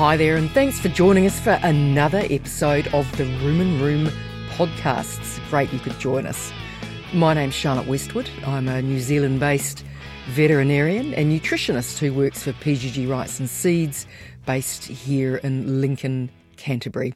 Hi 0.00 0.16
there, 0.16 0.36
and 0.36 0.50
thanks 0.52 0.80
for 0.80 0.88
joining 0.88 1.26
us 1.26 1.38
for 1.38 1.60
another 1.62 2.22
episode 2.30 2.86
of 2.94 3.06
the 3.18 3.24
Rumen 3.24 3.78
Room 3.82 4.08
podcasts. 4.48 5.46
Great 5.50 5.70
you 5.74 5.78
could 5.78 5.98
join 5.98 6.24
us. 6.24 6.54
My 7.12 7.34
name's 7.34 7.52
Charlotte 7.52 7.86
Westwood. 7.86 8.30
I'm 8.46 8.66
a 8.66 8.80
New 8.80 8.98
Zealand 8.98 9.40
based 9.40 9.84
veterinarian 10.30 11.12
and 11.12 11.30
nutritionist 11.30 11.98
who 11.98 12.14
works 12.14 12.42
for 12.42 12.52
PGG 12.52 13.08
Wrightson 13.08 13.46
Seeds, 13.46 14.06
based 14.46 14.84
here 14.84 15.36
in 15.36 15.82
Lincoln, 15.82 16.30
Canterbury. 16.56 17.12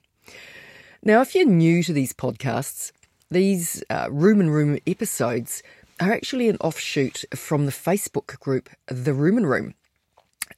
Now, 1.03 1.23
if 1.23 1.34
you're 1.34 1.47
new 1.47 1.83
to 1.84 1.92
these 1.95 2.12
podcasts, 2.12 2.92
these 3.30 3.83
uh, 3.89 4.09
Rumen 4.09 4.51
Room 4.51 4.78
episodes 4.87 5.62
are 6.01 6.12
actually 6.12 6.51
an 6.51 6.59
offshoot 6.61 7.25
from 7.34 7.64
the 7.64 7.73
Facebook 7.73 8.39
group 8.41 8.69
The 8.89 9.12
Rumen 9.12 9.47
Room. 9.47 9.75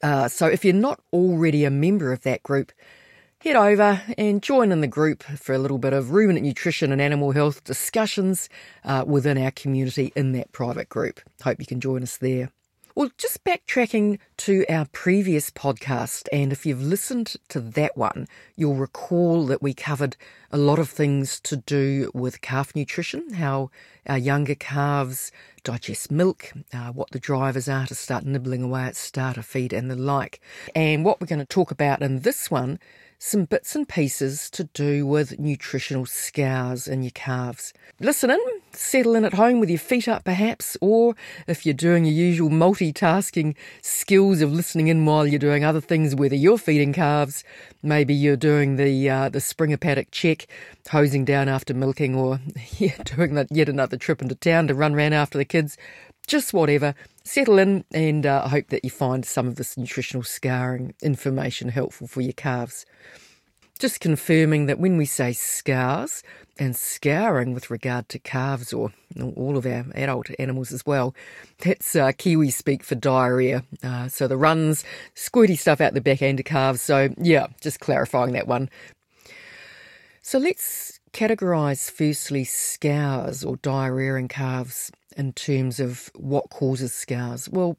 Uh, 0.03 0.27
so 0.27 0.47
if 0.47 0.63
you're 0.63 0.73
not 0.73 1.01
already 1.11 1.65
a 1.65 1.71
member 1.71 2.11
of 2.11 2.21
that 2.23 2.43
group, 2.43 2.71
head 3.39 3.55
over 3.55 4.01
and 4.17 4.41
join 4.41 4.71
in 4.71 4.81
the 4.81 4.87
group 4.87 5.23
for 5.23 5.53
a 5.53 5.59
little 5.59 5.77
bit 5.77 5.93
of 5.93 6.11
ruminant 6.11 6.45
nutrition 6.45 6.91
and 6.91 7.01
animal 7.01 7.31
health 7.31 7.63
discussions 7.63 8.49
uh, 8.83 9.03
within 9.07 9.37
our 9.37 9.51
community 9.51 10.11
in 10.15 10.31
that 10.33 10.51
private 10.51 10.89
group. 10.89 11.19
Hope 11.43 11.59
you 11.59 11.65
can 11.65 11.79
join 11.79 12.03
us 12.03 12.17
there. 12.17 12.51
Well, 12.97 13.11
just 13.15 13.43
backtracking 13.43 14.17
to 14.37 14.65
our 14.67 14.85
previous 14.85 15.51
podcast, 15.51 16.27
and 16.33 16.51
if 16.51 16.65
you've 16.65 16.81
listened 16.81 17.35
to 17.49 17.59
that 17.59 17.95
one, 17.95 18.27
you'll 18.55 18.73
recall 18.73 19.45
that 19.45 19.61
we 19.61 19.75
covered 19.75 20.17
a 20.51 20.57
lot 20.57 20.79
of 20.79 20.89
things 20.89 21.39
to 21.41 21.57
do 21.57 22.09
with 22.15 22.41
calf 22.41 22.75
nutrition, 22.75 23.35
how 23.35 23.69
our 24.07 24.17
younger 24.17 24.55
calves 24.55 25.31
digest 25.63 26.09
milk, 26.09 26.51
uh, 26.73 26.91
what 26.91 27.11
the 27.11 27.19
drivers 27.19 27.69
are 27.69 27.85
to 27.85 27.93
start 27.93 28.25
nibbling 28.25 28.63
away 28.63 28.85
at 28.85 28.95
starter 28.95 29.43
feed, 29.43 29.73
and 29.73 29.91
the 29.91 29.95
like. 29.95 30.41
And 30.73 31.05
what 31.05 31.21
we're 31.21 31.27
going 31.27 31.37
to 31.37 31.45
talk 31.45 31.69
about 31.69 32.01
in 32.01 32.21
this 32.21 32.49
one 32.49 32.79
some 33.19 33.45
bits 33.45 33.75
and 33.75 33.89
pieces 33.89 34.49
to 34.51 34.65
do 34.65 35.05
with 35.05 35.39
nutritional 35.39 36.05
scours 36.05 36.87
in 36.87 37.01
your 37.01 37.11
calves. 37.11 37.73
Listen 37.99 38.29
in, 38.29 38.39
settle 38.73 39.15
in 39.15 39.25
at 39.25 39.33
home 39.33 39.59
with 39.59 39.69
your 39.69 39.79
feet 39.79 40.07
up 40.07 40.23
perhaps, 40.23 40.77
or 40.81 41.15
if 41.47 41.65
you're 41.65 41.73
doing 41.73 42.05
your 42.05 42.13
usual 42.13 42.49
multitasking 42.49 43.55
skills 43.81 44.41
of 44.41 44.51
listening 44.51 44.87
in 44.87 45.05
while 45.05 45.25
you're 45.25 45.39
doing 45.39 45.63
other 45.63 45.81
things, 45.81 46.13
whether 46.13 46.35
you're 46.35 46.59
feeding 46.59 46.93
calves, 46.93 47.43
maybe 47.81 48.13
you're 48.13 48.37
doing 48.37 48.75
the 48.75 49.09
uh, 49.09 49.29
the 49.29 49.41
Springer 49.41 49.77
paddock 49.77 50.11
check, 50.11 50.47
hosing 50.89 51.25
down 51.25 51.49
after 51.49 51.73
milking, 51.73 52.15
or 52.15 52.39
yeah, 52.77 53.01
doing 53.03 53.33
that 53.33 53.47
yet 53.49 53.67
another 53.67 53.97
trip 53.97 54.21
into 54.21 54.35
town 54.35 54.67
to 54.67 54.75
run 54.75 54.93
around 54.93 55.13
after 55.13 55.39
the 55.39 55.45
kids, 55.45 55.75
just 56.27 56.53
whatever. 56.53 56.93
Settle 57.27 57.59
in, 57.59 57.83
and 57.91 58.25
uh, 58.25 58.43
I 58.45 58.47
hope 58.47 58.69
that 58.69 58.85
you 58.85 58.89
find 58.89 59.25
some 59.25 59.49
of 59.49 59.55
this 59.55 59.75
nutritional 59.75 60.23
scouring 60.23 60.93
information 61.01 61.67
helpful 61.67 62.07
for 62.07 62.21
your 62.21 62.31
calves. 62.31 62.85
Just 63.79 63.99
confirming 63.99 64.67
that 64.67 64.79
when 64.79 64.95
we 64.95 65.05
say 65.05 65.33
scours 65.33 66.23
and 66.57 66.73
scouring 66.73 67.53
with 67.53 67.69
regard 67.69 68.07
to 68.09 68.19
calves 68.19 68.71
or 68.71 68.93
all 69.35 69.57
of 69.57 69.65
our 69.65 69.85
adult 69.93 70.29
animals 70.39 70.71
as 70.71 70.85
well, 70.85 71.13
that's 71.59 71.97
uh, 71.97 72.13
Kiwi 72.13 72.49
speak 72.49 72.81
for 72.81 72.95
diarrhea. 72.95 73.61
Uh, 73.83 74.07
so 74.07 74.29
the 74.29 74.37
runs, 74.37 74.85
squirty 75.13 75.59
stuff 75.59 75.81
out 75.81 75.95
the 75.95 75.99
back 75.99 76.21
end 76.21 76.39
of 76.39 76.45
calves. 76.45 76.81
So, 76.81 77.09
yeah, 77.17 77.47
just 77.59 77.81
clarifying 77.81 78.31
that 78.33 78.47
one. 78.47 78.69
So 80.21 80.39
let's 80.39 81.01
categorise 81.11 81.91
firstly 81.91 82.45
scours 82.45 83.43
or 83.43 83.57
diarrhea 83.57 84.15
in 84.15 84.29
calves 84.29 84.91
in 85.17 85.33
terms 85.33 85.79
of 85.79 86.09
what 86.15 86.49
causes 86.49 86.93
scours? 86.93 87.49
Well, 87.49 87.77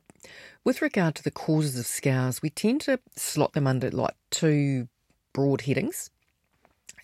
with 0.65 0.83
regard 0.83 1.15
to 1.15 1.25
the 1.25 1.31
causes 1.31 1.79
of 1.79 1.87
scours, 1.87 2.43
we 2.43 2.51
tend 2.51 2.83
to 2.83 3.01
slot 3.17 3.53
them 3.55 3.67
under 3.67 3.91
like 3.91 4.17
two 4.31 4.89
broad 5.33 5.63
headings. 5.63 6.11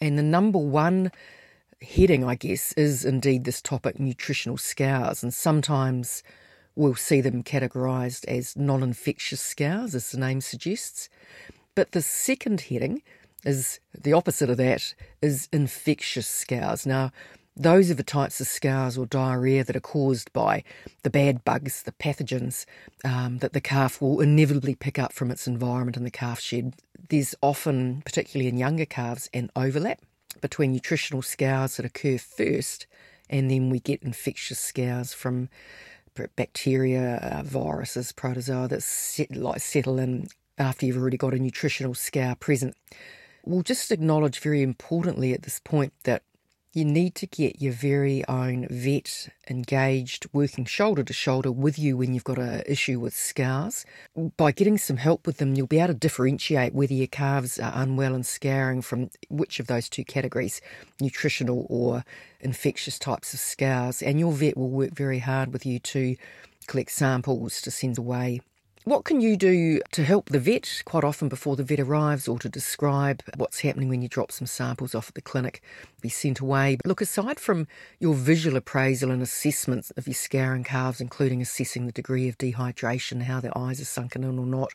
And 0.00 0.18
the 0.18 0.22
number 0.22 0.58
one 0.58 1.12
heading, 1.80 2.24
I 2.24 2.34
guess, 2.34 2.72
is 2.72 3.04
indeed 3.04 3.44
this 3.44 3.62
topic 3.62 3.98
nutritional 4.00 4.58
scours. 4.58 5.22
And 5.22 5.32
sometimes 5.32 6.22
we'll 6.74 6.96
see 6.96 7.20
them 7.20 7.44
categorised 7.44 8.24
as 8.26 8.56
non 8.56 8.82
infectious 8.82 9.40
scours, 9.40 9.94
as 9.94 10.10
the 10.10 10.18
name 10.18 10.40
suggests. 10.40 11.08
But 11.76 11.92
the 11.92 12.02
second 12.02 12.62
heading 12.62 13.02
is 13.44 13.78
the 13.98 14.12
opposite 14.12 14.50
of 14.50 14.56
that, 14.56 14.94
is 15.22 15.48
infectious 15.52 16.26
scours. 16.26 16.86
Now, 16.86 17.12
those 17.56 17.90
are 17.90 17.94
the 17.94 18.02
types 18.02 18.40
of 18.40 18.46
scours 18.46 18.98
or 18.98 19.06
diarrhea 19.06 19.62
that 19.64 19.76
are 19.76 19.80
caused 19.80 20.32
by 20.32 20.64
the 21.02 21.10
bad 21.10 21.44
bugs, 21.44 21.82
the 21.84 21.92
pathogens 21.92 22.66
um, 23.04 23.38
that 23.38 23.52
the 23.52 23.60
calf 23.60 24.00
will 24.00 24.20
inevitably 24.20 24.74
pick 24.74 24.98
up 24.98 25.12
from 25.12 25.30
its 25.30 25.46
environment 25.46 25.96
in 25.96 26.04
the 26.04 26.10
calf 26.10 26.40
shed. 26.40 26.74
There's 27.10 27.34
often, 27.42 28.02
particularly 28.04 28.48
in 28.48 28.56
younger 28.56 28.86
calves, 28.86 29.30
an 29.32 29.50
overlap 29.54 30.00
between 30.40 30.72
nutritional 30.72 31.22
scours 31.22 31.76
that 31.76 31.86
occur 31.86 32.18
first, 32.18 32.86
and 33.30 33.50
then 33.50 33.70
we 33.70 33.78
get 33.78 34.02
infectious 34.02 34.58
scours 34.58 35.14
from 35.14 35.48
bacteria, 36.36 37.16
uh, 37.16 37.42
viruses, 37.42 38.12
protozoa 38.12 38.68
that 38.68 38.82
set, 38.82 39.34
like 39.34 39.60
settle 39.60 39.98
in 39.98 40.26
after 40.58 40.86
you've 40.86 40.96
already 40.96 41.16
got 41.16 41.34
a 41.34 41.38
nutritional 41.38 41.94
scour 41.94 42.34
present. 42.34 42.76
We'll 43.44 43.62
just 43.62 43.92
acknowledge 43.92 44.40
very 44.40 44.62
importantly 44.62 45.34
at 45.34 45.42
this 45.42 45.60
point 45.60 45.92
that 46.04 46.22
you 46.74 46.84
need 46.84 47.14
to 47.14 47.26
get 47.26 47.62
your 47.62 47.72
very 47.72 48.26
own 48.26 48.66
vet 48.68 49.28
engaged, 49.48 50.26
working 50.32 50.64
shoulder 50.64 51.04
to 51.04 51.12
shoulder 51.12 51.52
with 51.52 51.78
you 51.78 51.96
when 51.96 52.12
you've 52.12 52.24
got 52.24 52.36
an 52.36 52.64
issue 52.66 52.98
with 52.98 53.14
scours. 53.14 53.86
By 54.36 54.50
getting 54.50 54.76
some 54.76 54.96
help 54.96 55.24
with 55.24 55.36
them, 55.36 55.54
you'll 55.54 55.68
be 55.68 55.78
able 55.78 55.88
to 55.88 55.94
differentiate 55.94 56.74
whether 56.74 56.92
your 56.92 57.06
calves 57.06 57.60
are 57.60 57.72
unwell 57.74 58.12
and 58.12 58.26
scouring 58.26 58.82
from 58.82 59.10
which 59.28 59.60
of 59.60 59.68
those 59.68 59.88
two 59.88 60.04
categories, 60.04 60.60
nutritional 61.00 61.64
or 61.70 62.04
infectious 62.40 62.98
types 62.98 63.32
of 63.32 63.38
scours. 63.38 64.02
And 64.02 64.18
your 64.18 64.32
vet 64.32 64.56
will 64.56 64.70
work 64.70 64.90
very 64.90 65.20
hard 65.20 65.52
with 65.52 65.64
you 65.64 65.78
to 65.78 66.16
collect 66.66 66.90
samples 66.90 67.60
to 67.62 67.70
send 67.70 67.98
away 67.98 68.40
what 68.84 69.04
can 69.04 69.22
you 69.22 69.34
do 69.34 69.80
to 69.92 70.04
help 70.04 70.28
the 70.28 70.38
vet 70.38 70.82
quite 70.84 71.04
often 71.04 71.28
before 71.28 71.56
the 71.56 71.64
vet 71.64 71.80
arrives 71.80 72.28
or 72.28 72.38
to 72.38 72.50
describe 72.50 73.22
what's 73.36 73.60
happening 73.60 73.88
when 73.88 74.02
you 74.02 74.08
drop 74.08 74.30
some 74.30 74.46
samples 74.46 74.94
off 74.94 75.08
at 75.08 75.14
the 75.14 75.22
clinic, 75.22 75.62
be 76.02 76.10
sent 76.10 76.40
away? 76.40 76.76
Look, 76.84 77.00
aside 77.00 77.40
from 77.40 77.66
your 77.98 78.14
visual 78.14 78.58
appraisal 78.58 79.10
and 79.10 79.22
assessments 79.22 79.90
of 79.92 80.06
your 80.06 80.14
scouring 80.14 80.64
calves, 80.64 81.00
including 81.00 81.40
assessing 81.40 81.86
the 81.86 81.92
degree 81.92 82.28
of 82.28 82.36
dehydration, 82.36 83.22
how 83.22 83.40
their 83.40 83.56
eyes 83.56 83.80
are 83.80 83.86
sunken 83.86 84.22
in 84.22 84.38
or 84.38 84.46
not, 84.46 84.72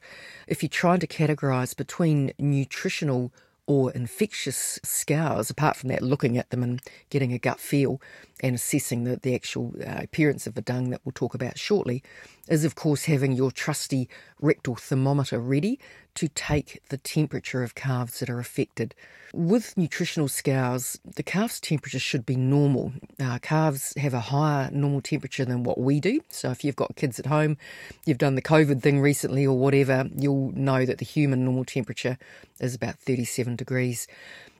if 0.47 0.64
you're 0.64 0.70
trying 0.70 1.00
to 1.02 1.08
categorise 1.08 1.78
between 1.78 2.34
nutritional 2.40 3.31
or 3.70 3.91
infectious 3.91 4.80
scours, 4.84 5.52
apart 5.52 5.76
from 5.76 5.90
that, 5.90 6.02
looking 6.02 6.40
at 6.40 6.50
them 6.50 6.64
and 6.64 6.81
getting 7.12 7.31
a 7.31 7.38
gut 7.38 7.59
feel 7.59 8.02
and 8.42 8.56
assessing 8.56 9.04
the, 9.04 9.18
the 9.18 9.36
actual 9.36 9.74
uh, 9.86 10.00
appearance 10.00 10.48
of 10.48 10.56
the 10.56 10.62
dung 10.62 10.90
that 10.90 11.02
we'll 11.04 11.14
talk 11.14 11.34
about 11.34 11.58
shortly, 11.58 12.04
is 12.48 12.66
of 12.66 12.76
course 12.76 13.06
having 13.06 13.34
your 13.34 13.52
trusty 13.52 14.10
rectal 14.42 14.76
thermometer 14.76 15.40
ready 15.40 15.80
to 16.16 16.28
take 16.30 16.82
the 16.90 16.98
temperature 16.98 17.64
of 17.64 17.76
calves 17.76 18.20
that 18.20 18.30
are 18.30 18.40
affected. 18.40 18.94
With 19.34 19.78
nutritional 19.78 20.28
scours, 20.28 21.00
the 21.16 21.24
calf's 21.24 21.60
temperature 21.60 22.00
should 22.00 22.26
be 22.26 22.36
normal. 22.36 22.92
Uh, 23.20 23.38
calves 23.40 23.94
have 23.96 24.14
a 24.14 24.20
higher 24.20 24.72
normal 24.72 25.02
temperature 25.02 25.46
than 25.46 25.64
what 25.64 25.78
we 25.78 26.00
do. 26.00 26.20
So 26.30 26.50
if 26.50 26.64
you've 26.64 26.76
got 26.76 26.96
kids 26.96 27.20
at 27.20 27.28
home, 27.28 27.58
you've 28.06 28.18
done 28.18 28.36
the 28.36 28.42
COVID 28.42 28.82
thing 28.82 29.00
recently 29.00 29.46
or 29.46 29.58
whatever, 29.58 30.09
you'll 30.16 30.52
know 30.56 30.84
that 30.85 30.97
the 30.97 31.06
human 31.06 31.46
normal 31.46 31.64
temperature 31.64 32.18
is 32.59 32.74
about 32.74 32.96
37 32.96 33.56
degrees. 33.56 34.08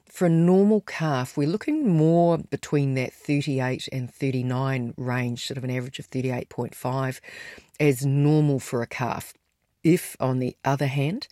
For 0.10 0.26
a 0.26 0.30
normal 0.30 0.82
calf, 0.82 1.38
we're 1.38 1.48
looking 1.48 1.88
more 1.88 2.40
between 2.40 2.96
that 2.96 3.14
38 3.14 3.88
and 3.92 4.12
39 4.12 4.96
range, 4.98 5.46
sort 5.46 5.58
of 5.58 5.64
an 5.64 5.70
average 5.70 6.00
of 6.00 6.10
38.5, 6.10 7.20
as 7.80 8.06
normal 8.06 8.60
for 8.60 8.82
a 8.82 8.88
calf. 8.88 9.34
If, 9.84 10.18
on 10.20 10.40
the 10.40 10.58
other 10.66 10.88
hand, 10.88 11.28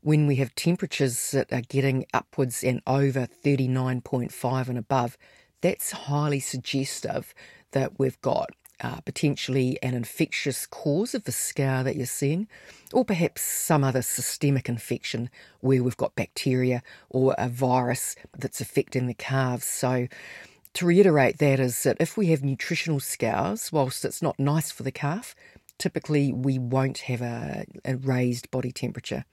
when 0.00 0.28
we 0.28 0.36
have 0.36 0.54
temperatures 0.54 1.32
that 1.32 1.52
are 1.52 1.60
getting 1.60 2.06
upwards 2.14 2.62
and 2.62 2.80
over 2.86 3.26
39.5 3.26 4.68
and 4.68 4.78
above, 4.78 5.18
that's 5.60 5.90
highly 5.90 6.40
suggestive 6.40 7.34
that 7.72 7.98
we've 7.98 8.20
got 8.20 8.50
uh, 8.80 9.00
potentially 9.00 9.78
an 9.82 9.94
infectious 9.94 10.66
cause 10.66 11.14
of 11.14 11.24
the 11.24 11.32
scour 11.32 11.82
that 11.82 11.96
you're 11.96 12.06
seeing, 12.06 12.48
or 12.92 13.04
perhaps 13.04 13.42
some 13.42 13.84
other 13.84 14.02
systemic 14.02 14.68
infection 14.68 15.30
where 15.60 15.82
we've 15.82 15.96
got 15.96 16.14
bacteria 16.14 16.82
or 17.08 17.34
a 17.38 17.48
virus 17.48 18.16
that's 18.36 18.60
affecting 18.60 19.06
the 19.06 19.14
calves. 19.14 19.66
So, 19.66 20.08
to 20.74 20.86
reiterate 20.86 21.38
that 21.38 21.58
is 21.58 21.82
that 21.82 21.96
if 21.98 22.16
we 22.16 22.28
have 22.28 22.44
nutritional 22.44 23.00
scours, 23.00 23.72
whilst 23.72 24.04
it's 24.04 24.22
not 24.22 24.38
nice 24.38 24.70
for 24.70 24.84
the 24.84 24.92
calf, 24.92 25.34
typically 25.78 26.32
we 26.32 26.58
won't 26.58 26.98
have 26.98 27.22
a, 27.22 27.64
a 27.84 27.96
raised 27.96 28.50
body 28.50 28.70
temperature. 28.70 29.24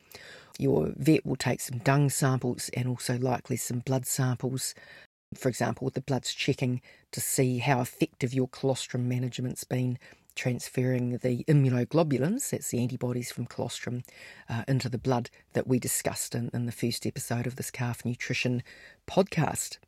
Your 0.57 0.93
vet 0.95 1.25
will 1.25 1.35
take 1.35 1.61
some 1.61 1.77
dung 1.79 2.09
samples 2.09 2.69
and 2.73 2.87
also 2.87 3.19
likely 3.19 3.57
some 3.57 3.79
blood 3.79 4.07
samples. 4.07 4.73
For 5.33 5.49
example, 5.49 5.89
the 5.89 6.01
blood's 6.01 6.33
checking 6.33 6.81
to 7.11 7.21
see 7.21 7.57
how 7.59 7.81
effective 7.81 8.33
your 8.33 8.47
colostrum 8.47 9.07
management's 9.09 9.63
been 9.63 9.97
transferring 10.35 11.17
the 11.17 11.43
immunoglobulins, 11.45 12.51
that's 12.51 12.69
the 12.69 12.79
antibodies 12.79 13.31
from 13.31 13.45
colostrum, 13.47 14.03
uh, 14.47 14.63
into 14.67 14.87
the 14.87 14.97
blood 14.97 15.29
that 15.53 15.67
we 15.67 15.79
discussed 15.79 16.35
in, 16.35 16.49
in 16.53 16.65
the 16.65 16.71
first 16.71 17.05
episode 17.05 17.47
of 17.47 17.55
this 17.55 17.71
calf 17.71 18.05
nutrition 18.05 18.61
podcast. 19.07 19.79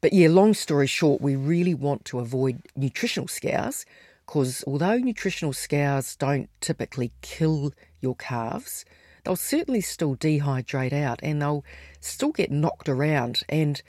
But 0.00 0.12
yeah, 0.12 0.28
long 0.28 0.54
story 0.54 0.86
short, 0.86 1.20
we 1.20 1.36
really 1.36 1.74
want 1.74 2.04
to 2.06 2.20
avoid 2.20 2.62
nutritional 2.76 3.28
scours 3.28 3.84
because 4.26 4.64
although 4.66 4.96
nutritional 4.96 5.52
scours 5.52 6.16
don't 6.16 6.48
typically 6.60 7.12
kill 7.20 7.72
your 8.00 8.14
calves, 8.14 8.84
they'll 9.24 9.36
certainly 9.36 9.80
still 9.80 10.16
dehydrate 10.16 10.92
out 10.92 11.20
and 11.22 11.42
they'll 11.42 11.64
still 12.00 12.32
get 12.32 12.50
knocked 12.50 12.88
around. 12.88 13.42
And 13.48 13.82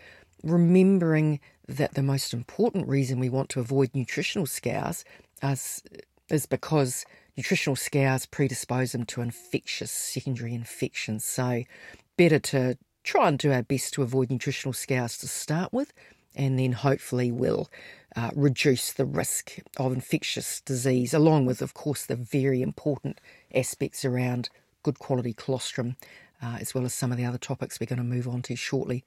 remembering 0.44 1.40
that 1.68 1.96
the 1.96 2.04
most 2.04 2.34
important 2.34 2.88
reason 2.88 3.20
we 3.20 3.30
want 3.30 3.50
to 3.50 3.60
avoid 3.60 3.90
nutritional 3.94 4.46
scours 4.46 5.04
is, 5.42 5.84
is 6.30 6.46
because 6.46 7.06
nutritional 7.36 7.76
scours 7.76 8.26
predispose 8.26 8.92
them 8.92 9.06
to 9.06 9.22
infectious 9.22 9.92
secondary 9.92 10.54
infections. 10.54 11.24
So, 11.26 11.64
better 12.18 12.40
to 12.40 12.78
try 13.04 13.28
and 13.28 13.38
do 13.38 13.52
our 13.52 13.64
best 13.64 13.94
to 13.94 14.02
avoid 14.02 14.30
nutritional 14.30 14.74
scours 14.74 15.18
to 15.20 15.28
start 15.28 15.72
with, 15.74 15.94
and 16.36 16.60
then 16.60 16.74
hopefully 16.74 17.32
we'll 17.32 17.70
uh, 18.16 18.32
reduce 18.36 18.94
the 18.94 19.06
risk 19.06 19.58
of 19.78 19.94
infectious 19.94 20.62
disease, 20.62 21.14
along 21.14 21.46
with, 21.46 21.62
of 21.62 21.74
course, 21.74 22.06
the 22.06 22.16
very 22.16 22.62
important 22.62 23.20
aspects 23.54 24.06
around 24.06 24.50
good 24.84 25.00
quality 25.00 25.34
colostrum, 25.34 25.96
uh, 26.42 26.58
as 26.60 26.74
well 26.74 26.86
as 26.86 26.94
some 26.94 27.12
of 27.12 27.18
the 27.18 27.26
other 27.26 27.38
topics 27.38 27.80
we're 27.80 27.86
going 27.86 27.98
to 27.98 28.04
move 28.04 28.28
on 28.28 28.42
to 28.42 28.56
shortly. 28.56 29.04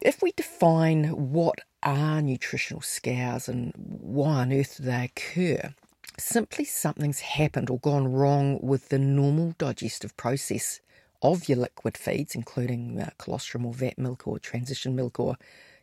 If 0.00 0.22
we 0.22 0.32
define 0.32 1.32
what 1.32 1.58
are 1.82 2.22
nutritional 2.22 2.82
scours 2.82 3.48
and 3.48 3.72
why 3.76 4.42
on 4.42 4.52
earth 4.52 4.76
do 4.76 4.84
they 4.84 5.04
occur, 5.04 5.74
simply 6.16 6.64
something's 6.64 7.20
happened 7.20 7.68
or 7.68 7.80
gone 7.80 8.12
wrong 8.12 8.60
with 8.62 8.90
the 8.90 8.98
normal 8.98 9.54
digestive 9.58 10.16
process 10.16 10.80
of 11.20 11.48
your 11.48 11.58
liquid 11.58 11.98
feeds, 11.98 12.36
including 12.36 13.00
uh, 13.00 13.10
colostrum 13.18 13.66
or 13.66 13.74
vat 13.74 13.98
milk 13.98 14.28
or 14.28 14.38
transition 14.38 14.94
milk 14.94 15.18
or 15.18 15.36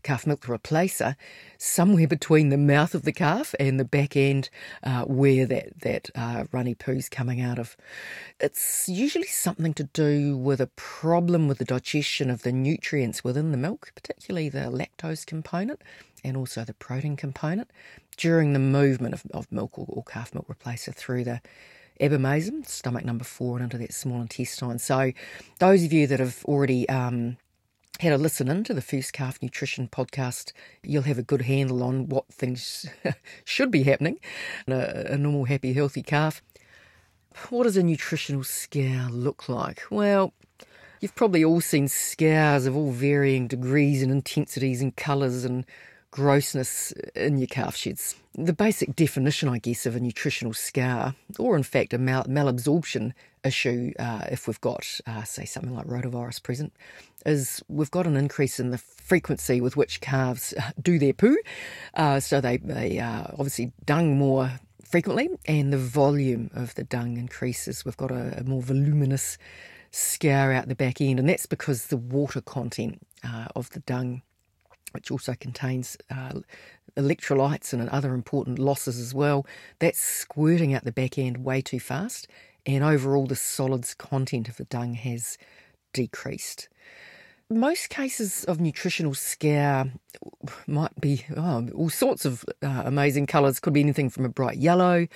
calf 0.06 0.28
milk 0.28 0.42
replacer 0.42 1.16
somewhere 1.58 2.08
between 2.08 2.50
the 2.50 2.58
mouth 2.58 2.94
of 2.94 3.02
the 3.02 3.12
calf 3.12 3.56
and 3.60 3.80
the 3.80 3.84
back 3.84 4.16
end 4.16 4.50
uh, 4.84 5.02
where 5.04 5.48
that, 5.48 5.82
that 5.82 6.10
uh, 6.14 6.46
runny 6.52 6.76
poo's 6.76 7.10
coming 7.10 7.42
out 7.42 7.58
of. 7.58 7.76
It's 8.40 8.88
usually 8.88 9.28
something 9.28 9.74
to 9.74 9.86
do 9.86 10.38
with 10.38 10.62
a 10.62 10.68
problem 10.68 11.48
with 11.48 11.58
the 11.58 11.66
digestion 11.66 12.30
of 12.30 12.44
the 12.44 12.52
nutrients 12.52 13.24
within 13.24 13.52
the 13.52 13.58
milk, 13.58 13.92
particularly 13.96 14.48
the 14.48 14.70
lactose 14.70 15.26
component 15.26 15.82
and 16.24 16.38
also 16.38 16.64
the 16.64 16.74
protein 16.76 17.18
component 17.18 17.72
during 18.16 18.54
the 18.54 18.60
movement 18.60 19.16
of, 19.16 19.24
of 19.34 19.52
milk 19.52 19.78
or, 19.78 19.86
or 19.90 20.04
calf 20.04 20.34
milk 20.36 20.48
replacer 20.48 20.94
through 20.94 21.24
the 21.24 21.42
abomasum, 22.00 22.66
stomach 22.68 23.06
number 23.06 23.24
four, 23.24 23.58
and 23.58 23.64
into 23.64 23.78
that 23.80 23.94
small 23.94 24.22
intestine. 24.22 24.78
So, 24.80 25.14
those 25.60 25.84
of 25.84 25.94
you 25.94 26.08
that 26.08 26.20
have 26.20 26.44
already 26.46 26.88
um, 26.90 27.38
had 28.00 28.14
a 28.14 28.18
listen 28.18 28.48
in 28.50 28.64
to 28.66 28.74
the 28.74 28.82
first 28.82 29.14
calf 29.14 29.42
nutrition 29.42 29.88
podcast, 29.88 30.52
you'll 30.84 31.04
have 31.04 31.18
a 31.18 31.24
good 31.24 31.44
handle 31.44 31.84
on 31.84 32.10
what 32.10 32.28
things 32.28 32.86
should 33.46 33.72
be 33.72 33.84
happening 33.84 34.20
in 34.68 34.74
a, 34.74 35.06
a 35.12 35.18
normal, 35.18 35.46
happy, 35.46 35.74
healthy 35.74 36.04
calf. 36.04 36.42
What 37.50 37.64
does 37.64 37.78
a 37.78 37.84
nutritional 37.84 38.44
scour 38.44 39.10
look 39.10 39.50
like? 39.50 39.84
Well, 39.90 40.34
you've 41.02 41.16
probably 41.16 41.44
all 41.44 41.62
seen 41.62 41.88
scours 41.88 42.66
of 42.66 42.76
all 42.76 42.92
varying 42.92 43.48
degrees 43.48 44.02
and 44.02 44.12
intensities 44.12 44.82
and 44.82 44.96
colours 44.96 45.44
and 45.46 45.66
grossness 46.16 46.94
in 47.14 47.38
your 47.38 47.48
calf 47.48 47.76
sheds. 47.76 48.16
The 48.36 48.54
basic 48.54 48.96
definition, 48.96 49.50
I 49.50 49.58
guess, 49.58 49.86
of 49.86 49.98
a 49.98 50.00
nutritional 50.00 50.54
scour, 50.54 51.14
or 51.38 51.58
in 51.58 51.64
fact 51.64 51.94
a 51.94 51.98
mal- 51.98 52.24
malabsorption 52.24 53.12
issue, 53.44 53.92
uh, 54.00 54.22
if 54.32 54.48
we've 54.48 54.62
got, 54.62 54.88
uh, 55.06 55.24
say, 55.24 55.44
something 55.44 55.76
like 55.76 55.88
rotavirus 55.88 56.42
present, 56.42 56.72
is 57.26 57.62
we've 57.68 57.92
got 57.92 58.08
an 58.08 58.16
increase 58.16 58.62
in 58.62 58.72
the 58.72 58.78
frequency 58.78 59.60
with 59.60 59.76
which 59.76 60.00
calves 60.00 60.54
uh, 60.54 60.72
do 60.82 60.98
their 60.98 61.12
poo. 61.12 61.38
Uh, 61.96 62.22
so 62.22 62.40
they, 62.40 62.58
they 62.58 62.98
uh, 62.98 63.26
obviously 63.32 63.74
dung 63.86 64.18
more 64.18 64.52
frequently, 64.86 65.28
and 65.48 65.74
the 65.74 65.78
volume 65.78 66.50
of 66.54 66.76
the 66.76 66.86
dung 66.86 67.18
increases. 67.18 67.84
We've 67.84 67.98
got 67.98 68.12
a, 68.12 68.40
a 68.40 68.44
more 68.46 68.62
voluminous 68.62 69.38
scour 69.92 70.54
out 70.54 70.70
the 70.70 70.76
back 70.76 71.02
end, 71.02 71.20
and 71.20 71.28
that's 71.28 71.46
because 71.46 71.88
the 71.88 71.98
water 71.98 72.40
content 72.40 73.06
uh, 73.22 73.48
of 73.54 73.70
the 73.72 73.82
dung 73.82 74.22
which 74.96 75.12
also 75.12 75.36
contains 75.36 75.98
uh, 76.10 76.40
electrolytes 76.98 77.74
and 77.74 77.88
other 77.90 78.14
important 78.14 78.58
losses 78.58 79.00
as 79.00 79.14
well. 79.14 79.46
That's 79.80 80.00
squirting 80.00 80.74
out 80.74 80.84
the 80.84 80.92
back 80.92 81.18
end 81.18 81.44
way 81.44 81.62
too 81.62 81.80
fast, 81.80 82.28
and 82.66 82.84
overall 82.84 83.28
the 83.28 83.36
solids 83.36 83.94
content 83.94 84.48
of 84.50 84.58
the 84.58 84.64
dung 84.64 84.94
has 84.94 85.38
decreased. 85.94 86.70
Most 87.48 87.90
cases 87.90 88.44
of 88.46 88.60
nutritional 88.60 89.14
scour 89.14 89.92
might 90.66 91.00
be 91.00 91.26
oh, 91.38 91.70
all 91.76 91.92
sorts 91.92 92.26
of 92.26 92.44
uh, 92.64 92.82
amazing 92.86 93.28
colours. 93.28 93.60
Could 93.60 93.74
be 93.74 93.82
anything 93.82 94.10
from 94.10 94.26
a 94.26 94.30
bright 94.30 94.58
yellow, 94.58 95.08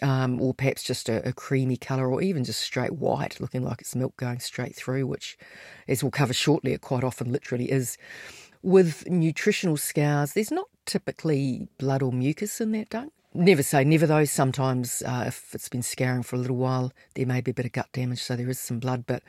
um, 0.00 0.40
or 0.40 0.54
perhaps 0.54 0.84
just 0.84 1.08
a, 1.08 1.26
a, 1.28 1.32
creamy 1.32 1.76
colour, 1.76 2.08
or 2.08 2.22
even 2.22 2.44
just 2.44 2.60
straight 2.60 2.92
white, 2.92 3.40
looking 3.40 3.64
like 3.64 3.80
it's 3.80 3.96
milk 3.96 4.16
going 4.16 4.38
straight 4.38 4.76
through, 4.76 5.08
which, 5.08 5.36
as 5.88 6.04
we'll 6.04 6.12
cover 6.12 6.32
shortly, 6.32 6.72
it 6.72 6.82
quite 6.82 7.02
often 7.02 7.32
literally 7.32 7.70
is. 7.70 7.98
With 8.62 9.08
nutritional 9.08 9.76
scours, 9.76 10.34
there's 10.34 10.50
not 10.50 10.68
typically 10.86 11.68
blood 11.78 12.02
or 12.02 12.12
mucus 12.12 12.60
in 12.60 12.72
that 12.72 12.90
dung. 12.90 13.10
Never 13.34 13.62
say 13.62 13.82
never, 13.82 14.06
though. 14.06 14.24
Sometimes, 14.26 15.02
uh, 15.06 15.24
if 15.26 15.54
it's 15.54 15.68
been 15.68 15.82
scouring 15.82 16.22
for 16.22 16.36
a 16.36 16.38
little 16.38 16.56
while, 16.56 16.92
there 17.14 17.26
may 17.26 17.40
be 17.40 17.50
a 17.50 17.54
bit 17.54 17.64
of 17.64 17.72
gut 17.72 17.88
damage, 17.92 18.22
so 18.22 18.36
there 18.36 18.50
is 18.50 18.60
some 18.60 18.78
blood. 18.78 19.04
But 19.06 19.22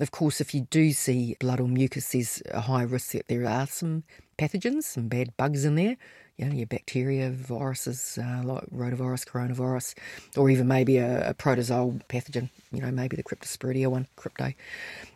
of 0.00 0.10
course, 0.10 0.40
if 0.40 0.54
you 0.54 0.62
do 0.62 0.92
see 0.92 1.36
blood 1.38 1.60
or 1.60 1.68
mucus, 1.68 2.08
there's 2.08 2.42
a 2.50 2.62
high 2.62 2.82
risk 2.82 3.12
that 3.12 3.28
there 3.28 3.46
are 3.46 3.66
some 3.66 4.04
pathogens, 4.38 4.84
some 4.84 5.08
bad 5.08 5.36
bugs 5.36 5.64
in 5.66 5.74
there 5.74 5.96
you 6.36 6.46
know, 6.46 6.54
your 6.54 6.66
bacteria, 6.66 7.30
viruses 7.30 8.18
uh, 8.20 8.42
like 8.44 8.64
rotavirus, 8.70 9.26
coronavirus, 9.26 9.94
or 10.36 10.50
even 10.50 10.66
maybe 10.66 10.96
a, 10.96 11.30
a, 11.30 11.34
protozoal 11.34 12.00
pathogen, 12.08 12.48
you 12.72 12.80
know, 12.80 12.90
maybe 12.90 13.16
the 13.16 13.22
Cryptosporidia 13.22 13.88
one, 13.88 14.06
crypto. 14.16 14.52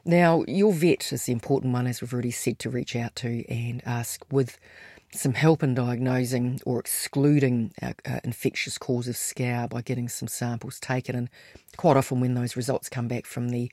Now, 0.05 0.45
your 0.47 0.73
vet 0.73 1.13
is 1.13 1.25
the 1.25 1.33
important 1.33 1.73
one, 1.73 1.87
as 1.87 2.01
we've 2.01 2.13
already 2.13 2.31
said, 2.31 2.59
to 2.61 2.71
reach 2.71 2.95
out 2.95 3.17
to 3.17 3.45
and 3.51 3.83
ask 3.87 4.25
with 4.31 4.59
some 5.19 5.35
help 5.35 5.63
in 5.63 5.75
diagnosing 5.75 6.61
or 6.65 6.79
excluding 6.81 7.73
uh, 7.83 7.93
uh, 8.05 8.21
infectious 8.25 8.79
cause 8.79 9.09
of 9.09 9.17
scour 9.17 9.69
by 9.69 9.83
getting 9.83 10.09
some 10.09 10.29
samples 10.29 10.81
taken. 10.81 11.15
And 11.15 11.31
quite 11.77 11.97
often, 11.97 12.21
when 12.21 12.35
those 12.35 12.57
results 12.57 12.89
come 12.89 13.09
back 13.09 13.27
from 13.27 13.51
the 13.51 13.71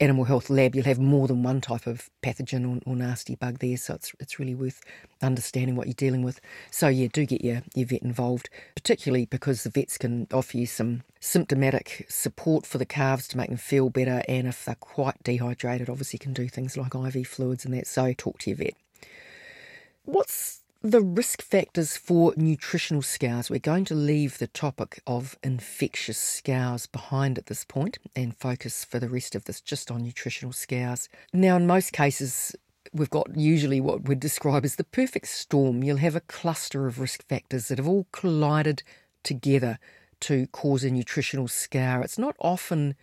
animal 0.00 0.24
health 0.24 0.50
lab, 0.50 0.74
you'll 0.74 0.84
have 0.84 0.98
more 0.98 1.28
than 1.28 1.42
one 1.42 1.60
type 1.60 1.86
of 1.86 2.10
pathogen 2.22 2.68
or, 2.68 2.90
or, 2.90 2.96
nasty 2.96 3.34
bug 3.34 3.58
there. 3.58 3.76
So 3.76 3.94
it's 3.94 4.12
it's 4.20 4.38
really 4.38 4.54
worth 4.54 4.80
understanding 5.22 5.76
what 5.76 5.86
you're 5.86 5.94
dealing 5.94 6.22
with. 6.22 6.40
So 6.70 6.88
yeah, 6.88 7.08
do 7.12 7.26
get 7.26 7.44
your, 7.44 7.62
your 7.74 7.86
vet 7.86 8.02
involved, 8.02 8.48
particularly 8.74 9.26
because 9.26 9.62
the 9.62 9.70
vets 9.70 9.98
can 9.98 10.26
offer 10.32 10.56
you 10.56 10.66
some 10.66 11.02
symptomatic 11.20 12.06
support 12.08 12.66
for 12.66 12.78
the 12.78 12.86
calves 12.86 13.28
to 13.28 13.36
make 13.36 13.48
them 13.48 13.58
feel 13.58 13.90
better. 13.90 14.22
And 14.28 14.46
if 14.46 14.64
they're 14.64 14.74
quite 14.74 15.22
dehydrated, 15.22 15.88
obviously 15.88 16.18
can 16.18 16.32
do 16.32 16.48
things 16.48 16.76
like 16.76 16.94
IV 16.94 17.26
fluids 17.26 17.64
and 17.64 17.74
that. 17.74 17.86
So 17.86 18.12
talk 18.12 18.38
to 18.40 18.50
your 18.50 18.58
vet. 18.58 18.74
What's 20.04 20.60
the 20.84 21.00
risk 21.00 21.40
factors 21.40 21.96
for 21.96 22.34
nutritional 22.36 23.00
scours. 23.00 23.48
We're 23.48 23.58
going 23.58 23.86
to 23.86 23.94
leave 23.94 24.36
the 24.36 24.46
topic 24.46 25.00
of 25.06 25.38
infectious 25.42 26.18
scours 26.18 26.86
behind 26.86 27.38
at 27.38 27.46
this 27.46 27.64
point 27.64 27.96
and 28.14 28.36
focus 28.36 28.84
for 28.84 28.98
the 28.98 29.08
rest 29.08 29.34
of 29.34 29.46
this 29.46 29.62
just 29.62 29.90
on 29.90 30.02
nutritional 30.02 30.52
scours. 30.52 31.08
Now, 31.32 31.56
in 31.56 31.66
most 31.66 31.94
cases, 31.94 32.54
we've 32.92 33.08
got 33.08 33.34
usually 33.34 33.80
what 33.80 34.06
we'd 34.06 34.20
describe 34.20 34.62
as 34.66 34.76
the 34.76 34.84
perfect 34.84 35.28
storm. 35.28 35.82
You'll 35.82 35.96
have 35.96 36.16
a 36.16 36.20
cluster 36.20 36.86
of 36.86 37.00
risk 37.00 37.26
factors 37.26 37.68
that 37.68 37.78
have 37.78 37.88
all 37.88 38.06
collided 38.12 38.82
together 39.22 39.78
to 40.20 40.46
cause 40.48 40.84
a 40.84 40.90
nutritional 40.90 41.48
scour. 41.48 42.02
It's 42.02 42.18
not 42.18 42.36
often 42.40 42.94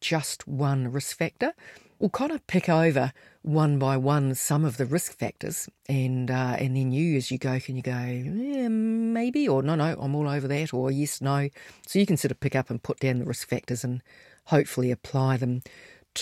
just 0.00 0.48
one 0.48 0.90
risk 0.90 1.16
factor. 1.16 1.52
We'll 2.00 2.10
kind 2.10 2.32
of 2.32 2.44
pick 2.48 2.68
over 2.68 3.12
one 3.48 3.78
by 3.78 3.96
one 3.96 4.34
some 4.34 4.64
of 4.64 4.76
the 4.76 4.84
risk 4.84 5.18
factors, 5.18 5.68
and 5.88 6.30
uh, 6.30 6.56
and 6.58 6.76
then 6.76 6.92
you, 6.92 7.16
as 7.16 7.30
you 7.30 7.38
go, 7.38 7.58
can 7.58 7.76
you 7.76 7.82
go, 7.82 7.98
yeah, 7.98 8.68
maybe, 8.68 9.48
or 9.48 9.62
no, 9.62 9.74
no, 9.74 9.96
I'm 9.98 10.14
all 10.14 10.28
over 10.28 10.46
that, 10.46 10.74
or 10.74 10.90
yes, 10.90 11.20
no. 11.20 11.48
So 11.86 11.98
you 11.98 12.06
can 12.06 12.18
sort 12.18 12.30
of 12.30 12.40
pick 12.40 12.54
up 12.54 12.68
and 12.68 12.82
put 12.82 13.00
down 13.00 13.18
the 13.18 13.24
risk 13.24 13.48
factors 13.48 13.84
and 13.84 14.02
hopefully 14.44 14.90
apply 14.90 15.38
them 15.38 15.62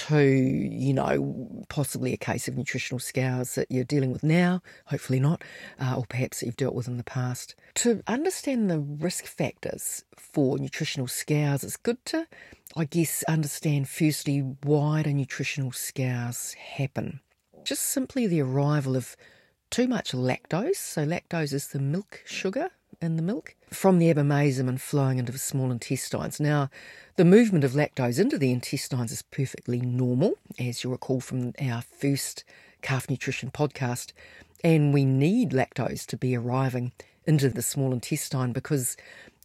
to, 0.09 0.23
you 0.23 0.93
know, 0.93 1.65
possibly 1.69 2.13
a 2.13 2.17
case 2.19 2.49
of 2.49 2.57
nutritional 2.57 2.99
scours 2.99 3.55
that 3.55 3.71
you're 3.71 3.85
dealing 3.85 4.13
with 4.13 4.23
now, 4.23 4.63
hopefully 4.87 5.21
not, 5.21 5.43
uh, 5.81 5.97
or 5.97 6.05
perhaps 6.07 6.41
that 6.41 6.47
you've 6.47 6.57
dealt 6.57 6.75
with 6.75 6.89
in 6.89 6.97
the 6.97 7.05
past. 7.05 7.55
To 7.77 8.03
understand 8.07 8.71
the 8.71 8.81
risk 8.81 9.27
factors 9.27 10.05
for 10.17 10.59
nutritional 10.59 11.09
scours, 11.09 11.65
it's 11.65 11.77
good 11.77 12.05
to 12.07 12.27
I 12.79 12.85
guess, 12.85 13.23
understand 13.27 13.89
firstly 13.89 14.41
why 14.41 15.03
do 15.03 15.13
nutritional 15.15 15.73
scours 15.73 16.53
happen. 16.53 17.21
Just 17.65 17.85
simply 17.85 18.27
the 18.27 18.43
arrival 18.43 18.97
of 18.97 19.17
too 19.71 19.89
much 19.89 20.13
lactose. 20.13 20.77
So, 20.77 21.07
lactose 21.07 21.55
is 21.55 21.69
the 21.69 21.79
milk 21.79 22.23
sugar 22.27 22.71
in 23.01 23.17
the 23.17 23.23
milk 23.23 23.55
from 23.71 23.99
the 23.99 24.13
abomasum 24.13 24.69
and 24.69 24.81
flowing 24.81 25.19
into 25.19 25.33
the 25.33 25.39
small 25.39 25.71
intestines. 25.71 26.41
Now, 26.41 26.71
the 27.17 27.25
movement 27.25 27.65
of 27.65 27.73
lactose 27.73 28.19
into 28.19 28.39
the 28.39 28.53
intestines 28.53 29.13
is 29.13 29.23
perfectly 29.23 29.81
normal, 29.81 30.35
as 30.59 30.83
you'll 30.83 30.93
recall 30.93 31.21
from 31.21 31.53
our 31.61 31.83
first 31.83 32.45
calf 32.83 33.09
nutrition 33.09 33.51
podcast. 33.51 34.13
And 34.63 34.93
we 34.93 35.05
need 35.05 35.51
lactose 35.51 36.07
to 36.07 36.17
be 36.17 36.37
arriving 36.37 36.93
into 37.27 37.49
the 37.49 37.63
small 37.63 37.93
intestine 37.93 38.53
because 38.53 38.97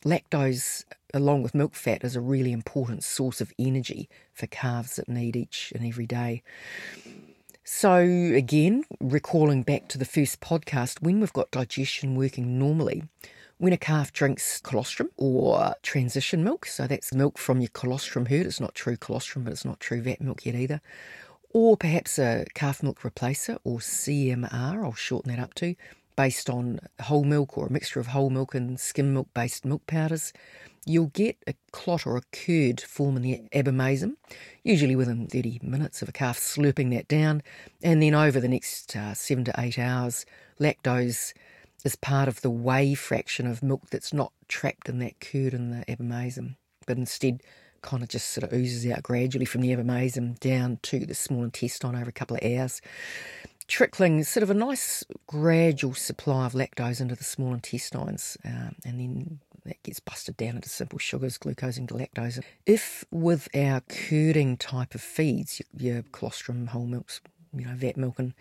lactose, 0.05 0.83
along 1.13 1.43
with 1.43 1.55
milk 1.55 1.75
fat, 1.75 2.03
is 2.03 2.15
a 2.15 2.21
really 2.21 2.51
important 2.51 3.03
source 3.03 3.41
of 3.41 3.53
energy 3.59 4.09
for 4.33 4.47
calves 4.47 4.95
that 4.95 5.09
need 5.09 5.35
each 5.35 5.71
and 5.75 5.85
every 5.85 6.05
day. 6.05 6.43
So, 7.63 7.97
again, 7.99 8.83
recalling 8.99 9.63
back 9.63 9.87
to 9.89 9.97
the 9.97 10.05
first 10.05 10.41
podcast, 10.41 11.01
when 11.01 11.19
we've 11.19 11.31
got 11.31 11.51
digestion 11.51 12.15
working 12.15 12.57
normally, 12.57 13.03
when 13.61 13.73
a 13.73 13.77
calf 13.77 14.11
drinks 14.11 14.59
colostrum 14.59 15.11
or 15.17 15.75
transition 15.83 16.43
milk, 16.43 16.65
so 16.65 16.87
that's 16.87 17.13
milk 17.13 17.37
from 17.37 17.61
your 17.61 17.69
colostrum 17.69 18.25
herd, 18.25 18.47
it's 18.47 18.59
not 18.59 18.73
true 18.73 18.97
colostrum, 18.97 19.43
but 19.43 19.53
it's 19.53 19.63
not 19.63 19.79
true 19.79 20.01
vat 20.01 20.19
milk 20.19 20.43
yet 20.47 20.55
either, 20.55 20.81
or 21.51 21.77
perhaps 21.77 22.17
a 22.17 22.43
calf 22.55 22.81
milk 22.81 23.01
replacer 23.01 23.59
or 23.63 23.77
CMR, 23.77 24.83
I'll 24.83 24.95
shorten 24.95 25.31
that 25.31 25.39
up 25.39 25.53
to, 25.55 25.75
based 26.15 26.49
on 26.49 26.79
whole 27.01 27.23
milk 27.23 27.55
or 27.55 27.67
a 27.67 27.71
mixture 27.71 27.99
of 27.99 28.07
whole 28.07 28.31
milk 28.31 28.55
and 28.55 28.79
skim 28.79 29.13
milk 29.13 29.27
based 29.35 29.63
milk 29.63 29.85
powders, 29.85 30.33
you'll 30.87 31.11
get 31.13 31.37
a 31.45 31.53
clot 31.71 32.07
or 32.07 32.17
a 32.17 32.23
curd 32.31 32.81
form 32.81 33.15
in 33.15 33.21
the 33.21 33.43
abomasum, 33.53 34.15
usually 34.63 34.95
within 34.95 35.27
30 35.27 35.59
minutes 35.61 36.01
of 36.01 36.09
a 36.09 36.11
calf 36.11 36.39
slurping 36.39 36.89
that 36.95 37.07
down. 37.07 37.43
And 37.83 38.01
then 38.01 38.15
over 38.15 38.39
the 38.39 38.47
next 38.47 38.95
uh, 38.95 39.13
seven 39.13 39.43
to 39.43 39.53
eight 39.59 39.77
hours, 39.77 40.25
lactose 40.59 41.33
is 41.83 41.95
part 41.95 42.27
of 42.27 42.41
the 42.41 42.49
whey 42.49 42.93
fraction 42.93 43.47
of 43.47 43.63
milk 43.63 43.89
that's 43.89 44.13
not 44.13 44.31
trapped 44.47 44.89
in 44.89 44.99
that 44.99 45.19
curd 45.19 45.53
in 45.53 45.71
the 45.71 45.85
abomasum, 45.85 46.55
but 46.85 46.97
instead 46.97 47.41
kind 47.81 48.03
of 48.03 48.09
just 48.09 48.29
sort 48.29 48.43
of 48.43 48.53
oozes 48.53 48.89
out 48.91 49.03
gradually 49.03 49.45
from 49.45 49.61
the 49.61 49.71
abomasum 49.71 50.39
down 50.39 50.77
to 50.83 51.05
the 51.05 51.15
small 51.15 51.43
intestine 51.43 51.95
over 51.95 52.09
a 52.09 52.13
couple 52.13 52.37
of 52.37 52.43
hours, 52.43 52.81
trickling 53.67 54.23
sort 54.23 54.43
of 54.43 54.49
a 54.49 54.53
nice 54.53 55.03
gradual 55.27 55.93
supply 55.93 56.45
of 56.45 56.53
lactose 56.53 57.01
into 57.01 57.15
the 57.15 57.23
small 57.23 57.53
intestines, 57.53 58.37
um, 58.45 58.75
and 58.85 58.99
then 58.99 59.39
that 59.65 59.81
gets 59.83 59.99
busted 59.99 60.37
down 60.37 60.55
into 60.55 60.69
simple 60.69 60.99
sugars, 60.99 61.37
glucose 61.37 61.77
and 61.77 61.87
galactose. 61.87 62.43
If 62.65 63.05
with 63.11 63.47
our 63.55 63.81
curding 63.81 64.57
type 64.57 64.95
of 64.95 65.01
feeds, 65.01 65.61
your, 65.73 65.93
your 65.93 66.03
colostrum, 66.11 66.67
whole 66.67 66.87
milks, 66.87 67.21
you 67.53 67.65
know, 67.65 67.73
vat 67.75 67.97
milk 67.97 68.19
and 68.19 68.33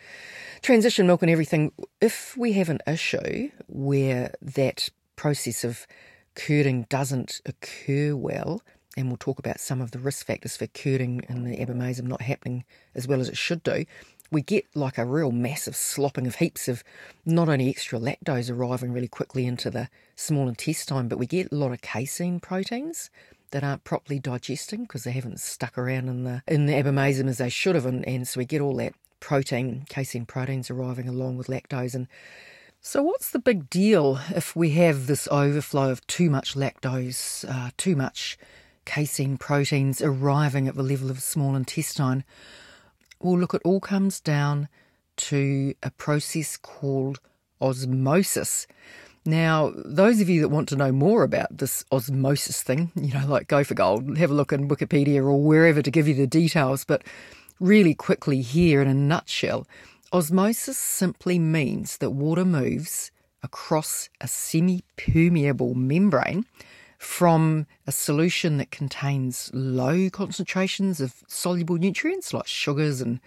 transition 0.62 1.06
milk 1.06 1.22
and 1.22 1.30
everything, 1.30 1.72
if 2.00 2.36
we 2.36 2.52
have 2.52 2.68
an 2.68 2.80
issue 2.86 3.50
where 3.66 4.32
that 4.40 4.88
process 5.16 5.64
of 5.64 5.86
curding 6.34 6.86
doesn't 6.88 7.40
occur 7.46 8.14
well, 8.14 8.62
and 8.96 9.08
we'll 9.08 9.16
talk 9.16 9.38
about 9.38 9.60
some 9.60 9.80
of 9.80 9.90
the 9.90 9.98
risk 9.98 10.26
factors 10.26 10.56
for 10.56 10.66
curding 10.66 11.22
in 11.28 11.44
the 11.44 11.56
abomasum 11.56 12.04
not 12.04 12.22
happening 12.22 12.64
as 12.94 13.06
well 13.06 13.20
as 13.20 13.28
it 13.28 13.36
should 13.36 13.62
do, 13.62 13.84
we 14.30 14.42
get 14.42 14.64
like 14.74 14.98
a 14.98 15.04
real 15.04 15.32
massive 15.32 15.74
slopping 15.74 16.26
of 16.26 16.36
heaps 16.36 16.68
of 16.68 16.84
not 17.24 17.48
only 17.48 17.68
extra 17.68 17.98
lactose 17.98 18.50
arriving 18.50 18.92
really 18.92 19.08
quickly 19.08 19.46
into 19.46 19.70
the 19.70 19.88
small 20.14 20.48
intestine, 20.48 21.08
but 21.08 21.18
we 21.18 21.26
get 21.26 21.50
a 21.50 21.56
lot 21.56 21.72
of 21.72 21.82
casein 21.82 22.40
proteins 22.40 23.10
that 23.50 23.64
aren't 23.64 23.84
properly 23.84 24.20
digesting 24.20 24.82
because 24.82 25.04
they 25.04 25.10
haven't 25.10 25.40
stuck 25.40 25.76
around 25.76 26.08
in 26.08 26.22
the 26.24 26.42
in 26.46 26.66
the 26.66 26.74
abomasum 26.74 27.28
as 27.28 27.38
they 27.38 27.48
should 27.48 27.74
have, 27.74 27.86
and, 27.86 28.06
and 28.06 28.28
so 28.28 28.38
we 28.38 28.44
get 28.44 28.60
all 28.60 28.76
that 28.76 28.94
protein, 29.20 29.84
casein 29.88 30.26
proteins 30.26 30.70
arriving 30.70 31.08
along 31.08 31.36
with 31.36 31.46
lactose. 31.46 31.94
And 31.94 32.08
so, 32.80 33.02
what's 33.02 33.30
the 33.30 33.38
big 33.38 33.68
deal 33.68 34.18
if 34.34 34.56
we 34.56 34.70
have 34.70 35.06
this 35.06 35.28
overflow 35.30 35.90
of 35.90 36.06
too 36.06 36.30
much 36.30 36.54
lactose, 36.54 37.44
uh, 37.48 37.70
too 37.76 37.94
much 37.94 38.38
casein 38.86 39.36
proteins 39.36 40.00
arriving 40.00 40.66
at 40.66 40.74
the 40.74 40.82
level 40.82 41.10
of 41.10 41.20
small 41.20 41.54
intestine? 41.54 42.24
Well, 43.20 43.38
look, 43.38 43.52
it 43.52 43.62
all 43.64 43.80
comes 43.80 44.18
down 44.18 44.68
to 45.16 45.74
a 45.82 45.90
process 45.90 46.56
called 46.56 47.20
osmosis. 47.60 48.66
Now, 49.26 49.72
those 49.76 50.20
of 50.22 50.30
you 50.30 50.40
that 50.40 50.48
want 50.48 50.70
to 50.70 50.76
know 50.76 50.92
more 50.92 51.22
about 51.22 51.58
this 51.58 51.84
osmosis 51.92 52.62
thing, 52.62 52.90
you 52.94 53.12
know, 53.12 53.26
like 53.26 53.48
go 53.48 53.62
for 53.62 53.74
gold, 53.74 54.16
have 54.16 54.30
a 54.30 54.34
look 54.34 54.52
in 54.52 54.68
Wikipedia 54.68 55.18
or 55.18 55.42
wherever 55.42 55.82
to 55.82 55.90
give 55.90 56.08
you 56.08 56.14
the 56.14 56.26
details. 56.26 56.84
But 56.84 57.04
really 57.60 57.94
quickly, 57.94 58.40
here 58.40 58.82
in 58.82 58.88
a 58.88 58.94
nutshell, 58.94 59.66
osmosis 60.12 60.78
simply 60.78 61.38
means 61.38 61.98
that 61.98 62.10
water 62.10 62.44
moves 62.44 63.12
across 63.42 64.08
a 64.20 64.26
semi 64.26 64.82
permeable 64.96 65.74
membrane 65.74 66.44
from 66.98 67.66
a 67.86 67.92
solution 67.92 68.58
that 68.58 68.70
contains 68.70 69.50
low 69.54 70.10
concentrations 70.10 71.00
of 71.00 71.22
soluble 71.28 71.76
nutrients 71.76 72.34
like 72.34 72.46
sugars 72.46 73.00
and, 73.00 73.20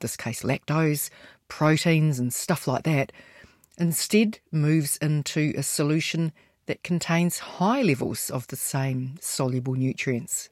this 0.00 0.16
case, 0.16 0.42
lactose, 0.42 1.08
proteins, 1.48 2.18
and 2.18 2.34
stuff 2.34 2.66
like 2.66 2.82
that, 2.82 3.12
instead 3.78 4.38
moves 4.52 4.96
into 4.98 5.54
a 5.56 5.62
solution 5.62 6.32
that 6.66 6.82
contains 6.82 7.38
high 7.38 7.82
levels 7.82 8.30
of 8.30 8.46
the 8.48 8.56
same 8.56 9.14
soluble 9.20 9.74
nutrients. 9.74 10.50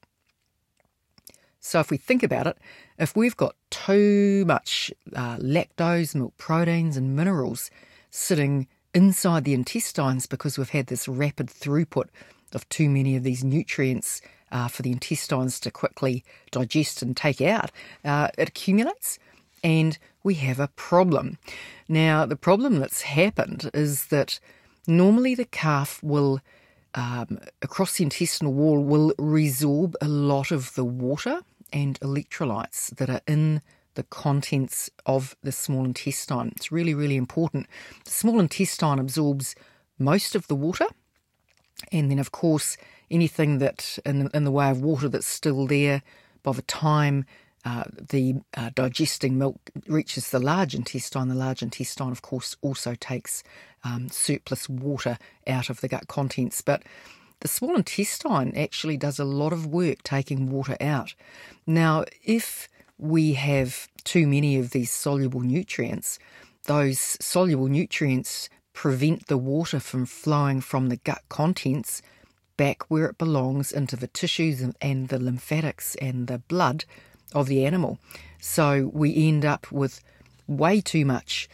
So, 1.61 1.79
if 1.79 1.91
we 1.91 1.97
think 1.97 2.23
about 2.23 2.47
it, 2.47 2.59
if 3.03 3.17
we've 3.17 3.37
got 3.37 3.57
too 3.71 4.45
much 4.47 4.93
uh, 5.17 5.37
lactose, 5.39 6.15
milk 6.15 6.37
proteins, 6.39 6.97
and 6.97 7.17
minerals 7.17 7.69
sitting 8.11 8.69
inside 8.95 9.43
the 9.43 9.55
intestines 9.55 10.27
because 10.27 10.57
we've 10.57 10.71
had 10.71 10.87
this 10.87 11.09
rapid 11.09 11.49
throughput 11.49 12.07
of 12.55 12.69
too 12.69 12.89
many 12.89 13.17
of 13.17 13.25
these 13.25 13.43
nutrients 13.43 14.23
uh, 14.53 14.69
for 14.69 14.83
the 14.83 14.93
intestines 14.93 15.59
to 15.59 15.71
quickly 15.71 16.23
digest 16.53 17.03
and 17.03 17.17
take 17.17 17.41
out, 17.41 17.73
uh, 18.05 18.29
it 18.39 18.49
accumulates 18.49 19.19
and 19.65 19.99
we 20.23 20.35
have 20.35 20.61
a 20.61 20.69
problem. 20.69 21.39
Now, 21.89 22.25
the 22.25 22.37
problem 22.37 22.79
that's 22.79 23.03
happened 23.03 23.69
is 23.75 24.07
that 24.07 24.39
normally 24.87 25.35
the 25.35 25.45
calf 25.47 26.01
will, 26.05 26.41
um, 26.95 27.41
across 27.63 27.97
the 27.97 28.05
intestinal 28.05 28.53
wall, 28.53 28.81
will 28.81 29.13
resorb 29.19 29.95
a 30.01 30.09
lot 30.09 30.53
of 30.53 30.75
the 30.75 30.85
water 30.85 31.41
and 31.73 31.99
electrolytes 32.01 32.95
that 32.97 33.11
are 33.11 33.23
in 33.27 33.63
the 33.95 34.03
contents 34.05 34.91
of 35.05 35.37
the 35.43 35.53
small 35.53 35.85
intestine. 35.85 36.53
It's 36.57 36.73
really, 36.73 36.95
really 36.95 37.17
important. 37.17 37.67
The 38.05 38.11
small 38.11 38.41
intestine 38.41 38.99
absorbs 38.99 39.55
most 39.99 40.35
of 40.35 40.47
the 40.47 40.55
water 40.55 40.87
and 41.91 42.11
then, 42.11 42.19
of 42.19 42.33
course, 42.33 42.77
anything 43.11 43.59
that 43.59 43.99
in, 44.07 44.31
in 44.33 44.45
the 44.45 44.51
way 44.51 44.71
of 44.71 44.83
water 44.83 45.09
that's 45.09 45.27
still 45.27 45.67
there 45.67 46.03
by 46.43 46.53
the 46.53 46.63
time 46.63 47.25
uh, 47.65 47.85
the 48.11 48.35
uh, 48.57 48.71
digesting 48.75 49.39
milk 49.39 49.71
reaches 49.87 50.31
the 50.31 50.41
large 50.41 50.75
intestine, 50.75 51.29
the 51.29 51.35
large 51.35 51.63
intestine, 51.63 52.11
of 52.11 52.23
course, 52.23 52.57
also 52.61 52.95
takes 52.97 53.45
um, 53.85 54.09
surplus 54.09 54.69
water 54.69 55.17
out 55.47 55.71
of 55.71 55.81
the 55.81 55.89
gut 55.89 56.09
contents. 56.09 56.61
But 56.61 56.83
the 57.43 57.49
small 57.49 57.77
intestine 57.77 58.57
actually 58.57 58.97
does 58.97 59.19
a 59.19 59.25
lot 59.25 59.53
of 59.53 59.67
work 59.67 60.03
taking 60.05 60.49
water 60.49 60.77
out. 60.81 61.15
Now, 61.67 62.05
if 62.25 62.69
we 62.99 63.35
have 63.35 63.89
too 64.05 64.27
many 64.29 64.59
of 64.59 64.71
these 64.71 64.93
soluble 64.93 65.41
nutrients, 65.41 66.21
those 66.65 67.01
soluble 67.21 67.67
nutrients 67.67 68.49
prevent 68.73 69.27
the 69.27 69.37
water 69.37 69.81
from 69.81 70.07
flowing 70.07 70.61
from 70.61 70.89
the 70.89 70.97
gut 70.99 71.23
contents 71.29 72.01
back 72.57 72.89
where 72.89 73.07
it 73.07 73.19
belongs 73.19 73.73
into 73.73 73.97
the 73.97 74.07
tissues 74.07 74.63
and 74.81 75.09
the 75.09 75.19
lymphatics 75.19 75.97
and 75.97 76.29
the 76.29 76.39
blood 76.39 76.85
of 77.35 77.49
the 77.49 77.67
animal. 77.67 77.99
So 78.41 78.91
we 78.95 79.27
end 79.27 79.45
up 79.45 79.71
with 79.73 80.01
way 80.47 80.81
too 80.81 81.05
much 81.05 81.49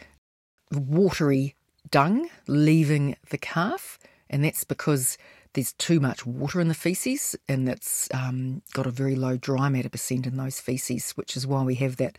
watery 0.71 1.55
dung 1.89 2.29
leaving 2.47 3.15
the 3.31 3.39
calf, 3.39 3.97
and 4.29 4.43
that's 4.43 4.63
because 4.63 5.17
there's 5.53 5.73
too 5.73 5.99
much 5.99 6.25
water 6.25 6.59
in 6.59 6.67
the 6.67 6.73
feces 6.73 7.35
and 7.47 7.67
it's 7.67 8.07
um, 8.13 8.61
got 8.73 8.85
a 8.85 8.91
very 8.91 9.15
low 9.15 9.37
dry 9.37 9.69
matter 9.69 9.89
percent 9.89 10.27
in 10.27 10.37
those 10.37 10.59
feces, 10.59 11.11
which 11.11 11.35
is 11.35 11.47
why 11.47 11.63
we 11.63 11.75
have 11.75 11.97
that 11.97 12.17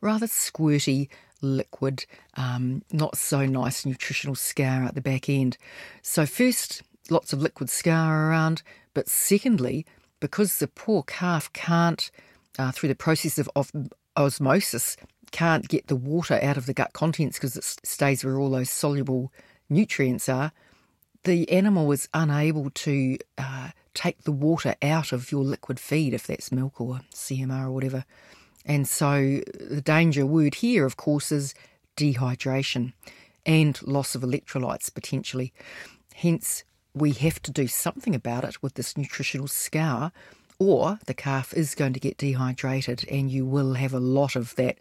rather 0.00 0.26
squirty, 0.26 1.08
liquid, 1.40 2.04
um, 2.34 2.82
not 2.92 3.16
so 3.16 3.46
nice 3.46 3.86
nutritional 3.86 4.34
scour 4.34 4.84
at 4.84 4.94
the 4.94 5.00
back 5.00 5.28
end. 5.28 5.56
So, 6.02 6.26
first, 6.26 6.82
lots 7.10 7.32
of 7.32 7.40
liquid 7.40 7.70
scour 7.70 8.28
around, 8.28 8.62
but 8.92 9.08
secondly, 9.08 9.86
because 10.20 10.58
the 10.58 10.68
poor 10.68 11.02
calf 11.04 11.52
can't, 11.52 12.10
uh, 12.58 12.72
through 12.72 12.88
the 12.88 12.94
process 12.94 13.38
of, 13.38 13.48
of 13.54 13.70
osmosis, 14.16 14.96
can't 15.30 15.68
get 15.68 15.86
the 15.88 15.96
water 15.96 16.38
out 16.42 16.56
of 16.56 16.66
the 16.66 16.74
gut 16.74 16.92
contents 16.92 17.38
because 17.38 17.56
it 17.56 17.64
stays 17.64 18.24
where 18.24 18.38
all 18.38 18.50
those 18.50 18.70
soluble 18.70 19.32
nutrients 19.68 20.28
are, 20.28 20.52
the 21.24 21.50
animal 21.50 21.90
is 21.92 22.08
unable 22.14 22.70
to 22.70 23.18
uh, 23.38 23.70
take 23.94 24.22
the 24.22 24.32
water 24.32 24.74
out 24.82 25.12
of 25.12 25.32
your 25.32 25.42
liquid 25.42 25.80
feed, 25.80 26.14
if 26.14 26.26
that's 26.26 26.52
milk 26.52 26.80
or 26.80 27.00
CMR 27.12 27.66
or 27.66 27.72
whatever. 27.72 28.04
And 28.64 28.86
so 28.88 29.40
the 29.60 29.82
danger 29.82 30.24
word 30.24 30.56
here, 30.56 30.86
of 30.86 30.96
course, 30.96 31.32
is 31.32 31.54
dehydration 31.96 32.92
and 33.46 33.80
loss 33.82 34.14
of 34.14 34.22
electrolytes 34.22 34.92
potentially. 34.92 35.52
Hence, 36.14 36.64
we 36.94 37.12
have 37.12 37.42
to 37.42 37.50
do 37.50 37.66
something 37.66 38.14
about 38.14 38.44
it 38.44 38.62
with 38.62 38.74
this 38.74 38.96
nutritional 38.96 39.48
scour, 39.48 40.12
or 40.58 40.98
the 41.06 41.14
calf 41.14 41.52
is 41.52 41.74
going 41.74 41.92
to 41.92 42.00
get 42.00 42.16
dehydrated 42.16 43.04
and 43.10 43.30
you 43.30 43.44
will 43.44 43.74
have 43.74 43.92
a 43.92 43.98
lot 43.98 44.36
of 44.36 44.54
that 44.54 44.78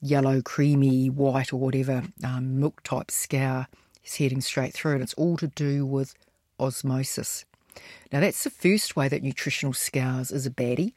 yellow, 0.00 0.42
creamy, 0.42 1.08
white, 1.08 1.52
or 1.52 1.56
whatever 1.58 2.04
um, 2.22 2.60
milk 2.60 2.82
type 2.82 3.10
scour 3.10 3.66
is 4.04 4.16
heading 4.16 4.40
straight 4.40 4.74
through. 4.74 4.92
And 4.92 5.02
it's 5.02 5.14
all 5.14 5.36
to 5.38 5.48
do 5.48 5.84
with 5.86 6.14
osmosis. 6.58 7.44
Now, 8.12 8.20
that's 8.20 8.44
the 8.44 8.50
first 8.50 8.96
way 8.96 9.08
that 9.08 9.22
nutritional 9.22 9.72
scours 9.72 10.30
is 10.30 10.46
a 10.46 10.50
baddie. 10.50 10.92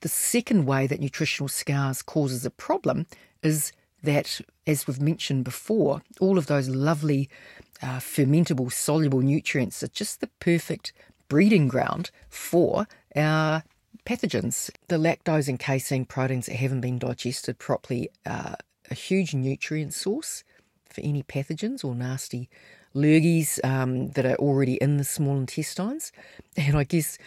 The 0.00 0.08
second 0.08 0.64
way 0.64 0.86
that 0.86 1.00
nutritional 1.00 1.48
scours 1.48 2.02
causes 2.02 2.44
a 2.44 2.50
problem 2.50 3.06
is 3.42 3.72
that, 4.02 4.40
as 4.66 4.86
we've 4.86 5.00
mentioned 5.00 5.44
before, 5.44 6.02
all 6.20 6.38
of 6.38 6.46
those 6.46 6.68
lovely 6.68 7.28
uh, 7.82 7.98
fermentable, 7.98 8.72
soluble 8.72 9.20
nutrients 9.20 9.82
are 9.82 9.88
just 9.88 10.20
the 10.20 10.28
perfect 10.40 10.92
breeding 11.28 11.68
ground 11.68 12.10
for 12.28 12.86
our 13.14 13.62
pathogens. 14.04 14.70
The 14.88 14.96
lactose 14.96 15.48
and 15.48 15.58
casein 15.58 16.04
proteins 16.04 16.46
that 16.46 16.56
haven't 16.56 16.80
been 16.80 16.98
digested 16.98 17.58
properly 17.58 18.08
are 18.24 18.56
a 18.90 18.94
huge 18.94 19.34
nutrient 19.34 19.94
source 19.94 20.44
for 20.98 21.06
any 21.06 21.22
pathogens 21.22 21.84
or 21.84 21.94
nasty 21.94 22.48
lurgies 22.94 23.64
um, 23.64 24.10
that 24.10 24.26
are 24.26 24.36
already 24.36 24.74
in 24.74 24.96
the 24.96 25.04
small 25.04 25.36
intestines. 25.36 26.12
And 26.56 26.76
I 26.76 26.82
guess 26.82 27.18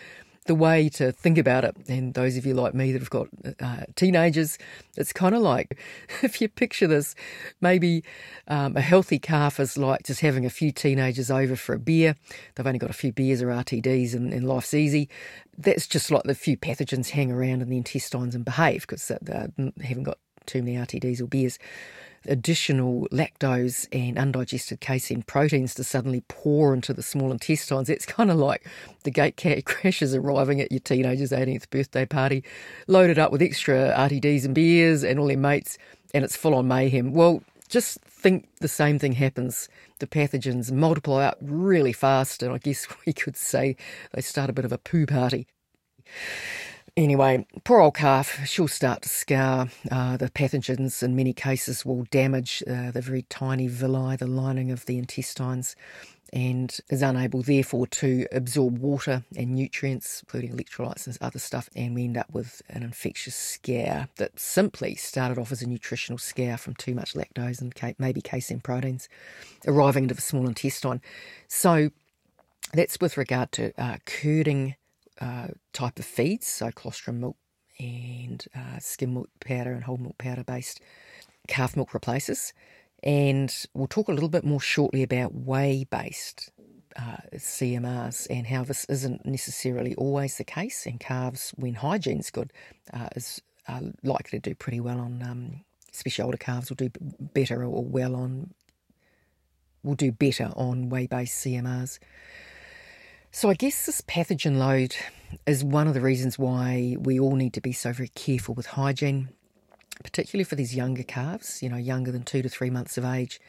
the 0.45 0.55
way 0.55 0.89
to 0.89 1.11
think 1.11 1.37
about 1.37 1.63
it, 1.63 1.77
and 1.87 2.13
those 2.15 2.35
of 2.35 2.45
you 2.45 2.53
like 2.53 2.73
me 2.73 2.91
that 2.91 2.99
have 2.99 3.09
got 3.09 3.27
uh, 3.61 3.83
teenagers, 3.95 4.57
it's 4.97 5.13
kind 5.13 5.33
of 5.33 5.41
like 5.41 5.79
if 6.23 6.41
you 6.41 6.49
picture 6.49 6.87
this, 6.87 7.15
maybe 7.61 8.03
um, 8.47 8.75
a 8.75 8.81
healthy 8.81 9.19
calf 9.19 9.59
is 9.59 9.77
like 9.77 10.03
just 10.03 10.19
having 10.19 10.45
a 10.45 10.49
few 10.49 10.71
teenagers 10.71 11.31
over 11.31 11.55
for 11.55 11.73
a 11.73 11.79
beer. 11.79 12.15
They've 12.55 12.67
only 12.67 12.79
got 12.79 12.89
a 12.89 12.93
few 12.93 13.13
beers 13.13 13.41
or 13.41 13.47
RTDs, 13.47 14.13
and, 14.13 14.33
and 14.33 14.47
life's 14.47 14.73
easy. 14.73 15.07
That's 15.57 15.87
just 15.87 16.11
like 16.11 16.23
the 16.23 16.35
few 16.35 16.57
pathogens 16.57 17.11
hang 17.11 17.31
around 17.31 17.61
in 17.61 17.69
the 17.69 17.77
intestines 17.77 18.35
and 18.35 18.43
behave 18.43 18.81
because 18.81 19.07
they 19.07 19.47
haven't 19.81 20.03
got 20.03 20.17
too 20.45 20.63
many 20.63 20.75
RTDs 20.75 21.21
or 21.21 21.27
beers 21.27 21.57
additional 22.27 23.07
lactose 23.11 23.87
and 23.91 24.17
undigested 24.17 24.79
casein 24.79 25.23
proteins 25.23 25.73
to 25.75 25.83
suddenly 25.83 26.21
pour 26.27 26.73
into 26.73 26.93
the 26.93 27.03
small 27.03 27.31
intestines. 27.31 27.89
It's 27.89 28.05
kind 28.05 28.31
of 28.31 28.37
like 28.37 28.65
the 29.03 29.11
gate 29.11 29.35
crashes 29.65 30.15
arriving 30.15 30.61
at 30.61 30.71
your 30.71 30.79
teenager's 30.79 31.31
18th 31.31 31.69
birthday 31.69 32.05
party, 32.05 32.43
loaded 32.87 33.19
up 33.19 33.31
with 33.31 33.41
extra 33.41 33.93
RTDs 33.97 34.45
and 34.45 34.55
beers 34.55 35.03
and 35.03 35.19
all 35.19 35.27
their 35.27 35.37
mates, 35.37 35.77
and 36.13 36.23
it's 36.23 36.35
full 36.35 36.55
on 36.55 36.67
mayhem. 36.67 37.13
Well, 37.13 37.43
just 37.69 37.99
think 38.01 38.47
the 38.59 38.67
same 38.67 38.99
thing 38.99 39.13
happens. 39.13 39.69
The 39.99 40.07
pathogens 40.07 40.71
multiply 40.71 41.25
up 41.25 41.37
really 41.41 41.93
fast, 41.93 42.43
and 42.43 42.53
I 42.53 42.57
guess 42.57 42.87
we 43.05 43.13
could 43.13 43.37
say 43.37 43.75
they 44.13 44.21
start 44.21 44.49
a 44.49 44.53
bit 44.53 44.65
of 44.65 44.71
a 44.71 44.77
poo 44.77 45.05
party. 45.05 45.47
Anyway, 46.98 47.45
poor 47.63 47.79
old 47.79 47.95
calf, 47.95 48.45
she'll 48.45 48.67
start 48.67 49.01
to 49.01 49.10
scour. 49.10 49.69
Uh, 49.89 50.17
the 50.17 50.29
pathogens, 50.29 51.01
in 51.01 51.15
many 51.15 51.31
cases, 51.31 51.86
will 51.86 52.03
damage 52.12 52.62
uh, 52.69 52.91
the 52.91 53.00
very 53.01 53.21
tiny 53.24 53.67
villi, 53.67 54.17
the 54.17 54.27
lining 54.27 54.71
of 54.71 54.86
the 54.88 54.98
intestines, 54.98 55.77
and 56.33 56.79
is 56.89 57.01
unable, 57.01 57.41
therefore, 57.41 57.88
to 57.88 58.27
absorb 58.33 58.77
water 58.79 59.24
and 59.38 59.55
nutrients, 59.55 60.21
including 60.21 60.51
electrolytes 60.51 61.07
and 61.07 61.17
other 61.21 61.39
stuff. 61.39 61.69
And 61.77 61.95
we 61.95 62.03
end 62.03 62.17
up 62.17 62.29
with 62.33 62.62
an 62.69 62.83
infectious 62.83 63.36
scour 63.36 64.10
that 64.17 64.38
simply 64.38 64.95
started 64.95 65.38
off 65.38 65.53
as 65.53 65.62
a 65.62 65.69
nutritional 65.69 66.17
scour 66.17 66.57
from 66.57 66.75
too 66.75 66.94
much 66.94 67.13
lactose 67.13 67.61
and 67.61 67.74
maybe 68.00 68.22
casein 68.22 68.59
proteins 68.59 69.07
arriving 69.65 70.03
into 70.03 70.15
the 70.15 70.22
small 70.22 70.46
intestine. 70.46 71.01
So 71.48 71.92
that's 72.74 73.00
with 73.00 73.15
regard 73.15 73.53
to 73.53 73.72
uh, 73.81 73.98
curding 74.05 74.75
uh, 75.22 75.48
type 75.72 76.00
of 76.00 76.05
feeds, 76.05 76.48
so 76.48 76.72
colostrum 76.72 77.20
milk 77.22 77.38
and 77.79 78.46
uh, 78.55 78.79
skim 78.79 79.14
milk 79.14 79.29
powder 79.40 79.72
and 79.72 79.84
whole 79.84 79.98
milk 79.98 80.18
powder 80.18 80.44
based 80.44 80.81
calf 81.48 81.75
milk 81.75 81.94
replacers. 81.94 82.53
And 83.03 83.53
we'll 83.74 83.88
talk 83.88 84.07
a 84.07 84.14
little 84.14 84.29
bit 84.29 84.44
more 84.44 84.62
shortly 84.62 85.03
about 85.03 85.34
whey 85.34 85.86
based 85.90 86.51
uh, 86.96 87.18
CMRs 87.36 88.27
and 88.29 88.48
how 88.48 88.64
this 88.64 88.86
isn't 88.86 89.25
necessarily 89.25 89.96
always 89.96 90.38
the 90.38 90.44
case. 90.44 90.86
And 90.86 91.00
calves, 91.00 91.53
when 91.55 91.75
hygiene's 91.75 92.29
good, 92.29 92.51
uh, 92.94 93.10
is 93.16 93.42
likely 94.03 94.40
to 94.40 94.50
do 94.50 94.55
pretty 94.55 94.79
well 94.79 95.00
on, 95.00 95.24
um, 95.24 95.62
especially 95.94 96.24
older 96.24 96.38
calves, 96.38 96.70
will 96.70 96.75
do 96.75 96.90
better 97.34 97.64
or 97.64 97.84
well 97.84 98.16
on, 98.16 98.53
will 99.84 99.96
do 99.96 100.12
better 100.12 100.51
on 100.55 100.90
whey 100.90 101.07
based 101.07 101.44
CMRs. 101.46 102.00
So 103.33 103.50
I 103.50 103.53
guess 103.53 103.85
this 103.85 104.01
pathogen 104.01 104.57
load 104.57 104.94
is 105.48 105.63
one 105.63 105.87
of 105.87 105.94
the 105.94 106.01
reasons 106.01 106.37
why 106.37 106.98
we 107.00 107.17
all 107.17 107.35
need 107.37 107.53
to 107.53 107.61
be 107.61 107.72
so 107.72 107.94
very 107.94 108.09
careful 108.09 108.53
with 108.53 108.65
hygiene, 108.65 109.29
particularly 110.03 110.44
for 110.44 110.55
these 110.55 110.75
younger 110.75 111.03
calves, 111.03 111.63
you 111.63 111.70
know, 111.70 111.77
younger 111.77 112.11
than 112.11 112.24
two 112.24 112.41
to 112.41 112.50
three 112.50 112.70
months 112.70 112.98
of 112.98 113.05
age, 113.05 113.39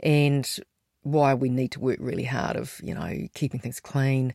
and 0.00 0.58
why 1.02 1.32
we 1.32 1.48
need 1.48 1.72
to 1.72 1.80
work 1.80 1.96
really 1.98 2.24
hard 2.24 2.56
of, 2.56 2.78
you 2.84 2.94
know, 2.94 3.26
keeping 3.32 3.58
things 3.58 3.80
clean, 3.80 4.34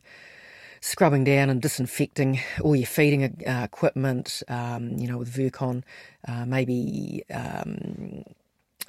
scrubbing 0.80 1.22
down 1.22 1.48
and 1.48 1.62
disinfecting 1.62 2.40
all 2.62 2.74
your 2.74 2.86
feeding 2.86 3.22
uh, 3.46 3.62
equipment, 3.64 4.42
um, 4.48 4.98
you 4.98 5.06
know, 5.06 5.18
with 5.18 5.32
Virkon, 5.32 5.84
uh, 6.26 6.44
maybe 6.44 7.22
um, 7.32 8.24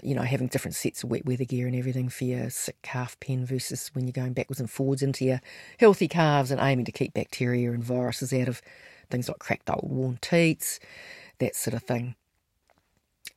you 0.04 0.16
know, 0.16 0.22
having 0.22 0.48
different 0.48 0.76
sets 0.76 1.04
of 1.04 1.10
wet 1.10 1.26
weather 1.26 1.46
gear 1.46 1.68
and 1.68 1.76
everything 1.76 2.10
for 2.10 2.24
your 2.24 2.50
sick 2.50 2.82
calf 2.82 3.20
pen 3.20 3.46
versus 3.46 3.90
when 3.94 4.06
you're 4.06 4.14
going 4.14 4.34
backwards 4.34 4.60
and 4.60 4.70
forwards 4.70 5.02
into 5.02 5.26
your 5.26 5.42
healthy 5.80 6.08
calves 6.08 6.52
and 6.52 6.62
aiming 6.62 6.86
to 6.86 6.92
keep 6.92 7.14
bacteria 7.14 7.72
and 7.72 7.84
viruses 7.84 8.34
out 8.34 8.48
of 8.48 8.62
things 9.10 9.28
like 9.28 9.40
cracked 9.40 9.70
old 9.70 9.90
worn 9.90 10.18
teats, 10.22 10.80
that 11.40 11.56
sort 11.56 11.74
of 11.74 11.84
thing. 11.84 12.16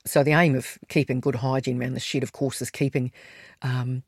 So 0.04 0.22
the 0.22 0.32
aim 0.32 0.56
of 0.56 0.78
keeping 0.88 1.20
good 1.20 1.36
hygiene 1.36 1.80
around 1.80 1.94
the 1.94 2.00
shed, 2.00 2.22
of 2.22 2.32
course, 2.32 2.60
is 2.60 2.70
keeping 2.70 3.12
um, 3.62 4.02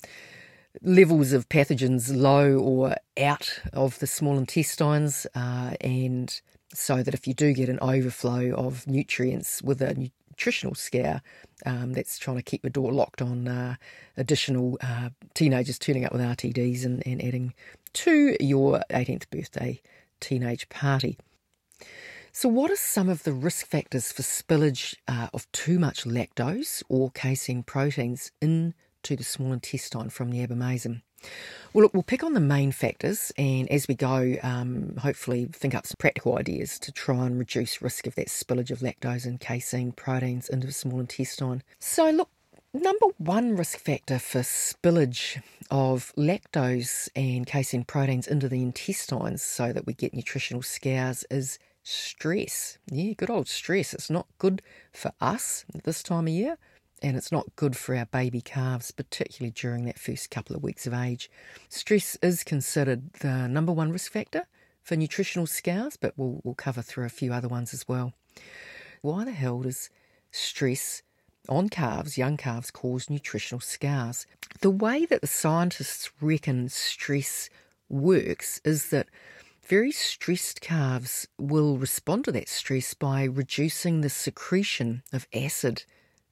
levels 0.83 1.33
of 1.33 1.49
pathogens 1.49 2.15
low 2.15 2.59
or 2.59 2.97
out 3.19 3.61
of 3.73 3.99
the 4.01 4.07
small 4.07 4.37
intestines, 4.37 5.27
uh, 5.35 5.75
and 5.81 6.41
so 6.73 7.03
that 7.03 7.15
if 7.15 7.29
you 7.29 7.35
do 7.35 7.53
get 7.53 7.69
an 7.69 7.79
overflow 7.81 8.53
of 8.55 8.87
nutrients 8.89 9.63
with 9.63 9.81
a 9.81 10.11
nutritional 10.35 10.75
scour 10.75 11.23
um, 11.65 11.93
that's 11.93 12.19
trying 12.19 12.37
to 12.37 12.43
keep 12.43 12.63
the 12.63 12.71
door 12.71 12.93
locked 12.93 13.23
on 13.23 13.47
uh, 13.47 13.77
additional 14.17 14.77
uh, 14.83 15.11
teenagers 15.35 15.79
turning 15.79 16.05
up 16.05 16.13
with 16.13 16.21
RTDs 16.21 16.85
and, 16.85 17.03
and 17.07 17.23
adding 17.23 17.55
to 17.93 18.37
your 18.41 18.83
18th 18.91 19.31
birthday 19.31 19.81
teenage 20.21 20.69
party. 20.69 21.17
So, 22.33 22.49
what 22.49 22.71
are 22.73 22.77
some 22.77 23.09
of 23.09 23.23
the 23.23 23.33
risk 23.33 23.67
factors 23.67 24.11
for 24.11 24.23
spillage 24.23 24.97
uh, 25.07 25.29
of 25.33 25.51
too 25.53 25.79
much 25.79 26.05
lactose 26.05 26.83
or 26.89 27.13
casein 27.13 27.63
proteins 27.63 28.33
into 28.41 28.75
the 29.17 29.23
small 29.23 29.53
intestine 29.53 30.11
from 30.11 30.31
the 30.31 30.45
abomasum? 30.45 31.03
Well, 31.73 31.83
look, 31.83 31.95
we'll 31.95 32.05
pick 32.05 32.23
on 32.23 32.35
the 32.35 32.41
main 32.41 32.71
factors 32.71 33.33
and 33.37 33.69
as 33.69 33.89
we 33.89 33.97
go, 33.97 34.37
um, 34.45 34.95
hopefully 34.99 35.49
think 35.53 35.75
up 35.75 35.87
some 35.87 35.97
practical 35.99 36.39
ideas 36.39 36.79
to 36.79 36.93
try 36.93 37.27
and 37.27 37.37
reduce 37.37 37.83
risk 37.83 38.07
of 38.07 38.15
that 38.15 38.29
spillage 38.29 38.71
of 38.71 38.79
lactose 38.79 39.25
and 39.25 39.41
casein 39.41 39.91
proteins 39.91 40.49
into 40.49 40.69
the 40.69 40.73
small 40.73 41.01
intestine. 41.01 41.65
So, 41.81 42.11
look, 42.11 42.31
number 42.73 43.07
one 43.19 43.57
risk 43.57 43.79
factor 43.79 44.21
for 44.21 44.41
spillage 44.41 45.43
of 45.69 46.13
lactose 46.17 47.09
and 47.17 47.45
casein 47.45 47.83
proteins 47.83 48.29
into 48.29 48.49
the 48.49 48.63
intestines 48.63 49.43
so 49.43 49.73
that 49.73 49.85
we 49.85 49.95
get 49.95 50.15
nutritional 50.15 50.63
scours 50.63 51.25
is 51.29 51.59
stress. 51.83 52.79
Yeah, 52.89 53.15
good 53.15 53.31
old 53.31 53.49
stress. 53.49 53.95
It's 53.95 54.11
not 54.11 54.27
good 54.39 54.63
for 54.93 55.13
us 55.21 55.65
this 55.85 56.05
time 56.05 56.29
of 56.29 56.33
year 56.33 56.57
and 57.03 57.17
it's 57.17 57.33
not 57.33 57.57
good 57.57 57.77
for 57.77 57.95
our 57.97 58.07
baby 58.07 58.41
calves, 58.41 58.91
particularly 58.91 59.51
during 59.51 59.85
that 59.85 59.99
first 59.99 60.31
couple 60.31 60.57
of 60.57 60.63
weeks 60.63 60.87
of 60.87 60.95
age. 60.95 61.31
Stress 61.69 62.17
is 62.23 62.45
considered 62.45 63.13
the 63.15 63.49
number 63.49 63.73
one 63.73 63.93
risk 63.93 64.13
factor 64.13 64.47
for 64.83 64.97
nutritional 64.97 65.47
scours, 65.47 65.97
but 65.97 66.15
we'll, 66.17 66.41
we'll 66.45 66.55
cover 66.55 66.83
through 66.83 67.07
a 67.07 67.11
few 67.11 67.33
other 67.33 67.49
ones 67.49 67.75
as 67.75 67.89
well. 67.89 68.13
Why 69.03 69.25
the 69.25 69.33
hell 69.33 69.63
does 69.63 69.91
stress 70.31 71.03
on 71.49 71.69
calves, 71.69 72.17
young 72.17 72.37
calves, 72.37 72.71
cause 72.71 73.11
nutritional 73.11 73.61
scours? 73.61 74.27
The 74.61 74.71
way 74.71 75.05
that 75.07 75.21
the 75.21 75.27
scientists 75.27 76.11
reckon 76.21 76.69
stress 76.69 77.51
works 77.89 78.61
is 78.65 78.91
that 78.91 79.09
very 79.67 79.93
stressed 79.93 80.61
calves 80.61 81.27
will 81.39 81.79
respond 81.79 82.25
to 82.25 82.33
that 82.33 82.49
stress 82.49 82.93
by 82.95 83.25
reducing 83.25 84.01
the 84.01 84.11
secretion 84.11 85.03
of 85.13 85.27
acid 85.35 85.85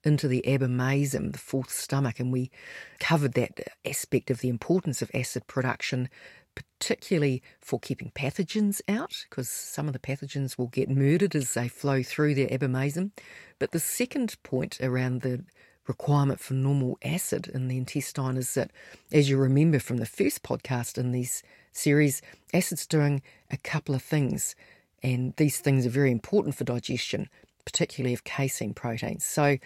into 0.04 0.28
the 0.28 0.42
abomasum, 0.46 1.32
the 1.32 1.38
fourth 1.38 1.70
stomach, 1.70 2.20
and 2.20 2.32
we 2.32 2.50
covered 2.98 3.34
that 3.34 3.60
aspect 3.84 4.30
of 4.30 4.40
the 4.40 4.48
importance 4.48 5.02
of 5.02 5.10
acid 5.14 5.46
production, 5.46 6.08
particularly 6.54 7.42
for 7.60 7.78
keeping 7.80 8.10
pathogens 8.14 8.80
out, 8.88 9.12
because 9.28 9.48
some 9.48 9.86
of 9.86 9.92
the 9.92 9.98
pathogens 9.98 10.58
will 10.58 10.66
get 10.66 10.90
murdered 10.90 11.34
as 11.34 11.54
they 11.54 11.68
flow 11.68 12.02
through 12.02 12.34
their 12.34 12.48
abomasum. 12.48 13.10
But 13.58 13.72
the 13.72 13.80
second 13.80 14.36
point 14.42 14.80
around 14.80 15.22
the 15.22 15.44
requirement 15.88 16.40
for 16.40 16.54
normal 16.54 16.98
acid 17.04 17.48
in 17.48 17.68
the 17.68 17.76
intestine 17.76 18.36
is 18.36 18.54
that, 18.54 18.70
as 19.12 19.28
you 19.28 19.36
remember 19.36 19.78
from 19.78 19.96
the 19.96 20.06
first 20.06 20.42
podcast 20.42 20.98
in 20.98 21.12
these 21.12 21.42
series, 21.72 22.22
acid's 22.52 22.86
doing 22.86 23.22
a 23.50 23.56
couple 23.56 23.94
of 23.94 24.02
things, 24.02 24.54
and 25.02 25.34
these 25.36 25.58
things 25.58 25.86
are 25.86 25.90
very 25.90 26.10
important 26.10 26.54
for 26.54 26.64
digestion, 26.64 27.28
particularly 27.64 28.14
of 28.14 28.24
casein 28.24 28.74
proteins. 28.74 29.24
So, 29.24 29.58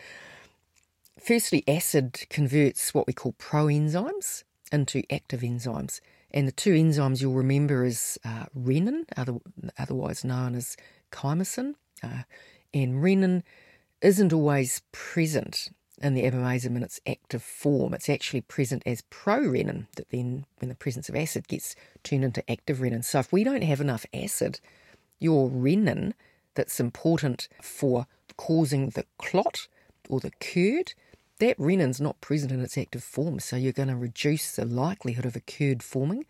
firstly, 1.19 1.65
acid 1.67 2.27
converts 2.31 2.95
what 2.95 3.07
we 3.07 3.13
call 3.13 3.33
proenzymes 3.33 4.45
into 4.73 5.03
active 5.11 5.41
enzymes. 5.41 6.01
And 6.33 6.47
the 6.47 6.53
two 6.53 6.75
enzymes 6.75 7.21
you'll 7.21 7.35
remember 7.35 7.85
is 7.85 8.19
uh, 8.25 8.47
rennin, 8.57 9.05
other, 9.17 9.37
otherwise 9.79 10.25
known 10.25 10.55
as 10.55 10.77
chymosin. 11.13 11.75
Uh, 12.03 12.23
and 12.75 13.03
rennin 13.03 13.43
isn't 14.03 14.33
always 14.33 14.83
present 14.93 15.71
in 16.03 16.15
the 16.15 16.25
abomasum 16.25 16.77
in 16.77 16.83
its 16.83 17.01
active 17.07 17.43
form. 17.43 17.95
It's 17.95 18.11
actually 18.11 18.43
present 18.43 18.83
as 18.85 19.03
prorennin, 19.09 19.87
that 19.97 20.11
then, 20.11 20.45
when 20.59 20.69
the 20.69 20.75
presence 20.75 21.09
of 21.09 21.17
acid 21.17 21.49
gets 21.49 21.75
turned 22.03 22.25
into 22.25 22.49
active 22.51 22.79
rennin. 22.79 23.03
So 23.03 23.21
if 23.21 23.33
we 23.33 23.45
don't 23.45 23.65
have 23.65 23.81
enough 23.81 24.05
acid, 24.13 24.61
your 25.19 25.49
rennin 25.49 26.13
that's 26.57 26.81
important 26.81 27.49
for 27.63 28.07
causing 28.37 28.91
the 28.91 29.05
clot 29.19 29.69
or 30.09 30.21
the 30.21 30.33
curd, 30.41 30.95
that 31.39 31.59
rennin's 31.59 32.01
not 32.01 32.21
present 32.21 32.53
in 32.53 32.61
its 32.61 32.79
active 32.79 33.05
form, 33.05 33.39
so 33.39 33.57
you're 33.57 33.73
going 33.73 33.89
to 33.89 33.97
reduce 33.97 34.53
the 34.53 34.65
likelihood 34.65 35.27
of 35.27 35.37
a 35.37 35.41
curd 35.41 35.83
forming. 35.83 36.25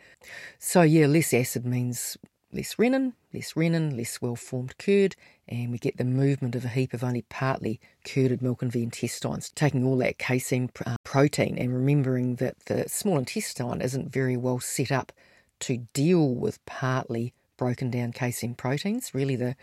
So, 0.59 0.83
yeah, 0.83 1.07
less 1.07 1.33
acid 1.33 1.65
means 1.65 2.17
less 2.53 2.75
rennin, 2.75 3.12
less 3.33 3.53
rennin, 3.53 3.97
less 3.97 4.21
well 4.21 4.37
formed 4.37 4.77
curd, 4.79 5.15
and 5.49 5.71
we 5.71 5.79
get 5.79 5.97
the 5.97 6.05
movement 6.05 6.57
of 6.57 6.65
a 6.65 6.69
heap 6.69 6.93
of 6.93 7.05
only 7.05 7.23
partly 7.23 7.81
curded 8.05 8.43
milk 8.43 8.62
in 8.62 8.71
the 8.71 8.83
intestines, 8.83 9.51
taking 9.51 9.85
all 9.85 9.97
that 9.99 10.19
casein 10.19 10.71
uh, 10.85 10.97
protein 11.05 11.57
and 11.59 11.75
remembering 11.75 12.37
that 12.37 12.59
the 12.67 12.89
small 12.89 13.19
intestine 13.19 13.81
isn't 13.81 14.12
very 14.12 14.37
well 14.37 14.59
set 14.59 14.91
up 14.91 15.12
to 15.61 15.79
deal 15.93 16.35
with 16.35 16.65
partly 16.67 17.33
broken 17.57 17.91
down 17.91 18.12
casein 18.12 18.55
proteins. 18.55 19.15
Really, 19.15 19.37
the 19.37 19.57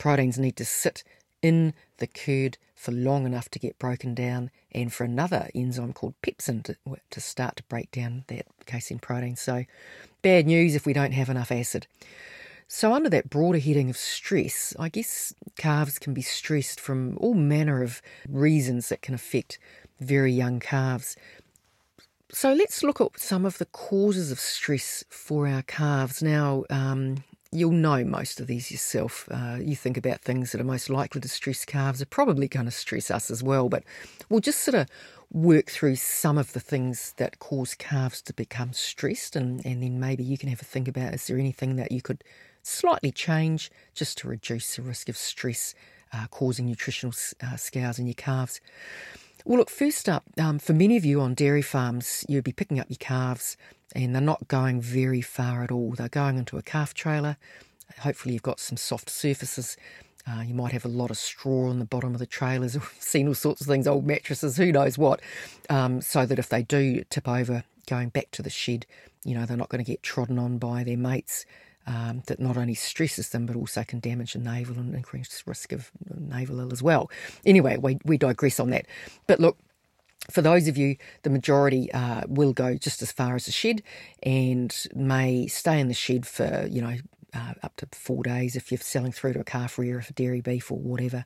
proteins 0.00 0.38
need 0.38 0.56
to 0.56 0.64
sit 0.64 1.04
in 1.42 1.74
the 1.98 2.06
curd 2.08 2.58
for 2.74 2.90
long 2.90 3.26
enough 3.26 3.50
to 3.50 3.58
get 3.58 3.78
broken 3.78 4.14
down 4.14 4.50
and 4.72 4.92
for 4.92 5.04
another 5.04 5.50
enzyme 5.54 5.92
called 5.92 6.14
pepsin 6.22 6.62
to, 6.64 6.76
to 7.10 7.20
start 7.20 7.56
to 7.56 7.62
break 7.64 7.90
down 7.90 8.24
that 8.28 8.46
casein 8.66 8.98
protein. 8.98 9.36
So, 9.36 9.64
bad 10.22 10.46
news 10.46 10.74
if 10.74 10.86
we 10.86 10.94
don't 10.94 11.12
have 11.12 11.28
enough 11.28 11.52
acid. 11.52 11.86
So, 12.66 12.94
under 12.94 13.10
that 13.10 13.28
broader 13.28 13.58
heading 13.58 13.90
of 13.90 13.98
stress, 13.98 14.74
I 14.78 14.88
guess 14.88 15.34
calves 15.56 15.98
can 15.98 16.14
be 16.14 16.22
stressed 16.22 16.80
from 16.80 17.18
all 17.18 17.34
manner 17.34 17.82
of 17.82 18.00
reasons 18.28 18.88
that 18.88 19.02
can 19.02 19.14
affect 19.14 19.58
very 20.00 20.32
young 20.32 20.60
calves. 20.60 21.16
So, 22.32 22.54
let's 22.54 22.82
look 22.82 23.00
at 23.00 23.20
some 23.20 23.44
of 23.44 23.58
the 23.58 23.66
causes 23.66 24.32
of 24.32 24.40
stress 24.40 25.04
for 25.10 25.46
our 25.46 25.62
calves. 25.62 26.22
Now, 26.22 26.64
um, 26.70 27.24
you'll 27.52 27.72
know 27.72 28.04
most 28.04 28.40
of 28.40 28.46
these 28.46 28.70
yourself. 28.70 29.28
Uh, 29.30 29.58
you 29.60 29.74
think 29.74 29.96
about 29.96 30.20
things 30.20 30.52
that 30.52 30.60
are 30.60 30.64
most 30.64 30.88
likely 30.88 31.20
to 31.20 31.28
stress 31.28 31.64
calves 31.64 32.00
are 32.00 32.06
probably 32.06 32.48
going 32.48 32.66
to 32.66 32.72
stress 32.72 33.10
us 33.10 33.30
as 33.30 33.42
well, 33.42 33.68
but 33.68 33.82
we'll 34.28 34.40
just 34.40 34.60
sort 34.60 34.74
of 34.74 34.88
work 35.32 35.70
through 35.70 35.96
some 35.96 36.38
of 36.38 36.52
the 36.52 36.60
things 36.60 37.14
that 37.16 37.38
cause 37.38 37.74
calves 37.74 38.22
to 38.22 38.32
become 38.32 38.72
stressed, 38.72 39.36
and, 39.36 39.64
and 39.64 39.82
then 39.82 39.98
maybe 39.98 40.22
you 40.22 40.38
can 40.38 40.48
have 40.48 40.62
a 40.62 40.64
think 40.64 40.88
about 40.88 41.14
is 41.14 41.26
there 41.26 41.38
anything 41.38 41.76
that 41.76 41.92
you 41.92 42.02
could 42.02 42.22
slightly 42.62 43.10
change 43.10 43.70
just 43.94 44.18
to 44.18 44.28
reduce 44.28 44.76
the 44.76 44.82
risk 44.82 45.08
of 45.08 45.16
stress 45.16 45.74
uh, 46.12 46.26
causing 46.30 46.66
nutritional 46.66 47.14
uh, 47.42 47.56
scours 47.56 47.98
in 47.98 48.06
your 48.06 48.14
calves. 48.14 48.60
Well, 49.44 49.58
look, 49.58 49.70
first 49.70 50.08
up, 50.08 50.24
um, 50.38 50.58
for 50.58 50.72
many 50.72 50.96
of 50.96 51.04
you 51.04 51.20
on 51.20 51.34
dairy 51.34 51.62
farms, 51.62 52.24
you'll 52.28 52.42
be 52.42 52.52
picking 52.52 52.78
up 52.78 52.90
your 52.90 52.98
calves 52.98 53.56
and 53.94 54.14
they're 54.14 54.22
not 54.22 54.48
going 54.48 54.80
very 54.80 55.20
far 55.20 55.62
at 55.62 55.70
all. 55.70 55.92
They're 55.92 56.08
going 56.08 56.38
into 56.38 56.58
a 56.58 56.62
calf 56.62 56.94
trailer. 56.94 57.36
Hopefully, 58.00 58.34
you've 58.34 58.42
got 58.42 58.60
some 58.60 58.76
soft 58.76 59.10
surfaces. 59.10 59.76
Uh, 60.26 60.42
you 60.42 60.54
might 60.54 60.72
have 60.72 60.84
a 60.84 60.88
lot 60.88 61.10
of 61.10 61.18
straw 61.18 61.68
on 61.68 61.78
the 61.78 61.84
bottom 61.84 62.12
of 62.12 62.18
the 62.18 62.26
trailers. 62.26 62.74
We've 62.78 62.96
seen 62.98 63.28
all 63.28 63.34
sorts 63.34 63.60
of 63.60 63.66
things, 63.66 63.86
old 63.86 64.06
mattresses, 64.06 64.56
who 64.56 64.70
knows 64.70 64.98
what, 64.98 65.20
um, 65.68 66.00
so 66.00 66.26
that 66.26 66.38
if 66.38 66.48
they 66.48 66.62
do 66.62 67.02
tip 67.10 67.26
over 67.26 67.64
going 67.86 68.10
back 68.10 68.30
to 68.32 68.42
the 68.42 68.50
shed, 68.50 68.86
you 69.24 69.34
know, 69.34 69.46
they're 69.46 69.56
not 69.56 69.68
going 69.68 69.84
to 69.84 69.90
get 69.90 70.02
trodden 70.02 70.38
on 70.38 70.58
by 70.58 70.84
their 70.84 70.96
mates 70.96 71.44
um, 71.86 72.22
that 72.26 72.38
not 72.38 72.56
only 72.56 72.74
stresses 72.74 73.30
them 73.30 73.46
but 73.46 73.56
also 73.56 73.82
can 73.82 74.00
damage 74.00 74.34
the 74.34 74.38
navel 74.38 74.76
and 74.76 74.94
increase 74.94 75.42
the 75.42 75.50
risk 75.50 75.72
of 75.72 75.90
navel 76.08 76.60
ill 76.60 76.72
as 76.72 76.82
well. 76.82 77.10
Anyway, 77.44 77.76
we, 77.76 77.98
we 78.04 78.16
digress 78.16 78.60
on 78.60 78.70
that. 78.70 78.86
But 79.26 79.40
look, 79.40 79.58
for 80.28 80.42
those 80.42 80.68
of 80.68 80.76
you, 80.76 80.96
the 81.22 81.30
majority 81.30 81.90
uh, 81.92 82.22
will 82.28 82.52
go 82.52 82.74
just 82.76 83.02
as 83.02 83.12
far 83.12 83.34
as 83.34 83.46
the 83.46 83.52
shed 83.52 83.82
and 84.22 84.86
may 84.94 85.46
stay 85.46 85.80
in 85.80 85.88
the 85.88 85.94
shed 85.94 86.26
for, 86.26 86.66
you 86.70 86.82
know, 86.82 86.96
uh, 87.32 87.54
up 87.62 87.76
to 87.76 87.88
four 87.92 88.22
days 88.22 88.56
if 88.56 88.70
you're 88.70 88.78
selling 88.78 89.12
through 89.12 89.32
to 89.34 89.40
a 89.40 89.44
calf 89.44 89.78
rearer 89.78 90.02
for 90.02 90.12
dairy 90.14 90.40
beef 90.40 90.70
or 90.70 90.78
whatever. 90.78 91.24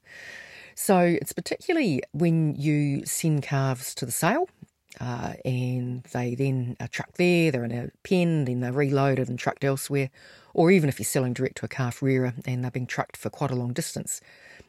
So 0.74 0.98
it's 0.98 1.32
particularly 1.32 2.02
when 2.12 2.54
you 2.56 3.04
send 3.06 3.42
calves 3.42 3.94
to 3.96 4.06
the 4.06 4.12
sale 4.12 4.48
uh, 5.00 5.34
and 5.44 6.02
they 6.12 6.34
then 6.34 6.76
are 6.80 6.88
trucked 6.88 7.16
there, 7.16 7.50
they're 7.50 7.64
in 7.64 7.72
a 7.72 7.90
pen, 8.02 8.44
then 8.44 8.60
they're 8.60 8.72
reloaded 8.72 9.28
and 9.28 9.38
trucked 9.38 9.64
elsewhere, 9.64 10.10
or 10.52 10.70
even 10.70 10.88
if 10.88 10.98
you're 10.98 11.04
selling 11.04 11.32
direct 11.32 11.56
to 11.58 11.64
a 11.64 11.68
calf 11.68 12.02
rearer 12.02 12.34
and 12.44 12.62
they're 12.62 12.70
being 12.70 12.86
trucked 12.86 13.16
for 13.16 13.30
quite 13.30 13.50
a 13.50 13.56
long 13.56 13.72
distance. 13.72 14.20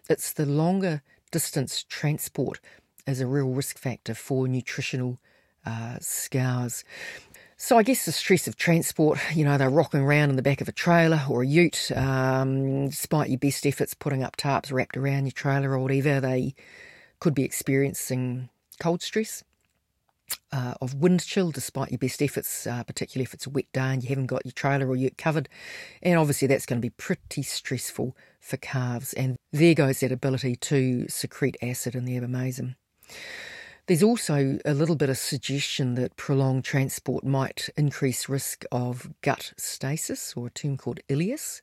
It's 0.09 0.33
the 0.33 0.45
longer 0.45 1.01
distance 1.31 1.83
transport 1.83 2.59
is 3.07 3.21
a 3.21 3.27
real 3.27 3.49
risk 3.49 3.77
factor 3.77 4.13
for 4.13 4.47
nutritional 4.47 5.19
uh, 5.65 5.97
scours. 5.99 6.83
So 7.57 7.77
I 7.77 7.83
guess 7.83 8.05
the 8.05 8.11
stress 8.11 8.47
of 8.47 8.57
transport, 8.57 9.17
you 9.33 9.45
know, 9.45 9.57
they're 9.57 9.69
rocking 9.69 10.01
around 10.01 10.29
in 10.29 10.35
the 10.35 10.41
back 10.41 10.59
of 10.59 10.67
a 10.67 10.73
trailer 10.73 11.21
or 11.29 11.41
a 11.43 11.47
ute, 11.47 11.91
um, 11.95 12.89
despite 12.89 13.29
your 13.29 13.39
best 13.39 13.65
efforts 13.65 13.93
putting 13.93 14.23
up 14.23 14.35
tarps 14.35 14.71
wrapped 14.71 14.97
around 14.97 15.25
your 15.25 15.31
trailer 15.31 15.71
or 15.71 15.79
whatever, 15.79 16.19
they 16.19 16.53
could 17.19 17.33
be 17.33 17.43
experiencing 17.43 18.49
cold 18.79 19.01
stress 19.01 19.43
uh, 20.51 20.73
of 20.81 20.95
wind 20.95 21.23
chill 21.25 21.51
despite 21.51 21.91
your 21.91 21.97
best 21.97 22.21
efforts, 22.21 22.67
uh, 22.67 22.83
particularly 22.83 23.23
if 23.23 23.33
it's 23.33 23.45
a 23.45 23.49
wet 23.49 23.71
day 23.73 23.81
and 23.81 24.03
you 24.03 24.09
haven't 24.09 24.25
got 24.27 24.45
your 24.45 24.51
trailer 24.51 24.87
or 24.87 24.95
ute 24.95 25.17
covered. 25.17 25.49
And 26.01 26.17
obviously, 26.17 26.47
that's 26.47 26.65
going 26.65 26.81
to 26.81 26.85
be 26.85 26.91
pretty 26.91 27.43
stressful 27.43 28.15
for 28.39 28.57
calves. 28.57 29.13
And 29.13 29.37
there 29.51 29.73
goes 29.73 29.99
that 29.99 30.11
ability 30.11 30.55
to 30.57 31.07
secrete 31.07 31.57
acid 31.61 31.95
in 31.95 32.05
the 32.05 32.19
abomasum. 32.19 32.75
There's 33.87 34.03
also 34.03 34.57
a 34.65 34.73
little 34.73 34.95
bit 34.95 35.09
of 35.09 35.17
suggestion 35.17 35.93
that 35.95 36.15
prolonged 36.15 36.63
transport 36.63 37.23
might 37.23 37.69
increase 37.77 38.27
risk 38.27 38.65
of 38.71 39.13
gut 39.21 39.53
stasis, 39.57 40.33
or 40.35 40.47
a 40.47 40.49
term 40.49 40.77
called 40.77 41.01
ileus, 41.07 41.61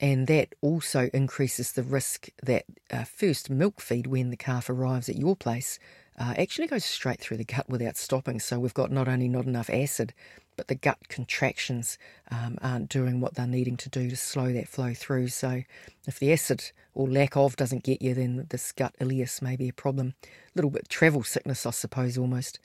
and 0.00 0.26
that 0.28 0.54
also 0.60 1.10
increases 1.12 1.72
the 1.72 1.82
risk 1.82 2.28
that 2.42 2.64
uh, 2.92 3.04
first 3.04 3.50
milk 3.50 3.80
feed 3.80 4.06
when 4.06 4.30
the 4.30 4.36
calf 4.36 4.70
arrives 4.70 5.08
at 5.08 5.16
your 5.16 5.34
place 5.34 5.78
uh, 6.18 6.34
actually 6.38 6.66
goes 6.66 6.84
straight 6.84 7.20
through 7.20 7.38
the 7.38 7.44
gut 7.44 7.68
without 7.68 7.96
stopping. 7.96 8.40
So 8.40 8.58
we've 8.58 8.74
got 8.74 8.90
not 8.90 9.08
only 9.08 9.28
not 9.28 9.46
enough 9.46 9.70
acid, 9.70 10.14
but 10.56 10.68
the 10.68 10.74
gut 10.74 11.08
contractions 11.08 11.98
um, 12.30 12.58
aren't 12.62 12.88
doing 12.88 13.20
what 13.20 13.34
they're 13.34 13.46
needing 13.46 13.76
to 13.78 13.88
do 13.88 14.08
to 14.08 14.16
slow 14.16 14.52
that 14.52 14.68
flow 14.68 14.94
through. 14.94 15.28
So 15.28 15.62
if 16.06 16.18
the 16.18 16.32
acid 16.32 16.70
or 16.94 17.08
lack 17.08 17.36
of 17.36 17.56
doesn't 17.56 17.82
get 17.82 18.00
you, 18.00 18.14
then 18.14 18.46
this 18.50 18.70
gut 18.72 18.94
ileus 19.00 19.42
may 19.42 19.56
be 19.56 19.68
a 19.68 19.72
problem. 19.72 20.14
A 20.24 20.28
little 20.54 20.70
bit 20.70 20.88
travel 20.88 21.24
sickness, 21.24 21.66
I 21.66 21.70
suppose, 21.70 22.16
almost. 22.16 22.60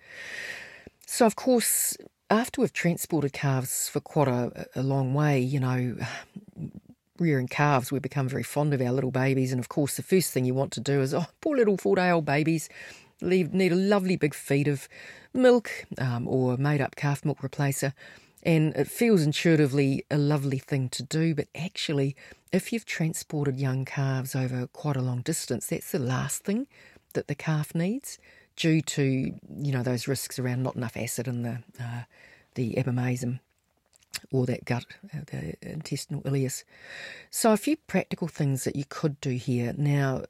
So, 1.08 1.26
of 1.26 1.36
course, 1.36 1.98
after 2.30 2.62
we've 2.62 2.74
transported 2.74 3.34
calves 3.34 3.90
for 3.90 4.00
quite 4.00 4.28
a, 4.28 4.68
a 4.76 4.84
long 4.84 5.16
way, 5.16 5.40
you 5.40 5.60
know, 5.60 5.98
rearing 7.18 7.48
calves, 7.48 7.92
we 7.92 8.00
become 8.00 8.30
very 8.30 8.44
fond 8.44 8.74
of 8.74 8.82
our 8.82 8.92
little 8.92 9.10
babies. 9.12 9.52
And 9.52 9.60
of 9.60 9.70
course, 9.70 9.98
the 9.98 10.04
first 10.04 10.32
thing 10.32 10.46
you 10.46 10.54
want 10.54 10.72
to 10.74 10.80
do 10.80 11.02
is, 11.02 11.14
oh, 11.14 11.26
poor 11.42 11.58
little 11.58 11.78
four 11.78 11.96
day 11.96 12.12
old 12.12 12.26
babies, 12.26 12.70
need 13.22 13.72
a 13.72 13.76
lovely 13.76 14.16
big 14.16 14.34
feed 14.34 14.68
of 14.68 14.88
milk 15.34 15.86
um, 15.98 16.28
or 16.28 16.58
made 16.58 16.82
up 16.82 16.96
calf 16.96 17.26
milk 17.26 17.40
replacer. 17.40 17.94
And 18.44 18.74
it 18.76 18.88
feels 18.88 19.22
intuitively 19.22 20.06
a 20.10 20.18
lovely 20.18 20.60
thing 20.60 20.88
to 20.90 21.04
do, 21.04 21.36
but 21.36 21.48
actually, 21.54 22.16
if 22.54 22.72
you've 22.72 22.86
transported 22.86 23.60
young 23.60 23.84
calves 23.84 24.34
over 24.34 24.68
quite 24.68 24.96
a 24.96 25.02
long 25.02 25.22
distance, 25.22 25.68
that's 25.68 25.92
the 25.92 26.00
last 26.00 26.44
thing 26.44 26.68
that 27.14 27.28
the 27.28 27.36
calf 27.36 27.76
needs 27.76 28.18
due 28.56 28.82
to 28.82 29.04
you 29.04 29.72
know 29.72 29.82
those 29.82 30.08
risks 30.08 30.38
around 30.38 30.62
not 30.62 30.76
enough 30.76 30.98
acid 30.98 31.28
in 31.28 31.44
the 31.44 31.60
uh, 31.82 32.04
the 32.56 32.74
abomasum 32.74 33.40
or 34.32 34.46
that 34.46 34.66
gut, 34.66 34.86
uh, 35.14 35.20
the 35.28 35.56
intestinal 35.62 36.22
ileus. 36.24 36.64
So 37.30 37.52
a 37.52 37.58
few 37.58 37.78
practical 37.78 38.28
things 38.28 38.64
that 38.64 38.76
you 38.76 38.84
could 38.88 39.20
do 39.22 39.32
here. 39.32 39.74
Now, 39.78 40.24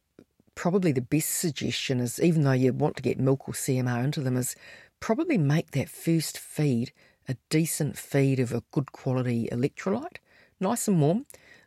probably 0.60 0.92
the 0.92 1.00
best 1.00 1.30
suggestion 1.30 2.02
is, 2.02 2.20
even 2.20 2.44
though 2.44 2.52
you 2.52 2.74
want 2.74 2.98
to 2.98 3.02
get 3.02 3.18
milk 3.18 3.48
or 3.48 3.54
CMR 3.54 4.04
into 4.04 4.20
them, 4.20 4.36
is 4.36 4.58
probably 5.00 5.38
make 5.38 5.72
that 5.72 5.88
first 5.88 6.38
feed 6.38 6.92
a 7.30 7.38
decent 7.50 7.98
feed 7.98 8.42
of 8.42 8.52
a 8.52 8.62
good 8.74 8.92
quality 8.92 9.48
electrolyte, 9.54 10.18
nice 10.60 10.86
and 10.90 11.00
warm. 11.00 11.26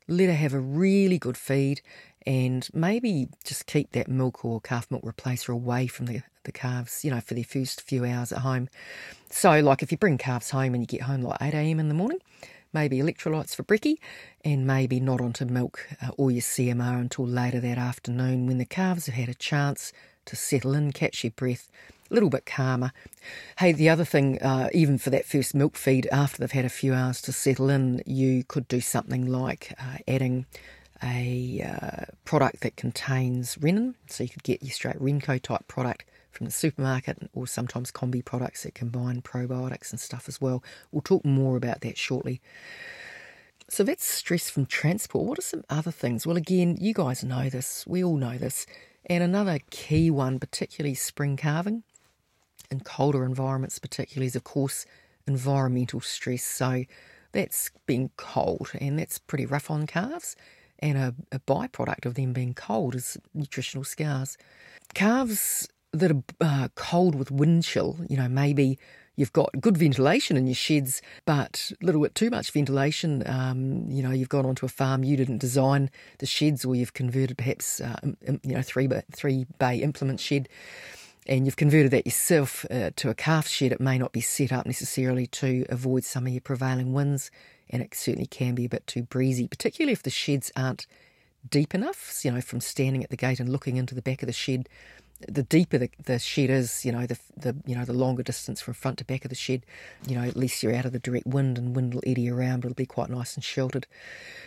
Let 0.08 0.26
her 0.26 0.34
have 0.34 0.52
a 0.52 0.60
really 0.60 1.18
good 1.18 1.38
feed, 1.38 1.80
and 2.26 2.68
maybe 2.74 3.28
just 3.42 3.64
keep 3.64 3.92
that 3.92 4.08
milk 4.08 4.44
or 4.44 4.60
calf 4.60 4.90
milk 4.90 5.04
replacer 5.04 5.54
away 5.54 5.86
from 5.86 6.04
the, 6.04 6.20
the 6.44 6.52
calves, 6.52 7.02
you 7.02 7.12
know, 7.12 7.20
for 7.22 7.32
their 7.32 7.44
first 7.44 7.80
few 7.80 8.04
hours 8.04 8.30
at 8.30 8.40
home. 8.40 8.68
So, 9.30 9.58
like 9.60 9.82
if 9.82 9.90
you 9.90 9.96
bring 9.96 10.18
calves 10.18 10.50
home 10.50 10.74
and 10.74 10.82
you 10.82 10.86
get 10.86 11.06
home 11.06 11.22
like 11.22 11.40
8 11.40 11.54
a.m. 11.54 11.80
in 11.80 11.88
the 11.88 11.94
morning, 11.94 12.18
maybe 12.72 12.98
electrolytes 12.98 13.54
for 13.54 13.62
brekkie, 13.62 13.98
and 14.44 14.66
maybe 14.66 15.00
not 15.00 15.20
onto 15.20 15.44
milk 15.44 15.86
uh, 16.02 16.10
or 16.16 16.30
your 16.30 16.42
CMR 16.42 17.00
until 17.00 17.26
later 17.26 17.60
that 17.60 17.78
afternoon 17.78 18.46
when 18.46 18.58
the 18.58 18.64
calves 18.64 19.06
have 19.06 19.14
had 19.14 19.28
a 19.28 19.34
chance 19.34 19.92
to 20.24 20.36
settle 20.36 20.74
in, 20.74 20.92
catch 20.92 21.24
your 21.24 21.32
breath, 21.32 21.68
a 22.10 22.14
little 22.14 22.30
bit 22.30 22.46
calmer. 22.46 22.92
Hey, 23.58 23.72
the 23.72 23.88
other 23.88 24.04
thing, 24.04 24.40
uh, 24.42 24.68
even 24.72 24.98
for 24.98 25.10
that 25.10 25.26
first 25.26 25.54
milk 25.54 25.76
feed, 25.76 26.06
after 26.12 26.38
they've 26.38 26.52
had 26.52 26.64
a 26.64 26.70
few 26.70 26.94
hours 26.94 27.20
to 27.22 27.32
settle 27.32 27.70
in, 27.70 28.02
you 28.06 28.44
could 28.44 28.68
do 28.68 28.80
something 28.80 29.26
like 29.26 29.74
uh, 29.78 29.98
adding 30.06 30.46
a 31.02 31.62
uh, 31.66 32.04
product 32.24 32.60
that 32.60 32.76
contains 32.76 33.56
rennin. 33.56 33.94
So 34.06 34.22
you 34.22 34.30
could 34.30 34.44
get 34.44 34.62
your 34.62 34.72
straight 34.72 35.00
Renco 35.00 35.40
type 35.40 35.66
product 35.66 36.04
from 36.32 36.46
the 36.46 36.52
supermarket 36.52 37.30
or 37.32 37.46
sometimes 37.46 37.92
combi 37.92 38.24
products 38.24 38.62
that 38.62 38.74
combine 38.74 39.22
probiotics 39.22 39.90
and 39.90 40.00
stuff 40.00 40.28
as 40.28 40.40
well. 40.40 40.62
We'll 40.90 41.02
talk 41.02 41.24
more 41.24 41.56
about 41.56 41.80
that 41.82 41.96
shortly. 41.96 42.40
So 43.68 43.84
that's 43.84 44.04
stress 44.04 44.50
from 44.50 44.66
transport. 44.66 45.26
What 45.26 45.38
are 45.38 45.42
some 45.42 45.64
other 45.70 45.90
things? 45.90 46.26
Well, 46.26 46.36
again, 46.36 46.76
you 46.80 46.92
guys 46.92 47.24
know 47.24 47.48
this. 47.48 47.86
We 47.86 48.04
all 48.04 48.16
know 48.16 48.36
this. 48.36 48.66
And 49.06 49.22
another 49.22 49.60
key 49.70 50.10
one, 50.10 50.38
particularly 50.38 50.94
spring 50.94 51.36
calving 51.36 51.82
in 52.70 52.80
colder 52.80 53.24
environments, 53.24 53.78
particularly, 53.78 54.26
is 54.26 54.36
of 54.36 54.44
course 54.44 54.86
environmental 55.26 56.00
stress. 56.00 56.44
So 56.44 56.84
that's 57.32 57.70
being 57.86 58.10
cold, 58.16 58.70
and 58.80 58.98
that's 58.98 59.18
pretty 59.18 59.46
rough 59.46 59.70
on 59.70 59.86
calves. 59.86 60.36
And 60.78 60.98
a, 60.98 61.14
a 61.30 61.38
byproduct 61.38 62.06
of 62.06 62.14
them 62.14 62.32
being 62.32 62.54
cold 62.54 62.94
is 62.94 63.16
nutritional 63.32 63.84
scours. 63.84 64.36
Calves 64.94 65.68
that 65.92 66.10
are 66.10 66.22
uh, 66.40 66.68
cold 66.74 67.14
with 67.14 67.30
wind 67.30 67.64
chill, 67.64 67.98
you 68.08 68.16
know, 68.16 68.28
maybe 68.28 68.78
you've 69.16 69.32
got 69.32 69.50
good 69.60 69.76
ventilation 69.76 70.36
in 70.36 70.46
your 70.46 70.54
sheds, 70.54 71.02
but 71.26 71.72
a 71.80 71.84
little 71.84 72.00
bit 72.00 72.14
too 72.14 72.30
much 72.30 72.50
ventilation. 72.50 73.22
Um, 73.26 73.84
you 73.88 74.02
know, 74.02 74.10
you've 74.10 74.28
gone 74.28 74.46
onto 74.46 74.66
a 74.66 74.70
farm 74.70 75.04
you 75.04 75.16
didn't 75.16 75.38
design 75.38 75.90
the 76.18 76.26
sheds, 76.26 76.64
or 76.64 76.74
you've 76.74 76.94
converted 76.94 77.38
perhaps, 77.38 77.80
uh, 77.80 77.96
you 78.26 78.54
know, 78.54 78.62
three 78.62 78.88
three 79.12 79.46
bay 79.58 79.78
implement 79.78 80.20
shed, 80.20 80.48
and 81.26 81.46
you've 81.46 81.56
converted 81.56 81.90
that 81.90 82.06
yourself 82.06 82.64
uh, 82.70 82.90
to 82.96 83.10
a 83.10 83.14
calf 83.14 83.46
shed. 83.46 83.72
It 83.72 83.80
may 83.80 83.98
not 83.98 84.12
be 84.12 84.20
set 84.20 84.52
up 84.52 84.66
necessarily 84.66 85.26
to 85.28 85.66
avoid 85.68 86.04
some 86.04 86.26
of 86.26 86.32
your 86.32 86.40
prevailing 86.40 86.92
winds, 86.92 87.30
and 87.68 87.82
it 87.82 87.94
certainly 87.94 88.26
can 88.26 88.54
be 88.54 88.64
a 88.64 88.70
bit 88.70 88.86
too 88.86 89.02
breezy, 89.02 89.46
particularly 89.46 89.92
if 89.92 90.02
the 90.02 90.10
sheds 90.10 90.50
aren't 90.56 90.86
deep 91.48 91.74
enough. 91.74 92.20
You 92.24 92.30
know, 92.30 92.40
from 92.40 92.60
standing 92.60 93.04
at 93.04 93.10
the 93.10 93.16
gate 93.16 93.40
and 93.40 93.50
looking 93.50 93.76
into 93.76 93.94
the 93.94 94.02
back 94.02 94.22
of 94.22 94.26
the 94.26 94.32
shed 94.32 94.68
the 95.28 95.42
deeper 95.42 95.78
the, 95.78 95.90
the 96.04 96.18
shed 96.18 96.50
is, 96.50 96.84
you 96.84 96.92
know, 96.92 97.06
the 97.06 97.18
the 97.36 97.56
you 97.66 97.76
know 97.76 97.84
the 97.84 97.92
longer 97.92 98.22
distance 98.22 98.60
from 98.60 98.74
front 98.74 98.98
to 98.98 99.04
back 99.04 99.24
of 99.24 99.28
the 99.28 99.34
shed, 99.34 99.64
you 100.06 100.14
know, 100.14 100.22
at 100.22 100.36
least 100.36 100.62
you're 100.62 100.74
out 100.74 100.84
of 100.84 100.92
the 100.92 100.98
direct 100.98 101.26
wind 101.26 101.58
and 101.58 101.74
wind 101.74 101.94
will 101.94 102.02
eddy 102.06 102.30
around, 102.30 102.60
but 102.60 102.66
it'll 102.68 102.76
be 102.76 102.86
quite 102.86 103.10
nice 103.10 103.34
and 103.34 103.44
sheltered. 103.44 103.86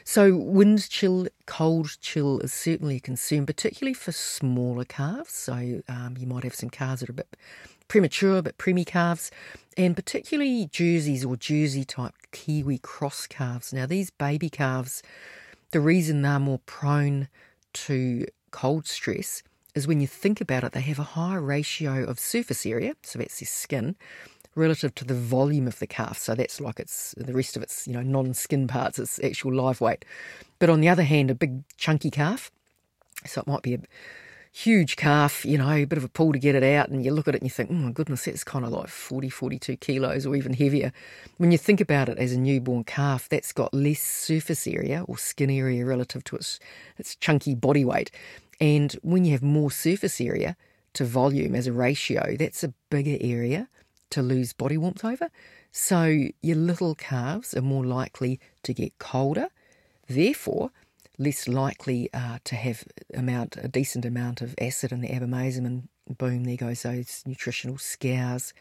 So 0.03 0.35
wind 0.35 0.89
chill, 0.89 1.27
cold 1.45 1.97
chill 2.01 2.39
is 2.39 2.53
certainly 2.53 2.97
a 2.97 2.99
concern, 2.99 3.45
particularly 3.45 3.93
for 3.93 4.11
smaller 4.11 4.85
calves. 4.85 5.33
So 5.33 5.81
um, 5.87 6.15
you 6.19 6.27
might 6.27 6.43
have 6.43 6.55
some 6.55 6.69
calves 6.69 7.01
that 7.01 7.09
are 7.09 7.13
a 7.13 7.15
bit 7.15 7.37
premature, 7.87 8.41
but 8.41 8.57
preemie 8.57 8.85
calves, 8.85 9.31
and 9.77 9.95
particularly 9.95 10.67
jerseys 10.71 11.25
or 11.25 11.35
jersey 11.35 11.85
type 11.85 12.13
Kiwi 12.31 12.79
cross 12.79 13.27
calves. 13.27 13.73
Now 13.73 13.85
these 13.85 14.09
baby 14.09 14.49
calves, 14.49 15.03
the 15.71 15.79
reason 15.79 16.21
they're 16.21 16.39
more 16.39 16.59
prone 16.65 17.27
to 17.73 18.25
cold 18.51 18.87
stress 18.87 19.43
is 19.75 19.87
when 19.87 19.99
you 19.99 20.07
think 20.07 20.41
about 20.41 20.63
it, 20.63 20.71
they 20.71 20.81
have 20.81 20.99
a 20.99 21.03
higher 21.03 21.41
ratio 21.41 22.05
of 22.05 22.19
surface 22.19 22.65
area, 22.65 22.95
so 23.03 23.19
that's 23.19 23.39
their 23.39 23.47
skin, 23.47 23.95
relative 24.55 24.95
to 24.95 25.05
the 25.05 25.13
volume 25.13 25.67
of 25.67 25.79
the 25.79 25.87
calf. 25.87 26.17
So 26.17 26.33
that's 26.33 26.61
like 26.61 26.79
it's 26.79 27.13
the 27.17 27.33
rest 27.33 27.57
of 27.57 27.63
its, 27.63 27.85
you 27.87 27.93
know, 27.93 28.01
non-skin 28.01 28.67
parts, 28.67 28.97
its 28.97 29.19
actual 29.23 29.53
live 29.53 29.81
weight. 29.81 30.05
But 30.59 30.69
on 30.69 30.79
the 30.79 30.89
other 30.89 31.03
hand, 31.03 31.29
a 31.29 31.35
big 31.35 31.63
chunky 31.77 32.09
calf, 32.09 32.51
so 33.25 33.41
it 33.41 33.47
might 33.47 33.61
be 33.61 33.73
a 33.73 33.79
huge 34.55 34.95
calf, 34.95 35.43
you 35.43 35.57
know, 35.57 35.69
a 35.69 35.83
bit 35.83 35.97
of 35.97 36.05
a 36.05 36.07
pull 36.07 36.31
to 36.31 36.39
get 36.39 36.55
it 36.55 36.63
out, 36.63 36.87
and 36.87 37.03
you 37.03 37.11
look 37.11 37.27
at 37.27 37.35
it 37.35 37.41
and 37.41 37.45
you 37.45 37.49
think, 37.49 37.69
oh 37.69 37.73
my 37.73 37.91
goodness, 37.91 38.23
that's 38.23 38.45
kind 38.45 38.63
of 38.63 38.71
like 38.71 38.87
40, 38.87 39.27
42 39.27 39.75
kilos 39.75 40.25
or 40.25 40.33
even 40.33 40.53
heavier. 40.53 40.93
When 41.37 41.51
you 41.51 41.57
think 41.57 41.81
about 41.81 42.07
it 42.07 42.17
as 42.17 42.31
a 42.31 42.39
newborn 42.39 42.85
calf, 42.85 43.27
that's 43.27 43.51
got 43.51 43.73
less 43.73 43.99
surface 43.99 44.65
area 44.65 45.03
or 45.09 45.17
skin 45.17 45.49
area 45.49 45.85
relative 45.85 46.23
to 46.25 46.37
its, 46.37 46.61
its 46.97 47.17
chunky 47.17 47.53
body 47.53 47.83
weight. 47.83 48.11
And 48.59 48.93
when 49.01 49.25
you 49.25 49.31
have 49.33 49.43
more 49.43 49.71
surface 49.71 50.21
area 50.21 50.55
to 50.93 51.05
volume 51.05 51.55
as 51.55 51.67
a 51.67 51.73
ratio, 51.73 52.35
that's 52.37 52.63
a 52.63 52.73
bigger 52.89 53.17
area 53.19 53.69
to 54.11 54.21
lose 54.21 54.53
body 54.53 54.77
warmth 54.77 55.03
over. 55.03 55.29
So 55.71 56.29
your 56.41 56.55
little 56.55 56.95
calves 56.95 57.53
are 57.53 57.61
more 57.61 57.85
likely 57.85 58.39
to 58.63 58.73
get 58.73 58.97
colder, 58.97 59.49
therefore 60.07 60.71
less 61.17 61.47
likely 61.47 62.09
uh, 62.13 62.39
to 62.43 62.55
have 62.55 62.83
amount 63.13 63.57
a 63.61 63.67
decent 63.67 64.05
amount 64.05 64.41
of 64.41 64.55
acid 64.59 64.91
in 64.91 65.01
the 65.01 65.09
abomasum, 65.09 65.65
and 65.65 65.87
boom, 66.17 66.43
there 66.43 66.57
goes 66.57 66.83
those 66.83 67.23
nutritional 67.25 67.77
scours. 67.77 68.53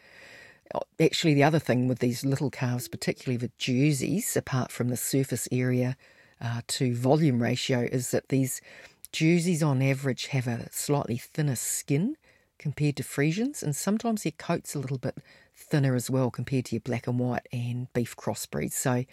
Uh, 0.73 0.79
actually, 0.99 1.33
the 1.33 1.43
other 1.43 1.59
thing 1.59 1.87
with 1.87 1.99
these 1.99 2.25
little 2.25 2.49
calves, 2.49 2.87
particularly 2.87 3.37
with 3.37 3.57
jerseys, 3.57 4.35
apart 4.35 4.71
from 4.71 4.89
the 4.89 4.97
surface 4.97 5.47
area 5.51 5.95
uh, 6.41 6.61
to 6.67 6.95
volume 6.95 7.41
ratio, 7.41 7.81
is 7.91 8.11
that 8.11 8.29
these 8.29 8.61
Jerseys 9.15 9.63
on 9.63 9.81
average 9.81 10.25
have 10.27 10.45
a 10.45 10.67
slightly 10.73 11.15
thinner 11.15 11.55
skin 11.55 12.17
compared 12.59 12.97
to 12.97 13.03
Friesians, 13.03 13.63
and 13.63 13.73
sometimes 13.73 14.23
their 14.23 14.33
coat's 14.33 14.75
a 14.75 14.79
little 14.79 14.97
bit 14.97 15.19
thinner 15.55 15.95
as 15.95 16.09
well 16.09 16.29
compared 16.29 16.65
to 16.65 16.75
your 16.75 16.81
black 16.81 17.07
and 17.07 17.17
white 17.17 17.47
and 17.53 17.87
beef 17.93 18.17
crossbreeds. 18.17 18.73
So, 18.73 19.05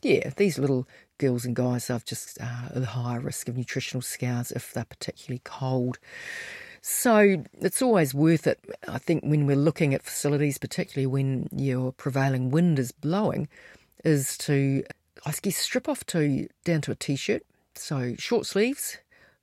yeah, 0.00 0.30
these 0.38 0.58
little 0.58 0.88
girls 1.18 1.44
and 1.44 1.54
guys 1.54 1.88
have 1.88 2.06
just 2.06 2.40
uh, 2.40 2.70
a 2.70 2.86
higher 2.86 3.20
risk 3.20 3.50
of 3.50 3.58
nutritional 3.58 4.00
scours 4.00 4.50
if 4.50 4.72
they're 4.72 4.82
particularly 4.82 5.42
cold. 5.44 5.98
So 6.80 7.44
it's 7.60 7.82
always 7.82 8.14
worth 8.14 8.46
it, 8.46 8.60
I 8.88 8.96
think, 8.96 9.24
when 9.24 9.44
we're 9.44 9.56
looking 9.56 9.92
at 9.92 10.02
facilities, 10.02 10.56
particularly 10.56 11.06
when 11.06 11.50
your 11.52 11.92
prevailing 11.92 12.48
wind 12.48 12.78
is 12.78 12.92
blowing, 12.92 13.46
is 14.06 14.38
to, 14.38 14.84
I 15.26 15.34
guess, 15.42 15.58
strip 15.58 15.86
off 15.86 16.06
to 16.06 16.48
down 16.64 16.80
to 16.80 16.92
a 16.92 16.94
t-shirt. 16.94 17.42
So 17.74 18.14
short 18.16 18.46
sleeves, 18.46 18.96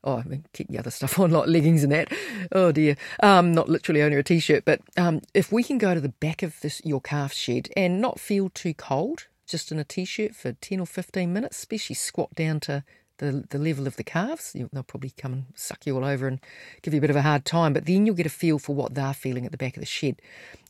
oh, 0.08 0.18
I 0.20 0.24
mean, 0.24 0.46
keep 0.54 0.70
the 0.70 0.80
other 0.80 0.90
stuff 0.90 1.20
on, 1.20 1.32
like 1.32 1.48
leggings 1.48 1.84
and 1.84 1.92
that. 1.92 2.12
Oh 2.52 2.72
dear. 2.72 2.96
Um, 3.22 3.52
not 3.52 3.70
literally 3.70 4.02
only 4.02 4.18
a 4.18 4.24
t-shirt, 4.24 4.66
but 4.66 4.80
um, 4.96 5.22
if 5.34 5.52
we 5.52 5.64
can 5.64 5.78
go 5.78 5.94
to 5.94 6.02
the 6.02 6.10
back 6.10 6.42
of 6.42 6.60
this 6.62 6.82
your 6.84 7.02
calf 7.02 7.34
shed 7.34 7.70
and 7.76 8.02
not 8.02 8.20
feel 8.20 8.50
too 8.50 8.74
cold, 8.74 9.28
just 9.46 9.72
in 9.72 9.80
a 9.80 9.84
t-shirt 9.84 10.36
for 10.36 10.54
10 10.54 10.80
or 10.80 10.86
15 10.86 11.32
minutes, 11.32 11.58
especially 11.58 11.96
squat 11.96 12.34
down 12.34 12.60
to 12.62 12.84
the, 13.18 13.46
the 13.50 13.58
level 13.58 13.86
of 13.86 13.98
the 13.98 14.04
calves. 14.04 14.54
They'll 14.54 14.84
probably 14.84 15.12
come 15.18 15.34
and 15.34 15.46
suck 15.56 15.86
you 15.86 15.96
all 15.96 16.06
over 16.06 16.28
and 16.28 16.40
give 16.82 16.94
you 16.94 17.00
a 17.00 17.02
bit 17.02 17.10
of 17.10 17.16
a 17.16 17.22
hard 17.22 17.46
time, 17.46 17.74
but 17.74 17.86
then 17.86 18.06
you'll 18.06 18.16
get 18.16 18.26
a 18.26 18.30
feel 18.30 18.60
for 18.60 18.76
what 18.76 18.96
they're 18.96 19.14
feeling 19.14 19.46
at 19.46 19.52
the 19.52 19.58
back 19.58 19.76
of 19.76 19.82
the 19.82 19.88
shed. 19.88 20.22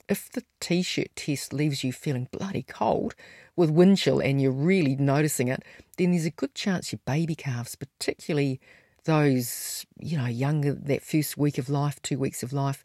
If 0.10 0.32
the 0.32 0.44
t 0.60 0.82
shirt 0.82 1.10
test 1.16 1.54
leaves 1.54 1.84
you 1.84 1.92
feeling 1.92 2.30
bloody 2.32 2.64
cold 2.64 3.14
with 3.56 3.70
wind 3.70 3.98
chill 3.98 4.20
and 4.20 4.42
you're 4.42 4.52
really 4.52 4.96
noticing 4.96 5.50
it, 5.50 5.64
then 5.98 6.12
there's 6.12 6.26
a 6.26 6.32
good 6.32 6.56
chance 6.56 6.92
your 6.92 7.02
baby 7.06 7.36
calves, 7.36 7.76
particularly 7.76 8.62
those, 9.08 9.86
you 10.00 10.18
know, 10.18 10.28
younger, 10.28 10.74
that 10.74 11.02
first 11.02 11.38
week 11.38 11.58
of 11.58 11.70
life, 11.70 12.00
two 12.02 12.20
weeks 12.20 12.44
of 12.44 12.54
life, 12.54 12.84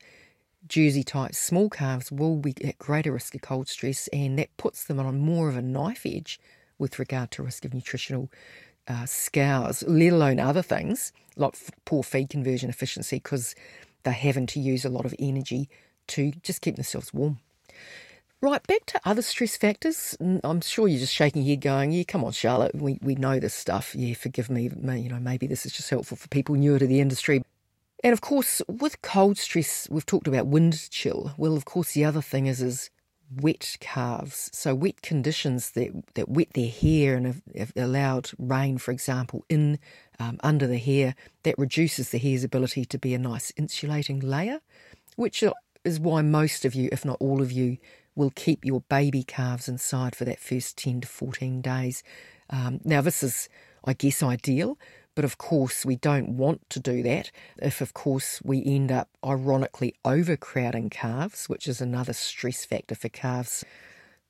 Jersey 0.68 1.02
type 1.02 1.34
small 1.34 1.68
calves 1.68 2.10
will 2.12 2.36
be 2.36 2.54
at 2.64 2.78
greater 2.78 3.12
risk 3.12 3.34
of 3.34 3.42
cold 3.42 3.68
stress, 3.68 4.08
and 4.08 4.38
that 4.38 4.56
puts 4.56 4.84
them 4.84 5.00
on 5.00 5.18
more 5.18 5.48
of 5.48 5.56
a 5.56 5.62
knife 5.62 6.06
edge 6.06 6.40
with 6.78 6.98
regard 6.98 7.32
to 7.32 7.42
risk 7.42 7.64
of 7.64 7.74
nutritional 7.74 8.30
uh, 8.86 9.04
scours, 9.04 9.82
let 9.86 10.12
alone 10.12 10.38
other 10.38 10.62
things 10.62 11.12
like 11.36 11.54
poor 11.84 12.02
feed 12.02 12.30
conversion 12.30 12.70
efficiency 12.70 13.16
because 13.16 13.54
they're 14.04 14.12
having 14.12 14.46
to 14.46 14.60
use 14.60 14.84
a 14.84 14.88
lot 14.88 15.04
of 15.04 15.14
energy 15.18 15.68
to 16.06 16.30
just 16.42 16.62
keep 16.62 16.76
themselves 16.76 17.12
warm. 17.12 17.38
Right, 18.44 18.66
back 18.66 18.86
to 18.86 19.00
other 19.04 19.22
stress 19.22 19.56
factors. 19.56 20.16
I'm 20.20 20.60
sure 20.62 20.88
you're 20.88 20.98
just 20.98 21.14
shaking 21.14 21.42
your 21.42 21.50
head 21.54 21.60
going, 21.60 21.92
yeah, 21.92 22.02
come 22.02 22.24
on, 22.24 22.32
Charlotte, 22.32 22.74
we, 22.74 22.98
we 23.00 23.14
know 23.14 23.38
this 23.38 23.54
stuff. 23.54 23.94
Yeah, 23.94 24.14
forgive 24.14 24.50
me. 24.50 24.64
You 24.64 25.10
know, 25.10 25.20
maybe 25.20 25.46
this 25.46 25.64
is 25.64 25.70
just 25.70 25.88
helpful 25.88 26.16
for 26.16 26.26
people 26.26 26.56
newer 26.56 26.80
to 26.80 26.86
the 26.88 26.98
industry. 26.98 27.44
And 28.02 28.12
of 28.12 28.20
course, 28.20 28.60
with 28.66 29.00
cold 29.00 29.38
stress, 29.38 29.88
we've 29.92 30.04
talked 30.04 30.26
about 30.26 30.48
wind 30.48 30.90
chill. 30.90 31.32
Well, 31.36 31.56
of 31.56 31.66
course, 31.66 31.92
the 31.92 32.04
other 32.04 32.20
thing 32.20 32.46
is 32.46 32.60
is 32.60 32.90
wet 33.36 33.76
calves. 33.78 34.50
So 34.52 34.74
wet 34.74 35.02
conditions 35.02 35.70
that, 35.70 35.92
that 36.14 36.28
wet 36.28 36.48
their 36.54 36.68
hair 36.68 37.14
and 37.14 37.26
have, 37.26 37.42
have 37.56 37.72
allowed 37.76 38.32
rain, 38.38 38.76
for 38.78 38.90
example, 38.90 39.44
in 39.48 39.78
um, 40.18 40.40
under 40.42 40.66
the 40.66 40.78
hair, 40.78 41.14
that 41.44 41.56
reduces 41.58 42.10
the 42.10 42.18
hair's 42.18 42.42
ability 42.42 42.86
to 42.86 42.98
be 42.98 43.14
a 43.14 43.20
nice 43.20 43.52
insulating 43.56 44.18
layer, 44.18 44.58
which 45.14 45.44
is 45.84 46.00
why 46.00 46.22
most 46.22 46.64
of 46.64 46.74
you, 46.74 46.88
if 46.90 47.04
not 47.04 47.18
all 47.20 47.40
of 47.40 47.52
you, 47.52 47.78
will 48.14 48.30
keep 48.34 48.64
your 48.64 48.80
baby 48.82 49.22
calves 49.22 49.68
inside 49.68 50.14
for 50.14 50.24
that 50.24 50.40
first 50.40 50.76
10 50.78 51.02
to 51.02 51.08
14 51.08 51.60
days. 51.62 52.02
Um, 52.50 52.80
now, 52.84 53.00
this 53.00 53.22
is, 53.22 53.48
I 53.84 53.94
guess, 53.94 54.22
ideal, 54.22 54.78
But 55.14 55.24
of 55.24 55.36
course, 55.36 55.84
we 55.84 55.96
don't 55.96 56.36
want 56.36 56.68
to 56.70 56.80
do 56.80 57.02
that 57.02 57.30
if, 57.58 57.80
of 57.80 57.92
course, 57.92 58.40
we 58.42 58.64
end 58.64 58.90
up 58.90 59.10
ironically 59.24 59.94
overcrowding 60.04 60.90
calves, 60.90 61.48
which 61.48 61.68
is 61.68 61.80
another 61.80 62.14
stress 62.14 62.64
factor 62.64 62.94
for 62.94 63.10
calves. 63.10 63.64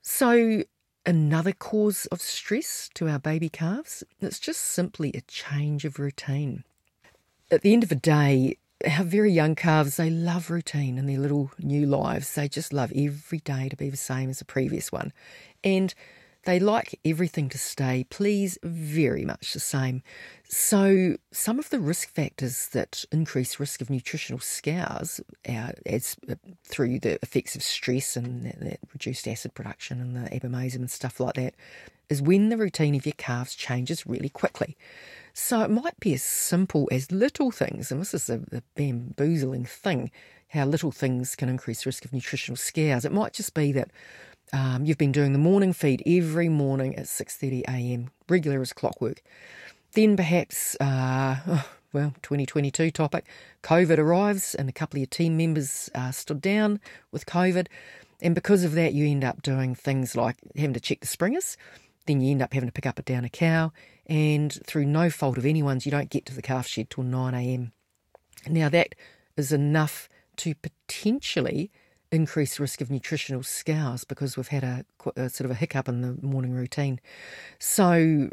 So, 0.03 0.65
another 1.07 1.53
cause 1.53 2.07
of 2.07 2.21
stress 2.21 2.91
to 2.95 3.09
our 3.09 3.21
baby 3.21 3.49
calves, 3.49 4.03
it's 4.21 4.41
just 4.41 4.61
simply 4.61 5.13
a 5.15 5.21
change 5.23 5.85
of 5.85 6.01
routine. 6.01 6.65
At 7.51 7.63
the 7.63 7.73
end 7.73 7.85
of 7.85 7.89
the 7.89 7.95
day, 7.95 8.57
our 8.87 9.05
very 9.05 9.33
young 9.33 9.55
calves, 9.55 9.97
they 9.97 10.11
love 10.11 10.51
routine 10.51 10.99
in 10.99 11.07
their 11.07 11.19
little 11.19 11.51
new 11.59 11.87
lives. 11.87 12.35
They 12.35 12.49
just 12.49 12.73
love 12.73 12.93
every 12.95 13.39
day 13.39 13.69
to 13.69 13.77
be 13.77 13.91
the 13.91 13.97
same 13.97 14.31
as 14.31 14.39
the 14.39 14.45
previous 14.45 14.91
one. 14.91 15.13
And 15.63 15.95
they 16.45 16.59
like 16.59 16.99
everything 17.05 17.49
to 17.51 17.59
stay, 17.59 18.05
please, 18.11 18.59
very 18.65 19.25
much 19.25 19.53
the 19.53 19.61
same. 19.61 20.03
So, 20.49 21.17
some 21.31 21.59
of 21.59 21.71
the 21.71 21.79
risk 21.79 22.09
factors 22.09 22.69
that 22.73 23.05
increase 23.13 23.61
risk 23.61 23.81
of 23.81 23.89
nutritional 23.89 24.41
scours 24.41 25.21
uh, 25.49 25.73
as 25.87 26.17
uh, 26.29 26.35
through 26.65 26.99
the 26.99 27.19
effects 27.23 27.55
of 27.55 27.63
stress 27.63 28.17
and 28.17 28.45
that, 28.45 28.61
that 28.61 28.81
reduced 28.93 29.29
acid 29.29 29.55
production 29.55 30.01
and 30.01 30.17
the 30.17 30.31
abomasum 30.31 30.77
and 30.77 30.91
stuff 30.91 31.21
like 31.21 31.35
that 31.35 31.55
is 32.09 32.21
when 32.21 32.49
the 32.49 32.57
routine 32.57 32.95
of 32.97 33.07
your 33.07 33.15
calves 33.17 33.55
changes 33.55 34.07
really 34.07 34.29
quickly. 34.29 34.77
So, 35.35 35.63
it 35.63 35.71
might 35.71 35.99
be 36.01 36.15
as 36.15 36.23
simple 36.23 36.89
as 36.93 37.11
little 37.11 37.51
things, 37.51 37.91
and 37.91 38.01
this 38.01 38.15
is 38.15 38.29
a, 38.29 38.41
a 38.53 38.63
bamboozling 38.75 39.65
thing 39.65 40.11
how 40.53 40.67
little 40.67 40.93
things 40.93 41.35
can 41.35 41.49
increase 41.49 41.87
risk 41.87 42.05
of 42.05 42.13
nutritional 42.13 42.57
scours. 42.57 43.07
It 43.07 43.13
might 43.13 43.33
just 43.33 43.55
be 43.55 43.73
that 43.73 43.91
um, 44.53 44.85
you've 44.85 44.99
been 44.99 45.13
doing 45.13 45.33
the 45.33 45.39
morning 45.39 45.73
feed 45.73 46.03
every 46.07 46.51
morning 46.51 46.95
at 46.97 47.07
6:30 47.07 47.63
a.m. 47.63 48.11
regular 48.29 48.61
as 48.61 48.75
clockwork. 48.75 49.23
Then 49.93 50.15
perhaps, 50.15 50.77
uh, 50.79 51.63
well, 51.93 52.15
2022 52.21 52.91
topic, 52.91 53.25
COVID 53.63 53.97
arrives 53.97 54.55
and 54.55 54.69
a 54.69 54.73
couple 54.73 54.99
of 54.99 55.01
your 55.01 55.07
team 55.07 55.39
members 55.39 55.89
uh, 55.95 56.11
stood 56.11 56.43
down 56.43 56.81
with 57.11 57.25
COVID, 57.25 57.69
and 58.21 58.35
because 58.35 58.63
of 58.63 58.73
that, 58.73 58.93
you 58.93 59.07
end 59.07 59.25
up 59.25 59.41
doing 59.41 59.75
things 59.75 60.15
like 60.15 60.37
having 60.55 60.75
to 60.75 60.81
check 60.81 61.01
the 61.01 61.07
springers. 61.07 61.57
Then 62.07 62.21
you 62.21 62.33
end 62.33 62.43
up 62.43 62.53
having 62.53 62.69
to 62.69 62.73
pick 62.73 62.87
up 62.87 62.99
a 62.99 63.03
down 63.03 63.25
a 63.25 63.31
cow, 63.31 63.73
and 64.07 64.53
through 64.67 64.87
no 64.87 65.11
fault 65.11 65.39
of 65.39 65.47
anyone's, 65.47 65.87
you 65.87 65.93
don't 65.93 66.11
get 66.11 66.27
to 66.27 66.35
the 66.35 66.43
calf 66.43 66.67
shed 66.67 66.91
till 66.91 67.05
9 67.05 67.35
a.m. 67.35 67.73
Now 68.49 68.69
that 68.69 68.95
is 69.37 69.53
enough 69.53 70.09
to 70.39 70.55
potentially 70.55 71.71
increased 72.11 72.59
risk 72.59 72.81
of 72.81 72.91
nutritional 72.91 73.43
scours 73.43 74.05
because 74.05 74.37
we've 74.37 74.49
had 74.49 74.65
a, 74.65 74.85
a, 75.17 75.31
sort 75.31 75.47
of 75.47 75.51
a 75.51 75.55
hiccup 75.55 75.89
in 75.89 76.03
the 76.03 76.19
morning 76.25 76.53
routine. 76.53 77.01
So 77.59 78.29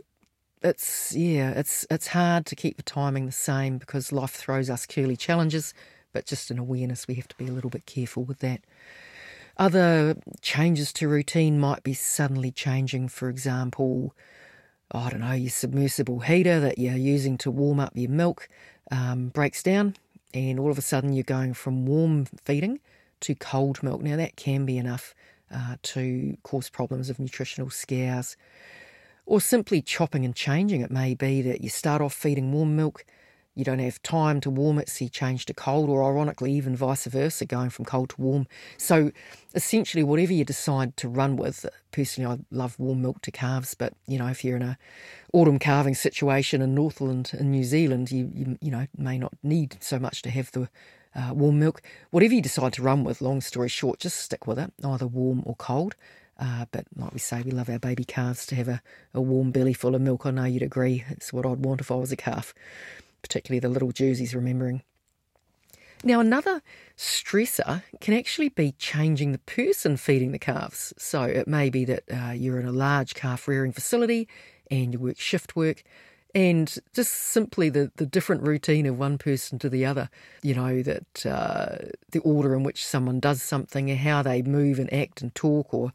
it's 0.62 1.16
yeah, 1.16 1.52
it's 1.52 1.86
it's 1.90 2.08
hard 2.08 2.46
to 2.48 2.56
keep 2.56 2.78
the 2.78 2.84
timing 2.84 3.26
the 3.26 3.32
same 3.32 3.78
because 3.78 4.12
life 4.12 4.32
throws 4.32 4.70
us 4.70 4.86
curly 4.86 5.16
challenges, 5.16 5.74
but 6.12 6.26
just 6.26 6.52
an 6.52 6.60
awareness 6.60 7.08
we 7.08 7.16
have 7.16 7.28
to 7.30 7.38
be 7.38 7.48
a 7.48 7.52
little 7.52 7.70
bit 7.70 7.86
careful 7.86 8.24
with 8.24 8.40
that. 8.40 8.62
Other 9.58 10.16
changes 10.42 10.94
to 10.94 11.08
routine 11.08 11.60
might 11.60 11.84
be 11.84 11.94
suddenly 11.94 12.52
changing, 12.52 13.10
for 13.10 13.30
example, 13.30 14.16
I 14.92 15.10
don't 15.10 15.22
know, 15.22 15.34
your 15.34 15.52
submersible 15.52 16.20
heater 16.22 16.60
that 16.60 16.80
you're 16.80 16.96
using 16.96 17.38
to 17.40 17.52
warm 17.52 17.80
up 17.80 17.92
your 17.96 18.10
milk 18.10 18.50
um, 18.92 19.30
breaks 19.30 19.62
down, 19.62 19.96
and 20.34 20.60
all 20.60 20.72
of 20.72 20.78
a 20.78 20.82
sudden 20.82 21.14
you're 21.14 21.24
going 21.24 21.54
from 21.54 21.86
warm 21.86 22.26
feeding 22.44 22.80
to 23.22 23.36
cold 23.36 23.84
milk. 23.84 24.02
Now, 24.02 24.16
that 24.16 24.36
can 24.36 24.66
be 24.66 24.78
enough 24.78 25.14
uh, 25.54 25.76
to 25.82 26.38
cause 26.44 26.70
problems 26.70 27.10
of 27.10 27.20
nutritional 27.20 27.70
scours. 27.70 28.36
Or 29.26 29.40
simply 29.40 29.84
chopping 29.84 30.26
and 30.26 30.36
changing. 30.36 30.82
It 30.82 30.90
may 30.90 31.14
be 31.14 31.44
that 31.44 31.62
you 31.62 31.70
start 31.70 32.02
off 32.02 32.14
feeding 32.16 32.52
warm 32.52 32.76
milk, 32.76 33.06
you 33.60 33.66
don't 33.66 33.80
have 33.80 34.02
time 34.02 34.40
to 34.42 34.50
warm 34.50 34.80
it, 34.80 34.90
so 34.90 35.04
you 35.06 35.10
change 35.10 35.46
to 35.48 35.54
cold, 35.54 35.90
or 35.90 36.04
ironically, 36.04 36.54
even 36.54 36.76
vice 36.76 37.06
versa, 37.06 37.46
going 37.46 37.70
from 37.70 37.86
cold 37.86 38.10
to 38.12 38.22
warm. 38.22 38.48
So, 38.78 39.12
essentially, 39.54 40.04
whatever 40.04 40.34
you 40.34 40.46
decide 40.46 40.96
to 40.98 41.10
run 41.10 41.36
with, 41.36 41.66
personally, 41.92 42.34
I 42.34 42.56
love 42.56 42.80
warm 42.80 43.02
milk 43.02 43.22
to 43.24 43.32
calves, 43.32 43.76
but 43.76 43.94
you 44.08 44.18
know, 44.18 44.28
if 44.28 44.44
you're 44.44 44.56
in 44.56 44.64
a 44.64 44.78
autumn 45.34 45.60
calving 45.60 45.94
situation 45.94 46.62
in 46.62 46.74
Northland 46.74 47.32
in 47.38 47.52
New 47.52 47.64
Zealand, 47.64 48.12
you, 48.12 48.32
you 48.34 48.58
you 48.62 48.72
know 48.72 48.88
may 48.98 49.20
not 49.20 49.34
need 49.44 49.78
so 49.82 50.00
much 50.00 50.22
to 50.24 50.30
have 50.30 50.52
the 50.52 50.70
uh, 51.16 51.34
warm 51.34 51.60
milk. 51.60 51.82
Whatever 52.12 52.34
you 52.34 52.42
decide 52.42 52.74
to 52.74 52.82
run 52.82 53.04
with, 53.04 53.22
long 53.22 53.42
story 53.42 53.70
short, 53.70 54.00
just 54.00 54.18
stick 54.18 54.48
with 54.48 54.58
it, 54.58 54.74
either 54.84 55.08
warm 55.08 55.44
or 55.46 55.56
cold. 55.56 55.96
Uh, 56.40 56.66
but 56.72 56.86
like 56.96 57.12
we 57.12 57.20
say, 57.20 57.42
we 57.42 57.52
love 57.52 57.70
our 57.70 57.80
baby 57.80 58.06
calves 58.06 58.46
to 58.46 58.56
have 58.56 58.70
a, 58.70 58.82
a 59.14 59.20
warm 59.20 59.52
belly 59.52 59.74
full 59.74 59.94
of 59.94 60.02
milk. 60.02 60.26
I 60.26 60.32
know 60.32 60.46
you'd 60.46 60.64
agree. 60.64 61.04
It's 61.10 61.34
what 61.34 61.46
I'd 61.46 61.66
want 61.66 61.82
if 61.82 61.92
I 61.92 61.96
was 61.96 62.14
a 62.14 62.16
calf, 62.16 62.54
particularly 63.22 63.60
the 63.60 63.70
little 63.70 63.92
Jerseys 63.92 64.36
remembering. 64.36 64.84
Now, 66.04 66.22
another 66.22 66.62
stressor 66.98 67.84
can 68.00 68.14
actually 68.14 68.50
be 68.50 68.72
changing 68.74 69.34
the 69.34 69.40
person 69.40 69.98
feeding 69.98 70.32
the 70.32 70.40
calves. 70.40 70.94
So 70.98 71.24
it 71.24 71.48
may 71.48 71.70
be 71.70 71.84
that 71.86 72.04
uh, 72.10 72.32
you're 72.32 72.60
in 72.60 72.66
a 72.66 72.72
large 72.72 73.16
calf 73.16 73.48
rearing 73.48 73.74
facility 73.74 74.28
and 74.72 74.94
you 74.94 75.00
work 75.00 75.20
shift 75.20 75.58
work 75.58 75.84
and 76.34 76.78
just 76.94 77.12
simply 77.12 77.70
the, 77.70 77.92
the 77.96 78.06
different 78.06 78.44
routine 78.44 78.86
of 78.86 78.98
one 78.98 79.18
person 79.18 79.60
to 79.60 79.70
the 79.70 79.86
other. 79.86 80.10
You 80.42 80.56
know, 80.56 80.82
that 80.84 81.26
uh, 81.26 81.90
the 82.12 82.20
order 82.20 82.56
in 82.56 82.64
which 82.64 82.86
someone 82.86 83.20
does 83.20 83.42
something, 83.42 83.90
how 83.90 84.22
they 84.22 84.42
move 84.42 84.80
and 84.80 84.92
act 84.94 85.22
and 85.22 85.34
talk 85.36 85.74
or 85.74 85.92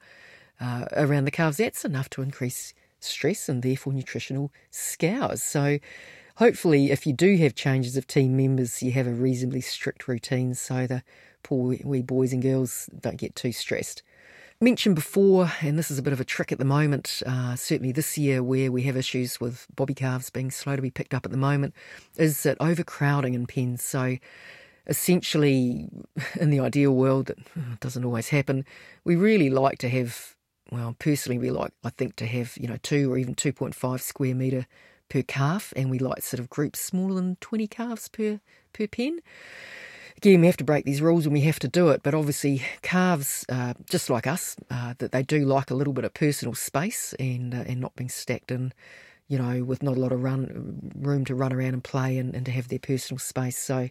uh, 0.60 0.86
around 0.92 1.24
the 1.24 1.30
calves, 1.30 1.56
that's 1.56 1.84
enough 1.84 2.10
to 2.10 2.22
increase 2.22 2.74
stress 3.00 3.48
and 3.48 3.62
therefore 3.62 3.92
nutritional 3.92 4.50
scours. 4.70 5.42
So, 5.42 5.78
hopefully, 6.36 6.90
if 6.90 7.06
you 7.06 7.12
do 7.12 7.36
have 7.36 7.54
changes 7.54 7.96
of 7.96 8.06
team 8.06 8.36
members, 8.36 8.82
you 8.82 8.92
have 8.92 9.06
a 9.06 9.12
reasonably 9.12 9.60
strict 9.60 10.08
routine 10.08 10.54
so 10.54 10.86
the 10.86 11.02
poor 11.42 11.76
wee 11.84 12.02
boys 12.02 12.32
and 12.32 12.42
girls 12.42 12.88
don't 13.00 13.18
get 13.18 13.34
too 13.34 13.52
stressed 13.52 14.02
mentioned 14.60 14.94
before, 14.94 15.52
and 15.60 15.78
this 15.78 15.90
is 15.90 15.98
a 15.98 16.02
bit 16.02 16.12
of 16.12 16.20
a 16.20 16.24
trick 16.24 16.52
at 16.52 16.58
the 16.58 16.64
moment, 16.64 17.22
uh, 17.26 17.54
certainly 17.54 17.92
this 17.92 18.16
year 18.16 18.42
where 18.42 18.70
we 18.70 18.82
have 18.82 18.96
issues 18.96 19.40
with 19.40 19.66
bobby 19.74 19.94
calves 19.94 20.30
being 20.30 20.50
slow 20.50 20.76
to 20.76 20.82
be 20.82 20.90
picked 20.90 21.14
up 21.14 21.24
at 21.24 21.30
the 21.30 21.36
moment, 21.36 21.74
is 22.16 22.42
that 22.44 22.56
overcrowding 22.60 23.34
in 23.34 23.46
pens. 23.46 23.82
So 23.82 24.16
essentially, 24.86 25.88
in 26.40 26.50
the 26.50 26.60
ideal 26.60 26.92
world, 26.92 27.26
that 27.26 27.80
doesn't 27.80 28.04
always 28.04 28.28
happen, 28.28 28.64
we 29.04 29.16
really 29.16 29.50
like 29.50 29.78
to 29.78 29.88
have, 29.88 30.34
well, 30.72 30.96
personally, 30.98 31.38
we 31.38 31.50
like, 31.50 31.72
I 31.84 31.90
think, 31.90 32.16
to 32.16 32.26
have, 32.26 32.56
you 32.56 32.68
know, 32.68 32.78
two 32.82 33.12
or 33.12 33.18
even 33.18 33.34
2.5 33.34 34.00
square 34.00 34.34
metre 34.34 34.66
per 35.08 35.22
calf, 35.22 35.72
and 35.76 35.90
we 35.90 35.98
like 35.98 36.22
sort 36.22 36.40
of 36.40 36.50
groups 36.50 36.80
smaller 36.80 37.14
than 37.14 37.36
20 37.36 37.66
calves 37.66 38.08
per, 38.08 38.40
per 38.72 38.86
pen 38.86 39.20
again, 40.16 40.40
we 40.40 40.46
have 40.46 40.56
to 40.56 40.64
break 40.64 40.84
these 40.84 41.02
rules 41.02 41.26
and 41.26 41.32
we 41.32 41.42
have 41.42 41.58
to 41.60 41.68
do 41.68 41.90
it. 41.90 42.02
But 42.02 42.14
obviously, 42.14 42.62
calves, 42.82 43.44
uh, 43.48 43.74
just 43.88 44.10
like 44.10 44.26
us, 44.26 44.56
uh, 44.70 44.94
that 44.98 45.12
they 45.12 45.22
do 45.22 45.44
like 45.44 45.70
a 45.70 45.74
little 45.74 45.92
bit 45.92 46.04
of 46.04 46.14
personal 46.14 46.54
space 46.54 47.14
and 47.18 47.54
uh, 47.54 47.64
and 47.66 47.80
not 47.80 47.94
being 47.96 48.08
stacked 48.08 48.50
in, 48.50 48.72
you 49.28 49.38
know, 49.38 49.64
with 49.64 49.82
not 49.82 49.96
a 49.96 50.00
lot 50.00 50.12
of 50.12 50.22
run 50.22 50.92
room 50.96 51.24
to 51.26 51.34
run 51.34 51.52
around 51.52 51.74
and 51.74 51.84
play 51.84 52.18
and, 52.18 52.34
and 52.34 52.46
to 52.46 52.52
have 52.52 52.68
their 52.68 52.78
personal 52.78 53.18
space. 53.18 53.58
So, 53.58 53.90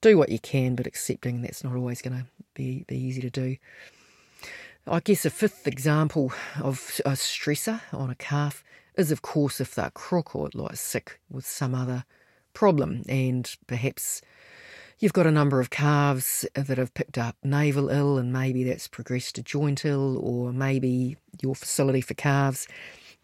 do 0.00 0.16
what 0.16 0.28
you 0.28 0.38
can, 0.38 0.76
but 0.76 0.86
accepting 0.86 1.42
that's 1.42 1.64
not 1.64 1.74
always 1.74 2.02
going 2.02 2.18
to 2.18 2.26
be 2.54 2.84
be 2.86 2.96
easy 2.96 3.20
to 3.22 3.30
do. 3.30 3.56
I 4.86 4.98
guess 4.98 5.24
a 5.24 5.30
fifth 5.30 5.68
example 5.68 6.32
of 6.60 7.00
a 7.04 7.12
stressor 7.12 7.80
on 7.92 8.10
a 8.10 8.16
calf 8.16 8.64
is, 8.96 9.10
of 9.10 9.22
course, 9.22 9.60
if 9.60 9.74
they're 9.74 9.90
crook 9.90 10.34
or 10.36 10.50
like 10.54 10.76
sick 10.76 11.20
with 11.30 11.46
some 11.46 11.74
other 11.74 12.04
problem, 12.54 13.02
and 13.08 13.56
perhaps 13.66 14.22
You've 15.02 15.12
got 15.12 15.26
a 15.26 15.32
number 15.32 15.58
of 15.58 15.70
calves 15.70 16.46
that 16.54 16.78
have 16.78 16.94
picked 16.94 17.18
up 17.18 17.34
navel 17.42 17.88
ill, 17.88 18.18
and 18.18 18.32
maybe 18.32 18.62
that's 18.62 18.86
progressed 18.86 19.34
to 19.34 19.42
joint 19.42 19.84
ill, 19.84 20.16
or 20.16 20.52
maybe 20.52 21.16
your 21.42 21.56
facility 21.56 22.00
for 22.00 22.14
calves 22.14 22.68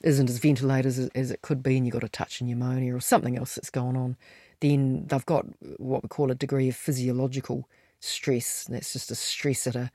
isn't 0.03 0.29
as 0.29 0.39
ventilated 0.39 0.87
as, 0.87 1.09
as 1.14 1.31
it 1.31 1.41
could 1.41 1.62
be, 1.62 1.77
and 1.77 1.87
you've 1.87 1.93
got 1.93 2.03
a 2.03 2.09
touch 2.09 2.41
of 2.41 2.49
pneumonia 2.49 2.93
or 2.93 2.99
something 2.99 3.39
else 3.39 3.55
that's 3.55 3.71
going 3.71 3.97
on. 3.97 4.16
Then 4.59 5.07
they've 5.07 5.25
got 5.25 5.47
what 5.77 6.03
we 6.03 6.09
call 6.09 6.33
a 6.33 6.35
degree 6.35 6.69
of 6.69 6.75
physiological 6.75 7.69
stress. 8.01 8.64
That's 8.64 8.93
just 8.93 9.12
a 9.12 9.14
stress 9.14 9.69
at 9.69 9.77
a 9.77 9.93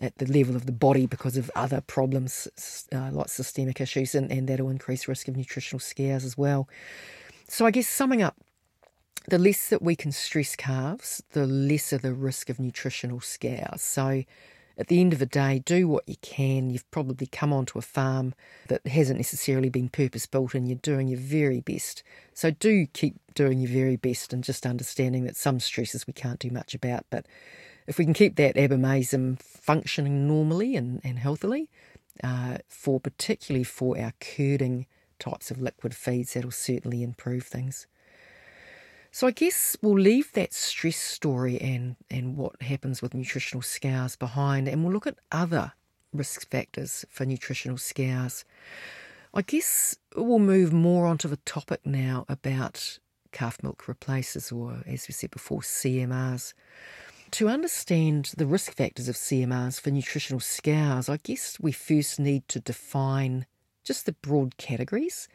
at 0.00 0.18
the 0.18 0.26
level 0.26 0.56
of 0.56 0.66
the 0.66 0.72
body 0.72 1.06
because 1.06 1.36
of 1.36 1.50
other 1.54 1.80
problems 1.80 2.86
uh, 2.92 3.10
like 3.12 3.28
systemic 3.28 3.80
issues, 3.80 4.14
and, 4.14 4.30
and 4.30 4.48
that'll 4.48 4.70
increase 4.70 5.08
risk 5.08 5.28
of 5.28 5.36
nutritional 5.36 5.80
scours 5.80 6.24
as 6.24 6.36
well. 6.36 6.68
So 7.48 7.66
I 7.66 7.70
guess 7.70 7.86
summing 7.86 8.22
up 8.22 8.36
the 9.26 9.38
less 9.38 9.68
that 9.70 9.82
we 9.82 9.96
can 9.96 10.12
stress 10.12 10.54
calves, 10.54 11.22
the 11.30 11.46
lesser 11.46 11.98
the 11.98 12.12
risk 12.12 12.50
of 12.50 12.60
nutritional 12.60 13.20
scours. 13.20 13.80
So, 13.80 14.24
at 14.76 14.88
the 14.88 15.00
end 15.00 15.12
of 15.12 15.20
the 15.20 15.26
day, 15.26 15.60
do 15.64 15.86
what 15.86 16.08
you 16.08 16.16
can. 16.20 16.68
You've 16.68 16.90
probably 16.90 17.28
come 17.28 17.52
onto 17.52 17.78
a 17.78 17.82
farm 17.82 18.34
that 18.66 18.84
hasn't 18.86 19.20
necessarily 19.20 19.68
been 19.68 19.88
purpose 19.88 20.26
built 20.26 20.52
and 20.52 20.66
you're 20.68 20.78
doing 20.78 21.06
your 21.06 21.20
very 21.20 21.60
best. 21.60 22.02
So, 22.34 22.50
do 22.50 22.86
keep 22.86 23.14
doing 23.34 23.60
your 23.60 23.70
very 23.70 23.96
best 23.96 24.32
and 24.32 24.44
just 24.44 24.66
understanding 24.66 25.24
that 25.24 25.36
some 25.36 25.60
stresses 25.60 26.06
we 26.06 26.12
can't 26.12 26.40
do 26.40 26.50
much 26.50 26.74
about. 26.74 27.06
But 27.08 27.26
if 27.86 27.98
we 27.98 28.04
can 28.04 28.14
keep 28.14 28.36
that 28.36 28.56
abomasum 28.56 29.40
functioning 29.40 30.26
normally 30.26 30.76
and, 30.76 31.00
and 31.04 31.18
healthily, 31.18 31.70
uh, 32.22 32.58
for 32.68 33.00
particularly 33.00 33.64
for 33.64 33.98
our 33.98 34.12
curding 34.20 34.86
types 35.18 35.50
of 35.50 35.60
liquid 35.60 35.94
feeds, 35.94 36.34
that'll 36.34 36.50
certainly 36.50 37.02
improve 37.02 37.44
things. 37.44 37.86
So 39.10 39.28
I 39.28 39.30
guess 39.30 39.76
we'll 39.80 39.98
leave 39.98 40.32
that 40.32 40.52
stress 40.52 40.96
story 40.96 41.60
and, 41.60 41.96
and 42.10 42.36
what 42.36 42.60
happens 42.62 43.00
with 43.00 43.14
nutritional 43.14 43.62
scours 43.62 44.16
behind 44.16 44.66
and 44.66 44.82
we'll 44.82 44.92
look 44.92 45.06
at 45.06 45.18
other 45.30 45.72
risk 46.12 46.48
factors 46.50 47.04
for 47.08 47.24
nutritional 47.24 47.78
scours. 47.78 48.44
I 49.32 49.42
guess 49.42 49.96
we'll 50.16 50.38
move 50.38 50.72
more 50.72 51.06
onto 51.06 51.28
the 51.28 51.36
topic 51.38 51.80
now 51.84 52.24
about 52.28 52.98
calf 53.32 53.62
milk 53.62 53.88
replacers, 53.88 54.50
or 54.52 54.82
as 54.86 55.08
we 55.08 55.12
said 55.12 55.30
before, 55.30 55.60
CMRs. 55.60 56.54
To 57.32 57.48
understand 57.48 58.32
the 58.36 58.46
risk 58.46 58.74
factors 58.74 59.08
of 59.08 59.16
CMRs 59.16 59.80
for 59.80 59.90
nutritional 59.90 60.40
scours, 60.40 61.08
I 61.08 61.16
guess 61.16 61.58
we 61.60 61.72
first 61.72 62.20
need 62.20 62.46
to 62.48 62.60
define 62.60 63.46
just 63.82 64.06
the 64.06 64.12
broad 64.12 64.56
categories 64.56 65.28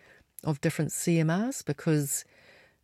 of 0.44 0.62
different 0.62 0.92
CMRs 0.92 1.66
because 1.66 2.24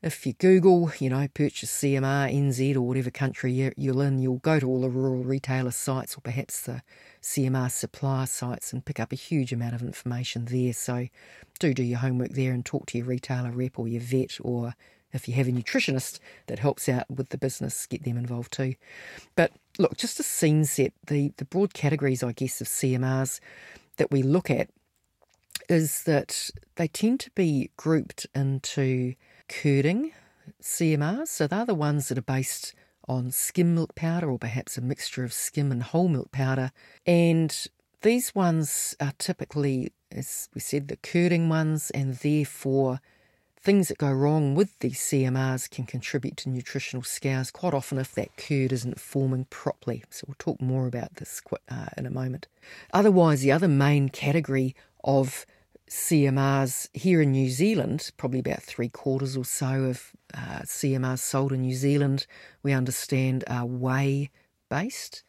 if 0.02 0.26
you 0.28 0.34
Google, 0.34 0.92
you 1.00 1.10
know, 1.10 1.28
purchase 1.34 1.72
CMR 1.72 2.32
NZ 2.32 2.76
or 2.76 2.82
whatever 2.82 3.10
country 3.10 3.72
you're 3.76 4.04
in, 4.04 4.20
you'll 4.20 4.38
go 4.38 4.60
to 4.60 4.68
all 4.68 4.82
the 4.82 4.90
rural 4.90 5.24
retailer 5.24 5.72
sites 5.72 6.16
or 6.16 6.22
perhaps 6.22 6.62
the 6.62 6.82
CMR 7.22 7.72
supplier 7.72 8.28
sites 8.28 8.72
and 8.72 8.86
pick 8.86 9.00
up 9.00 9.12
a 9.12 9.16
huge 9.16 9.52
amount 9.52 9.74
of 9.74 9.82
information 9.82 10.46
there. 10.46 10.74
So 10.74 11.08
do 11.60 11.74
do 11.74 11.82
your 11.82 12.00
homework 12.00 12.32
there 12.32 12.52
and 12.52 12.64
talk 12.64 12.86
to 12.88 12.98
your 12.98 13.08
retailer 13.08 13.52
rep 13.52 13.80
or 13.80 13.88
your 13.88 14.02
vet 14.02 14.38
or 14.42 14.76
if 15.16 15.28
you 15.28 15.34
have 15.36 15.48
a 15.48 15.52
nutritionist 15.52 16.20
that 16.48 16.60
helps 16.60 16.88
out 16.90 17.10
with 17.10 17.30
the 17.30 17.38
business, 17.38 17.86
get 17.86 18.04
them 18.04 18.18
involved 18.18 18.52
too. 18.52 18.76
But 19.36 19.52
look, 19.78 19.98
just 19.98 20.20
a 20.20 20.24
scene 20.24 20.66
set, 20.66 20.94
the, 21.08 21.34
the 21.38 21.46
broad 21.46 21.74
categories, 21.74 22.24
I 22.24 22.32
guess, 22.32 22.62
of 22.62 22.68
CMRs 22.68 23.40
that 23.98 24.12
we 24.12 24.22
look 24.22 24.50
at 24.50 24.70
is 25.70 26.04
that 26.04 26.50
they 26.76 26.88
tend 26.88 27.20
to 27.22 27.32
be 27.32 27.72
grouped 27.78 28.28
into 28.36 29.16
curding 29.48 30.12
CMRs. 30.62 31.30
So 31.30 31.48
they're 31.48 31.66
the 31.66 31.74
ones 31.76 32.10
that 32.10 32.18
are 32.18 32.22
based 32.22 32.74
on 33.08 33.32
skim 33.32 33.76
milk 33.76 33.96
powder 33.96 34.30
or 34.30 34.40
perhaps 34.40 34.78
a 34.78 34.82
mixture 34.82 35.24
of 35.24 35.34
skim 35.34 35.72
and 35.72 35.84
whole 35.84 36.08
milk 36.08 36.32
powder. 36.32 36.72
And 37.06 37.56
these 38.02 38.36
ones 38.36 38.96
are 39.00 39.14
typically, 39.18 39.94
as 40.12 40.50
we 40.54 40.62
said, 40.62 40.88
the 40.88 40.98
curding 40.98 41.50
ones, 41.50 41.90
and 41.92 42.16
therefore 42.16 43.00
things 43.66 43.88
that 43.88 43.98
go 43.98 44.12
wrong 44.12 44.54
with 44.54 44.78
these 44.78 45.00
CMRs 45.00 45.68
can 45.72 45.88
contribute 45.88 46.38
to 46.38 46.50
nutritional 46.50 47.02
scours 47.02 47.50
quite 47.50 47.74
often 47.74 47.98
if 47.98 48.14
that 48.14 48.38
curd 48.38 48.72
isn't 48.72 49.00
forming 49.00 49.46
properly. 49.46 50.04
So 50.12 50.26
we'll 50.28 50.36
talk 50.38 50.62
more 50.62 50.86
about 50.86 51.16
this 51.16 51.42
uh, 51.68 51.88
in 51.98 52.06
a 52.06 52.12
moment. 52.12 52.48
Otherwise, 52.94 53.42
the 53.42 53.52
other 53.52 53.68
main 53.68 54.10
category 54.10 54.76
of 55.04 55.48
CMRs 55.90 56.90
here 56.94 57.24
in 57.24 57.32
New 57.32 57.50
Zealand, 57.50 58.12
probably 58.18 58.40
about 58.40 58.62
three 58.62 58.88
quarters 58.90 59.36
or 59.36 59.44
so 59.44 59.86
of 59.86 60.12
uh, 60.36 60.60
CMRs 60.64 61.20
sold 61.20 61.52
in 61.52 61.62
New 61.62 61.76
Zealand, 61.76 62.28
we 62.62 62.72
understand 62.72 63.44
are 63.48 63.66
whey 63.66 64.30
based. 64.70 65.24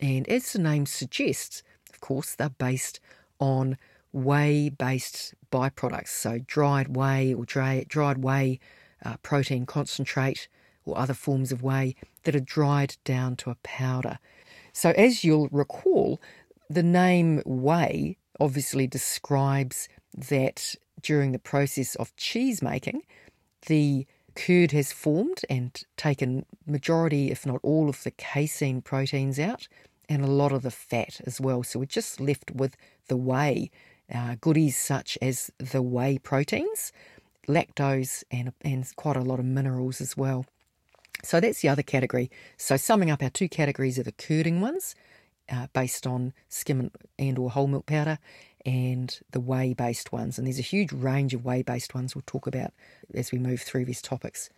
And 0.00 0.26
as 0.30 0.50
the 0.50 0.60
name 0.60 0.86
suggests, 0.86 1.62
of 1.90 2.00
course, 2.00 2.34
they're 2.34 2.48
based 2.48 3.00
on 3.38 3.76
whey 4.12 4.70
based 4.70 5.34
byproducts, 5.56 6.08
so 6.08 6.38
dried 6.46 6.94
whey 6.94 7.32
or 7.32 7.46
dry, 7.46 7.84
dried 7.88 8.18
whey 8.18 8.60
uh, 9.04 9.16
protein 9.22 9.64
concentrate 9.64 10.48
or 10.84 10.98
other 10.98 11.14
forms 11.14 11.50
of 11.50 11.62
whey 11.62 11.96
that 12.24 12.36
are 12.36 12.40
dried 12.40 12.96
down 13.04 13.36
to 13.36 13.50
a 13.50 13.56
powder. 13.62 14.18
So, 14.74 14.90
as 14.90 15.24
you'll 15.24 15.48
recall, 15.50 16.20
the 16.68 16.82
name 16.82 17.42
whey 17.46 18.18
obviously 18.38 18.86
describes 18.86 19.88
that 20.14 20.74
during 21.00 21.32
the 21.32 21.38
process 21.38 21.94
of 21.94 22.14
cheese 22.16 22.60
making, 22.60 23.02
the 23.66 24.06
curd 24.34 24.72
has 24.72 24.92
formed 24.92 25.40
and 25.48 25.82
taken 25.96 26.44
majority, 26.66 27.30
if 27.30 27.46
not 27.46 27.60
all, 27.62 27.88
of 27.88 28.02
the 28.02 28.10
casein 28.10 28.82
proteins 28.82 29.38
out 29.38 29.66
and 30.08 30.22
a 30.22 30.30
lot 30.30 30.52
of 30.52 30.62
the 30.62 30.70
fat 30.70 31.20
as 31.26 31.40
well. 31.40 31.62
So 31.62 31.78
we're 31.78 31.86
just 31.86 32.20
left 32.20 32.50
with 32.50 32.76
the 33.08 33.16
whey, 33.16 33.70
uh, 34.12 34.36
goodies 34.40 34.76
such 34.76 35.18
as 35.20 35.50
the 35.58 35.82
whey 35.82 36.18
proteins, 36.18 36.92
lactose, 37.48 38.24
and, 38.30 38.52
and 38.62 38.86
quite 38.96 39.16
a 39.16 39.22
lot 39.22 39.38
of 39.38 39.44
minerals 39.44 40.00
as 40.00 40.16
well. 40.16 40.46
So 41.22 41.40
that's 41.40 41.60
the 41.60 41.68
other 41.68 41.82
category. 41.82 42.30
So 42.56 42.76
summing 42.76 43.10
up 43.10 43.22
our 43.22 43.30
two 43.30 43.48
categories 43.48 43.98
are 43.98 44.04
the 44.04 44.12
curding 44.12 44.60
ones, 44.60 44.94
uh, 45.50 45.66
based 45.72 46.06
on 46.06 46.32
skim 46.48 46.90
and 47.18 47.38
or 47.38 47.50
whole 47.50 47.66
milk 47.66 47.86
powder, 47.86 48.18
and 48.64 49.18
the 49.30 49.40
whey 49.40 49.74
based 49.74 50.12
ones. 50.12 50.38
And 50.38 50.46
there's 50.46 50.58
a 50.58 50.62
huge 50.62 50.92
range 50.92 51.34
of 51.34 51.44
whey 51.44 51.62
based 51.62 51.94
ones 51.94 52.14
we'll 52.14 52.22
talk 52.26 52.46
about 52.46 52.72
as 53.14 53.32
we 53.32 53.38
move 53.38 53.60
through 53.60 53.84
these 53.84 54.02
topics. 54.02 54.50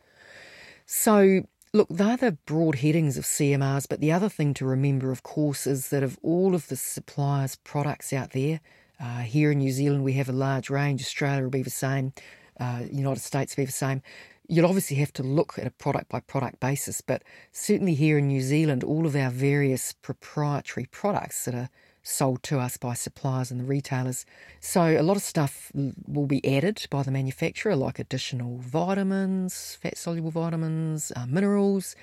So, 0.86 1.42
look, 1.74 1.88
they're 1.90 2.16
the 2.16 2.32
broad 2.46 2.76
headings 2.76 3.18
of 3.18 3.24
CMRs, 3.24 3.86
but 3.88 4.00
the 4.00 4.12
other 4.12 4.30
thing 4.30 4.54
to 4.54 4.64
remember, 4.64 5.12
of 5.12 5.22
course, 5.22 5.66
is 5.66 5.90
that 5.90 6.02
of 6.02 6.18
all 6.22 6.54
of 6.54 6.68
the 6.68 6.76
suppliers' 6.76 7.56
products 7.56 8.12
out 8.12 8.30
there, 8.30 8.60
uh, 9.00 9.20
here 9.20 9.52
in 9.52 9.58
New 9.58 9.72
Zealand 9.72 10.04
we 10.04 10.14
have 10.14 10.28
a 10.28 10.32
large 10.32 10.70
range, 10.70 11.00
Australia 11.00 11.42
will 11.42 11.50
be 11.50 11.62
the 11.62 11.70
same, 11.70 12.12
uh, 12.60 12.82
United 12.90 13.20
States 13.20 13.56
will 13.56 13.62
be 13.62 13.66
the 13.66 13.72
same. 13.72 14.02
You'll 14.48 14.66
obviously 14.66 14.96
have 14.96 15.12
to 15.14 15.22
look 15.22 15.58
at 15.58 15.66
a 15.66 15.70
product 15.70 16.08
by 16.08 16.20
product 16.20 16.58
basis, 16.58 17.00
but 17.02 17.22
certainly 17.52 17.94
here 17.94 18.16
in 18.18 18.28
New 18.28 18.40
Zealand, 18.40 18.82
all 18.82 19.06
of 19.06 19.14
our 19.14 19.30
various 19.30 19.92
proprietary 19.92 20.86
products 20.90 21.44
that 21.44 21.54
are 21.54 21.68
sold 22.02 22.42
to 22.42 22.58
us 22.58 22.78
by 22.78 22.94
suppliers 22.94 23.50
and 23.50 23.60
the 23.60 23.64
retailers. 23.64 24.24
So 24.60 24.80
a 24.82 25.02
lot 25.02 25.16
of 25.16 25.22
stuff 25.22 25.70
will 26.06 26.26
be 26.26 26.44
added 26.56 26.86
by 26.90 27.02
the 27.02 27.10
manufacturer, 27.10 27.76
like 27.76 27.98
additional 27.98 28.58
vitamins, 28.58 29.76
fat 29.80 29.98
soluble 29.98 30.30
vitamins, 30.30 31.12
uh, 31.14 31.26
minerals, 31.26 31.94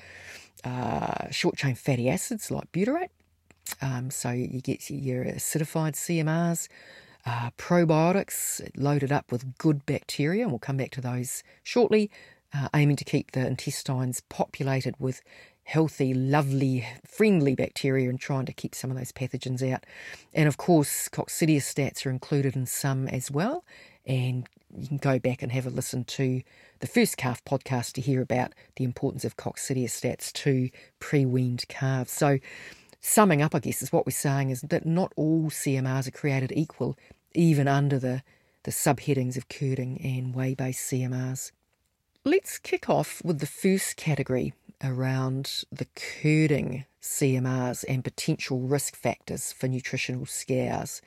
uh, 0.63 1.29
short 1.31 1.57
chain 1.57 1.75
fatty 1.75 2.09
acids 2.09 2.51
like 2.51 2.71
butyrate. 2.71 3.09
Um, 3.81 4.11
so 4.11 4.31
you 4.31 4.61
get 4.61 4.89
your 4.89 5.25
acidified 5.25 5.93
CMRs, 5.93 6.67
uh, 7.25 7.49
probiotics 7.57 8.61
loaded 8.77 9.11
up 9.11 9.31
with 9.31 9.57
good 9.57 9.85
bacteria, 9.85 10.43
and 10.43 10.51
we'll 10.51 10.59
come 10.59 10.77
back 10.77 10.91
to 10.91 11.01
those 11.01 11.43
shortly, 11.63 12.11
uh, 12.53 12.69
aiming 12.73 12.95
to 12.97 13.03
keep 13.03 13.31
the 13.31 13.45
intestines 13.45 14.21
populated 14.29 14.95
with 14.99 15.21
healthy, 15.63 16.13
lovely, 16.13 16.87
friendly 17.05 17.55
bacteria 17.55 18.07
and 18.07 18.19
trying 18.19 18.45
to 18.45 18.53
keep 18.53 18.75
some 18.75 18.91
of 18.91 18.97
those 18.97 19.11
pathogens 19.11 19.67
out. 19.71 19.83
And 20.33 20.47
of 20.47 20.57
course, 20.57 21.09
coccidiostats 21.09 22.05
are 22.05 22.11
included 22.11 22.55
in 22.55 22.67
some 22.67 23.07
as 23.07 23.31
well. 23.31 23.65
And 24.05 24.47
you 24.77 24.87
can 24.87 24.97
go 24.97 25.17
back 25.17 25.41
and 25.41 25.51
have 25.51 25.65
a 25.65 25.69
listen 25.71 26.03
to 26.03 26.41
the 26.79 26.87
first 26.87 27.17
calf 27.17 27.43
podcast 27.45 27.93
to 27.93 28.01
hear 28.01 28.21
about 28.21 28.53
the 28.75 28.83
importance 28.83 29.25
of 29.25 29.37
coccidiostats 29.37 30.31
to 30.33 30.69
pre 30.99 31.25
weaned 31.25 31.67
calves. 31.67 32.11
So, 32.11 32.37
summing 33.05 33.41
up, 33.41 33.53
I 33.55 33.59
guess, 33.59 33.81
is 33.81 33.91
what 33.91 34.05
we're 34.05 34.11
saying 34.11 34.49
is 34.49 34.61
that 34.61 34.85
not 34.85 35.13
all 35.15 35.49
CMRs 35.49 36.07
are 36.07 36.11
created 36.11 36.51
equal, 36.55 36.97
even 37.33 37.67
under 37.67 37.99
the, 37.99 38.23
the 38.63 38.71
subheadings 38.71 39.37
of 39.37 39.47
curding 39.47 40.01
and 40.03 40.33
whey 40.33 40.55
based 40.55 40.91
CMRs. 40.91 41.51
Let's 42.23 42.57
kick 42.57 42.89
off 42.89 43.21
with 43.23 43.39
the 43.39 43.45
first 43.45 43.97
category 43.97 44.53
around 44.83 45.63
the 45.71 45.85
curding 45.95 46.85
CMRs 47.01 47.85
and 47.87 48.03
potential 48.03 48.61
risk 48.61 48.95
factors 48.95 49.51
for 49.51 49.67
nutritional 49.67 50.25
scours. 50.25 51.01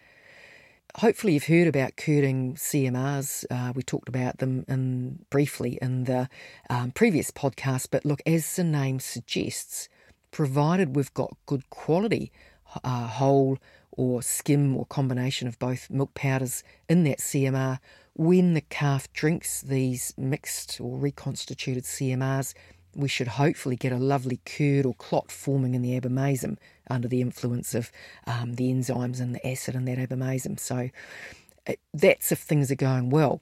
Hopefully, 0.96 1.34
you've 1.34 1.44
heard 1.44 1.66
about 1.66 1.96
curding 1.96 2.54
CMRs. 2.54 3.44
Uh, 3.50 3.72
we 3.74 3.82
talked 3.82 4.08
about 4.08 4.38
them 4.38 4.64
in, 4.68 5.24
briefly 5.30 5.78
in 5.82 6.04
the 6.04 6.28
um, 6.70 6.92
previous 6.92 7.30
podcast, 7.30 7.88
but 7.90 8.04
look, 8.04 8.22
as 8.24 8.56
the 8.56 8.64
name 8.64 9.00
suggests, 9.00 9.88
provided 10.30 10.96
we've 10.96 11.14
got 11.14 11.36
good 11.46 11.68
quality 11.70 12.32
uh, 12.84 13.06
whole 13.06 13.58
or 13.92 14.22
skim 14.22 14.76
or 14.76 14.86
combination 14.86 15.48
of 15.48 15.58
both 15.58 15.90
milk 15.90 16.14
powders 16.14 16.62
in 16.88 17.04
that 17.04 17.18
CMR, 17.18 17.78
when 18.14 18.54
the 18.54 18.60
calf 18.60 19.12
drinks 19.12 19.60
these 19.60 20.14
mixed 20.16 20.80
or 20.80 20.98
reconstituted 20.98 21.84
CMRs, 21.84 22.54
we 22.94 23.08
should 23.08 23.28
hopefully 23.28 23.76
get 23.76 23.92
a 23.92 23.96
lovely 23.96 24.40
curd 24.44 24.86
or 24.86 24.94
clot 24.94 25.30
forming 25.30 25.74
in 25.74 25.82
the 25.82 25.98
abomasum 25.98 26.56
under 26.90 27.08
the 27.08 27.20
influence 27.20 27.74
of 27.74 27.90
um, 28.26 28.54
the 28.54 28.72
enzymes 28.72 29.20
and 29.20 29.34
the 29.34 29.46
acid 29.46 29.74
in 29.74 29.84
that 29.84 29.98
abomasum. 29.98 30.58
So 30.58 30.90
uh, 31.66 31.72
that's 31.92 32.32
if 32.32 32.40
things 32.40 32.70
are 32.70 32.76
going 32.76 33.10
well. 33.10 33.40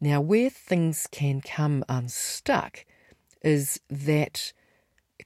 Now, 0.00 0.20
where 0.20 0.50
things 0.50 1.06
can 1.10 1.40
come 1.40 1.84
unstuck 1.88 2.84
is 3.42 3.80
that 3.88 4.52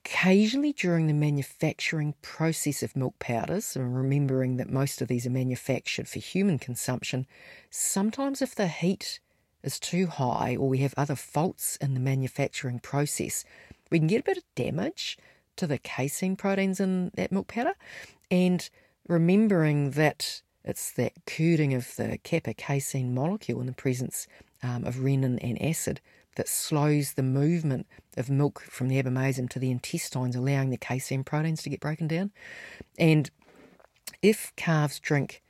occasionally 0.04 0.72
during 0.72 1.06
the 1.06 1.14
manufacturing 1.14 2.14
process 2.22 2.82
of 2.82 2.96
milk 2.96 3.18
powders, 3.18 3.76
and 3.76 3.96
remembering 3.96 4.56
that 4.56 4.70
most 4.70 5.00
of 5.00 5.08
these 5.08 5.26
are 5.26 5.30
manufactured 5.30 6.08
for 6.08 6.18
human 6.18 6.58
consumption, 6.58 7.26
sometimes 7.70 8.42
if 8.42 8.54
the 8.54 8.68
heat 8.68 9.20
is 9.62 9.80
too 9.80 10.06
high 10.06 10.54
or 10.56 10.68
we 10.68 10.78
have 10.78 10.94
other 10.96 11.16
faults 11.16 11.76
in 11.76 11.94
the 11.94 12.00
manufacturing 12.00 12.78
process, 12.78 13.44
we 13.90 13.98
can 13.98 14.06
get 14.06 14.20
a 14.20 14.24
bit 14.24 14.36
of 14.36 14.54
damage 14.54 15.18
to 15.56 15.66
the 15.66 15.78
casein 15.78 16.36
proteins 16.36 16.78
in 16.78 17.10
that 17.14 17.32
milk 17.32 17.48
powder. 17.48 17.74
And 18.30 18.68
remembering 19.08 19.92
that 19.92 20.42
it's 20.64 20.92
that 20.92 21.12
curding 21.26 21.72
of 21.74 21.96
the 21.96 22.18
kappa 22.22 22.54
casein 22.54 23.14
molecule 23.14 23.60
in 23.60 23.66
the 23.66 23.72
presence 23.72 24.26
um, 24.62 24.84
of 24.84 24.96
rennin 24.96 25.38
and 25.42 25.60
acid 25.62 26.00
that 26.36 26.48
slows 26.48 27.14
the 27.14 27.22
movement 27.22 27.86
of 28.16 28.30
milk 28.30 28.60
from 28.60 28.88
the 28.88 29.02
abomasum 29.02 29.48
to 29.50 29.58
the 29.58 29.70
intestines, 29.70 30.36
allowing 30.36 30.70
the 30.70 30.76
casein 30.76 31.24
proteins 31.24 31.62
to 31.62 31.70
get 31.70 31.80
broken 31.80 32.06
down. 32.06 32.30
And 32.98 33.30
if 34.22 34.52
calves 34.56 34.98
drink 35.00 35.42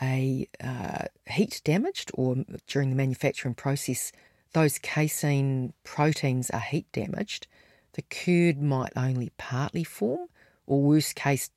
a 0.00 0.48
uh, 0.62 1.04
heat 1.28 1.60
damaged 1.64 2.10
or 2.14 2.36
during 2.66 2.90
the 2.90 2.96
manufacturing 2.96 3.54
process, 3.54 4.12
those 4.52 4.78
casein 4.78 5.72
proteins 5.82 6.50
are 6.50 6.60
heat 6.60 6.86
damaged, 6.92 7.46
the 7.94 8.02
curd 8.02 8.60
might 8.60 8.92
only 8.96 9.32
partly 9.36 9.84
form, 9.84 10.28
or 10.66 10.82
worst 10.82 11.14
case, 11.16 11.50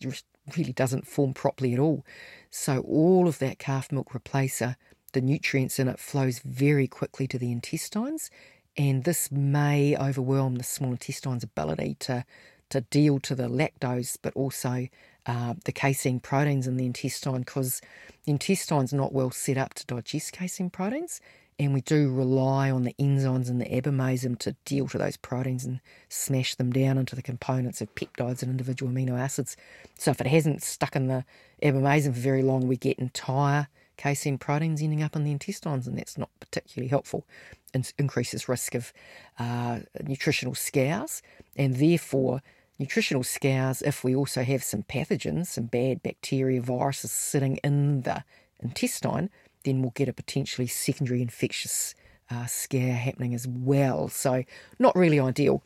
really 0.55 0.73
doesn't 0.73 1.07
form 1.07 1.33
properly 1.33 1.73
at 1.73 1.79
all. 1.79 2.05
So 2.49 2.81
all 2.81 3.27
of 3.27 3.39
that 3.39 3.59
calf 3.59 3.91
milk 3.91 4.11
replacer, 4.13 4.75
the 5.13 5.21
nutrients 5.21 5.79
in 5.79 5.87
it 5.87 5.99
flows 5.99 6.39
very 6.39 6.87
quickly 6.87 7.27
to 7.27 7.37
the 7.37 7.51
intestines, 7.51 8.29
and 8.77 9.03
this 9.03 9.31
may 9.31 9.97
overwhelm 9.97 10.55
the 10.55 10.63
small 10.63 10.91
intestine's 10.91 11.43
ability 11.43 11.95
to 11.99 12.25
to 12.69 12.81
deal 12.81 13.17
to 13.19 13.33
the 13.33 13.47
lactose, 13.47 14.17
but 14.21 14.33
also 14.33 14.87
uh, 15.25 15.53
the 15.63 15.71
casein 15.71 16.19
proteins 16.19 16.67
in 16.67 16.75
the 16.75 16.85
intestine, 16.85 17.39
because 17.39 17.81
the 18.25 18.31
intestine's 18.31 18.91
not 18.91 19.13
well 19.13 19.31
set 19.31 19.57
up 19.57 19.73
to 19.73 19.85
digest 19.85 20.33
casein 20.33 20.69
proteins, 20.69 21.21
and 21.59 21.73
we 21.73 21.81
do 21.81 22.11
rely 22.11 22.69
on 22.69 22.83
the 22.83 22.93
enzymes 22.99 23.49
in 23.49 23.57
the 23.57 23.65
abomasum 23.65 24.37
to 24.39 24.55
deal 24.65 24.87
to 24.87 24.97
those 24.97 25.17
proteins 25.17 25.65
and 25.65 25.79
smash 26.09 26.55
them 26.55 26.71
down 26.71 26.97
into 26.97 27.15
the 27.15 27.21
components 27.21 27.81
of 27.81 27.93
peptides 27.95 28.41
and 28.41 28.51
individual 28.51 28.91
amino 28.91 29.17
acids. 29.17 29.55
So 29.97 30.11
if 30.11 30.21
it 30.21 30.27
hasn't 30.27 30.61
stuck 30.61 30.95
in 30.95 31.07
the 31.07 31.25
abomasum 31.63 32.13
for 32.13 32.19
very 32.19 32.43
long, 32.43 32.67
we 32.67 32.77
get 32.77 32.99
entire 32.99 33.69
casein 33.97 34.37
proteins 34.37 34.81
ending 34.81 35.03
up 35.03 35.15
in 35.15 35.23
the 35.23 35.31
intestines, 35.31 35.87
and 35.87 35.97
that's 35.97 36.17
not 36.17 36.29
particularly 36.39 36.87
helpful. 36.87 37.25
It 37.73 37.93
increases 37.97 38.47
risk 38.47 38.75
of 38.75 38.93
uh, 39.39 39.79
nutritional 40.03 40.55
scours, 40.55 41.21
and 41.55 41.75
therefore 41.75 42.41
nutritional 42.79 43.23
scours 43.23 43.81
if 43.81 44.03
we 44.03 44.15
also 44.15 44.43
have 44.43 44.63
some 44.63 44.83
pathogens, 44.83 45.47
some 45.47 45.65
bad 45.65 46.03
bacteria, 46.03 46.61
viruses 46.61 47.11
sitting 47.11 47.57
in 47.57 48.01
the 48.01 48.23
intestine 48.59 49.29
then 49.67 49.81
we'll 49.81 49.91
get 49.91 50.09
a 50.09 50.13
potentially 50.13 50.67
secondary 50.67 51.21
infectious 51.21 51.93
uh, 52.29 52.45
scour 52.45 52.93
happening 52.93 53.33
as 53.33 53.47
well. 53.47 54.07
So, 54.07 54.43
not 54.79 54.95
really 54.95 55.19
ideal. 55.19 55.63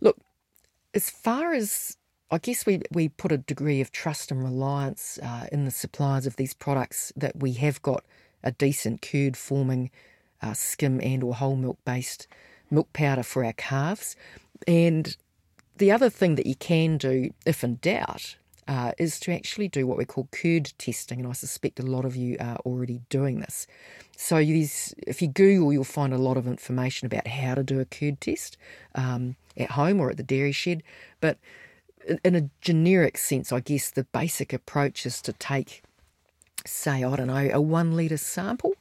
Look, 0.00 0.18
as 0.94 1.10
far 1.10 1.54
as 1.54 1.96
I 2.30 2.38
guess 2.38 2.66
we, 2.66 2.82
we 2.92 3.08
put 3.08 3.32
a 3.32 3.38
degree 3.38 3.80
of 3.80 3.90
trust 3.90 4.30
and 4.30 4.42
reliance 4.44 5.18
uh, 5.22 5.46
in 5.50 5.64
the 5.64 5.70
suppliers 5.70 6.26
of 6.26 6.36
these 6.36 6.52
products 6.52 7.12
that 7.16 7.36
we 7.36 7.54
have 7.54 7.80
got 7.80 8.04
a 8.42 8.52
decent 8.52 9.00
curd 9.00 9.36
forming 9.36 9.90
uh, 10.42 10.52
skim 10.52 11.00
and 11.02 11.22
or 11.22 11.34
whole 11.34 11.56
milk 11.56 11.78
based 11.84 12.28
milk 12.70 12.92
powder 12.92 13.22
for 13.22 13.44
our 13.44 13.54
calves. 13.54 14.14
And 14.66 15.16
the 15.78 15.90
other 15.90 16.10
thing 16.10 16.34
that 16.34 16.46
you 16.46 16.54
can 16.54 16.98
do, 16.98 17.30
if 17.46 17.64
in 17.64 17.76
doubt, 17.80 18.36
uh, 18.66 18.92
is 18.98 19.18
to 19.20 19.32
actually 19.32 19.68
do 19.68 19.86
what 19.86 19.96
we 19.96 20.04
call 20.04 20.28
curd 20.30 20.70
testing, 20.76 21.20
and 21.20 21.28
I 21.28 21.32
suspect 21.32 21.80
a 21.80 21.82
lot 21.82 22.04
of 22.04 22.14
you 22.14 22.36
are 22.38 22.56
already 22.66 23.00
doing 23.08 23.40
this. 23.40 23.66
So, 24.14 24.36
if 24.36 25.22
you 25.22 25.28
Google, 25.28 25.72
you'll 25.72 25.84
find 25.84 26.12
a 26.12 26.18
lot 26.18 26.36
of 26.36 26.46
information 26.46 27.06
about 27.06 27.26
how 27.26 27.54
to 27.54 27.62
do 27.62 27.80
a 27.80 27.86
curd 27.86 28.20
test 28.20 28.58
um, 28.94 29.36
at 29.56 29.70
home 29.70 30.00
or 30.00 30.10
at 30.10 30.18
the 30.18 30.22
dairy 30.22 30.52
shed. 30.52 30.82
But 31.22 31.38
in 32.24 32.34
a 32.34 32.50
generic 32.60 33.18
sense, 33.18 33.52
I 33.52 33.60
guess 33.60 33.90
the 33.90 34.04
basic 34.04 34.52
approach 34.52 35.06
is 35.06 35.20
to 35.22 35.32
take, 35.32 35.82
say, 36.66 37.04
I 37.04 37.16
don't 37.16 37.26
know, 37.26 37.50
a 37.52 37.60
one 37.60 37.96
litre 37.96 38.16
sample 38.16 38.74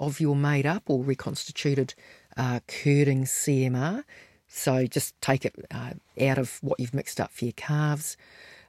of 0.00 0.20
your 0.20 0.36
made 0.36 0.66
up 0.66 0.84
or 0.86 1.02
reconstituted 1.02 1.94
uh, 2.36 2.60
curding 2.66 3.24
CMR. 3.24 4.04
So 4.48 4.86
just 4.86 5.20
take 5.20 5.44
it 5.44 5.54
uh, 5.70 5.94
out 6.20 6.38
of 6.38 6.58
what 6.62 6.78
you've 6.78 6.94
mixed 6.94 7.20
up 7.20 7.32
for 7.32 7.44
your 7.44 7.52
calves 7.52 8.16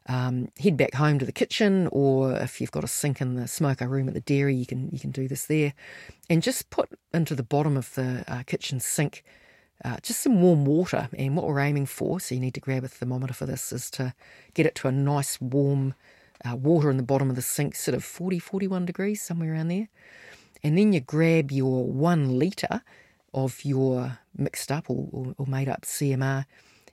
um, 0.08 0.50
head 0.60 0.78
back 0.78 0.94
home 0.94 1.20
to 1.20 1.26
the 1.26 1.32
kitchen, 1.32 1.88
or 1.92 2.34
if 2.34 2.62
you've 2.62 2.72
got 2.72 2.84
a 2.84 2.88
sink 2.88 3.22
in 3.22 3.36
the 3.36 3.48
smoker 3.48 3.88
room 3.88 4.08
at 4.08 4.14
the 4.14 4.22
dairy, 4.22 4.56
you 4.56 4.66
can 4.66 4.90
you 4.92 5.00
can 5.00 5.12
do 5.12 5.28
this 5.28 5.46
there, 5.46 5.74
and 6.30 6.44
just 6.44 6.70
put 6.70 6.90
into 7.14 7.36
the 7.36 7.44
bottom 7.44 7.76
of 7.76 7.94
the 7.96 8.24
uh, 8.28 8.44
kitchen 8.44 8.80
sink 8.80 9.24
uh, 9.84 9.98
just 10.02 10.22
some 10.22 10.42
warm 10.42 10.66
water. 10.66 11.10
And 11.18 11.36
what 11.36 11.46
we're 11.48 11.60
aiming 11.60 11.88
for, 11.88 12.20
so 12.20 12.36
you 12.36 12.42
need 12.42 12.54
to 12.54 12.60
grab 12.60 12.84
a 12.84 12.88
thermometer 12.88 13.34
for 13.34 13.46
this, 13.46 13.72
is 13.72 13.90
to 13.92 14.14
get 14.54 14.66
it 14.66 14.76
to 14.76 14.88
a 14.88 14.92
nice 14.92 15.40
warm 15.42 15.94
uh, 16.44 16.56
water 16.56 16.90
in 16.90 16.98
the 16.98 17.04
bottom 17.04 17.30
of 17.30 17.36
the 17.36 17.42
sink, 17.42 17.76
sort 17.76 17.96
of 17.96 18.04
40, 18.04 18.40
41 18.40 18.86
degrees, 18.86 19.22
somewhere 19.22 19.54
around 19.54 19.68
there. 19.68 19.90
And 20.64 20.78
then 20.78 20.94
you 20.94 21.00
grab 21.00 21.52
your 21.52 21.86
one 21.86 22.40
litre 22.40 22.82
of 23.34 23.64
your 23.66 24.20
mixed 24.36 24.72
up 24.72 24.90
or, 24.90 25.08
or, 25.12 25.36
or 25.38 25.46
made 25.46 25.70
up 25.70 25.82
CMR 25.82 26.46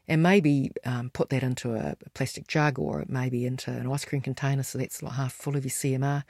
and 0.08 0.22
maybe 0.22 0.72
um, 0.84 1.10
put 1.10 1.30
that 1.30 1.42
into 1.42 1.74
a, 1.74 1.96
plastic 2.14 2.48
jug 2.48 2.78
or 2.78 3.04
maybe 3.08 3.46
into 3.46 3.70
an 3.70 3.90
ice 3.90 4.04
cream 4.04 4.20
container 4.20 4.62
so 4.62 4.78
that's 4.78 5.02
like 5.02 5.14
half 5.14 5.32
full 5.32 5.56
of 5.56 5.64
your 5.64 5.70
CMR 5.70 6.24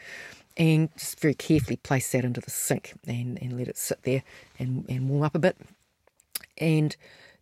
and 0.57 0.95
just 0.97 1.19
very 1.21 1.35
carefully 1.35 1.77
place 1.77 2.13
that 2.13 2.25
into 2.25 2.41
the 2.41 2.51
sink 2.51 2.93
and, 3.07 3.43
and 3.43 3.59
let 3.59 3.69
it 3.69 3.79
sit 3.79 4.03
there 4.03 4.23
and, 4.59 4.85
and 4.89 5.09
warm 5.09 5.23
up 5.23 5.35
a 5.35 5.39
bit. 5.39 5.57
And 6.59 6.97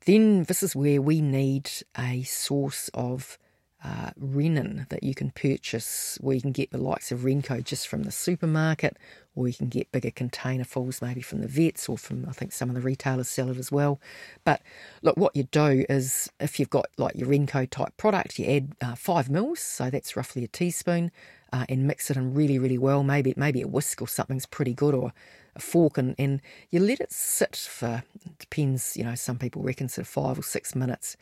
then 0.06 0.44
this 0.44 0.62
is 0.62 0.74
where 0.74 1.02
we 1.02 1.20
need 1.20 1.70
a 1.96 2.22
source 2.22 2.88
of 2.94 3.38
uh, 3.82 4.10
rennet 4.18 4.90
that 4.90 5.02
you 5.02 5.14
can 5.14 5.30
purchase 5.30 6.18
where 6.20 6.34
you 6.34 6.42
can 6.42 6.52
get 6.52 6.70
the 6.70 6.78
likes 6.78 7.10
of 7.10 7.20
Renco 7.20 7.64
just 7.64 7.88
from 7.88 8.02
the 8.02 8.12
supermarket 8.12 8.98
or 9.34 9.48
you 9.48 9.54
can 9.54 9.68
get 9.68 9.90
bigger 9.90 10.10
container 10.10 10.64
fulls 10.64 11.00
maybe 11.00 11.22
from 11.22 11.40
the 11.40 11.48
vets 11.48 11.88
or 11.88 11.96
from 11.96 12.26
I 12.28 12.32
think 12.32 12.52
some 12.52 12.68
of 12.68 12.74
the 12.74 12.82
retailers 12.82 13.28
sell 13.28 13.48
it 13.48 13.56
as 13.56 13.72
well. 13.72 13.98
But 14.44 14.60
look, 15.02 15.16
what 15.16 15.34
you 15.34 15.44
do 15.44 15.86
is 15.88 16.30
if 16.40 16.60
you've 16.60 16.68
got 16.68 16.86
like 16.98 17.16
your 17.16 17.28
Renco 17.28 17.68
type 17.70 17.96
product, 17.96 18.38
you 18.38 18.46
add 18.46 18.72
uh, 18.82 18.94
five 18.96 19.30
mils, 19.30 19.60
so 19.60 19.88
that's 19.88 20.14
roughly 20.14 20.44
a 20.44 20.48
teaspoon, 20.48 21.10
uh, 21.52 21.64
and 21.68 21.86
mix 21.86 22.10
it 22.10 22.18
in 22.18 22.34
really 22.34 22.58
really 22.58 22.78
well. 22.78 23.02
Maybe 23.02 23.32
maybe 23.36 23.62
a 23.62 23.68
whisk 23.68 24.02
or 24.02 24.08
something's 24.08 24.46
pretty 24.46 24.74
good 24.74 24.94
or 24.94 25.14
a 25.56 25.60
fork 25.60 25.98
and, 25.98 26.14
and 26.18 26.40
you 26.70 26.80
let 26.80 27.00
it 27.00 27.12
sit 27.12 27.56
for 27.56 28.02
depends 28.38 28.96
you 28.96 29.04
know 29.04 29.14
some 29.14 29.38
people 29.38 29.62
reckon 29.62 29.88
sort 29.88 30.06
of 30.06 30.08
five 30.08 30.38
or 30.38 30.42
six 30.42 30.74
minutes. 30.74 31.16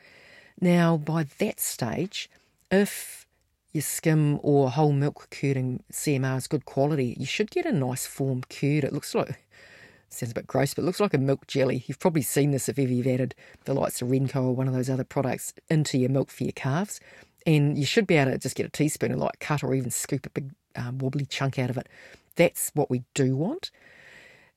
Now 0.61 0.97
by 0.97 1.27
that 1.39 1.61
stage 1.61 2.31
if 2.71 3.27
your 3.73 3.83
skim 3.83 4.41
or 4.43 4.71
whole 4.71 4.93
milk 4.93 5.29
curding 5.31 5.83
CMR 5.93 6.39
is 6.39 6.47
good 6.47 6.65
quality, 6.65 7.15
you 7.19 7.27
should 7.27 7.51
get 7.51 7.67
a 7.67 7.73
nice 7.73 8.07
form 8.07 8.43
curd. 8.49 8.85
It 8.85 8.93
looks 8.93 9.15
like 9.15 9.45
sounds 10.11 10.33
a 10.33 10.35
bit 10.35 10.47
gross, 10.47 10.75
but 10.75 10.83
it 10.83 10.87
looks 10.87 11.01
like 11.01 11.15
a 11.15 11.19
milk 11.19 11.47
jelly. 11.47 11.85
You've 11.87 11.99
probably 11.99 12.23
seen 12.23 12.51
this 12.51 12.69
if 12.69 12.79
ever 12.79 12.91
you've 12.91 13.07
added 13.07 13.35
the 13.65 13.75
likes 13.75 14.01
of 14.01 14.09
Renco 14.09 14.37
or 14.37 14.55
one 14.55 14.69
of 14.69 14.75
those 14.75 14.89
other 14.89 15.05
products 15.05 15.53
into 15.69 15.99
your 15.99 16.09
milk 16.09 16.31
for 16.31 16.45
your 16.45 16.53
calves. 16.53 17.01
And 17.47 17.79
you 17.79 17.85
should 17.85 18.07
be 18.07 18.17
able 18.17 18.33
to 18.33 18.39
just 18.39 18.57
get 18.57 18.67
a 18.67 18.71
teaspoon 18.71 19.13
and 19.13 19.21
like 19.21 19.39
cut 19.39 19.63
or 19.63 19.75
even 19.75 19.91
scoop 19.91 20.27
a 20.27 20.31
big 20.31 20.51
um, 20.77 20.99
wobbly 20.99 21.27
chunk 21.27 21.59
out 21.59 21.71
of 21.71 21.77
it. 21.77 21.89
That's 22.37 22.71
what 22.75 22.91
we 22.91 23.05
do 23.15 23.37
want. 23.37 23.71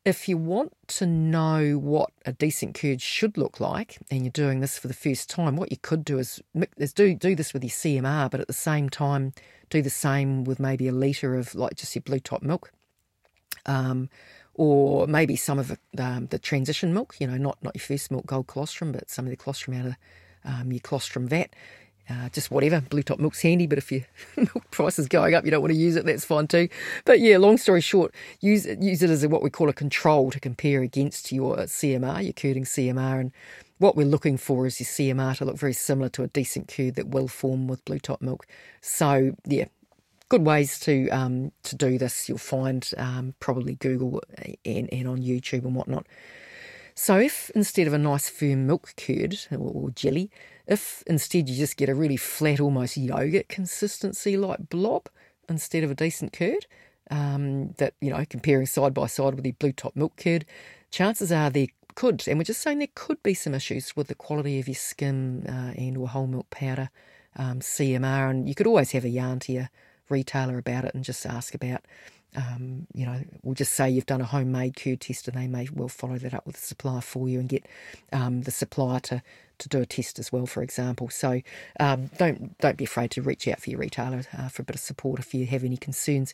If 0.03 0.27
you 0.27 0.35
want 0.35 0.73
to 0.87 1.05
know 1.05 1.77
what 1.77 2.09
a 2.25 2.31
decent 2.31 2.73
curd 2.73 3.01
should 3.01 3.37
look 3.37 3.59
like, 3.59 3.99
and 4.09 4.23
you're 4.23 4.31
doing 4.31 4.59
this 4.59 4.79
for 4.79 4.87
the 4.87 4.95
first 4.95 5.29
time, 5.29 5.55
what 5.55 5.71
you 5.71 5.77
could 5.77 6.03
do 6.03 6.17
is, 6.17 6.41
is 6.77 6.91
do 6.91 7.13
do 7.13 7.35
this 7.35 7.53
with 7.53 7.63
your 7.63 7.69
CMR, 7.69 8.31
but 8.31 8.39
at 8.39 8.47
the 8.47 8.53
same 8.53 8.89
time, 8.89 9.33
do 9.69 9.81
the 9.81 9.91
same 9.91 10.43
with 10.43 10.59
maybe 10.59 10.87
a 10.87 10.91
litre 10.91 11.35
of 11.35 11.53
like 11.53 11.75
just 11.75 11.93
your 11.95 12.01
blue 12.01 12.19
top 12.19 12.41
milk, 12.41 12.71
um, 13.67 14.09
or 14.55 15.05
maybe 15.05 15.35
some 15.35 15.59
of 15.59 15.67
the, 15.67 16.03
um, 16.03 16.25
the 16.27 16.39
transition 16.39 16.95
milk. 16.95 17.15
You 17.19 17.27
know, 17.27 17.37
not 17.37 17.59
not 17.61 17.75
your 17.75 17.83
first 17.83 18.09
milk 18.09 18.25
gold 18.25 18.47
colostrum, 18.47 18.91
but 18.91 19.11
some 19.11 19.25
of 19.25 19.29
the 19.29 19.37
colostrum 19.37 19.77
out 19.77 19.85
of 19.85 19.95
um, 20.43 20.71
your 20.71 20.81
colostrum 20.81 21.27
vat. 21.27 21.55
Uh, 22.11 22.29
just 22.29 22.51
whatever. 22.51 22.81
Blue 22.81 23.03
top 23.03 23.19
milk's 23.19 23.41
handy, 23.41 23.67
but 23.67 23.77
if 23.77 23.91
your 23.91 24.01
milk 24.37 24.69
price 24.71 24.99
is 24.99 25.07
going 25.07 25.33
up, 25.33 25.45
you 25.45 25.51
don't 25.51 25.61
want 25.61 25.71
to 25.71 25.79
use 25.79 25.95
it. 25.95 26.05
That's 26.05 26.25
fine 26.25 26.47
too. 26.47 26.67
But 27.05 27.21
yeah, 27.21 27.37
long 27.37 27.57
story 27.57 27.79
short, 27.81 28.13
use 28.41 28.65
it, 28.65 28.81
use 28.81 29.01
it 29.01 29.09
as 29.09 29.23
a, 29.23 29.29
what 29.29 29.41
we 29.41 29.49
call 29.49 29.69
a 29.69 29.73
control 29.73 30.29
to 30.31 30.39
compare 30.39 30.81
against 30.81 31.31
your 31.31 31.57
CMR, 31.57 32.23
your 32.23 32.33
curding 32.33 32.65
CMR, 32.65 33.21
and 33.21 33.31
what 33.77 33.95
we're 33.95 34.05
looking 34.05 34.37
for 34.37 34.65
is 34.65 34.79
your 34.79 34.87
CMR 34.87 35.37
to 35.37 35.45
look 35.45 35.57
very 35.57 35.73
similar 35.73 36.09
to 36.09 36.23
a 36.23 36.27
decent 36.27 36.67
curd 36.67 36.95
that 36.95 37.07
will 37.07 37.27
form 37.27 37.67
with 37.67 37.83
blue 37.85 37.99
top 37.99 38.21
milk. 38.21 38.45
So 38.81 39.35
yeah, 39.45 39.65
good 40.29 40.45
ways 40.45 40.79
to 40.81 41.09
um, 41.09 41.51
to 41.63 41.75
do 41.75 41.97
this. 41.97 42.27
You'll 42.27 42.37
find 42.37 42.89
um, 42.97 43.35
probably 43.39 43.75
Google 43.75 44.21
and, 44.65 44.91
and 44.91 45.07
on 45.07 45.21
YouTube 45.21 45.65
and 45.65 45.75
whatnot. 45.75 46.07
So 47.01 47.17
if 47.17 47.49
instead 47.55 47.87
of 47.87 47.93
a 47.93 47.97
nice 47.97 48.29
firm 48.29 48.67
milk 48.67 48.93
curd 48.95 49.35
or 49.57 49.89
jelly, 49.89 50.29
if 50.67 51.01
instead 51.07 51.49
you 51.49 51.55
just 51.55 51.75
get 51.75 51.89
a 51.89 51.95
really 51.95 52.15
flat, 52.15 52.59
almost 52.59 52.95
yogurt 52.95 53.49
consistency 53.49 54.37
like 54.37 54.69
blob 54.69 55.09
instead 55.49 55.83
of 55.83 55.89
a 55.89 55.95
decent 55.95 56.31
curd, 56.31 56.67
um, 57.09 57.71
that, 57.79 57.95
you 58.01 58.11
know, 58.11 58.23
comparing 58.29 58.67
side 58.67 58.93
by 58.93 59.07
side 59.07 59.33
with 59.33 59.43
the 59.43 59.53
blue 59.53 59.71
top 59.71 59.95
milk 59.95 60.15
curd, 60.15 60.45
chances 60.91 61.31
are 61.31 61.49
there 61.49 61.69
could, 61.95 62.27
and 62.27 62.37
we're 62.37 62.43
just 62.43 62.61
saying 62.61 62.77
there 62.77 62.87
could 62.93 63.23
be 63.23 63.33
some 63.33 63.55
issues 63.55 63.95
with 63.95 64.07
the 64.07 64.13
quality 64.13 64.59
of 64.59 64.67
your 64.67 64.75
skim 64.75 65.43
uh, 65.49 65.73
and 65.75 65.97
or 65.97 66.07
whole 66.07 66.27
milk 66.27 66.51
powder 66.51 66.91
um, 67.35 67.61
CMR, 67.61 68.29
and 68.29 68.47
you 68.47 68.53
could 68.53 68.67
always 68.67 68.91
have 68.91 69.05
a 69.05 69.09
yarn 69.09 69.39
to 69.39 69.51
your 69.51 69.69
retailer 70.07 70.59
about 70.59 70.85
it 70.85 70.93
and 70.93 71.03
just 71.03 71.25
ask 71.25 71.55
about 71.55 71.81
Um, 72.35 72.87
you 72.93 73.05
know, 73.05 73.21
we'll 73.43 73.55
just 73.55 73.73
say 73.73 73.89
you've 73.89 74.05
done 74.05 74.21
a 74.21 74.25
homemade 74.25 74.75
curd 74.75 75.01
test, 75.01 75.27
and 75.27 75.37
they 75.37 75.47
may 75.47 75.67
well 75.73 75.89
follow 75.89 76.17
that 76.17 76.33
up 76.33 76.45
with 76.45 76.57
a 76.57 76.61
supplier 76.61 77.01
for 77.01 77.27
you 77.27 77.39
and 77.39 77.49
get 77.49 77.65
um, 78.13 78.41
the 78.43 78.51
supplier 78.51 78.99
to 79.01 79.21
to 79.61 79.69
do 79.69 79.79
a 79.79 79.85
test 79.85 80.17
as 80.17 80.31
well, 80.31 80.45
for 80.45 80.63
example. 80.63 81.09
So 81.09 81.41
um, 81.79 82.09
don't 82.17 82.57
don't 82.59 82.77
be 82.77 82.83
afraid 82.83 83.11
to 83.11 83.21
reach 83.21 83.47
out 83.47 83.61
for 83.61 83.69
your 83.69 83.79
retailer 83.79 84.23
uh, 84.37 84.49
for 84.49 84.63
a 84.63 84.65
bit 84.65 84.75
of 84.75 84.81
support 84.81 85.19
if 85.19 85.33
you 85.33 85.45
have 85.45 85.63
any 85.63 85.77
concerns. 85.77 86.33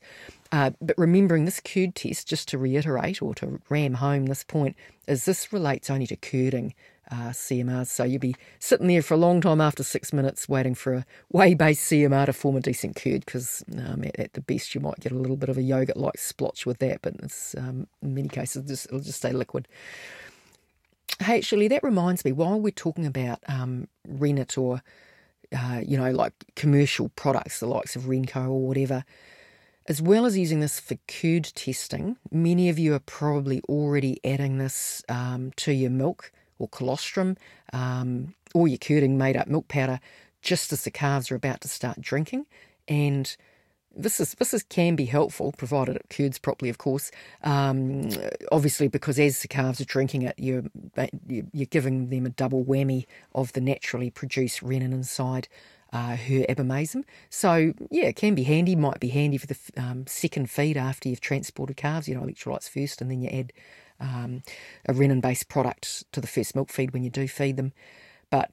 Uh, 0.52 0.72
but 0.82 0.98
remembering 0.98 1.46
this 1.46 1.60
curd 1.60 1.96
test, 1.96 2.28
just 2.28 2.48
to 2.50 2.58
reiterate 2.58 3.22
or 3.22 3.36
to 3.36 3.60
ram 3.70 3.96
home 3.96 4.28
this 4.28 4.44
point, 4.44 4.76
is 5.08 5.26
this 5.26 5.52
relates 5.52 5.90
only 5.90 6.08
to 6.08 6.16
curding. 6.16 6.74
Uh, 7.10 7.30
CMRs. 7.30 7.88
So 7.88 8.04
you'll 8.04 8.20
be 8.20 8.36
sitting 8.60 8.88
there 8.88 9.02
for 9.02 9.14
a 9.14 9.18
long 9.18 9.40
time 9.40 9.62
after 9.62 9.82
six 9.82 10.12
minutes 10.12 10.50
waiting 10.50 10.76
for 10.76 10.94
a 10.94 11.06
whey 11.30 11.54
based 11.54 11.90
CMR 11.90 12.26
to 12.26 12.34
form 12.34 12.58
a 12.58 12.60
decent 12.60 12.98
curd 12.98 13.24
because 13.24 13.64
um, 13.78 14.04
at, 14.04 14.20
at, 14.20 14.34
the 14.34 14.42
best 14.42 14.76
you 14.76 14.82
might 14.82 15.00
get 15.00 15.14
a 15.14 15.18
little 15.18 15.38
bit 15.38 15.48
of 15.48 15.58
a 15.58 15.62
yogurt 15.62 15.96
like 15.96 16.18
splotch 16.18 16.66
with 16.66 16.80
that, 16.80 17.02
but 17.02 17.16
um, 17.58 17.88
in 18.02 18.14
many 18.14 18.28
cases 18.28 18.66
just, 18.66 18.88
it'll 18.88 19.00
just 19.00 19.20
stay 19.20 19.32
liquid. 19.32 19.70
Hey, 21.20 21.38
actually, 21.38 21.70
that 21.70 21.82
reminds 21.82 22.26
me, 22.26 22.34
while 22.34 22.60
we're 22.60 22.72
talking 22.72 23.06
about 23.06 23.40
um, 23.48 23.88
rennet 24.06 24.58
or, 24.58 24.82
uh, 25.58 25.82
you 25.86 25.98
know, 25.98 26.12
like 26.12 26.34
commercial 26.58 27.08
products, 27.16 27.62
the 27.62 27.68
likes 27.68 27.96
of 27.96 28.04
Renco 28.04 28.50
or 28.50 28.68
whatever, 28.68 29.06
as 29.88 30.02
well 30.02 30.26
as 30.26 30.38
using 30.38 30.60
this 30.60 30.80
for 30.80 30.98
curd 31.08 31.46
testing, 31.56 32.18
many 32.32 32.68
of 32.68 32.78
you 32.78 32.94
are 32.94 33.00
probably 33.00 33.62
already 33.70 34.20
adding 34.26 34.58
this 34.58 35.02
um, 35.08 35.54
to 35.56 35.72
your 35.72 35.90
milk 35.90 36.34
or 36.60 36.68
colostrum 36.68 37.38
um, 37.74 38.34
or 38.54 38.68
your 38.68 38.78
curding 38.78 39.18
made 39.18 39.38
up 39.38 39.48
milk 39.48 39.68
powder 39.68 40.00
just 40.42 40.72
as 40.72 40.84
the 40.84 40.92
calves 40.92 41.32
are 41.32 41.36
about 41.36 41.62
to 41.62 41.68
start 41.68 42.00
drinking. 42.02 42.46
And 42.88 43.36
this 43.96 44.20
is 44.20 44.36
this 44.36 44.54
is 44.54 44.64
can 44.64 44.96
be 44.96 45.06
helpful, 45.06 45.52
provided 45.52 45.96
it 45.96 46.06
curds 46.10 46.38
properly, 46.38 46.70
of 46.70 46.78
course. 46.78 47.12
Um, 47.44 48.10
obviously, 48.52 48.88
because 48.88 49.20
as 49.20 49.42
the 49.42 49.48
calves 49.48 49.82
are 49.82 49.86
drinking 49.86 50.22
it, 50.22 50.36
you're 50.38 50.64
you're 51.28 51.66
giving 51.66 52.10
them 52.10 52.26
a 52.26 52.30
double 52.30 52.64
whammy 52.64 53.06
of 53.34 53.54
the 53.54 53.62
naturally 53.62 54.10
produced 54.10 54.62
rennin 54.62 54.94
inside 54.94 55.48
uh, 55.92 56.16
her 56.16 56.46
abomasum. 56.48 57.04
So 57.30 57.74
yeah, 57.90 58.06
it 58.06 58.16
can 58.16 58.36
be 58.36 58.44
handy. 58.44 58.76
Might 58.76 59.00
be 59.00 59.10
handy 59.10 59.38
for 59.38 59.48
the 59.48 59.58
um, 59.78 60.06
second 60.08 60.50
feed 60.50 60.78
after 60.78 61.10
you've 61.10 61.22
transported 61.22 61.78
calves. 61.78 62.08
You 62.08 62.16
know, 62.16 62.22
electrolytes 62.22 62.70
first, 62.70 63.02
and 63.02 63.10
then 63.10 63.22
you 63.22 63.30
add 63.30 63.54
um, 64.00 64.44
a 64.88 64.94
rennin 64.94 65.22
based 65.22 65.50
product 65.50 66.06
to 66.12 66.22
the 66.22 66.28
first 66.28 66.56
milk 66.56 66.70
feed 66.70 66.92
when 66.92 67.04
you 67.04 67.10
do 67.10 67.28
feed 67.28 67.58
them. 67.58 67.74
But 68.30 68.52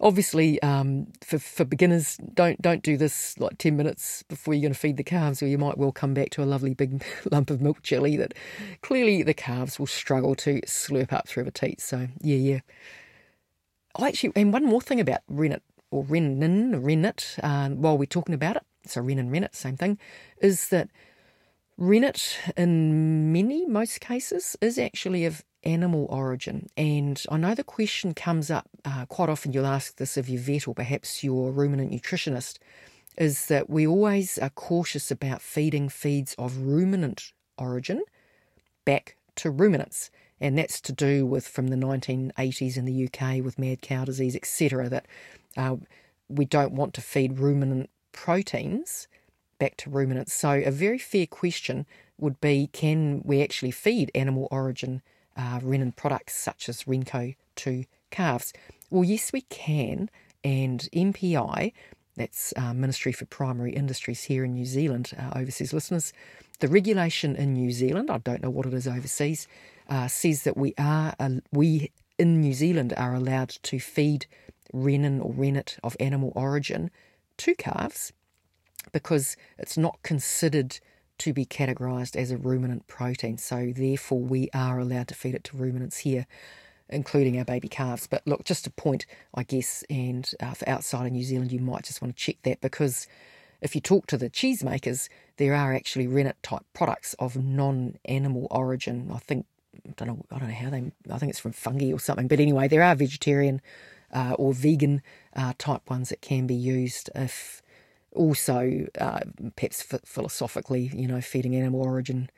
obviously 0.00 0.60
um, 0.62 1.06
for, 1.22 1.38
for 1.38 1.64
beginners 1.64 2.18
don't 2.34 2.60
don't 2.60 2.82
do 2.82 2.96
this 2.96 3.38
like 3.38 3.56
10 3.58 3.76
minutes 3.76 4.22
before 4.24 4.54
you're 4.54 4.62
going 4.62 4.72
to 4.72 4.78
feed 4.78 4.96
the 4.96 5.04
calves 5.04 5.42
or 5.42 5.46
you 5.46 5.58
might 5.58 5.78
well 5.78 5.92
come 5.92 6.14
back 6.14 6.30
to 6.30 6.42
a 6.42 6.44
lovely 6.44 6.74
big 6.74 7.02
lump 7.30 7.50
of 7.50 7.60
milk 7.60 7.82
jelly 7.82 8.16
that 8.16 8.34
clearly 8.82 9.22
the 9.22 9.34
calves 9.34 9.78
will 9.78 9.86
struggle 9.86 10.34
to 10.34 10.60
slurp 10.62 11.12
up 11.12 11.26
through 11.26 11.44
the 11.44 11.50
teat 11.50 11.80
so 11.80 12.08
yeah 12.20 12.36
yeah 12.36 12.60
I 13.96 14.08
actually 14.08 14.32
and 14.36 14.52
one 14.52 14.64
more 14.64 14.82
thing 14.82 15.00
about 15.00 15.20
rennet 15.28 15.62
or 15.90 16.04
rennin 16.04 16.84
rennet 16.84 17.36
uh, 17.42 17.70
while 17.70 17.96
we're 17.96 18.06
talking 18.06 18.34
about 18.34 18.56
it 18.56 18.64
so 18.84 19.00
rennin 19.00 19.30
rennet 19.32 19.54
same 19.54 19.76
thing 19.76 19.98
is 20.40 20.68
that 20.68 20.90
rennet 21.78 22.38
in 22.56 23.32
many 23.32 23.66
most 23.66 24.00
cases 24.00 24.56
is 24.60 24.78
actually 24.78 25.24
of 25.24 25.44
animal 25.64 26.06
origin. 26.10 26.68
And 26.76 27.22
I 27.30 27.36
know 27.36 27.54
the 27.54 27.64
question 27.64 28.14
comes 28.14 28.50
up 28.50 28.68
uh, 28.84 29.06
quite 29.06 29.28
often, 29.28 29.52
you'll 29.52 29.66
ask 29.66 29.96
this 29.96 30.16
of 30.16 30.28
your 30.28 30.40
vet 30.40 30.68
or 30.68 30.74
perhaps 30.74 31.22
your 31.22 31.50
ruminant 31.50 31.92
nutritionist, 31.92 32.58
is 33.18 33.46
that 33.46 33.68
we 33.68 33.86
always 33.86 34.38
are 34.38 34.50
cautious 34.50 35.10
about 35.10 35.42
feeding 35.42 35.88
feeds 35.88 36.34
of 36.38 36.56
ruminant 36.58 37.32
origin 37.58 38.02
back 38.84 39.16
to 39.36 39.50
ruminants. 39.50 40.10
And 40.40 40.58
that's 40.58 40.80
to 40.82 40.92
do 40.92 41.26
with 41.26 41.48
from 41.48 41.68
the 41.68 41.76
1980s 41.76 42.76
in 42.76 42.84
the 42.84 43.06
UK 43.06 43.42
with 43.42 43.58
mad 43.58 43.80
cow 43.80 44.04
disease, 44.04 44.36
etc., 44.36 44.88
that 44.90 45.06
uh, 45.56 45.76
we 46.28 46.44
don't 46.44 46.72
want 46.72 46.92
to 46.94 47.00
feed 47.00 47.38
ruminant 47.38 47.88
proteins 48.12 49.08
back 49.58 49.76
to 49.78 49.90
ruminants. 49.90 50.34
So, 50.34 50.62
a 50.64 50.70
very 50.70 50.98
fair 50.98 51.26
question 51.26 51.86
would 52.18 52.40
be 52.40 52.68
can 52.72 53.22
we 53.24 53.42
actually 53.42 53.70
feed 53.70 54.10
animal 54.14 54.48
origin 54.50 55.02
uh, 55.36 55.60
rennin 55.60 55.94
products 55.94 56.34
such 56.34 56.68
as 56.68 56.84
Renco 56.84 57.36
to 57.56 57.84
calves? 58.10 58.52
Well, 58.90 59.04
yes, 59.04 59.32
we 59.32 59.42
can. 59.42 60.10
And 60.44 60.88
MPI, 60.92 61.72
that's 62.16 62.54
uh, 62.56 62.72
Ministry 62.72 63.12
for 63.12 63.26
Primary 63.26 63.72
Industries 63.72 64.24
here 64.24 64.44
in 64.44 64.54
New 64.54 64.64
Zealand, 64.64 65.12
uh, 65.18 65.38
overseas 65.38 65.72
listeners, 65.72 66.12
the 66.60 66.68
regulation 66.68 67.36
in 67.36 67.52
New 67.52 67.70
Zealand, 67.70 68.10
I 68.10 68.18
don't 68.18 68.42
know 68.42 68.50
what 68.50 68.66
it 68.66 68.72
is 68.72 68.88
overseas, 68.88 69.46
uh, 69.88 70.08
says 70.08 70.44
that 70.44 70.56
we 70.56 70.72
are 70.78 71.14
we 71.52 71.90
in 72.18 72.40
New 72.40 72.54
Zealand 72.54 72.94
are 72.96 73.14
allowed 73.14 73.50
to 73.64 73.78
feed 73.78 74.26
rennin 74.72 75.22
or 75.22 75.32
rennet 75.32 75.78
of 75.84 75.96
animal 76.00 76.32
origin 76.34 76.90
to 77.38 77.54
calves 77.54 78.12
because 78.92 79.36
it's 79.58 79.76
not 79.76 80.02
considered 80.02 80.78
to 81.18 81.32
be 81.32 81.46
categorised 81.46 82.16
as 82.16 82.30
a 82.30 82.36
ruminant 82.36 82.86
protein. 82.86 83.38
So, 83.38 83.72
therefore, 83.74 84.20
we 84.20 84.48
are 84.52 84.78
allowed 84.78 85.08
to 85.08 85.14
feed 85.14 85.34
it 85.34 85.44
to 85.44 85.56
ruminants 85.56 85.98
here, 85.98 86.26
including 86.88 87.38
our 87.38 87.44
baby 87.44 87.68
calves. 87.68 88.06
But 88.06 88.22
look, 88.26 88.44
just 88.44 88.66
a 88.66 88.70
point, 88.70 89.06
I 89.34 89.42
guess, 89.42 89.84
and 89.88 90.30
uh, 90.40 90.52
for 90.52 90.68
outside 90.68 91.06
of 91.06 91.12
New 91.12 91.24
Zealand, 91.24 91.52
you 91.52 91.60
might 91.60 91.84
just 91.84 92.02
want 92.02 92.16
to 92.16 92.22
check 92.22 92.36
that 92.42 92.60
because 92.60 93.06
if 93.60 93.74
you 93.74 93.80
talk 93.80 94.06
to 94.08 94.18
the 94.18 94.28
cheesemakers, 94.30 95.08
there 95.38 95.54
are 95.54 95.74
actually 95.74 96.06
rennet 96.06 96.36
type 96.42 96.62
products 96.72 97.14
of 97.14 97.36
non 97.36 97.98
animal 98.04 98.46
origin. 98.50 99.10
I 99.12 99.18
think, 99.18 99.46
I 99.86 99.92
don't 99.96 100.08
know, 100.08 100.24
I 100.30 100.38
don't 100.38 100.48
know 100.48 100.54
how 100.54 100.70
they, 100.70 100.92
I 101.10 101.18
think 101.18 101.30
it's 101.30 101.38
from 101.38 101.52
fungi 101.52 101.92
or 101.92 101.98
something. 101.98 102.28
But 102.28 102.40
anyway, 102.40 102.68
there 102.68 102.82
are 102.82 102.94
vegetarian 102.94 103.62
uh, 104.12 104.34
or 104.38 104.52
vegan 104.52 105.02
uh, 105.34 105.54
type 105.58 105.88
ones 105.88 106.10
that 106.10 106.20
can 106.20 106.46
be 106.46 106.54
used 106.54 107.10
if 107.14 107.62
also, 108.16 108.86
uh, 108.98 109.20
perhaps 109.56 109.82
philosophically, 110.04 110.90
you 110.94 111.06
know, 111.06 111.20
feeding 111.20 111.54
animal 111.54 111.82
origin 111.82 112.30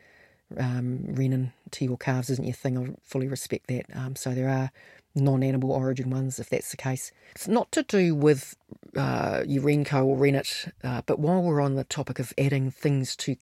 um, 0.56 1.00
rennin 1.08 1.52
to 1.72 1.84
your 1.84 1.96
calves 1.96 2.30
isn't 2.30 2.44
your 2.44 2.54
thing. 2.54 2.78
I 2.78 2.94
fully 3.02 3.28
respect 3.28 3.66
that. 3.68 3.84
Um, 3.94 4.16
so 4.16 4.34
there 4.34 4.48
are 4.48 4.70
non-animal 5.14 5.70
origin 5.70 6.10
ones 6.10 6.38
if 6.38 6.48
that's 6.48 6.70
the 6.70 6.76
case. 6.76 7.12
It's 7.34 7.48
not 7.48 7.70
to 7.72 7.82
do 7.82 8.14
with 8.14 8.56
uh, 8.96 9.42
your 9.46 9.62
Renco 9.64 10.04
or 10.04 10.16
rennet, 10.16 10.72
uh, 10.82 11.02
but 11.06 11.18
while 11.18 11.42
we're 11.42 11.60
on 11.60 11.74
the 11.74 11.84
topic 11.84 12.18
of 12.18 12.32
adding 12.38 12.70
things 12.70 13.16
to 13.16 13.36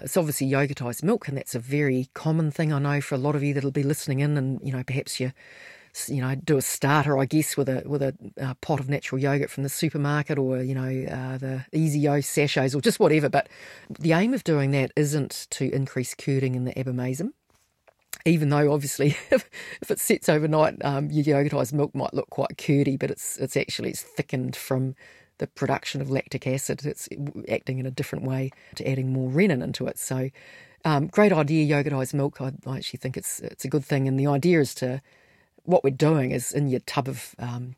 it's 0.00 0.16
obviously 0.16 0.48
yogurtized 0.48 1.02
milk, 1.02 1.26
and 1.26 1.36
that's 1.36 1.56
a 1.56 1.58
very 1.58 2.08
common 2.14 2.52
thing 2.52 2.72
I 2.72 2.78
know 2.78 3.00
for 3.00 3.16
a 3.16 3.18
lot 3.18 3.34
of 3.34 3.42
you 3.42 3.52
that'll 3.52 3.72
be 3.72 3.82
listening 3.82 4.20
in, 4.20 4.36
and 4.36 4.60
you 4.62 4.72
know 4.72 4.84
perhaps 4.84 5.18
you're 5.18 5.34
you 6.08 6.20
know, 6.20 6.34
do 6.34 6.56
a 6.56 6.62
starter, 6.62 7.18
I 7.18 7.24
guess, 7.24 7.56
with 7.56 7.68
a 7.68 7.82
with 7.86 8.02
a, 8.02 8.14
a 8.36 8.54
pot 8.56 8.80
of 8.80 8.88
natural 8.88 9.20
yogurt 9.20 9.50
from 9.50 9.62
the 9.62 9.68
supermarket, 9.68 10.38
or 10.38 10.62
you 10.62 10.74
know, 10.74 11.10
uh, 11.10 11.38
the 11.38 11.64
EasiYo 11.72 12.24
sachets, 12.24 12.74
or 12.74 12.80
just 12.80 13.00
whatever. 13.00 13.28
But 13.28 13.48
the 13.98 14.12
aim 14.12 14.34
of 14.34 14.44
doing 14.44 14.70
that 14.72 14.92
isn't 14.96 15.46
to 15.50 15.72
increase 15.74 16.14
curding 16.14 16.54
in 16.54 16.64
the 16.64 16.72
abomasum. 16.74 17.30
Even 18.24 18.48
though 18.48 18.72
obviously, 18.72 19.08
if, 19.30 19.48
if 19.80 19.90
it 19.90 19.98
sits 20.00 20.28
overnight, 20.28 20.84
um, 20.84 21.10
your 21.10 21.24
yogurtized 21.24 21.72
milk 21.72 21.94
might 21.94 22.14
look 22.14 22.30
quite 22.30 22.56
curdy, 22.58 22.98
but 22.98 23.10
it's 23.10 23.36
it's 23.38 23.56
actually 23.56 23.90
it's 23.90 24.02
thickened 24.02 24.56
from 24.56 24.94
the 25.38 25.46
production 25.46 26.00
of 26.00 26.10
lactic 26.10 26.46
acid. 26.46 26.84
It's 26.84 27.08
acting 27.48 27.78
in 27.78 27.86
a 27.86 27.90
different 27.90 28.24
way 28.24 28.50
to 28.74 28.88
adding 28.88 29.12
more 29.12 29.30
rennin 29.30 29.62
into 29.62 29.86
it. 29.86 29.98
So, 29.98 30.30
um, 30.84 31.06
great 31.06 31.32
idea, 31.32 31.66
yogurtized 31.66 32.14
milk. 32.14 32.40
I, 32.40 32.52
I, 32.66 32.76
actually 32.76 32.98
think 32.98 33.16
it's 33.16 33.40
it's 33.40 33.64
a 33.64 33.68
good 33.68 33.84
thing, 33.84 34.06
and 34.06 34.18
the 34.18 34.26
idea 34.26 34.60
is 34.60 34.74
to 34.76 35.00
what 35.68 35.84
we're 35.84 35.90
doing 35.90 36.30
is 36.30 36.52
in 36.52 36.68
your 36.68 36.80
tub 36.80 37.08
of 37.08 37.34
um, 37.38 37.76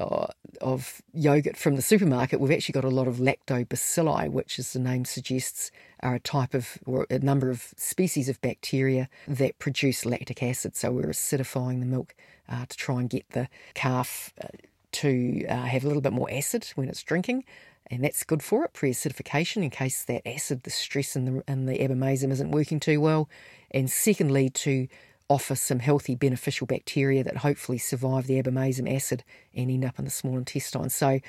uh, 0.00 0.26
of 0.60 1.00
yogurt 1.12 1.56
from 1.56 1.76
the 1.76 1.82
supermarket, 1.82 2.40
we've 2.40 2.50
actually 2.50 2.72
got 2.72 2.84
a 2.84 2.88
lot 2.88 3.06
of 3.06 3.18
lactobacilli, 3.18 4.28
which, 4.28 4.58
as 4.58 4.72
the 4.72 4.80
name 4.80 5.04
suggests, 5.04 5.70
are 6.00 6.16
a 6.16 6.20
type 6.20 6.54
of 6.54 6.78
or 6.84 7.06
a 7.10 7.20
number 7.20 7.50
of 7.50 7.72
species 7.76 8.28
of 8.28 8.40
bacteria 8.40 9.08
that 9.28 9.58
produce 9.60 10.04
lactic 10.04 10.42
acid. 10.42 10.74
So 10.74 10.90
we're 10.90 11.04
acidifying 11.04 11.78
the 11.78 11.86
milk 11.86 12.16
uh, 12.48 12.66
to 12.66 12.76
try 12.76 12.98
and 12.98 13.08
get 13.08 13.30
the 13.30 13.48
calf 13.74 14.34
uh, 14.42 14.48
to 14.92 15.46
uh, 15.48 15.54
have 15.62 15.84
a 15.84 15.86
little 15.86 16.02
bit 16.02 16.12
more 16.12 16.30
acid 16.30 16.66
when 16.74 16.88
it's 16.88 17.02
drinking. 17.02 17.44
And 17.88 18.02
that's 18.02 18.24
good 18.24 18.42
for 18.42 18.64
it, 18.64 18.72
pre-acidification, 18.72 19.62
in 19.62 19.70
case 19.70 20.04
that 20.04 20.26
acid, 20.26 20.62
the 20.62 20.70
stress 20.70 21.14
in 21.14 21.26
the 21.26 21.44
in 21.46 21.66
the 21.66 21.78
abomasum 21.78 22.32
isn't 22.32 22.50
working 22.50 22.80
too 22.80 23.00
well. 23.00 23.28
And 23.70 23.88
secondly, 23.90 24.48
to 24.50 24.88
offer 25.28 25.54
some 25.54 25.78
healthy 25.78 26.14
beneficial 26.14 26.66
bacteria 26.66 27.24
that 27.24 27.38
hopefully 27.38 27.78
survive 27.78 28.26
the 28.26 28.42
abomasum 28.42 28.92
acid 28.94 29.24
and 29.54 29.70
end 29.70 29.84
up 29.84 29.98
in 29.98 30.04
the 30.04 30.10
small 30.10 30.36
intestine. 30.36 30.90
So 30.90 31.20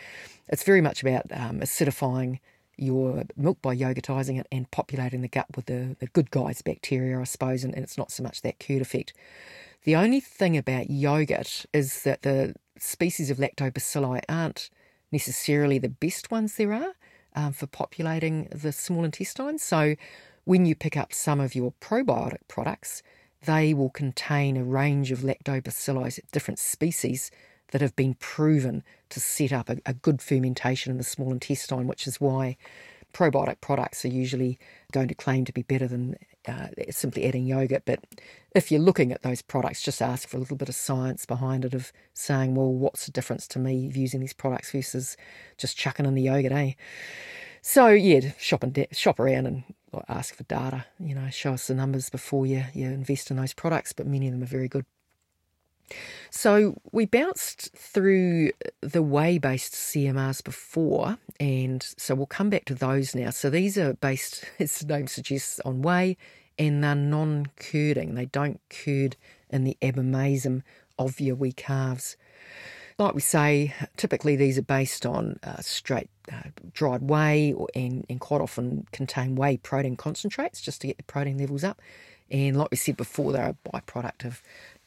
it's 0.49 0.63
very 0.63 0.81
much 0.81 1.01
about 1.01 1.25
um, 1.31 1.61
acidifying 1.61 2.39
your 2.77 3.23
milk 3.37 3.61
by 3.61 3.75
yogurtizing 3.75 4.39
it 4.39 4.47
and 4.51 4.69
populating 4.69 5.21
the 5.21 5.29
gut 5.29 5.45
with 5.55 5.67
the, 5.67 5.95
the 5.99 6.07
good 6.07 6.29
guys 6.29 6.61
bacteria, 6.61 7.19
I 7.19 7.23
suppose, 7.23 7.63
and, 7.63 7.73
and 7.73 7.83
it's 7.83 7.97
not 7.97 8.11
so 8.11 8.21
much 8.21 8.41
that 8.41 8.59
curd 8.59 8.81
effect. 8.81 9.13
The 9.83 9.95
only 9.95 10.19
thing 10.19 10.57
about 10.57 10.89
yogurt 10.89 11.65
is 11.71 12.03
that 12.03 12.23
the 12.23 12.55
species 12.77 13.29
of 13.29 13.37
lactobacilli 13.37 14.21
aren't 14.27 14.69
necessarily 15.11 15.79
the 15.79 15.89
best 15.89 16.31
ones 16.31 16.57
there 16.57 16.73
are. 16.73 16.95
um, 17.35 17.53
for 17.53 17.67
populating 17.67 18.47
the 18.51 18.71
small 18.71 19.03
intestine. 19.03 19.59
So 19.59 19.95
when 20.45 20.65
you 20.65 20.75
pick 20.75 20.97
up 20.97 21.13
some 21.13 21.39
of 21.39 21.53
your 21.53 21.73
probiotic 21.81 22.47
products, 22.47 23.03
they 23.45 23.73
will 23.73 23.89
contain 23.89 24.57
a 24.57 24.63
range 24.63 25.11
of 25.11 25.19
lactobacilli, 25.19 26.19
different 26.31 26.59
species 26.59 27.31
that 27.71 27.81
have 27.81 27.95
been 27.95 28.13
proven 28.15 28.83
to 29.09 29.19
set 29.19 29.51
up 29.51 29.69
a, 29.69 29.77
a 29.85 29.93
good 29.93 30.21
fermentation 30.21 30.91
in 30.91 30.97
the 30.97 31.03
small 31.03 31.31
intestine, 31.31 31.87
which 31.87 32.07
is 32.07 32.21
why 32.21 32.57
probiotic 33.13 33.61
products 33.61 34.03
are 34.03 34.09
usually 34.09 34.59
going 34.91 35.07
to 35.07 35.15
claim 35.15 35.45
to 35.45 35.53
be 35.53 35.63
better 35.63 35.87
than 35.87 36.15
uh, 36.47 36.67
simply 36.89 37.25
adding 37.25 37.45
yogurt. 37.45 37.83
But 37.85 38.03
if 38.53 38.71
you're 38.71 38.81
looking 38.81 39.11
at 39.11 39.23
those 39.23 39.41
products, 39.41 39.81
just 39.81 40.01
ask 40.01 40.27
for 40.27 40.37
a 40.37 40.39
little 40.39 40.57
bit 40.57 40.69
of 40.69 40.75
science 40.75 41.25
behind 41.25 41.65
it 41.65 41.73
of 41.73 41.93
saying, 42.13 42.55
well, 42.55 42.71
what's 42.73 43.05
the 43.05 43.11
difference 43.11 43.47
to 43.49 43.59
me 43.59 43.87
of 43.87 43.95
using 43.95 44.19
these 44.19 44.33
products 44.33 44.71
versus 44.71 45.15
just 45.57 45.77
chucking 45.77 46.05
in 46.05 46.13
the 46.13 46.23
yogurt, 46.23 46.51
eh? 46.51 46.73
So 47.61 47.87
yeah, 47.87 48.31
shop 48.37 48.63
and 48.63 48.85
shop 48.91 49.19
around 49.19 49.47
and 49.47 49.63
ask 50.09 50.35
for 50.35 50.43
data. 50.43 50.85
You 50.99 51.15
know, 51.15 51.29
show 51.29 51.53
us 51.53 51.67
the 51.67 51.75
numbers 51.75 52.09
before 52.09 52.45
you 52.45 52.65
you 52.73 52.87
invest 52.87 53.31
in 53.31 53.37
those 53.37 53.53
products. 53.53 53.93
But 53.93 54.07
many 54.07 54.27
of 54.27 54.33
them 54.33 54.43
are 54.43 54.47
very 54.47 54.67
good. 54.67 54.85
So 56.31 56.75
we 56.91 57.05
bounced 57.05 57.71
through 57.75 58.51
the 58.81 59.01
whey 59.01 59.37
based 59.37 59.73
CMRs 59.73 60.43
before, 60.43 61.17
and 61.39 61.83
so 61.97 62.15
we'll 62.15 62.25
come 62.25 62.49
back 62.49 62.65
to 62.65 62.75
those 62.75 63.15
now. 63.15 63.29
So 63.29 63.49
these 63.49 63.77
are 63.77 63.93
based, 63.93 64.43
as 64.59 64.79
the 64.79 64.85
name 64.85 65.07
suggests, 65.07 65.59
on 65.61 65.81
whey, 65.81 66.17
and 66.57 66.83
they're 66.83 66.95
non 66.95 67.47
curding. 67.57 68.15
They 68.15 68.25
don't 68.25 68.59
curd 68.69 69.15
in 69.49 69.63
the 69.63 69.77
abomasum 69.81 70.63
of 70.97 71.19
your 71.19 71.35
wee 71.35 71.51
calves. 71.51 72.17
Like 72.97 73.13
we 73.13 73.21
say, 73.21 73.73
typically 73.97 74.37
these 74.37 74.57
are 74.57 74.61
based 74.63 75.05
on 75.05 75.37
uh, 75.43 75.59
straight 75.59 76.09
uh, 76.31 76.49
dried 76.71 77.01
whey 77.01 77.53
and, 77.75 78.05
and 78.09 78.19
quite 78.21 78.39
often 78.39 78.87
contain 78.93 79.35
whey 79.35 79.57
protein 79.57 79.97
concentrates 79.97 80.61
just 80.61 80.79
to 80.81 80.87
get 80.87 80.97
the 80.97 81.03
protein 81.03 81.37
levels 81.37 81.63
up. 81.63 81.81
And 82.31 82.57
like 82.57 82.71
we 82.71 82.77
said 82.77 82.95
before, 82.95 83.33
they're 83.33 83.49
a 83.49 83.69
byproduct 83.69 84.25
of 84.25 84.41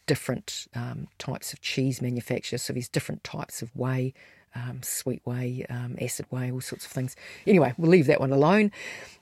different 0.07 0.67
um, 0.75 1.09
types 1.19 1.53
of 1.53 1.61
cheese 1.61 2.01
manufacturers. 2.01 2.63
So 2.63 2.73
there's 2.73 2.89
different 2.89 3.23
types 3.25 3.61
of 3.61 3.77
whey, 3.77 4.15
um, 4.55 4.81
sweet 4.83 5.21
whey, 5.25 5.65
um, 5.69 5.97
acid 6.01 6.27
whey, 6.31 6.51
all 6.51 6.61
sorts 6.61 6.87
of 6.87 6.93
things. 6.93 7.17
Anyway, 7.47 7.73
we'll 7.77 7.91
leave 7.91 8.07
that 8.07 8.21
one 8.21 8.33
alone. 8.33 8.71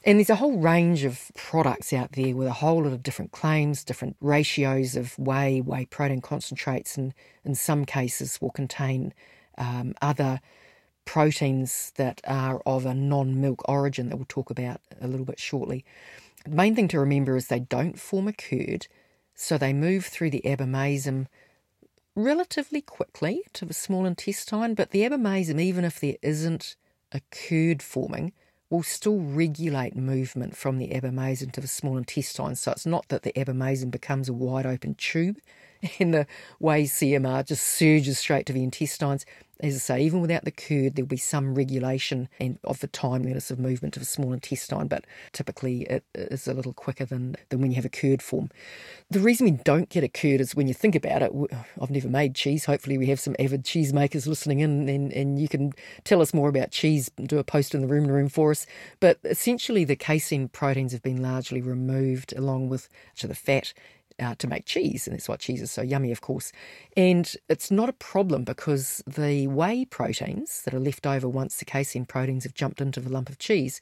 And 0.05 0.18
there's 0.18 0.31
a 0.31 0.37
whole 0.37 0.59
range 0.59 1.05
of 1.05 1.31
products 1.35 1.93
out 1.93 2.12
there 2.12 2.35
with 2.35 2.49
a 2.49 2.53
whole 2.53 2.83
lot 2.83 2.93
of 2.93 3.03
different 3.03 3.33
claims, 3.33 3.85
different 3.85 4.16
ratios 4.20 4.97
of 4.97 5.18
whey, 5.18 5.61
whey 5.61 5.87
protein 5.87 6.20
concentrates, 6.20 6.97
and 6.97 7.12
in 7.45 7.55
some 7.55 7.85
cases 7.85 8.41
will 8.41 8.51
contain 8.51 9.12
um, 9.59 9.95
other 10.01 10.41
proteins 11.05 11.93
that 11.97 12.20
are 12.27 12.61
of 12.66 12.85
a 12.85 12.95
non 12.95 13.41
milk 13.41 13.62
origin 13.68 14.09
that 14.09 14.16
we'll 14.16 14.27
talk 14.29 14.51
about 14.51 14.81
a 15.01 15.07
little 15.07 15.27
bit 15.27 15.41
shortly. 15.41 15.85
The 16.45 16.55
main 16.55 16.74
thing 16.74 16.89
to 16.89 17.01
remember 17.01 17.37
is 17.37 17.49
they 17.49 17.61
don't 17.61 17.99
form 17.99 18.29
a 18.29 18.33
curd 18.33 18.87
so 19.37 19.59
they 19.59 19.72
move 19.72 20.07
through 20.07 20.31
the 20.31 20.43
abomasum 20.45 21.27
relatively 22.16 22.80
quickly 22.80 23.42
to 23.52 23.64
the 23.64 23.74
small 23.74 24.06
intestine, 24.06 24.74
but 24.74 24.90
the 24.90 25.02
abomasum, 25.02 25.60
even 25.60 25.84
if 25.84 26.00
there 26.00 26.16
isn't 26.22 26.74
a 27.12 27.20
curd 27.30 27.82
forming, 27.82 28.32
will 28.70 28.82
still 28.82 29.20
regulate 29.20 29.94
movement 29.94 30.56
from 30.56 30.78
the 30.78 30.88
abomasum 30.88 31.52
to 31.52 31.60
the 31.60 31.68
small 31.68 31.96
intestine. 31.96 32.56
So 32.56 32.72
it's 32.72 32.86
not 32.86 33.08
that 33.08 33.22
the 33.22 33.32
abomasum 33.32 33.90
becomes 33.90 34.28
a 34.28 34.32
wide 34.32 34.66
open 34.66 34.96
tube 34.96 35.38
and 36.00 36.12
the 36.12 36.26
way 36.58 36.84
CMR 36.84 37.46
just 37.46 37.62
surges 37.62 38.18
straight 38.18 38.46
to 38.46 38.52
the 38.52 38.64
intestines 38.64 39.24
as 39.61 39.74
I 39.74 39.78
say, 39.78 40.02
even 40.02 40.20
without 40.20 40.44
the 40.44 40.50
curd, 40.50 40.96
there'll 40.96 41.07
be 41.07 41.16
some 41.16 41.54
regulation 41.54 42.28
and 42.38 42.59
of 42.64 42.80
the 42.80 42.86
timeliness 42.86 43.50
of 43.50 43.59
movement 43.59 43.96
of 43.96 44.02
a 44.02 44.07
small 44.07 44.32
intestine, 44.32 44.88
but 44.88 45.04
typically 45.32 45.82
it 45.82 46.04
is 46.14 46.46
a 46.46 46.54
little 46.54 46.72
quicker 46.72 47.04
than, 47.04 47.36
than 47.48 47.61
when 47.61 47.70
you 47.70 47.76
have 47.76 47.84
a 47.84 47.90
curd 47.90 48.20
form. 48.22 48.50
The 49.11 49.20
reason 49.20 49.46
we 49.46 49.52
don't 49.64 49.88
get 49.88 50.04
a 50.04 50.09
curd 50.09 50.40
is 50.40 50.54
when 50.54 50.68
you 50.68 50.74
think 50.74 50.94
about 50.94 51.22
it, 51.22 51.32
I've 51.80 51.90
never 51.90 52.09
made 52.09 52.34
cheese. 52.34 52.64
Hopefully, 52.64 52.98
we 52.98 53.07
have 53.07 53.20
some 53.20 53.36
avid 53.38 53.64
cheesemakers 53.64 54.26
listening 54.26 54.61
in 54.61 54.88
and, 54.88 55.12
and 55.12 55.38
you 55.38 55.48
can 55.48 55.72
tell 56.04 56.20
us 56.20 56.34
more 56.34 56.48
about 56.48 56.70
cheese, 56.70 57.11
do 57.24 57.38
a 57.38 57.44
post 57.44 57.74
in 57.74 57.80
the 57.80 57.86
room 57.86 58.07
room 58.07 58.28
for 58.28 58.50
us. 58.50 58.66
But 59.00 59.18
essentially, 59.24 59.84
the 59.84 59.96
casein 59.96 60.48
proteins 60.48 60.92
have 60.92 61.02
been 61.02 61.22
largely 61.22 61.62
removed 61.62 62.34
along 62.36 62.68
with 62.68 62.88
the 63.26 63.34
fat 63.34 63.72
uh, 64.20 64.34
to 64.36 64.46
make 64.46 64.64
cheese, 64.64 65.06
and 65.06 65.14
that's 65.14 65.28
why 65.28 65.36
cheese 65.36 65.62
is 65.62 65.70
so 65.70 65.82
yummy, 65.82 66.12
of 66.12 66.20
course. 66.20 66.52
And 66.96 67.34
it's 67.48 67.70
not 67.70 67.88
a 67.88 67.94
problem 67.94 68.44
because 68.44 69.02
the 69.06 69.46
whey 69.46 69.84
proteins 69.84 70.62
that 70.62 70.74
are 70.74 70.80
left 70.80 71.06
over 71.06 71.28
once 71.28 71.56
the 71.56 71.64
casein 71.64 72.06
proteins 72.06 72.44
have 72.44 72.54
jumped 72.54 72.80
into 72.80 73.00
the 73.00 73.10
lump 73.10 73.28
of 73.28 73.38
cheese, 73.38 73.80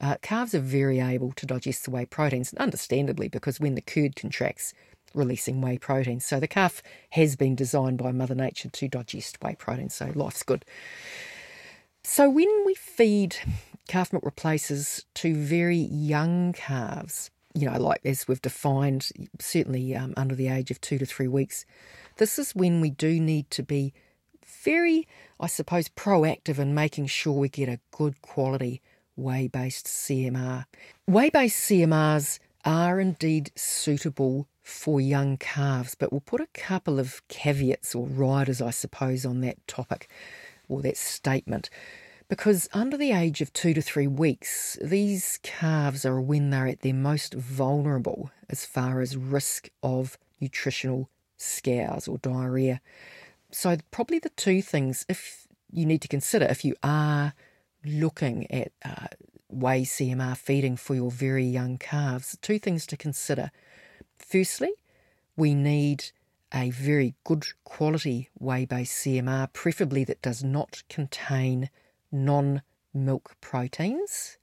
uh, 0.00 0.16
calves 0.22 0.54
are 0.54 0.60
very 0.60 1.00
able 1.00 1.32
to 1.32 1.46
digest 1.46 1.84
the 1.84 1.90
whey 1.90 2.04
proteins, 2.04 2.52
understandably, 2.54 3.28
because 3.28 3.60
when 3.60 3.74
the 3.74 3.80
curd 3.80 4.16
contracts, 4.16 4.74
releasing 5.14 5.60
whey 5.60 5.78
proteins. 5.78 6.24
So 6.24 6.40
the 6.40 6.48
calf 6.48 6.82
has 7.10 7.36
been 7.36 7.54
designed 7.54 7.98
by 7.98 8.12
Mother 8.12 8.34
Nature 8.34 8.68
to 8.70 8.88
digest 8.88 9.42
whey 9.42 9.54
proteins, 9.54 9.94
so 9.94 10.10
life's 10.14 10.42
good. 10.42 10.64
So 12.02 12.28
when 12.28 12.48
we 12.66 12.74
feed 12.74 13.36
calf 13.88 14.12
milk 14.12 14.24
replacers 14.24 15.04
to 15.14 15.34
very 15.34 15.78
young 15.78 16.52
calves, 16.52 17.30
you 17.54 17.70
know, 17.70 17.78
like 17.78 18.00
as 18.04 18.26
we've 18.26 18.42
defined, 18.42 19.10
certainly 19.38 19.94
um, 19.94 20.12
under 20.16 20.34
the 20.34 20.48
age 20.48 20.70
of 20.70 20.80
two 20.80 20.98
to 20.98 21.06
three 21.06 21.28
weeks, 21.28 21.64
this 22.16 22.38
is 22.38 22.54
when 22.54 22.80
we 22.80 22.90
do 22.90 23.20
need 23.20 23.50
to 23.50 23.62
be 23.62 23.92
very, 24.64 25.06
I 25.38 25.46
suppose, 25.46 25.88
proactive 25.88 26.58
in 26.58 26.74
making 26.74 27.06
sure 27.06 27.32
we 27.32 27.48
get 27.48 27.68
a 27.68 27.80
good 27.92 28.20
quality 28.22 28.82
whey 29.16 29.46
based 29.46 29.86
CMR. 29.86 30.64
Whey 31.06 31.30
based 31.30 31.68
CMRs 31.68 32.40
are 32.64 32.98
indeed 32.98 33.52
suitable 33.54 34.48
for 34.62 35.00
young 35.00 35.36
calves, 35.36 35.94
but 35.94 36.10
we'll 36.10 36.22
put 36.22 36.40
a 36.40 36.48
couple 36.54 36.98
of 36.98 37.26
caveats 37.28 37.94
or 37.94 38.06
riders, 38.06 38.62
I 38.62 38.70
suppose, 38.70 39.24
on 39.24 39.42
that 39.42 39.64
topic 39.68 40.08
or 40.68 40.82
that 40.82 40.96
statement 40.96 41.70
because 42.36 42.68
under 42.72 42.96
the 42.96 43.12
age 43.12 43.40
of 43.40 43.52
two 43.52 43.72
to 43.72 43.80
three 43.80 44.08
weeks, 44.08 44.76
these 44.82 45.38
calves 45.44 46.04
are 46.04 46.20
when 46.20 46.50
they're 46.50 46.66
at 46.66 46.80
their 46.80 46.92
most 46.92 47.32
vulnerable 47.32 48.28
as 48.50 48.66
far 48.66 49.00
as 49.00 49.16
risk 49.16 49.68
of 49.84 50.18
nutritional 50.40 51.08
scours 51.36 52.08
or 52.08 52.18
diarrhea. 52.18 52.80
So, 53.52 53.76
probably 53.92 54.18
the 54.18 54.30
two 54.30 54.62
things 54.62 55.06
if 55.08 55.46
you 55.70 55.86
need 55.86 56.02
to 56.02 56.08
consider 56.08 56.46
if 56.46 56.64
you 56.64 56.74
are 56.82 57.34
looking 57.84 58.50
at 58.50 58.72
uh, 58.84 59.06
whey 59.48 59.82
CMR 59.82 60.36
feeding 60.36 60.76
for 60.76 60.96
your 60.96 61.12
very 61.12 61.44
young 61.44 61.78
calves, 61.78 62.36
two 62.42 62.58
things 62.58 62.84
to 62.88 62.96
consider. 62.96 63.52
Firstly, 64.18 64.72
we 65.36 65.54
need 65.54 66.06
a 66.52 66.70
very 66.70 67.14
good 67.22 67.44
quality 67.62 68.28
whey 68.36 68.64
based 68.64 69.06
CMR, 69.06 69.52
preferably 69.52 70.02
that 70.02 70.20
does 70.20 70.42
not 70.42 70.82
contain 70.88 71.70
non 72.14 72.62
milk 72.94 73.36
proteins. 73.40 74.38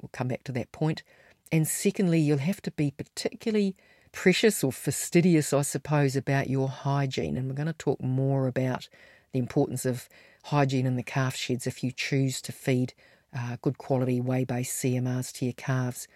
We'll 0.00 0.10
come 0.12 0.28
back 0.28 0.44
to 0.44 0.52
that 0.52 0.70
point. 0.72 1.02
And 1.50 1.66
secondly, 1.66 2.20
you'll 2.20 2.38
have 2.38 2.62
to 2.62 2.70
be 2.70 2.90
particularly 2.90 3.74
precious 4.12 4.62
or 4.62 4.72
fastidious, 4.72 5.52
I 5.52 5.62
suppose, 5.62 6.16
about 6.16 6.50
your 6.50 6.68
hygiene. 6.68 7.36
And 7.36 7.48
we're 7.48 7.54
going 7.54 7.66
to 7.66 7.72
talk 7.72 8.00
more 8.02 8.46
about 8.46 8.88
the 9.32 9.38
importance 9.38 9.84
of 9.84 10.08
hygiene 10.44 10.86
in 10.86 10.96
the 10.96 11.02
calf 11.02 11.34
sheds 11.34 11.66
if 11.66 11.82
you 11.82 11.92
choose 11.92 12.42
to 12.42 12.52
feed 12.52 12.94
uh, 13.36 13.56
good 13.62 13.78
quality 13.78 14.20
whey 14.20 14.44
based 14.44 14.82
CMRs 14.82 15.32
to 15.34 15.46
your 15.46 15.54
calves. 15.54 16.06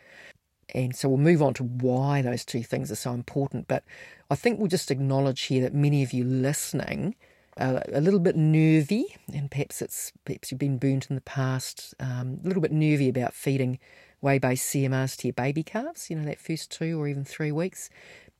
And 0.75 0.95
so 0.95 1.09
we'll 1.09 1.19
move 1.19 1.43
on 1.43 1.55
to 1.55 1.65
why 1.65 2.23
those 2.23 2.45
two 2.45 2.63
things 2.63 2.91
are 2.91 2.97
so 2.97 3.13
important. 3.13 3.69
But 3.69 3.85
I 4.31 4.35
think 4.35 4.59
we'll 4.59 4.69
just 4.69 4.91
acknowledge 4.91 5.43
here 5.43 5.63
that 5.63 5.75
many 5.75 6.03
of 6.03 6.13
you 6.13 6.25
listening 6.25 7.15
a, 7.57 8.01
little 8.01 8.21
bit 8.21 8.37
nervy, 8.37 9.17
and 9.33 9.51
perhaps 9.51 9.81
it's 9.81 10.13
perhaps 10.25 10.51
you've 10.51 10.59
been 10.59 10.79
burnt 10.79 11.09
in 11.09 11.17
the 11.17 11.23
past, 11.23 11.95
um, 12.01 12.41
a 12.45 12.47
little 12.47 12.63
bit 12.63 12.73
nervy 12.73 13.09
about 13.09 13.35
feeding 13.35 13.79
whey-based 14.21 14.75
CMRs 14.75 15.17
to 15.19 15.29
your 15.29 15.35
baby 15.35 15.63
calves. 15.63 16.11
You 16.11 16.17
know 16.17 16.25
that 16.25 16.41
first 16.41 16.71
two 16.71 17.01
or 17.01 17.09
even 17.09 17.25
three 17.25 17.53
weeks, 17.53 17.89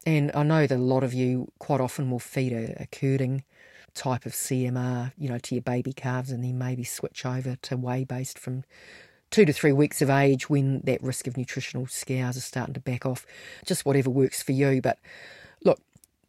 and 0.05 0.31
I 0.35 0.43
know 0.43 0.67
that 0.67 0.77
a 0.77 0.81
lot 0.81 1.03
of 1.03 1.15
you 1.15 1.51
quite 1.59 1.81
often 1.81 2.11
will 2.11 2.19
feed 2.19 2.53
a, 2.53 2.83
a 2.83 2.87
curding 2.87 3.45
type 3.95 4.27
of 4.27 4.33
CMR, 4.33 5.13
you 5.17 5.29
know, 5.29 5.39
to 5.39 5.55
your 5.55 5.63
baby 5.63 5.93
calves, 5.93 6.31
and 6.31 6.45
then 6.45 6.59
maybe 6.59 6.85
switch 6.85 7.25
over 7.25 7.57
to 7.57 7.77
whey-based 7.77 8.39
from 8.39 8.65
two 9.31 9.45
to 9.45 9.53
three 9.53 9.73
weeks 9.73 10.01
of 10.03 10.11
age 10.11 10.49
when 10.49 10.81
that 10.83 11.03
risk 11.03 11.27
of 11.27 11.37
nutritional 11.37 11.87
scours 11.87 12.37
is 12.37 12.45
starting 12.45 12.75
to 12.75 12.81
back 12.81 13.05
off. 13.05 13.27
Just 13.65 13.85
whatever 13.85 14.11
works 14.11 14.43
for 14.43 14.53
you, 14.53 14.81
but 14.81 14.99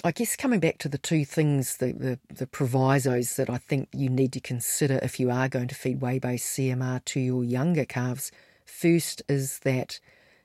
I 0.04 0.12
guess 0.12 0.36
coming 0.36 0.60
back 0.60 0.78
to 0.80 0.90
the 0.90 1.00
two 1.00 1.26
things, 1.26 1.78
the, 1.78 1.92
the, 1.92 2.20
the, 2.32 2.46
provisos 2.46 3.36
that 3.36 3.50
I 3.50 3.58
think 3.58 3.90
you 3.92 4.10
need 4.10 4.32
to 4.34 4.40
consider 4.40 5.00
if 5.02 5.20
you 5.20 5.32
are 5.32 5.50
going 5.50 5.68
to 5.70 5.76
feed 5.76 6.02
whey 6.02 6.20
based 6.20 6.56
CMR 6.56 7.04
to 7.06 7.20
your 7.20 7.44
younger 7.44 7.84
calves. 7.84 8.32
First 8.64 9.24
is 9.28 9.60
that 9.60 10.00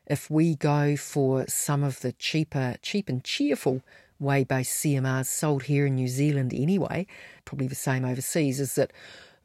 if 0.07 0.31
we 0.31 0.57
go 0.57 0.97
for 0.97 1.47
some 1.49 1.85
of 1.85 2.01
the 2.01 2.13
cheaper, 2.13 2.77
cheap 2.81 3.11
and 3.11 3.23
cheerful 3.23 3.83
whey 4.19 4.45
based 4.45 4.83
CMRs 4.83 5.27
sold 5.27 5.65
here 5.65 5.85
in 5.85 5.97
New 5.97 6.09
Zealand 6.09 6.55
anyway, 6.55 7.07
probably 7.45 7.67
the 7.67 7.75
same 7.75 8.07
overseas, 8.07 8.59
is 8.59 8.75
that 8.77 8.91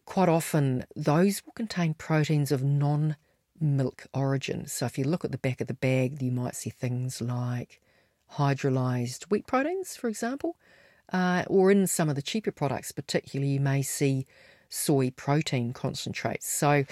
quite 0.05 0.30
often 0.30 0.86
those 0.95 1.45
will 1.45 1.53
contain 1.53 1.93
proteins 1.93 2.53
of 2.53 2.64
non 2.64 3.18
milk 3.60 4.08
origin. 4.14 4.68
So 4.68 4.86
if 4.86 4.97
you 4.97 5.03
look 5.03 5.26
at 5.26 5.34
the 5.34 5.38
back 5.38 5.60
of 5.60 5.68
the 5.68 5.74
bag, 5.74 6.22
you 6.22 6.32
might 6.32 6.55
see 6.55 6.70
things 6.70 7.22
like 7.22 7.82
hydrolyzed 8.34 9.23
wheat 9.25 9.47
proteins, 9.47 9.95
for 9.95 10.07
example, 10.07 10.57
uh, 11.11 11.43
or 11.47 11.71
in 11.71 11.88
some 11.88 12.09
of 12.09 12.15
the 12.15 12.21
cheaper 12.21 12.51
products, 12.51 12.91
particularly, 12.91 13.53
you 13.53 13.59
may 13.59 13.82
see 13.82 14.25
soy 14.69 15.09
protein 15.11 15.73
concentrates. 15.73 16.47
So, 16.47 16.86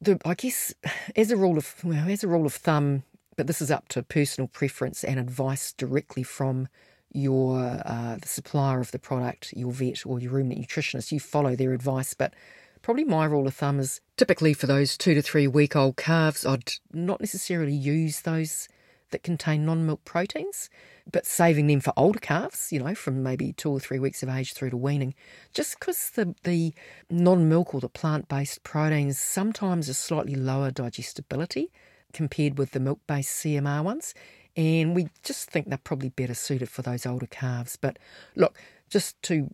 the, 0.00 0.20
I 0.24 0.34
guess 0.34 0.74
as 1.16 1.30
a 1.30 1.36
rule 1.36 1.56
of 1.56 1.74
well, 1.82 2.08
as 2.08 2.22
a 2.22 2.28
rule 2.28 2.46
of 2.46 2.54
thumb, 2.54 3.04
but 3.36 3.46
this 3.46 3.62
is 3.62 3.70
up 3.70 3.88
to 3.88 4.02
personal 4.02 4.48
preference 4.48 5.04
and 5.04 5.18
advice 5.18 5.72
directly 5.72 6.22
from 6.22 6.68
your 7.12 7.58
uh, 7.84 8.16
the 8.20 8.28
supplier 8.28 8.80
of 8.80 8.90
the 8.90 8.98
product, 8.98 9.54
your 9.56 9.72
vet 9.72 10.04
or 10.04 10.20
your 10.20 10.32
ruminant 10.32 10.68
nutritionist. 10.68 11.12
You 11.12 11.20
follow 11.20 11.56
their 11.56 11.72
advice, 11.72 12.12
but 12.12 12.34
probably 12.82 13.04
my 13.04 13.24
rule 13.24 13.46
of 13.46 13.54
thumb 13.54 13.80
is 13.80 14.00
typically 14.16 14.52
for 14.52 14.66
those 14.66 14.96
two 14.96 15.14
to 15.14 15.22
three 15.22 15.46
week 15.46 15.74
old 15.74 15.96
calves, 15.96 16.44
I'd 16.44 16.74
not 16.92 17.20
necessarily 17.20 17.74
use 17.74 18.20
those 18.20 18.68
that 19.10 19.22
contain 19.22 19.64
non 19.64 19.86
milk 19.86 20.04
proteins, 20.04 20.68
but 21.10 21.26
saving 21.26 21.66
them 21.66 21.80
for 21.80 21.92
older 21.96 22.18
calves, 22.18 22.72
you 22.72 22.80
know, 22.80 22.94
from 22.94 23.22
maybe 23.22 23.52
two 23.52 23.70
or 23.70 23.80
three 23.80 23.98
weeks 23.98 24.22
of 24.22 24.28
age 24.28 24.52
through 24.52 24.70
to 24.70 24.76
weaning, 24.76 25.14
just 25.52 25.78
because 25.78 26.10
the, 26.10 26.34
the 26.44 26.74
non 27.10 27.48
milk 27.48 27.74
or 27.74 27.80
the 27.80 27.88
plant 27.88 28.28
based 28.28 28.62
proteins 28.62 29.18
sometimes 29.18 29.88
are 29.88 29.94
slightly 29.94 30.34
lower 30.34 30.70
digestibility 30.70 31.70
compared 32.12 32.58
with 32.58 32.72
the 32.72 32.80
milk 32.80 33.00
based 33.06 33.44
CMR 33.44 33.82
ones. 33.82 34.14
And 34.56 34.94
we 34.94 35.08
just 35.22 35.50
think 35.50 35.68
they're 35.68 35.78
probably 35.78 36.08
better 36.08 36.34
suited 36.34 36.70
for 36.70 36.82
those 36.82 37.04
older 37.04 37.26
calves. 37.26 37.76
But 37.76 37.98
look, 38.34 38.56
just 38.88 39.20
to, 39.24 39.50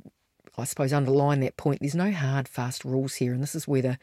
I 0.57 0.65
suppose, 0.65 0.93
underline 0.93 1.41
that 1.41 1.57
point, 1.57 1.81
there's 1.81 1.95
no 1.95 2.13
hard, 2.13 2.47
fast 2.47 2.85
rules 2.85 3.17
here. 3.17 3.33
And 3.33 3.43
this 3.43 3.57
is 3.57 3.67
where 3.67 3.83
the 3.83 3.99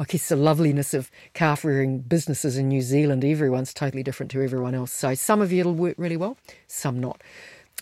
I 0.00 0.04
guess 0.04 0.28
the 0.28 0.36
loveliness 0.36 0.94
of 0.94 1.10
calf 1.34 1.64
rearing 1.64 1.98
businesses 1.98 2.56
in 2.56 2.68
New 2.68 2.82
Zealand, 2.82 3.24
everyone's 3.24 3.74
totally 3.74 4.04
different 4.04 4.30
to 4.30 4.42
everyone 4.42 4.72
else. 4.72 4.92
So 4.92 5.14
some 5.14 5.42
of 5.42 5.50
you 5.50 5.60
it'll 5.60 5.74
work 5.74 5.96
really 5.98 6.16
well, 6.16 6.38
some 6.68 7.00
not. 7.00 7.20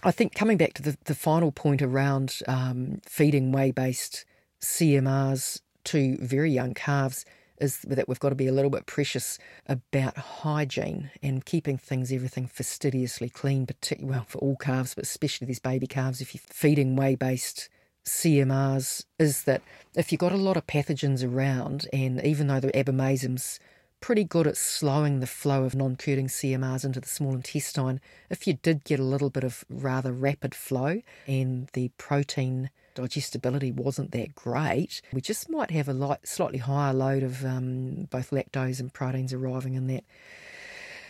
I 0.03 0.12
think 0.12 0.35
coming 0.35 0.57
back 0.57 0.73
to 0.75 0.83
the, 0.83 0.97
the 1.05 1.14
final 1.14 1.53
point 1.53 1.83
around 1.83 2.39
um, 2.49 3.03
feeding 3.05 3.53
whey 3.53 3.71
based 3.71 4.25
CMRs 4.62 5.61
to 5.85 6.17
very 6.17 6.51
young 6.51 6.73
calves 6.73 7.27
is 7.61 7.79
that 7.81 8.09
we've 8.09 8.21
got 8.21 8.31
to 8.31 8.35
be 8.35 8.47
a 8.47 8.53
little 8.53 8.71
bit 8.71 8.87
precious 8.87 9.39
about 9.67 10.17
hygiene 10.17 11.11
and 11.23 11.45
keeping 11.45 11.77
things, 11.77 12.12
everything 12.12 12.47
fastidiously 12.47 13.29
clean, 13.29 13.67
particularly 13.67 14.17
well 14.17 14.27
for 14.27 14.39
all 14.39 14.57
calves, 14.57 14.95
but 14.95 15.05
especially 15.05 15.47
these 15.47 15.59
baby 15.59 15.87
calves. 15.87 16.21
If 16.23 16.35
you're 16.35 16.43
feeding 16.47 16.97
whey 16.97 17.14
based 17.14 17.69
CMRs 18.07 19.05
is 19.19 19.45
that 19.45 19.63
if 19.95 20.13
you've 20.13 20.21
got 20.21 20.33
a 20.33 20.37
lot 20.37 20.57
of 20.57 20.67
pathogens 20.67 21.27
around, 21.27 21.89
and 21.93 22.25
even 22.25 22.47
though 22.47 22.61
the 22.61 22.73
abomasum's 22.73 23.59
pretty 24.01 24.25
good 24.25 24.47
at 24.47 24.57
slowing 24.57 25.21
the 25.21 25.27
flow 25.27 25.65
of 25.65 25.75
non 25.75 25.97
curding 25.97 26.29
CMRs 26.29 26.85
into 26.85 27.01
the 27.01 27.09
small 27.09 27.35
intestine, 27.35 28.01
if 28.31 28.47
you 28.47 28.55
did 28.55 28.85
get 28.85 29.01
a 29.01 29.05
little 29.05 29.31
bit 29.31 29.45
of 29.45 29.65
rather 29.69 30.13
rapid 30.13 30.55
flow 30.55 31.03
and 31.27 31.69
the 31.73 31.91
protein 31.99 32.71
digestibility 32.95 33.73
wasn't 33.73 34.13
that 34.13 34.35
great, 34.35 35.03
we 35.13 35.21
just 35.21 35.51
might 35.51 35.71
have 35.71 35.89
a 35.89 35.93
light, 35.93 36.27
slightly 36.27 36.59
higher 36.59 36.95
load 36.95 37.23
of 37.23 37.45
um, 37.45 38.07
both 38.11 38.31
lactose 38.31 38.81
and 38.81 38.93
proteins 38.93 39.33
arriving 39.33 39.75
in 39.75 39.87
that 39.89 40.05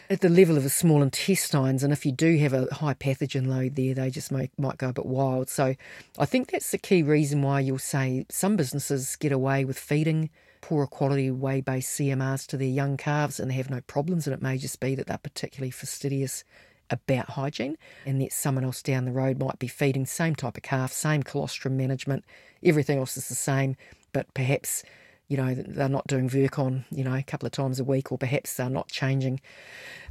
at 0.09 0.21
the 0.21 0.29
level 0.29 0.57
of 0.57 0.63
the 0.63 0.71
small 0.71 1.03
intestines. 1.03 1.83
And 1.83 1.93
if 1.93 2.07
you 2.07 2.13
do 2.13 2.37
have 2.39 2.53
a 2.53 2.73
high 2.75 2.95
pathogen 2.95 3.47
load 3.47 3.77
there, 3.77 3.95
they 3.95 4.11
just 4.11 4.31
may, 4.31 4.51
might 4.59 4.79
go 4.79 4.89
a 4.89 4.93
bit 4.93 5.07
wild. 5.07 5.49
So 5.49 5.75
I 6.19 6.27
think 6.27 6.51
that's 6.51 6.71
the 6.71 6.79
key 6.79 7.03
reason 7.03 7.43
why 7.43 7.61
you'll 7.61 7.79
say 7.79 8.27
some 8.29 8.57
businesses 8.57 9.17
get 9.17 9.33
away 9.33 9.65
with 9.65 9.79
feeding 9.79 10.31
poorer 10.61 10.87
quality 10.87 11.31
whey 11.31 11.61
based 11.61 11.99
CMRs 11.99 12.47
to 12.49 12.57
their 12.57 12.67
young 12.67 12.97
calves 12.97 13.39
and 13.39 13.51
they 13.51 13.55
have 13.55 13.71
no 13.71 13.81
problems. 13.83 14.27
And 14.27 14.35
it 14.35 14.43
may 14.43 14.59
just 14.59 14.81
be 14.81 14.95
that 14.95 15.07
they're 15.07 15.19
particularly 15.19 15.71
fastidious 15.71 16.45
about 16.91 17.31
hygiene 17.31 17.77
and 18.05 18.21
that 18.21 18.33
someone 18.33 18.65
else 18.65 18.83
down 18.83 19.05
the 19.05 19.13
road 19.13 19.39
might 19.39 19.59
be 19.59 19.67
feeding 19.67 20.07
same 20.07 20.35
type 20.35 20.57
of 20.57 20.63
calf, 20.63 20.93
same 20.93 21.23
colostrum 21.23 21.77
management, 21.77 22.25
everything 22.63 22.99
else 22.99 23.17
is 23.17 23.29
the 23.29 23.35
same, 23.35 23.77
but 24.13 24.33
perhaps 24.35 24.85
you 25.29 25.37
know, 25.37 25.55
they're 25.55 25.89
not 25.89 26.07
doing 26.07 26.29
Virkon, 26.29 26.85
you 26.91 27.03
know, 27.03 27.15
a 27.15 27.23
couple 27.23 27.47
of 27.47 27.53
times 27.53 27.81
a 27.81 27.85
week, 27.85 28.13
or 28.13 28.19
perhaps 28.19 28.55
they're 28.55 28.71
not 28.71 28.89
changing, 28.89 29.41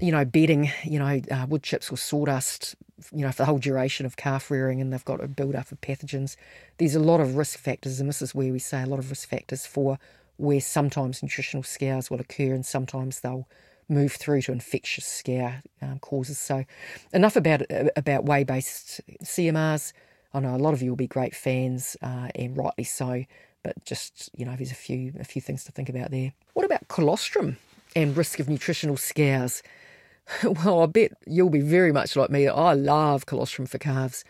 you 0.01 0.11
know, 0.11 0.25
bedding, 0.25 0.71
you 0.83 0.99
know, 0.99 1.21
uh, 1.31 1.45
wood 1.47 1.63
chips 1.63 1.89
or 1.89 1.97
sawdust, 1.97 2.75
you 3.13 3.21
know, 3.21 3.31
for 3.31 3.37
the 3.37 3.45
whole 3.45 3.57
duration 3.57 4.05
of 4.05 4.17
calf 4.17 4.51
rearing 4.51 4.81
and 4.81 4.91
they've 4.91 5.05
got 5.05 5.23
a 5.23 5.27
build 5.27 5.55
up 5.55 5.71
of 5.71 5.79
pathogens. 5.79 6.35
There's 6.77 6.95
a 6.95 6.99
lot 6.99 7.21
of 7.21 7.35
risk 7.35 7.57
factors, 7.57 7.99
and 7.99 8.09
this 8.09 8.21
is 8.21 8.35
where 8.35 8.51
we 8.51 8.59
say 8.59 8.83
a 8.83 8.87
lot 8.87 8.99
of 8.99 9.09
risk 9.09 9.29
factors 9.29 9.65
for 9.65 9.97
where 10.37 10.59
sometimes 10.59 11.23
nutritional 11.23 11.63
scours 11.63 12.11
will 12.11 12.19
occur 12.19 12.53
and 12.53 12.65
sometimes 12.65 13.21
they'll 13.21 13.47
move 13.87 14.13
through 14.13 14.41
to 14.41 14.51
infectious 14.51 15.05
scour 15.05 15.61
um, 15.81 15.99
causes. 15.99 16.37
So, 16.37 16.65
enough 17.13 17.35
about 17.35 17.61
about 17.95 18.25
whey 18.25 18.43
based 18.43 19.01
CMRs. 19.23 19.93
I 20.33 20.41
know 20.41 20.55
a 20.55 20.57
lot 20.57 20.73
of 20.73 20.81
you 20.81 20.91
will 20.91 20.97
be 20.97 21.07
great 21.07 21.33
fans, 21.33 21.95
uh, 22.01 22.27
and 22.35 22.57
rightly 22.57 22.83
so. 22.83 23.23
But 23.65 23.83
just 23.83 24.29
you 24.37 24.45
know, 24.45 24.55
there's 24.55 24.71
a 24.71 24.75
few 24.75 25.11
a 25.19 25.23
few 25.23 25.41
things 25.41 25.63
to 25.63 25.71
think 25.71 25.89
about 25.89 26.11
there. 26.11 26.33
What 26.53 26.67
about 26.67 26.87
colostrum 26.87 27.57
and 27.95 28.15
risk 28.15 28.39
of 28.39 28.47
nutritional 28.47 28.95
scours? 28.95 29.63
well, 30.43 30.83
I 30.83 30.85
bet 30.85 31.13
you'll 31.25 31.49
be 31.49 31.61
very 31.61 31.91
much 31.91 32.15
like 32.15 32.29
me. 32.29 32.47
I 32.47 32.73
love 32.73 33.25
colostrum 33.25 33.65
for 33.65 33.79
calves. 33.79 34.23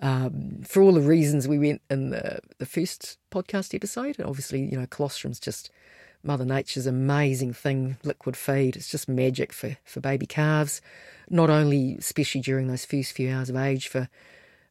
Um, 0.00 0.60
for 0.66 0.82
all 0.82 0.92
the 0.92 1.00
reasons 1.00 1.48
we 1.48 1.58
went 1.58 1.80
in 1.88 2.10
the, 2.10 2.40
the 2.58 2.66
first 2.66 3.16
podcast 3.30 3.74
episode. 3.74 4.18
And 4.18 4.28
Obviously, 4.28 4.60
you 4.60 4.78
know, 4.78 4.86
colostrum's 4.86 5.40
just 5.40 5.70
Mother 6.22 6.44
Nature's 6.44 6.86
amazing 6.86 7.54
thing, 7.54 7.96
liquid 8.04 8.36
feed. 8.36 8.76
It's 8.76 8.90
just 8.90 9.08
magic 9.08 9.54
for, 9.54 9.78
for 9.84 10.00
baby 10.00 10.26
calves, 10.26 10.82
not 11.30 11.48
only, 11.48 11.96
especially 11.96 12.42
during 12.42 12.66
those 12.66 12.84
first 12.84 13.12
few 13.12 13.32
hours 13.32 13.48
of 13.48 13.56
age, 13.56 13.88
for 13.88 14.10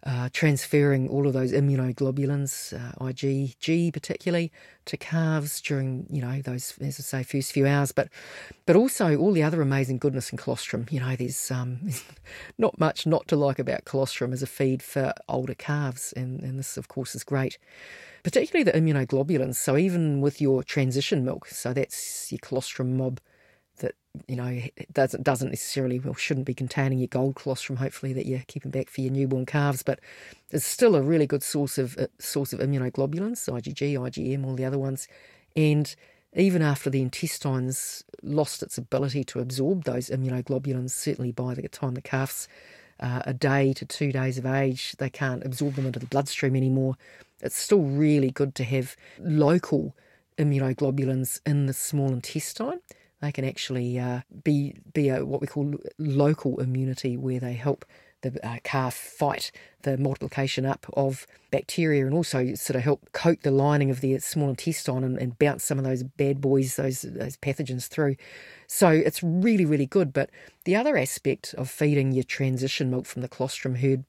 uh, 0.04 0.30
transferring 0.34 1.08
all 1.10 1.28
of 1.28 1.34
those 1.34 1.52
immunoglobulins, 1.52 2.74
uh, 2.74 3.04
IgG 3.04 3.94
particularly, 3.94 4.52
to 4.86 4.98
calves 4.98 5.62
during 5.62 6.08
you 6.10 6.22
know 6.22 6.42
those 6.42 6.74
as 6.82 7.00
I 7.00 7.04
say 7.04 7.24
first 7.24 7.52
few 7.52 7.68
hours, 7.68 7.92
but 7.92 8.10
but 8.66 8.76
also 8.76 9.16
all 9.18 9.32
the 9.32 9.44
other 9.44 9.62
amazing 9.62 10.00
goodness 10.00 10.32
in 10.32 10.38
colostrum. 10.38 10.88
You 10.90 11.02
know, 11.02 11.16
there's 11.16 11.52
um, 11.52 11.90
not 12.58 12.80
much 12.80 13.06
not 13.06 13.28
to 13.28 13.36
like 13.36 13.60
about 13.60 13.86
colostrum 13.86 14.34
as 14.34 14.42
a 14.42 14.48
feed 14.48 14.82
for 14.82 15.14
older 15.30 15.56
calves, 15.56 16.14
and, 16.14 16.42
and 16.42 16.58
this 16.58 16.78
of 16.78 16.88
course 16.88 17.14
is 17.16 17.24
great. 17.24 17.58
Particularly 18.24 18.64
the 18.64 18.78
immunoglobulins. 18.78 19.56
So 19.56 19.78
even 19.78 20.22
with 20.22 20.40
your 20.40 20.64
transition 20.64 21.26
milk, 21.26 21.48
so 21.48 21.74
that's 21.74 22.32
your 22.32 22.40
colostrum 22.40 22.98
mob 22.98 23.20
that 23.82 23.96
you 24.28 24.36
know 24.36 24.62
doesn't 24.94 25.24
doesn't 25.24 25.50
necessarily 25.50 26.00
well 26.00 26.14
shouldn't 26.14 26.46
be 26.46 26.54
containing 26.54 27.00
your 27.00 27.08
gold 27.08 27.36
colostrum. 27.36 27.78
Hopefully 27.78 28.14
that 28.14 28.26
you're 28.26 28.44
keeping 28.48 28.72
back 28.72 28.90
for 28.90 29.02
your 29.02 29.12
newborn 29.12 29.46
calves, 29.46 29.84
but 29.84 30.00
it's 30.50 30.66
still 30.66 30.96
a 30.96 31.02
really 31.02 31.28
good 31.28 31.44
source 31.44 31.78
of 31.78 31.98
uh, 31.98 32.08
source 32.20 32.54
of 32.54 32.60
immunoglobulins, 32.60 33.50
IgG, 33.50 33.94
IgM, 33.94 34.46
all 34.46 34.56
the 34.56 34.66
other 34.66 34.80
ones, 34.80 35.08
and 35.56 35.96
even 36.34 36.62
after 36.62 36.90
the 36.90 37.02
intestines 37.02 38.04
lost 38.24 38.64
its 38.64 38.78
ability 38.78 39.24
to 39.26 39.40
absorb 39.40 39.84
those 39.84 40.10
immunoglobulins, 40.10 40.92
certainly 40.92 41.32
by 41.32 41.54
the 41.54 41.68
time 41.68 41.94
the 41.94 42.02
calf's 42.02 42.48
uh, 43.02 43.22
a 43.26 43.34
day 43.34 43.74
to 43.74 43.86
two 43.86 44.12
days 44.12 44.38
of 44.38 44.46
age, 44.46 44.96
they 44.98 45.10
can't 45.10 45.44
absorb 45.44 45.76
them 45.76 45.86
into 45.86 46.00
the 46.00 46.06
bloodstream 46.06 46.56
anymore. 46.56 46.96
It's 47.42 47.58
still 47.58 47.82
really 47.82 48.32
good 48.32 48.56
to 48.56 48.64
have 48.64 48.96
local 49.20 49.96
immunoglobulins 50.38 51.42
in 51.46 51.66
the 51.66 51.74
small 51.74 52.14
intestine 52.14 52.80
they 53.22 53.32
can 53.32 53.46
actually 53.46 54.00
uh, 54.00 54.22
be 54.44 54.76
be 54.94 55.10
a, 55.10 55.26
what 55.26 55.42
we 55.42 55.48
call 55.48 55.74
local 55.98 56.60
immunity, 56.60 57.18
where 57.18 57.40
they 57.40 57.54
help 57.54 57.86
the 58.22 58.48
uh, 58.48 58.58
calf 58.64 58.94
fight 58.94 59.52
the 59.84 59.98
multiplication 59.98 60.66
up 60.66 60.86
of 60.94 61.26
bacteria 61.50 62.06
and 62.06 62.14
also 62.14 62.54
sort 62.54 62.76
of 62.76 62.84
help 62.84 63.12
coat 63.14 63.42
the 63.42 63.52
lining 63.52 63.90
of 63.90 64.02
the 64.02 64.18
small 64.20 64.50
intestine 64.50 65.04
and, 65.04 65.18
and, 65.18 65.40
bounce 65.40 65.64
some 65.64 65.80
of 65.80 65.84
those 65.84 66.04
bad 66.04 66.40
boys, 66.40 66.76
those 66.76 67.02
those 67.02 67.38
pathogens 67.38 67.88
through. 67.88 68.16
So 68.68 68.90
it's 68.90 69.24
really 69.24 69.66
really 69.66 69.88
good. 69.88 70.14
But 70.14 70.30
the 70.66 70.76
other 70.76 70.98
aspect 70.98 71.54
of 71.58 71.70
feeding 71.70 72.12
your 72.12 72.24
transition 72.24 72.90
milk 72.90 73.06
from 73.06 73.22
the 73.22 73.28
colostrum 73.28 73.76
herd 73.76 74.04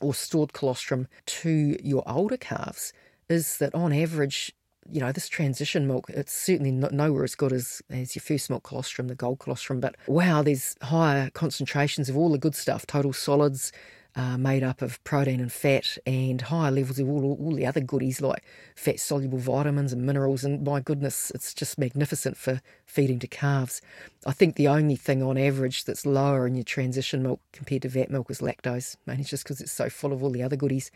or 0.00 0.14
stored 0.14 0.52
colostrum 0.52 1.08
to 1.26 1.76
your 1.82 2.02
older 2.06 2.36
calves 2.36 2.92
is 3.28 3.58
that 3.58 3.74
on 3.74 3.92
average 3.92 4.52
you 4.90 5.00
know, 5.00 5.12
this 5.12 5.28
transition 5.28 5.86
milk, 5.86 6.06
it's 6.08 6.32
certainly 6.32 6.70
not 6.70 6.92
nowhere 6.92 7.24
as 7.24 7.34
good 7.34 7.52
as, 7.52 7.82
as 7.90 8.14
your 8.14 8.22
first 8.22 8.50
milk 8.50 8.62
colostrum, 8.62 9.08
the 9.08 9.14
gold 9.14 9.38
colostrum. 9.38 9.80
But 9.80 9.96
wow, 10.06 10.42
there's 10.42 10.76
higher 10.82 11.30
concentrations 11.30 12.08
of 12.08 12.16
all 12.16 12.30
the 12.30 12.38
good 12.38 12.54
stuff, 12.54 12.86
total 12.86 13.12
solids, 13.12 13.72
uh, 14.16 14.36
made 14.36 14.62
up 14.62 14.82
of 14.82 15.02
protein 15.04 15.40
and 15.40 15.52
fat 15.52 15.98
and 16.06 16.40
higher 16.40 16.70
levels 16.70 16.98
of 16.98 17.08
all, 17.08 17.36
all 17.40 17.54
the 17.54 17.66
other 17.66 17.80
goodies 17.80 18.20
like 18.20 18.44
fat 18.74 18.98
soluble 18.98 19.38
vitamins 19.38 19.92
and 19.92 20.02
minerals. 20.02 20.44
And 20.44 20.66
my 20.66 20.80
goodness, 20.80 21.30
it's 21.34 21.54
just 21.54 21.78
magnificent 21.78 22.36
for 22.36 22.60
feeding 22.84 23.18
to 23.20 23.26
calves. 23.28 23.80
I 24.26 24.32
think 24.32 24.56
the 24.56 24.68
only 24.68 24.96
thing 24.96 25.22
on 25.22 25.38
average 25.38 25.84
that's 25.84 26.04
lower 26.04 26.46
in 26.46 26.54
your 26.54 26.64
transition 26.64 27.22
milk 27.22 27.40
compared 27.52 27.82
to 27.82 27.88
vat 27.88 28.10
milk 28.10 28.30
is 28.30 28.40
lactose, 28.40 28.96
mainly 29.06 29.24
just 29.24 29.44
because 29.44 29.60
it's 29.60 29.72
so 29.72 29.88
full 29.88 30.12
of 30.12 30.22
all 30.22 30.30
the 30.30 30.42
other 30.42 30.56
goodies. 30.56 30.90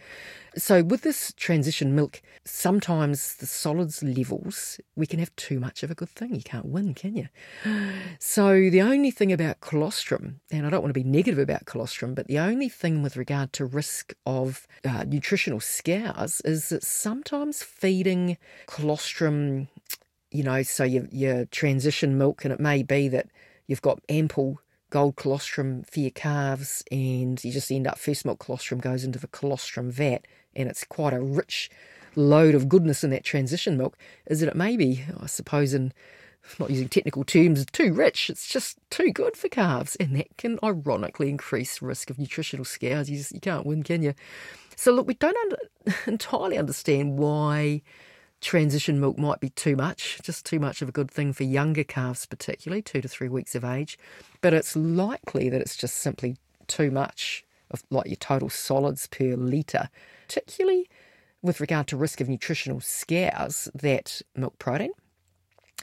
So, 0.56 0.82
with 0.82 1.02
this 1.02 1.32
transition 1.36 1.94
milk, 1.94 2.20
sometimes 2.44 3.36
the 3.36 3.46
solids 3.46 4.02
levels, 4.02 4.80
we 4.96 5.06
can 5.06 5.18
have 5.18 5.34
too 5.36 5.60
much 5.60 5.82
of 5.82 5.90
a 5.90 5.94
good 5.94 6.10
thing. 6.10 6.34
You 6.34 6.42
can't 6.42 6.66
win, 6.66 6.94
can 6.94 7.16
you? 7.16 7.28
So, 8.18 8.70
the 8.70 8.80
only 8.80 9.10
thing 9.10 9.32
about 9.32 9.60
colostrum, 9.60 10.40
and 10.50 10.66
I 10.66 10.70
don't 10.70 10.82
want 10.82 10.94
to 10.94 11.00
be 11.00 11.04
negative 11.04 11.38
about 11.38 11.66
colostrum, 11.66 12.14
but 12.14 12.26
the 12.26 12.38
only 12.38 12.68
thing 12.68 13.01
with 13.02 13.16
regard 13.16 13.52
to 13.54 13.64
risk 13.64 14.14
of 14.26 14.66
uh, 14.84 15.04
nutritional 15.06 15.60
scours 15.60 16.40
is 16.44 16.68
that 16.70 16.84
sometimes 16.84 17.62
feeding 17.62 18.36
colostrum, 18.66 19.68
you 20.30 20.42
know, 20.42 20.62
so 20.62 20.84
your, 20.84 21.06
your 21.10 21.44
transition 21.46 22.16
milk, 22.16 22.44
and 22.44 22.52
it 22.52 22.60
may 22.60 22.82
be 22.82 23.08
that 23.08 23.26
you've 23.66 23.82
got 23.82 24.00
ample 24.08 24.60
gold 24.90 25.16
colostrum 25.16 25.82
for 25.84 26.00
your 26.00 26.10
calves, 26.10 26.84
and 26.92 27.42
you 27.42 27.50
just 27.50 27.72
end 27.72 27.86
up 27.86 27.98
first 27.98 28.24
milk 28.24 28.38
colostrum 28.38 28.78
goes 28.80 29.04
into 29.04 29.18
the 29.18 29.28
colostrum 29.28 29.90
vat, 29.90 30.26
and 30.54 30.68
it's 30.68 30.84
quite 30.84 31.14
a 31.14 31.20
rich 31.20 31.70
load 32.14 32.54
of 32.54 32.68
goodness 32.68 33.02
in 33.02 33.10
that 33.10 33.24
transition 33.24 33.76
milk. 33.78 33.96
Is 34.26 34.40
that 34.40 34.48
it 34.48 34.56
may 34.56 34.76
be, 34.76 35.04
I 35.18 35.26
suppose, 35.26 35.72
in 35.72 35.92
not 36.58 36.70
using 36.70 36.88
technical 36.88 37.24
terms, 37.24 37.64
too 37.72 37.92
rich. 37.92 38.30
It's 38.30 38.48
just 38.48 38.78
too 38.90 39.12
good 39.12 39.36
for 39.36 39.48
calves, 39.48 39.96
and 39.96 40.16
that 40.16 40.36
can 40.36 40.58
ironically 40.62 41.28
increase 41.28 41.82
risk 41.82 42.10
of 42.10 42.18
nutritional 42.18 42.64
scours. 42.64 43.10
You, 43.10 43.18
just, 43.18 43.32
you 43.32 43.40
can't 43.40 43.66
win, 43.66 43.82
can 43.82 44.02
you? 44.02 44.14
So 44.76 44.92
look, 44.92 45.06
we 45.06 45.14
don't 45.14 45.36
under, 45.36 45.96
entirely 46.06 46.58
understand 46.58 47.18
why 47.18 47.82
transition 48.40 49.00
milk 49.00 49.18
might 49.18 49.40
be 49.40 49.50
too 49.50 49.76
much, 49.76 50.20
just 50.22 50.44
too 50.44 50.58
much 50.58 50.82
of 50.82 50.88
a 50.88 50.92
good 50.92 51.10
thing 51.10 51.32
for 51.32 51.44
younger 51.44 51.84
calves, 51.84 52.26
particularly 52.26 52.82
two 52.82 53.00
to 53.00 53.08
three 53.08 53.28
weeks 53.28 53.54
of 53.54 53.64
age. 53.64 53.98
But 54.40 54.52
it's 54.52 54.74
likely 54.76 55.48
that 55.48 55.60
it's 55.60 55.76
just 55.76 55.96
simply 55.98 56.36
too 56.66 56.90
much 56.90 57.44
of 57.70 57.84
like 57.90 58.06
your 58.06 58.16
total 58.16 58.50
solids 58.50 59.06
per 59.06 59.36
litre, 59.36 59.88
particularly 60.26 60.90
with 61.40 61.60
regard 61.60 61.86
to 61.88 61.96
risk 61.96 62.20
of 62.20 62.28
nutritional 62.28 62.80
scours, 62.80 63.68
that 63.74 64.22
milk 64.36 64.58
protein 64.58 64.92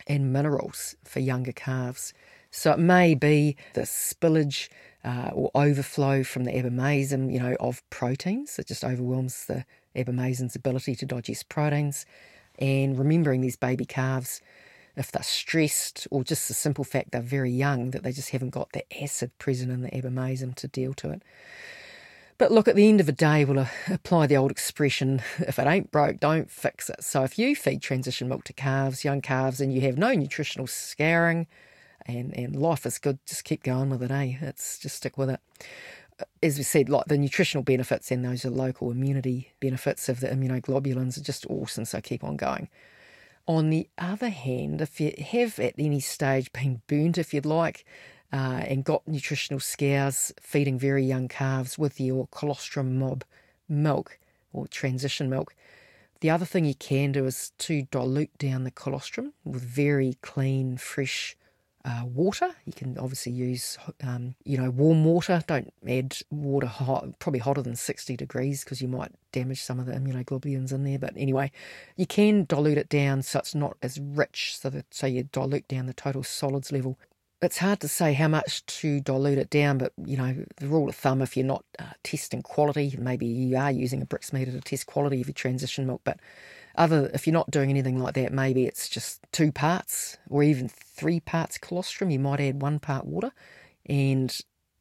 and 0.07 0.33
minerals 0.33 0.95
for 1.03 1.19
younger 1.19 1.51
calves. 1.51 2.13
So 2.51 2.71
it 2.71 2.79
may 2.79 3.13
be 3.15 3.55
the 3.73 3.81
spillage 3.81 4.69
uh, 5.03 5.29
or 5.33 5.51
overflow 5.55 6.23
from 6.23 6.45
the 6.45 6.51
abomasum, 6.51 7.31
you 7.31 7.39
know, 7.39 7.55
of 7.59 7.87
proteins. 7.89 8.57
It 8.59 8.67
just 8.67 8.83
overwhelms 8.83 9.45
the 9.45 9.65
abomasum's 9.95 10.55
ability 10.55 10.95
to 10.95 11.05
digest 11.05 11.49
proteins. 11.49 12.05
And 12.57 12.97
remembering 12.97 13.41
these 13.41 13.55
baby 13.55 13.85
calves, 13.85 14.41
if 14.97 15.11
they're 15.11 15.23
stressed 15.23 16.07
or 16.11 16.23
just 16.23 16.47
the 16.47 16.53
simple 16.53 16.83
fact 16.83 17.11
they're 17.11 17.21
very 17.21 17.51
young, 17.51 17.91
that 17.91 18.03
they 18.03 18.11
just 18.11 18.31
haven't 18.31 18.49
got 18.49 18.71
the 18.73 18.83
acid 19.01 19.31
present 19.37 19.71
in 19.71 19.81
the 19.81 19.89
abomasum 19.91 20.55
to 20.55 20.67
deal 20.67 20.93
to 20.95 21.11
it. 21.11 21.23
But 22.39 22.53
look, 22.53 22.69
at 22.69 22.77
the 22.77 22.87
end 22.87 23.01
of 23.01 23.05
the 23.05 23.11
day, 23.11 23.43
we'll 23.43 23.59
uh, 23.59 23.67
apply 23.89 24.25
the 24.25 24.37
old 24.37 24.49
expression 24.49 25.21
if 25.39 25.59
it 25.59 25.67
ain't 25.67 25.91
broke, 25.91 26.21
don't 26.21 26.49
fix 26.49 26.89
it. 26.89 27.03
So 27.03 27.23
if 27.23 27.37
you 27.37 27.53
feed 27.53 27.81
transition 27.81 28.29
milk 28.29 28.45
to 28.45 28.53
calves, 28.53 29.03
young 29.03 29.19
calves, 29.19 29.59
and 29.59 29.73
you 29.73 29.81
have 29.81 29.97
no 29.97 30.13
nutritional 30.13 30.65
scouring 30.65 31.47
and, 32.05 32.33
and 32.35 32.55
life 32.55 32.85
is 32.85 32.97
good, 32.97 33.19
just 33.25 33.43
keep 33.43 33.61
going 33.61 33.89
with 33.89 34.01
it, 34.01 34.09
eh? 34.09 34.37
It's 34.39 34.79
just 34.79 34.95
stick 34.95 35.17
with 35.17 35.29
it. 35.29 35.41
Uh, 36.17 36.23
as 36.41 36.57
we 36.57 36.63
said, 36.63 36.87
like 36.87 37.07
the 37.07 37.17
nutritional 37.17 37.61
benefits 37.61 38.09
and 38.09 38.23
those 38.23 38.45
are 38.45 38.49
local 38.49 38.89
immunity 38.89 39.51
benefits 39.59 40.07
of 40.07 40.21
the 40.21 40.27
immunoglobulins 40.27 41.17
are 41.17 41.23
just 41.23 41.45
awesome, 41.47 41.83
so 41.83 41.99
keep 41.99 42.23
on 42.23 42.37
going. 42.37 42.69
On 43.47 43.69
the 43.69 43.89
other 43.97 44.29
hand, 44.29 44.79
if 44.79 45.01
you 45.01 45.13
have 45.31 45.59
at 45.59 45.73
any 45.77 45.99
stage 45.99 46.53
been 46.53 46.83
burnt, 46.87 47.17
if 47.17 47.33
you'd 47.33 47.45
like, 47.45 47.83
uh, 48.31 48.63
and 48.67 48.83
got 48.83 49.07
nutritional 49.07 49.59
scours 49.59 50.31
feeding 50.39 50.77
very 50.77 51.03
young 51.03 51.27
calves 51.27 51.77
with 51.77 51.99
your 51.99 52.27
colostrum 52.31 52.97
mob 52.99 53.23
milk 53.67 54.19
or 54.53 54.67
transition 54.67 55.29
milk. 55.29 55.55
The 56.21 56.29
other 56.29 56.45
thing 56.45 56.65
you 56.65 56.75
can 56.75 57.11
do 57.11 57.25
is 57.25 57.53
to 57.59 57.83
dilute 57.83 58.37
down 58.37 58.65
the 58.65 58.71
colostrum 58.71 59.33
with 59.45 59.63
very 59.63 60.17
clean, 60.21 60.77
fresh 60.77 61.37
uh, 61.85 62.03
water. 62.05 62.53
You 62.65 62.73
can 62.73 62.97
obviously 62.97 63.31
use, 63.31 63.77
um, 64.03 64.35
you 64.43 64.57
know, 64.57 64.69
warm 64.69 65.05
water. 65.05 65.41
Don't 65.47 65.73
add 65.87 66.17
water 66.29 66.67
hot, 66.67 67.17
probably 67.19 67.39
hotter 67.39 67.61
than 67.61 67.75
60 67.75 68.17
degrees 68.17 68.63
because 68.63 68.81
you 68.81 68.89
might 68.89 69.11
damage 69.31 69.61
some 69.61 69.79
of 69.79 69.85
the 69.85 69.93
immunoglobulins 69.93 70.73
in 70.73 70.83
there. 70.83 70.99
But 70.99 71.13
anyway, 71.15 71.51
you 71.95 72.05
can 72.05 72.45
dilute 72.45 72.77
it 72.77 72.89
down 72.89 73.21
so 73.21 73.39
it's 73.39 73.55
not 73.55 73.77
as 73.81 73.99
rich, 73.99 74.57
so 74.57 74.69
that 74.71 74.93
so 74.93 75.07
you 75.07 75.23
dilute 75.23 75.67
down 75.69 75.85
the 75.85 75.93
total 75.93 76.23
solids 76.23 76.71
level 76.71 76.99
it's 77.41 77.57
hard 77.57 77.79
to 77.79 77.87
say 77.87 78.13
how 78.13 78.27
much 78.27 78.65
to 78.65 78.99
dilute 78.99 79.37
it 79.37 79.49
down, 79.49 79.77
but 79.77 79.93
you 80.05 80.17
know, 80.17 80.35
the 80.57 80.67
rule 80.67 80.89
of 80.89 80.95
thumb, 80.95 81.21
if 81.21 81.37
you're 81.37 81.45
not 81.45 81.63
uh, 81.79 81.85
testing 82.03 82.41
quality, 82.41 82.95
maybe 82.99 83.25
you 83.25 83.55
are 83.55 83.71
using 83.71 84.01
a 84.01 84.05
Brix 84.05 84.33
meter 84.33 84.51
to 84.51 84.59
test 84.61 84.87
quality 84.87 85.21
of 85.21 85.27
your 85.27 85.33
transition 85.33 85.87
milk, 85.87 86.01
but 86.03 86.19
other 86.75 87.09
if 87.13 87.25
you're 87.25 87.33
not 87.33 87.49
doing 87.49 87.69
anything 87.69 87.99
like 87.99 88.13
that, 88.15 88.33
maybe 88.33 88.65
it's 88.65 88.89
just 88.89 89.21
two 89.31 89.51
parts 89.51 90.17
or 90.29 90.43
even 90.43 90.67
three 90.67 91.19
parts 91.19 91.57
colostrum. 91.57 92.09
You 92.09 92.19
might 92.19 92.41
add 92.41 92.61
one 92.61 92.79
part 92.79 93.05
water, 93.05 93.31
and 93.85 94.37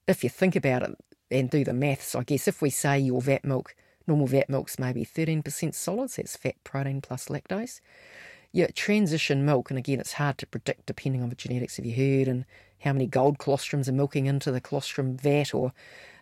if 0.08 0.24
you 0.24 0.30
think 0.30 0.56
about 0.56 0.82
it 0.82 0.96
and 1.30 1.50
do 1.50 1.64
the 1.64 1.72
maths, 1.72 2.14
I 2.14 2.24
guess 2.24 2.48
if 2.48 2.60
we 2.60 2.70
say 2.70 2.98
your 2.98 3.20
vat 3.20 3.44
milk, 3.44 3.76
normal 4.06 4.26
vat 4.26 4.48
milk's 4.48 4.78
maybe 4.78 5.04
13% 5.04 5.74
solids, 5.74 6.16
that's 6.16 6.36
fat, 6.36 6.56
protein 6.64 7.00
plus 7.02 7.28
lactose 7.28 7.80
yeah, 8.52 8.68
transition 8.74 9.44
milk, 9.44 9.70
and 9.70 9.78
again, 9.78 10.00
it's 10.00 10.14
hard 10.14 10.38
to 10.38 10.46
predict 10.46 10.86
depending 10.86 11.22
on 11.22 11.28
the 11.28 11.34
genetics 11.34 11.78
of 11.78 11.84
your 11.84 11.96
herd 11.96 12.28
and 12.28 12.44
how 12.80 12.92
many 12.92 13.06
gold 13.06 13.38
colostrums 13.38 13.88
are 13.88 13.92
milking 13.92 14.26
into 14.26 14.50
the 14.50 14.60
colostrum 14.60 15.16
vat 15.16 15.52
or 15.52 15.72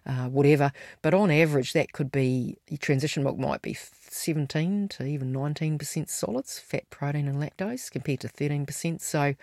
uh, 0.06 0.28
whatever. 0.28 0.72
But 1.02 1.14
on 1.14 1.30
average, 1.30 1.72
that 1.72 1.92
could 1.92 2.10
be 2.10 2.58
your 2.68 2.78
transition 2.78 3.22
milk 3.22 3.38
might 3.38 3.62
be 3.62 3.74
17 3.74 4.88
to 4.88 5.04
even 5.04 5.32
19% 5.32 6.08
solids, 6.08 6.58
fat, 6.58 6.88
protein, 6.90 7.28
and 7.28 7.40
lactose, 7.40 7.90
compared 7.90 8.20
to 8.20 8.28
13%. 8.28 9.00
So 9.00 9.34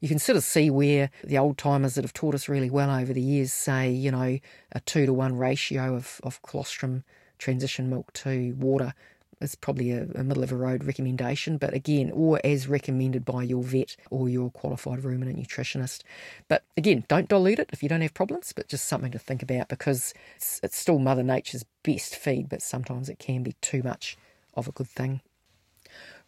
you 0.00 0.08
can 0.08 0.18
sort 0.18 0.36
of 0.36 0.44
see 0.44 0.70
where 0.70 1.10
the 1.24 1.38
old 1.38 1.58
timers 1.58 1.94
that 1.94 2.04
have 2.04 2.12
taught 2.12 2.34
us 2.34 2.48
really 2.48 2.70
well 2.70 2.90
over 2.90 3.12
the 3.12 3.22
years 3.22 3.52
say, 3.52 3.90
you 3.90 4.10
know, 4.10 4.38
a 4.72 4.80
two 4.80 5.06
to 5.06 5.12
one 5.12 5.36
ratio 5.36 5.94
of, 5.94 6.20
of 6.22 6.42
colostrum 6.42 7.04
transition 7.38 7.88
milk 7.88 8.12
to 8.12 8.54
water 8.58 8.94
it's 9.40 9.54
probably 9.54 9.92
a, 9.92 10.06
a, 10.14 10.24
middle 10.24 10.42
of 10.42 10.52
a 10.52 10.56
road 10.56 10.84
recommendation, 10.84 11.58
but 11.58 11.74
again, 11.74 12.10
or 12.12 12.40
as 12.44 12.68
recommended 12.68 13.24
by 13.24 13.42
your 13.42 13.62
vet 13.62 13.96
or 14.10 14.28
your 14.28 14.50
qualified 14.50 15.04
ruminant 15.04 15.38
nutritionist. 15.38 16.02
But 16.48 16.64
again, 16.76 17.04
don't 17.08 17.28
dilute 17.28 17.58
it 17.58 17.70
if 17.72 17.82
you 17.82 17.88
don't 17.88 18.00
have 18.00 18.14
problems, 18.14 18.52
but 18.52 18.68
just 18.68 18.86
something 18.86 19.12
to 19.12 19.18
think 19.18 19.42
about 19.42 19.68
because 19.68 20.14
it's, 20.36 20.60
it's 20.62 20.76
still 20.76 20.98
Mother 20.98 21.22
Nature's 21.22 21.64
best 21.82 22.16
feed, 22.16 22.48
but 22.48 22.62
sometimes 22.62 23.08
it 23.08 23.18
can 23.18 23.42
be 23.42 23.54
too 23.60 23.82
much 23.82 24.16
of 24.54 24.68
a 24.68 24.72
good 24.72 24.88
thing. 24.88 25.20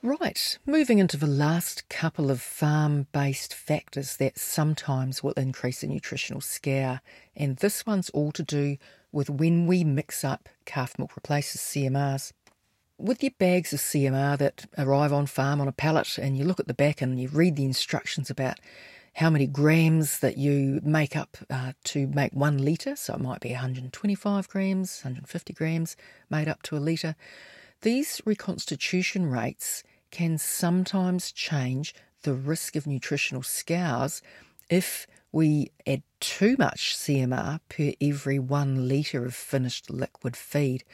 Right, 0.03 0.59
moving 0.65 0.99
into 0.99 1.19
the 1.19 1.27
last 1.27 1.87
couple 1.91 2.31
of 2.31 2.41
farm 2.41 3.07
based 3.13 3.53
factors 3.53 4.17
that 4.17 4.39
sometimes 4.39 5.23
will 5.23 5.33
increase 5.33 5.83
the 5.83 5.89
nutritional 5.89 6.41
scour, 6.41 7.03
and 7.37 7.59
this 7.59 7.85
one's 7.85 8.09
all 8.11 8.33
to 8.33 8.43
do 8.43 8.79
with 9.13 9.29
when 9.29 9.67
we 9.67 9.85
mix 9.85 10.25
up 10.25 10.49
calf 10.65 10.99
milk 10.99 11.15
replacers 11.17 11.61
CMRs 11.61 12.33
with 13.01 13.23
your 13.23 13.33
bags 13.39 13.73
of 13.73 13.81
CMR 13.81 14.37
that 14.39 14.67
arrive 14.77 15.13
on 15.13 15.27
farm 15.27 15.61
on 15.61 15.69
a 15.69 15.73
pallet, 15.73 16.19
and 16.19 16.37
you 16.37 16.45
look 16.45 16.61
at 16.61 16.69
the 16.69 16.75
back 16.75 17.01
and 17.01 17.21
you 17.21 17.29
read 17.29 17.57
the 17.57 17.65
instructions 17.65 18.31
about 18.31 18.59
how 19.15 19.31
many 19.31 19.47
grams 19.47 20.21
that 20.21 20.37
you 20.37 20.81
make 20.85 21.17
up 21.17 21.37
uh, 21.51 21.73
to 21.85 22.07
make 22.09 22.33
one 22.33 22.59
litre, 22.59 22.95
so 22.97 23.15
it 23.15 23.21
might 23.21 23.41
be 23.41 23.51
125 23.51 24.49
grams, 24.49 25.01
150 25.03 25.53
grams 25.53 25.97
made 26.29 26.49
up 26.49 26.63
to 26.63 26.77
a 26.77 26.79
litre. 26.79 27.17
These 27.83 28.21
reconstitution 28.25 29.27
rates 29.31 29.83
can 30.11 30.39
sometimes 30.39 31.33
change 31.33 31.95
the 32.23 32.35
risk 32.35 32.77
of 32.77 32.87
nutritional 32.87 33.43
scours 33.43 34.23
if 34.69 35.07
we 35.33 35.71
add 35.87 36.03
too 36.19 36.57
much 36.59 36.97
CMR 36.97 37.61
per 37.69 37.93
every 38.01 38.39
one 38.39 38.89
litre 38.89 39.25
of 39.25 39.35
finished 39.35 39.91
liquid 39.91 40.37
feed. 40.37 40.85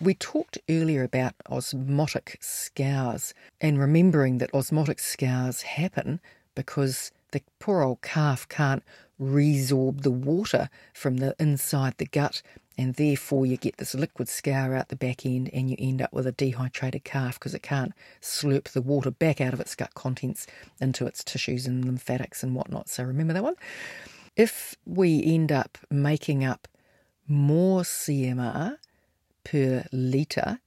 We 0.00 0.14
talked 0.14 0.58
earlier 0.68 1.02
about 1.02 1.34
osmotic 1.48 2.38
scours 2.40 3.32
and 3.60 3.78
remembering 3.78 4.38
that 4.38 4.52
osmotic 4.52 4.98
scours 4.98 5.62
happen 5.62 6.20
because 6.54 7.12
the 7.30 7.42
poor 7.58 7.82
old 7.82 8.02
calf 8.02 8.48
can't 8.48 8.82
resorb 9.20 10.02
the 10.02 10.10
water 10.10 10.68
from 10.92 11.18
the 11.18 11.34
inside 11.38 11.94
the 11.96 12.06
gut 12.06 12.42
and 12.78 12.94
therefore 12.94 13.46
you 13.46 13.56
get 13.56 13.78
this 13.78 13.94
liquid 13.94 14.28
scour 14.28 14.74
out 14.74 14.88
the 14.88 14.96
back 14.96 15.24
end 15.24 15.50
and 15.52 15.70
you 15.70 15.76
end 15.78 16.02
up 16.02 16.12
with 16.12 16.26
a 16.26 16.32
dehydrated 16.32 17.04
calf 17.04 17.38
because 17.38 17.54
it 17.54 17.62
can't 17.62 17.92
slurp 18.20 18.64
the 18.64 18.82
water 18.82 19.10
back 19.10 19.40
out 19.40 19.54
of 19.54 19.60
its 19.60 19.74
gut 19.74 19.94
contents 19.94 20.46
into 20.80 21.06
its 21.06 21.24
tissues 21.24 21.66
and 21.66 21.84
lymphatics 21.84 22.42
and 22.42 22.54
whatnot. 22.54 22.88
So 22.88 23.04
remember 23.04 23.32
that 23.32 23.42
one. 23.42 23.56
If 24.36 24.76
we 24.84 25.22
end 25.24 25.50
up 25.50 25.78
making 25.90 26.44
up 26.44 26.68
more 27.26 27.82
CMR 27.82 28.76
per 29.44 29.84
litre, 29.90 30.60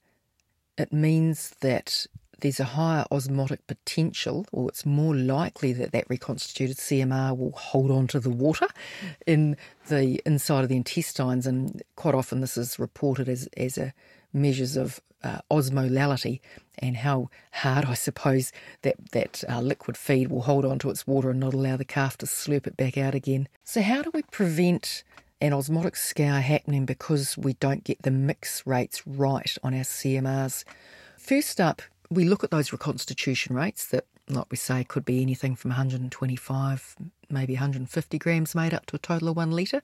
it 0.77 0.91
means 0.91 1.53
that 1.61 2.07
there's 2.41 2.59
a 2.59 2.65
higher 2.65 3.05
osmotic 3.11 3.65
potential, 3.67 4.45
or 4.51 4.69
it's 4.69 4.85
more 4.85 5.15
likely 5.15 5.73
that 5.73 5.91
that 5.91 6.09
reconstituted 6.09 6.77
CMR 6.77 7.37
will 7.37 7.51
hold 7.51 7.91
on 7.91 8.07
to 8.07 8.19
the 8.19 8.29
water 8.29 8.67
in 9.25 9.57
the 9.87 10.21
inside 10.25 10.63
of 10.63 10.69
the 10.69 10.77
intestines. 10.77 11.45
And 11.47 11.81
quite 11.95 12.15
often, 12.15 12.41
this 12.41 12.57
is 12.57 12.79
reported 12.79 13.29
as, 13.29 13.47
as 13.57 13.77
a 13.77 13.93
measures 14.33 14.77
of 14.77 15.01
uh, 15.23 15.39
osmolality 15.51 16.39
and 16.77 16.97
how 16.97 17.29
hard, 17.51 17.85
I 17.85 17.93
suppose, 17.93 18.51
that 18.83 18.95
that 19.11 19.43
uh, 19.49 19.61
liquid 19.61 19.97
feed 19.97 20.29
will 20.29 20.43
hold 20.43 20.65
on 20.65 20.79
to 20.79 20.89
its 20.89 21.05
water 21.05 21.29
and 21.29 21.39
not 21.39 21.53
allow 21.53 21.77
the 21.77 21.85
calf 21.85 22.17
to 22.19 22.25
slurp 22.25 22.67
it 22.67 22.77
back 22.77 22.97
out 22.97 23.15
again. 23.15 23.47
So, 23.63 23.81
how 23.81 24.01
do 24.01 24.11
we 24.13 24.21
prevent 24.23 25.03
an 25.41 25.53
osmotic 25.53 25.95
scour 25.95 26.39
happening 26.39 26.85
because 26.85 27.37
we 27.37 27.53
don't 27.53 27.83
get 27.83 28.01
the 28.01 28.11
mix 28.11 28.65
rates 28.65 29.05
right 29.05 29.57
on 29.63 29.73
our 29.73 29.81
CMRs? 29.81 30.63
First 31.17 31.59
up, 31.59 31.81
we 32.09 32.25
look 32.25 32.43
at 32.43 32.51
those 32.51 32.71
reconstitution 32.71 33.55
rates 33.55 33.87
that, 33.87 34.05
like 34.27 34.47
we 34.49 34.57
say, 34.57 34.83
could 34.83 35.05
be 35.05 35.21
anything 35.21 35.55
from 35.55 35.69
125, 35.69 36.95
maybe 37.29 37.53
150 37.53 38.17
grams 38.17 38.55
made 38.55 38.73
up 38.73 38.85
to 38.87 38.95
a 38.95 38.99
total 38.99 39.29
of 39.29 39.35
one 39.35 39.51
litre. 39.51 39.81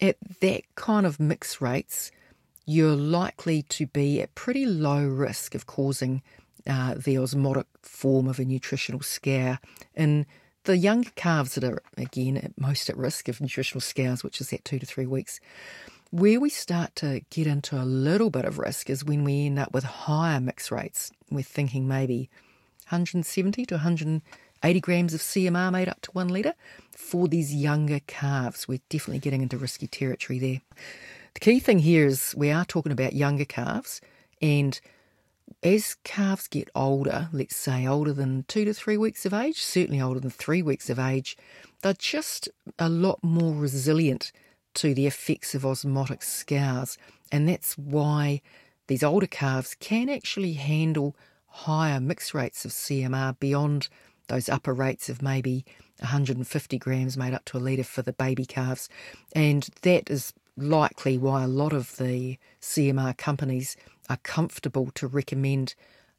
At 0.00 0.16
that 0.40 0.62
kind 0.74 1.06
of 1.06 1.20
mix 1.20 1.60
rates, 1.60 2.10
you're 2.66 2.96
likely 2.96 3.62
to 3.62 3.86
be 3.86 4.20
at 4.20 4.34
pretty 4.34 4.66
low 4.66 5.06
risk 5.06 5.54
of 5.54 5.66
causing 5.66 6.22
uh, 6.66 6.94
the 6.94 7.18
osmotic 7.18 7.66
form 7.82 8.26
of 8.26 8.38
a 8.38 8.44
nutritional 8.44 9.02
scour 9.02 9.58
in 9.94 10.26
the 10.64 10.76
younger 10.78 11.10
calves 11.14 11.54
that 11.54 11.64
are, 11.64 11.82
again, 11.98 12.38
at 12.38 12.58
most 12.58 12.88
at 12.88 12.96
risk 12.96 13.28
of 13.28 13.40
nutritional 13.40 13.82
scours, 13.82 14.24
which 14.24 14.40
is 14.40 14.52
at 14.52 14.64
two 14.64 14.78
to 14.78 14.86
three 14.86 15.06
weeks. 15.06 15.40
Where 16.14 16.38
we 16.38 16.48
start 16.48 16.94
to 16.96 17.22
get 17.30 17.48
into 17.48 17.74
a 17.74 17.82
little 17.82 18.30
bit 18.30 18.44
of 18.44 18.60
risk 18.60 18.88
is 18.88 19.04
when 19.04 19.24
we 19.24 19.46
end 19.46 19.58
up 19.58 19.74
with 19.74 19.82
higher 19.82 20.40
mix 20.40 20.70
rates. 20.70 21.10
We're 21.28 21.42
thinking 21.42 21.88
maybe 21.88 22.30
170 22.84 23.66
to 23.66 23.74
180 23.74 24.80
grams 24.80 25.12
of 25.12 25.20
CMR 25.20 25.72
made 25.72 25.88
up 25.88 26.00
to 26.02 26.12
one 26.12 26.28
litre. 26.28 26.54
For 26.92 27.26
these 27.26 27.52
younger 27.52 27.98
calves, 28.06 28.68
we're 28.68 28.78
definitely 28.90 29.18
getting 29.18 29.42
into 29.42 29.58
risky 29.58 29.88
territory 29.88 30.38
there. 30.38 30.60
The 31.34 31.40
key 31.40 31.58
thing 31.58 31.80
here 31.80 32.06
is 32.06 32.32
we 32.36 32.52
are 32.52 32.64
talking 32.64 32.92
about 32.92 33.14
younger 33.14 33.44
calves, 33.44 34.00
and 34.40 34.80
as 35.64 35.96
calves 36.04 36.46
get 36.46 36.70
older, 36.76 37.28
let's 37.32 37.56
say 37.56 37.88
older 37.88 38.12
than 38.12 38.44
two 38.46 38.64
to 38.66 38.72
three 38.72 38.96
weeks 38.96 39.26
of 39.26 39.34
age, 39.34 39.60
certainly 39.60 40.00
older 40.00 40.20
than 40.20 40.30
three 40.30 40.62
weeks 40.62 40.88
of 40.88 41.00
age, 41.00 41.36
they're 41.82 41.92
just 41.92 42.48
a 42.78 42.88
lot 42.88 43.18
more 43.24 43.52
resilient 43.52 44.30
to 44.74 44.94
the 44.94 45.06
effects 45.06 45.54
of 45.54 45.64
osmotic 45.64 46.22
scours, 46.22 46.98
and 47.32 47.48
that's 47.48 47.76
why 47.78 48.40
these 48.86 49.02
older 49.02 49.26
calves 49.26 49.76
can 49.80 50.08
actually 50.08 50.54
handle 50.54 51.16
higher 51.46 52.00
mix 52.00 52.34
rates 52.34 52.64
of 52.64 52.72
CMR 52.72 53.38
beyond 53.38 53.88
those 54.28 54.48
upper 54.48 54.72
rates 54.72 55.08
of 55.08 55.22
maybe 55.22 55.64
150 56.00 56.78
grams 56.78 57.16
made 57.16 57.34
up 57.34 57.44
to 57.46 57.56
a 57.56 57.60
litre 57.60 57.84
for 57.84 58.02
the 58.02 58.12
baby 58.12 58.44
calves. 58.44 58.88
And 59.34 59.68
that 59.82 60.10
is 60.10 60.32
likely 60.56 61.18
why 61.18 61.44
a 61.44 61.48
lot 61.48 61.72
of 61.72 61.96
the 61.96 62.38
CMR 62.60 63.16
companies 63.16 63.76
are 64.08 64.18
comfortable 64.18 64.90
to 64.94 65.06
recommend 65.06 65.74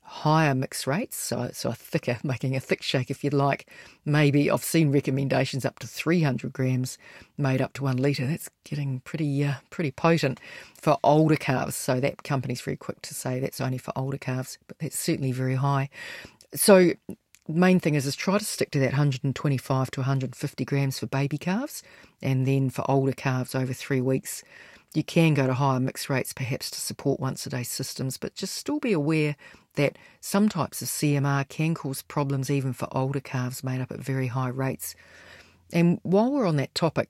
higher 0.06 0.54
mix 0.54 0.86
rates, 0.86 1.18
so 1.18 1.50
so 1.52 1.70
a 1.70 1.74
thicker, 1.74 2.18
making 2.24 2.56
a 2.56 2.60
thick 2.60 2.82
shake 2.82 3.10
if 3.10 3.24
you'd 3.24 3.34
like. 3.34 3.70
Maybe 4.06 4.50
I've 4.50 4.64
seen 4.64 4.92
recommendations 4.92 5.66
up 5.66 5.80
to 5.80 5.88
300 5.88 6.54
grams 6.54 6.98
made 7.38 7.62
up 7.62 7.74
to 7.74 7.84
one 7.84 7.98
litre. 7.98 8.28
That's 8.28 8.50
getting 8.64 9.02
pretty 9.02 9.44
uh, 9.44 9.56
pretty 9.70 9.92
potent 9.92 10.40
for 10.80 10.98
older 11.04 11.36
calves. 11.36 11.76
So 11.76 12.00
that 12.00 12.24
company's 12.24 12.62
very 12.62 12.78
quick 12.78 13.02
to 13.04 13.14
say 13.14 13.40
that's 13.40 13.60
only 13.62 13.78
for 13.78 13.92
older 13.96 14.18
calves, 14.18 14.58
but 14.68 14.80
that's 14.80 14.98
certainly 14.98 15.32
very 15.32 15.56
high. 15.56 15.90
So 16.54 16.92
main 17.48 17.80
thing 17.80 17.96
is 17.96 18.06
is 18.06 18.16
try 18.16 18.38
to 18.38 18.46
stick 18.46 18.72
to 18.72 18.80
that 18.80 18.92
125 18.92 19.92
to 19.92 20.00
150 20.00 20.66
grams 20.66 21.00
for 21.00 21.08
baby 21.08 21.38
calves, 21.38 21.84
and 22.22 22.48
then 22.48 22.70
for 22.70 22.90
older 22.90 23.12
calves 23.12 23.56
over 23.56 23.74
three 23.74 24.02
weeks, 24.02 24.44
you 24.96 25.04
can 25.04 25.34
go 25.34 25.48
to 25.48 25.54
higher 25.54 25.80
mix 25.80 26.10
rates 26.10 26.34
perhaps 26.34 26.72
to 26.72 26.80
support 26.80 27.20
once 27.20 27.46
a 27.46 27.50
day 27.50 27.64
systems, 27.64 28.18
but 28.18 28.36
just 28.36 28.56
still 28.56 28.80
be 28.80 28.94
aware 28.94 29.36
that 29.76 29.98
some 30.22 30.50
types 30.50 30.82
of 30.82 30.88
CMR 30.88 31.48
can 31.48 31.74
cause 31.74 32.02
problems 32.02 32.50
even 32.50 32.74
for 32.74 32.88
older 32.92 33.20
calves 33.20 33.64
made 33.64 33.82
up 33.82 33.92
at 33.92 34.00
very 34.00 34.28
high 34.28 34.50
rates. 34.50 34.96
And 35.74 36.00
while 36.04 36.32
we're 36.32 36.48
on 36.48 36.56
that 36.58 36.74
topic, 36.76 37.10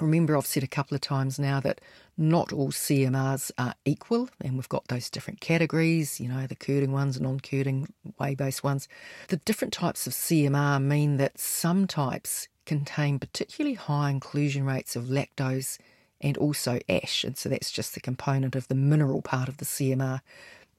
remember 0.00 0.36
I've 0.36 0.46
said 0.46 0.62
a 0.62 0.68
couple 0.68 0.94
of 0.94 1.00
times 1.00 1.38
now 1.38 1.60
that 1.60 1.80
not 2.18 2.52
all 2.52 2.70
CMRs 2.70 3.52
are 3.58 3.74
equal, 3.84 4.28
and 4.40 4.54
we've 4.54 4.68
got 4.68 4.88
those 4.88 5.10
different 5.10 5.40
categories, 5.40 6.18
you 6.18 6.28
know, 6.28 6.46
the 6.46 6.56
curding 6.56 6.92
ones, 6.92 7.20
non 7.20 7.40
curding, 7.40 7.88
whey 8.18 8.34
based 8.34 8.64
ones. 8.64 8.88
The 9.28 9.36
different 9.38 9.74
types 9.74 10.06
of 10.06 10.12
CMR 10.12 10.82
mean 10.82 11.18
that 11.18 11.38
some 11.38 11.86
types 11.86 12.48
contain 12.64 13.18
particularly 13.18 13.74
high 13.74 14.10
inclusion 14.10 14.64
rates 14.64 14.96
of 14.96 15.04
lactose 15.04 15.78
and 16.20 16.36
also 16.36 16.78
ash, 16.88 17.24
and 17.24 17.36
so 17.36 17.48
that's 17.48 17.70
just 17.70 17.94
the 17.94 18.00
component 18.00 18.56
of 18.56 18.68
the 18.68 18.74
mineral 18.74 19.22
part 19.22 19.48
of 19.48 19.58
the 19.58 19.64
CMR. 19.64 20.20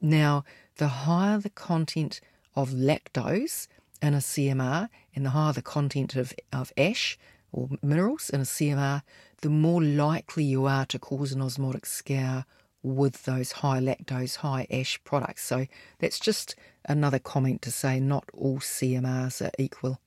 Now, 0.00 0.44
the 0.76 0.88
higher 0.88 1.38
the 1.38 1.50
content 1.50 2.20
of 2.54 2.70
lactose 2.70 3.68
in 4.02 4.14
a 4.14 4.18
CMR 4.18 4.88
and 5.14 5.26
the 5.26 5.30
higher 5.30 5.52
the 5.52 5.62
content 5.62 6.16
of, 6.16 6.32
of 6.52 6.72
ash 6.76 7.18
or 7.52 7.70
minerals 7.82 8.30
in 8.30 8.40
a 8.40 8.44
CMR, 8.44 9.02
the 9.40 9.50
more 9.50 9.82
likely 9.82 10.44
you 10.44 10.66
are 10.66 10.86
to 10.86 10.98
cause 10.98 11.32
an 11.32 11.42
osmotic 11.42 11.86
scour 11.86 12.44
with 12.82 13.24
those 13.24 13.52
high 13.52 13.80
lactose, 13.80 14.36
high 14.36 14.66
ash 14.70 15.00
products. 15.04 15.44
So 15.44 15.66
that's 15.98 16.18
just 16.18 16.54
another 16.84 17.18
comment 17.18 17.62
to 17.62 17.70
say 17.70 18.00
not 18.00 18.24
all 18.32 18.58
CMRs 18.58 19.44
are 19.44 19.52
equal. 19.58 20.00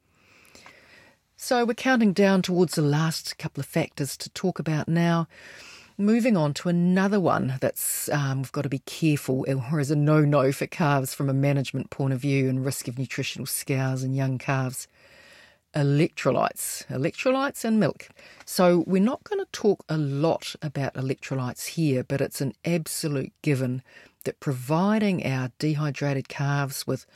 So 1.43 1.65
we're 1.65 1.73
counting 1.73 2.13
down 2.13 2.43
towards 2.43 2.75
the 2.75 2.83
last 2.83 3.35
couple 3.39 3.61
of 3.61 3.65
factors 3.65 4.15
to 4.17 4.29
talk 4.29 4.59
about 4.59 4.87
now. 4.87 5.27
Moving 5.97 6.37
on 6.37 6.53
to 6.53 6.69
another 6.69 7.19
one 7.19 7.55
that's 7.59 8.09
um, 8.09 8.43
we've 8.43 8.51
got 8.51 8.61
to 8.61 8.69
be 8.69 8.83
careful, 8.85 9.43
or 9.49 9.79
is 9.79 9.89
a 9.89 9.95
no-no 9.95 10.51
for 10.51 10.67
calves 10.67 11.15
from 11.15 11.31
a 11.31 11.33
management 11.33 11.89
point 11.89 12.13
of 12.13 12.21
view, 12.21 12.47
and 12.47 12.63
risk 12.63 12.87
of 12.87 12.99
nutritional 12.99 13.47
scours 13.47 14.03
in 14.03 14.13
young 14.13 14.37
calves 14.37 14.87
electrolytes, 15.73 16.85
electrolytes 16.89 17.65
and 17.65 17.79
milk. 17.79 18.09
So 18.45 18.83
we're 18.85 19.01
not 19.01 19.23
going 19.23 19.39
to 19.39 19.51
talk 19.51 19.83
a 19.89 19.97
lot 19.97 20.55
about 20.61 20.93
electrolytes 20.93 21.69
here, 21.69 22.03
but 22.03 22.21
it's 22.21 22.41
an 22.41 22.53
absolute 22.65 23.33
given 23.41 23.81
that 24.25 24.39
providing 24.39 25.25
our 25.25 25.51
dehydrated 25.57 26.29
calves 26.29 26.85
with 26.85 27.07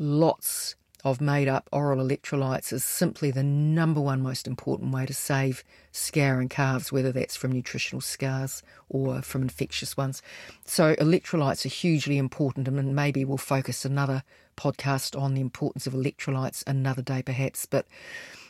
lots 0.00 0.74
of 1.04 1.20
made 1.20 1.48
up 1.48 1.68
oral 1.72 2.04
electrolytes 2.04 2.72
is 2.72 2.82
simply 2.84 3.30
the 3.30 3.42
number 3.42 4.00
one 4.00 4.20
most 4.20 4.46
important 4.46 4.92
way 4.92 5.06
to 5.06 5.14
save 5.14 5.62
scouring 5.92 6.48
calves, 6.48 6.90
whether 6.90 7.12
that's 7.12 7.36
from 7.36 7.52
nutritional 7.52 8.00
scours 8.00 8.62
or 8.88 9.22
from 9.22 9.42
infectious 9.42 9.96
ones. 9.96 10.22
So, 10.64 10.96
electrolytes 10.96 11.64
are 11.64 11.70
hugely 11.70 12.18
important, 12.18 12.66
and 12.66 12.96
maybe 12.96 13.24
we'll 13.24 13.38
focus 13.38 13.84
another 13.84 14.24
podcast 14.56 15.20
on 15.20 15.34
the 15.34 15.40
importance 15.40 15.86
of 15.86 15.92
electrolytes 15.92 16.64
another 16.66 17.02
day, 17.02 17.22
perhaps. 17.22 17.64
But 17.64 17.86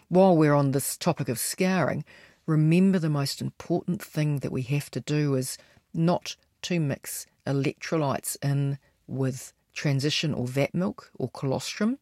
while 0.08 0.36
we're 0.36 0.54
on 0.54 0.70
this 0.70 0.96
topic 0.96 1.28
of 1.28 1.38
scouring, 1.38 2.04
remember 2.46 2.98
the 2.98 3.10
most 3.10 3.42
important 3.42 4.02
thing 4.02 4.38
that 4.38 4.52
we 4.52 4.62
have 4.62 4.90
to 4.92 5.00
do 5.00 5.34
is 5.34 5.58
not 5.92 6.34
to 6.62 6.80
mix 6.80 7.26
electrolytes 7.46 8.36
in 8.42 8.78
with 9.06 9.52
transition 9.74 10.32
or 10.34 10.46
vat 10.46 10.74
milk 10.74 11.10
or 11.18 11.28
colostrum 11.30 11.98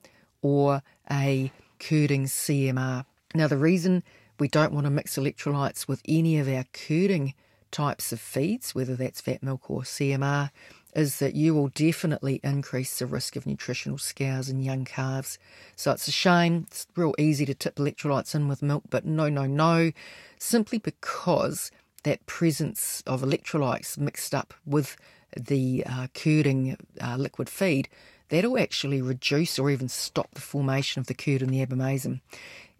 or 0.47 0.81
a 1.11 1.51
curding 1.81 2.27
CMR. 2.27 3.05
Now, 3.35 3.49
the 3.49 3.57
reason 3.57 4.05
we 4.39 4.47
don't 4.47 4.73
want 4.73 4.85
to 4.85 4.91
mix 4.91 5.17
electrolytes 5.17 5.89
with 5.89 6.01
any 6.07 6.39
of 6.39 6.49
our 6.49 6.65
curding 6.73 7.35
types 7.73 8.13
of 8.13 8.21
feeds, 8.21 8.73
whether 8.73 8.95
that's 8.95 9.21
vat 9.21 9.43
milk 9.43 9.69
or 9.69 9.81
CMR, 9.81 10.51
is 10.95 11.19
that 11.19 11.35
you 11.35 11.53
will 11.53 11.67
definitely 11.69 12.41
increase 12.45 12.97
the 13.01 13.07
risk 13.07 13.35
of 13.35 13.45
nutritional 13.45 13.99
scours 13.99 14.49
in 14.49 14.63
young 14.63 14.85
calves. 14.85 15.37
So 15.75 15.91
it's 15.91 16.07
a 16.07 16.13
shame. 16.13 16.67
It's 16.69 16.87
real 16.95 17.15
easy 17.19 17.45
to 17.47 17.55
tip 17.55 17.75
electrolytes 17.75 18.33
in 18.33 18.47
with 18.47 18.63
milk, 18.63 18.85
but 18.89 19.05
no, 19.05 19.29
no, 19.29 19.47
no, 19.47 19.91
simply 20.39 20.79
because 20.79 21.73
that 22.05 22.25
presence 22.27 23.03
of 23.05 23.23
electrolytes 23.23 23.99
mixed 23.99 24.33
up 24.33 24.55
with 24.65 24.97
the 25.37 25.85
uh, 25.85 26.07
curding 26.15 26.77
uh, 27.03 27.17
liquid 27.17 27.51
feed, 27.51 27.89
that'll 28.29 28.59
actually 28.59 29.01
reduce 29.03 29.59
or 29.59 29.71
even 29.71 29.89
stop 29.89 30.33
the 30.35 30.41
formation 30.41 31.01
of 31.01 31.07
the 31.07 31.15
curd 31.15 31.43
in 31.43 31.51
the 31.51 31.65
abomasum. 31.65 32.21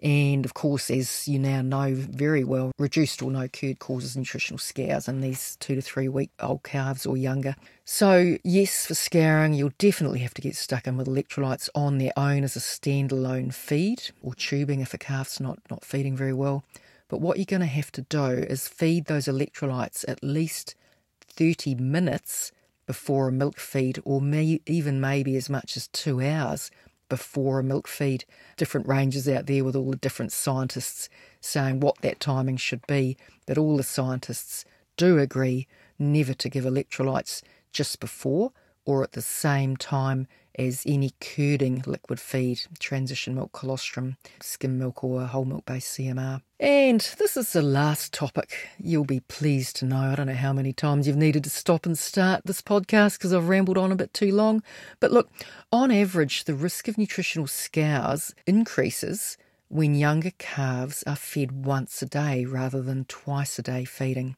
And 0.03 0.45
of 0.45 0.53
course, 0.53 0.91
as 0.91 1.27
you 1.27 1.39
now 1.39 1.63
know 1.63 1.95
very 1.95 2.45
well, 2.45 2.71
reduced 2.79 3.23
or 3.23 3.31
no 3.31 3.49
curd 3.49 3.79
causes 3.79 4.17
nutritional 4.17 4.59
scours 4.59 5.09
in 5.09 5.23
these 5.23 5.57
two 5.57 5.75
to 5.75 5.81
three 5.81 6.09
week 6.09 6.31
old 6.39 6.63
calves 6.63 7.07
or 7.07 7.17
younger. 7.17 7.57
So, 7.85 8.37
yes, 8.45 8.87
for 8.87 8.95
scouring, 8.95 9.55
you'll 9.55 9.73
definitely 9.79 10.19
have 10.19 10.35
to 10.35 10.43
get 10.43 10.55
stuck 10.55 10.87
in 10.87 10.99
with 10.99 11.07
electrolytes 11.07 11.71
on 11.75 11.99
their 11.99 12.13
own 12.17 12.45
as 12.45 12.57
a 12.57 12.61
standalone 12.61 13.55
feed 13.55 14.11
or 14.23 14.35
tubing 14.35 14.81
if 14.81 14.93
a 14.93 14.99
calf's 14.99 15.41
not, 15.41 15.61
not 15.71 15.85
feeding 15.85 16.17
very 16.17 16.35
well. 16.35 16.63
But 17.09 17.21
what 17.21 17.39
you're 17.39 17.47
going 17.47 17.61
to 17.61 17.67
have 17.67 17.93
to 17.93 18.03
do 18.03 18.27
is 18.27 18.69
feed 18.69 19.07
those 19.07 19.27
electrolytes 19.27 20.05
at 20.09 20.23
least 20.23 20.75
30 21.21 21.77
minutes 21.77 22.53
before 22.87 23.29
a 23.29 23.33
milk 23.33 23.59
feed, 23.59 24.01
or 24.05 24.21
may, 24.21 24.61
even 24.67 25.01
maybe 25.01 25.37
as 25.37 25.51
much 25.51 25.77
as 25.77 25.89
two 25.89 26.21
hours 26.21 26.71
before 27.09 27.59
a 27.59 27.65
milk 27.65 27.89
feed. 27.89 28.25
Different 28.57 28.89
ranges 28.89 29.29
out 29.29 29.47
there 29.47 29.65
with 29.65 29.77
all 29.77 29.91
the 29.91 29.97
different 29.97 30.33
scientists 30.33 31.09
saying 31.41 31.81
what 31.81 32.01
that 32.03 32.21
timing 32.21 32.57
should 32.57 32.87
be, 32.87 33.17
but 33.47 33.59
all 33.59 33.77
the 33.77 33.83
scientists 33.83 34.65
do 34.97 35.19
agree 35.19 35.67
never 35.99 36.35
to 36.35 36.49
give 36.49 36.65
electrolytes 36.65 37.43
just 37.73 38.01
before 38.01 38.53
or 38.85 39.03
at 39.03 39.13
the 39.13 39.23
same 39.23 39.77
time 39.77 40.27
as 40.59 40.83
any 40.87 41.13
curding 41.21 41.83
liquid 41.87 42.21
feed, 42.21 42.63
transition 42.79 43.35
milk 43.35 43.53
colostrum, 43.53 44.17
skim 44.41 44.79
milk 44.79 45.05
or 45.05 45.23
whole 45.23 45.45
milk 45.45 45.65
based 45.67 45.99
CMR. 45.99 46.43
And 46.59 47.01
this 47.19 47.37
is 47.37 47.53
the 47.53 47.61
last 47.61 48.15
topic 48.15 48.69
you'll 48.79 49.05
be 49.05 49.21
pleased 49.21 49.77
to 49.77 49.85
know. 49.85 49.99
I 49.99 50.15
don't 50.15 50.27
know 50.27 50.35
how 50.35 50.55
many 50.55 50.73
times 50.73 51.07
you've 51.07 51.17
needed 51.17 51.45
to 51.45 51.51
stop 51.51 51.85
and 51.85 51.99
start 51.99 52.43
this 52.45 52.63
podcast 52.63 53.19
because 53.19 53.35
I've 53.35 53.49
rambled 53.49 53.77
on 53.77 53.93
a 53.93 53.97
bit 53.97 54.15
too 54.15 54.33
long. 54.33 54.63
But 54.99 55.13
look, 55.13 55.31
on 55.71 55.91
average, 55.91 56.45
the 56.45 56.55
risk 56.55 56.89
of 56.89 56.97
nutritional 56.97 57.47
scours 57.47 58.35
increases 58.47 59.37
when 59.69 59.95
younger 59.95 60.31
calves 60.39 61.03
are 61.07 61.17
fed 61.17 61.67
once 61.67 62.01
a 62.01 62.07
day 62.07 62.45
rather 62.45 62.81
than 62.81 63.05
twice 63.05 63.59
a 63.59 63.63
day 63.63 63.85
feeding. 63.85 64.37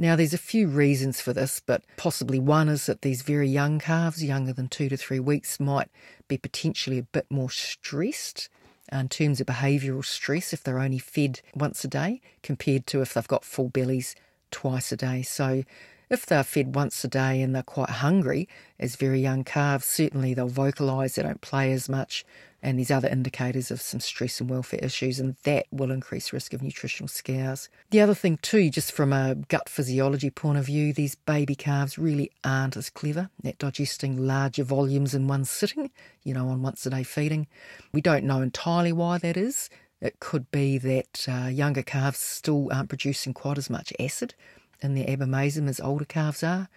Now, 0.00 0.16
there's 0.16 0.32
a 0.32 0.38
few 0.38 0.66
reasons 0.66 1.20
for 1.20 1.34
this, 1.34 1.60
but 1.60 1.82
possibly 1.98 2.38
one 2.38 2.70
is 2.70 2.86
that 2.86 3.02
these 3.02 3.20
very 3.20 3.50
young 3.50 3.78
calves, 3.78 4.24
younger 4.24 4.54
than 4.54 4.66
two 4.66 4.88
to 4.88 4.96
three 4.96 5.20
weeks, 5.20 5.60
might 5.60 5.90
be 6.26 6.38
potentially 6.38 6.96
a 6.96 7.02
bit 7.02 7.26
more 7.28 7.50
stressed 7.50 8.48
in 8.90 9.10
terms 9.10 9.42
of 9.42 9.46
behavioural 9.46 10.02
stress 10.02 10.54
if 10.54 10.62
they're 10.62 10.78
only 10.78 10.98
fed 10.98 11.42
once 11.54 11.84
a 11.84 11.88
day 11.88 12.22
compared 12.42 12.86
to 12.86 13.02
if 13.02 13.12
they've 13.12 13.28
got 13.28 13.44
full 13.44 13.68
bellies 13.68 14.16
twice 14.50 14.90
a 14.90 14.96
day. 14.96 15.20
So, 15.20 15.64
if 16.08 16.24
they're 16.24 16.44
fed 16.44 16.74
once 16.74 17.04
a 17.04 17.08
day 17.08 17.42
and 17.42 17.54
they're 17.54 17.62
quite 17.62 17.90
hungry 17.90 18.48
as 18.78 18.96
very 18.96 19.20
young 19.20 19.44
calves, 19.44 19.84
certainly 19.84 20.32
they'll 20.32 20.48
vocalise, 20.48 21.16
they 21.16 21.22
don't 21.22 21.42
play 21.42 21.72
as 21.72 21.90
much, 21.90 22.24
and 22.62 22.78
these 22.78 22.90
other 22.90 23.08
indicators 23.08 23.70
of 23.70 23.80
some 23.80 24.00
stress 24.00 24.40
and 24.40 24.50
welfare 24.50 24.80
issues, 24.82 25.18
and 25.18 25.36
that 25.44 25.66
will 25.70 25.90
increase 25.90 26.32
risk 26.32 26.52
of 26.52 26.62
nutritional 26.62 27.08
scours. 27.08 27.68
The 27.90 28.00
other 28.00 28.14
thing, 28.14 28.38
too, 28.42 28.70
just 28.70 28.92
from 28.92 29.12
a 29.12 29.34
gut 29.34 29.68
physiology 29.68 30.30
point 30.30 30.58
of 30.58 30.66
view, 30.66 30.92
these 30.92 31.14
baby 31.14 31.54
calves 31.54 31.98
really 31.98 32.30
aren't 32.44 32.76
as 32.76 32.90
clever 32.90 33.30
at 33.44 33.58
digesting 33.58 34.26
larger 34.26 34.64
volumes 34.64 35.14
in 35.14 35.26
one 35.26 35.44
sitting, 35.44 35.90
you 36.22 36.34
know, 36.34 36.48
on 36.48 36.62
once 36.62 36.84
a 36.86 36.90
day 36.90 37.02
feeding. 37.02 37.46
We 37.92 38.00
don't 38.00 38.24
know 38.24 38.42
entirely 38.42 38.92
why 38.92 39.18
that 39.18 39.36
is. 39.36 39.70
It 40.00 40.18
could 40.20 40.50
be 40.50 40.78
that 40.78 41.26
uh, 41.28 41.48
younger 41.48 41.82
calves 41.82 42.18
still 42.18 42.68
aren't 42.72 42.88
producing 42.88 43.34
quite 43.34 43.58
as 43.58 43.68
much 43.68 43.92
acid 44.00 44.34
in 44.82 44.94
their 44.94 45.06
abomasum 45.06 45.68
as 45.68 45.80
older 45.80 46.06
calves 46.06 46.42
are. 46.42 46.68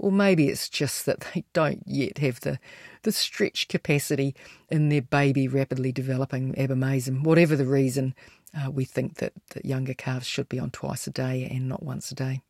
Or 0.00 0.10
maybe 0.10 0.48
it's 0.48 0.68
just 0.68 1.04
that 1.06 1.20
they 1.34 1.44
don't 1.52 1.82
yet 1.86 2.18
have 2.18 2.40
the, 2.40 2.58
the 3.02 3.12
stretch 3.12 3.68
capacity 3.68 4.34
in 4.70 4.88
their 4.88 5.02
baby 5.02 5.46
rapidly 5.46 5.92
developing 5.92 6.54
abomasum. 6.54 7.22
Whatever 7.22 7.54
the 7.54 7.66
reason, 7.66 8.14
uh, 8.58 8.70
we 8.70 8.84
think 8.84 9.16
that, 9.16 9.34
that 9.50 9.64
younger 9.64 9.94
calves 9.94 10.26
should 10.26 10.48
be 10.48 10.58
on 10.58 10.70
twice 10.70 11.06
a 11.06 11.10
day 11.10 11.46
and 11.50 11.68
not 11.68 11.82
once 11.82 12.10
a 12.10 12.14
day. 12.14 12.40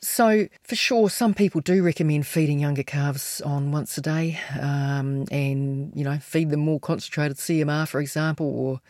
So, 0.00 0.46
for 0.62 0.76
sure, 0.76 1.10
some 1.10 1.34
people 1.34 1.60
do 1.60 1.82
recommend 1.82 2.26
feeding 2.26 2.60
younger 2.60 2.82
calves 2.82 3.40
on 3.40 3.72
once 3.72 3.96
a 3.98 4.00
day 4.00 4.38
um, 4.60 5.24
and, 5.30 5.92
you 5.94 6.04
know, 6.04 6.18
feed 6.18 6.50
them 6.50 6.60
more 6.60 6.80
concentrated 6.80 7.38
CMR, 7.38 7.88
for 7.88 8.00
example, 8.00 8.46
or 8.46 8.80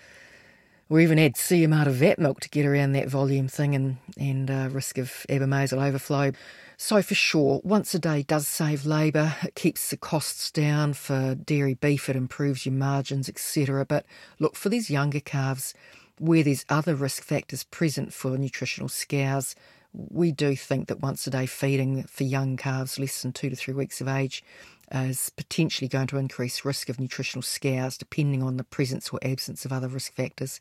or 0.88 1.00
even 1.00 1.18
add 1.18 1.34
CMR 1.34 1.84
to 1.84 1.90
vat 1.90 2.18
milk 2.18 2.40
to 2.40 2.48
get 2.48 2.64
around 2.64 2.92
that 2.92 3.08
volume 3.08 3.48
thing 3.48 3.74
and, 3.74 3.96
and 4.18 4.48
uh, 4.48 4.68
risk 4.70 4.98
of 4.98 5.26
abomasal 5.28 5.84
overflow. 5.84 6.30
So, 6.78 7.00
for 7.00 7.14
sure, 7.14 7.62
once 7.64 7.94
a 7.94 7.98
day 7.98 8.22
does 8.22 8.46
save 8.46 8.84
labour, 8.84 9.34
it 9.42 9.54
keeps 9.54 9.88
the 9.88 9.96
costs 9.96 10.50
down 10.50 10.92
for 10.92 11.34
dairy 11.34 11.72
beef, 11.72 12.10
it 12.10 12.16
improves 12.16 12.66
your 12.66 12.74
margins, 12.74 13.30
etc. 13.30 13.86
But 13.86 14.04
look, 14.38 14.56
for 14.56 14.68
these 14.68 14.90
younger 14.90 15.20
calves, 15.20 15.72
where 16.18 16.42
there's 16.42 16.66
other 16.68 16.94
risk 16.94 17.22
factors 17.22 17.64
present 17.64 18.12
for 18.12 18.36
nutritional 18.36 18.90
scours, 18.90 19.56
we 19.94 20.32
do 20.32 20.54
think 20.54 20.88
that 20.88 21.00
once 21.00 21.26
a 21.26 21.30
day 21.30 21.46
feeding 21.46 22.02
for 22.02 22.24
young 22.24 22.58
calves 22.58 22.98
less 22.98 23.22
than 23.22 23.32
two 23.32 23.48
to 23.48 23.56
three 23.56 23.72
weeks 23.72 24.02
of 24.02 24.08
age 24.08 24.44
is 24.92 25.30
potentially 25.30 25.88
going 25.88 26.06
to 26.08 26.18
increase 26.18 26.64
risk 26.64 26.90
of 26.90 27.00
nutritional 27.00 27.42
scours 27.42 27.96
depending 27.96 28.42
on 28.42 28.58
the 28.58 28.64
presence 28.64 29.08
or 29.08 29.18
absence 29.22 29.64
of 29.64 29.72
other 29.72 29.88
risk 29.88 30.12
factors. 30.12 30.60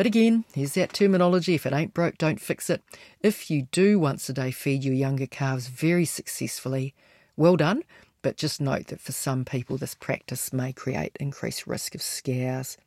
But 0.00 0.06
again, 0.06 0.46
here's 0.54 0.72
that 0.76 0.94
terminology 0.94 1.54
if 1.54 1.66
it 1.66 1.74
ain't 1.74 1.92
broke, 1.92 2.16
don't 2.16 2.40
fix 2.40 2.70
it. 2.70 2.82
If 3.20 3.50
you 3.50 3.66
do 3.70 3.98
once 3.98 4.30
a 4.30 4.32
day 4.32 4.50
feed 4.50 4.82
your 4.82 4.94
younger 4.94 5.26
calves 5.26 5.66
very 5.66 6.06
successfully, 6.06 6.94
well 7.36 7.54
done. 7.54 7.82
But 8.22 8.38
just 8.38 8.62
note 8.62 8.86
that 8.86 9.02
for 9.02 9.12
some 9.12 9.44
people, 9.44 9.76
this 9.76 9.94
practice 9.94 10.54
may 10.54 10.72
create 10.72 11.18
increased 11.20 11.66
risk 11.66 11.94
of 11.94 12.00
scours. 12.00 12.78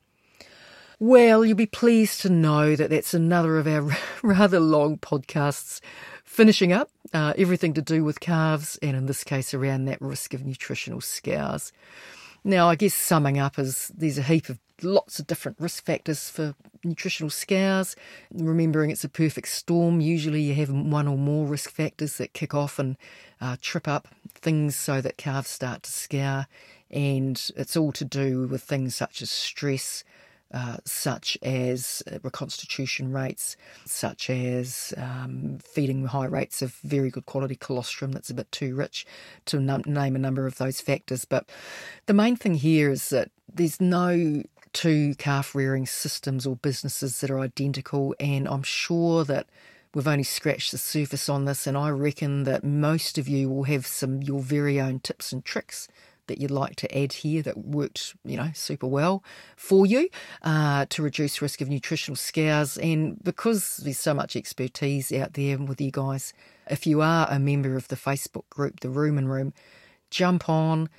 Well, 0.97 1.45
you'll 1.45 1.55
be 1.55 1.67
pleased 1.67 2.21
to 2.21 2.29
know 2.29 2.75
that 2.75 2.89
that's 2.89 3.13
another 3.13 3.59
of 3.59 3.67
our 3.67 3.95
rather 4.23 4.59
long 4.59 4.97
podcasts 4.97 5.81
finishing 6.23 6.73
up. 6.73 6.89
Uh, 7.13 7.35
everything 7.37 7.75
to 7.75 7.83
do 7.83 8.03
with 8.03 8.21
calves, 8.21 8.79
and 8.81 8.97
in 8.97 9.05
this 9.05 9.23
case, 9.23 9.53
around 9.53 9.85
that 9.85 10.01
risk 10.01 10.33
of 10.33 10.43
nutritional 10.43 10.99
scours. 10.99 11.71
Now, 12.43 12.69
I 12.69 12.75
guess 12.75 12.93
summing 12.93 13.39
up 13.39 13.57
is 13.57 13.89
there's 13.95 14.17
a 14.17 14.23
heap 14.23 14.49
of 14.49 14.59
lots 14.81 15.17
of 15.17 15.27
different 15.27 15.59
risk 15.61 15.85
factors 15.85 16.29
for 16.29 16.55
nutritional 16.83 17.29
scours. 17.29 17.95
Remembering 18.33 18.91
it's 18.91 19.05
a 19.05 19.09
perfect 19.09 19.47
storm, 19.47 20.01
usually 20.01 20.41
you 20.41 20.53
have 20.55 20.69
one 20.69 21.07
or 21.07 21.17
more 21.17 21.45
risk 21.47 21.71
factors 21.71 22.17
that 22.17 22.33
kick 22.33 22.53
off 22.53 22.79
and 22.79 22.97
uh, 23.39 23.55
trip 23.61 23.87
up 23.87 24.09
things 24.35 24.75
so 24.75 24.99
that 24.99 25.15
calves 25.15 25.49
start 25.49 25.83
to 25.83 25.91
scour, 25.91 26.47
and 26.91 27.49
it's 27.55 27.77
all 27.77 27.93
to 27.93 28.03
do 28.03 28.45
with 28.47 28.61
things 28.61 28.93
such 28.93 29.21
as 29.21 29.31
stress, 29.31 30.03
uh, 30.53 30.77
such 30.85 31.37
as 31.41 32.03
uh, 32.11 32.19
reconstitution 32.21 33.11
rates, 33.11 33.57
such 33.85 34.29
as 34.29 34.93
um, 34.97 35.57
feeding 35.63 36.05
high 36.05 36.25
rates 36.25 36.61
of 36.61 36.73
very 36.83 37.09
good 37.09 37.25
quality 37.25 37.55
colostrum 37.55 38.11
that's 38.11 38.29
a 38.29 38.35
bit 38.35 38.51
too 38.51 38.75
rich, 38.75 39.05
to 39.45 39.59
num- 39.59 39.83
name 39.85 40.15
a 40.15 40.19
number 40.19 40.45
of 40.45 40.57
those 40.57 40.79
factors. 40.79 41.25
But 41.25 41.49
the 42.05 42.13
main 42.13 42.35
thing 42.35 42.55
here 42.55 42.91
is 42.91 43.09
that 43.09 43.31
there's 43.51 43.81
no 43.81 44.43
two 44.73 45.15
calf 45.15 45.55
rearing 45.55 45.85
systems 45.85 46.45
or 46.45 46.55
businesses 46.55 47.21
that 47.21 47.31
are 47.31 47.39
identical, 47.39 48.15
and 48.19 48.47
I'm 48.47 48.63
sure 48.63 49.23
that 49.23 49.47
we've 49.93 50.07
only 50.07 50.23
scratched 50.23 50.71
the 50.71 50.77
surface 50.77 51.29
on 51.29 51.45
this, 51.45 51.67
and 51.67 51.77
I 51.77 51.89
reckon 51.89 52.43
that 52.43 52.63
most 52.63 53.17
of 53.17 53.27
you 53.27 53.49
will 53.49 53.63
have 53.63 53.85
some 53.85 54.21
your 54.21 54.41
very 54.41 54.79
own 54.79 54.99
tips 54.99 55.31
and 55.31 55.43
tricks 55.43 55.87
that 56.27 56.39
you'd 56.39 56.51
like 56.51 56.75
to 56.77 56.97
add 56.97 57.13
here 57.13 57.41
that 57.43 57.57
worked, 57.57 58.15
you 58.25 58.35
know, 58.37 58.51
super 58.53 58.87
well 58.87 59.23
for 59.55 59.85
you 59.85 60.09
uh, 60.41 60.85
to 60.89 61.01
reduce 61.01 61.41
risk 61.41 61.61
of 61.61 61.69
nutritional 61.69 62.15
scours. 62.15 62.77
And 62.77 63.23
because 63.23 63.77
there's 63.77 63.99
so 63.99 64.13
much 64.13 64.35
expertise 64.35 65.11
out 65.11 65.33
there 65.33 65.57
with 65.57 65.79
you 65.79 65.91
guys, 65.91 66.33
if 66.69 66.85
you 66.87 67.01
are 67.01 67.27
a 67.29 67.39
member 67.39 67.75
of 67.75 67.87
the 67.87 67.95
Facebook 67.95 68.49
group, 68.49 68.79
the 68.79 68.89
Room 68.89 69.13
Rumen 69.13 69.27
Room, 69.27 69.53
jump 70.09 70.49
on, 70.49 70.89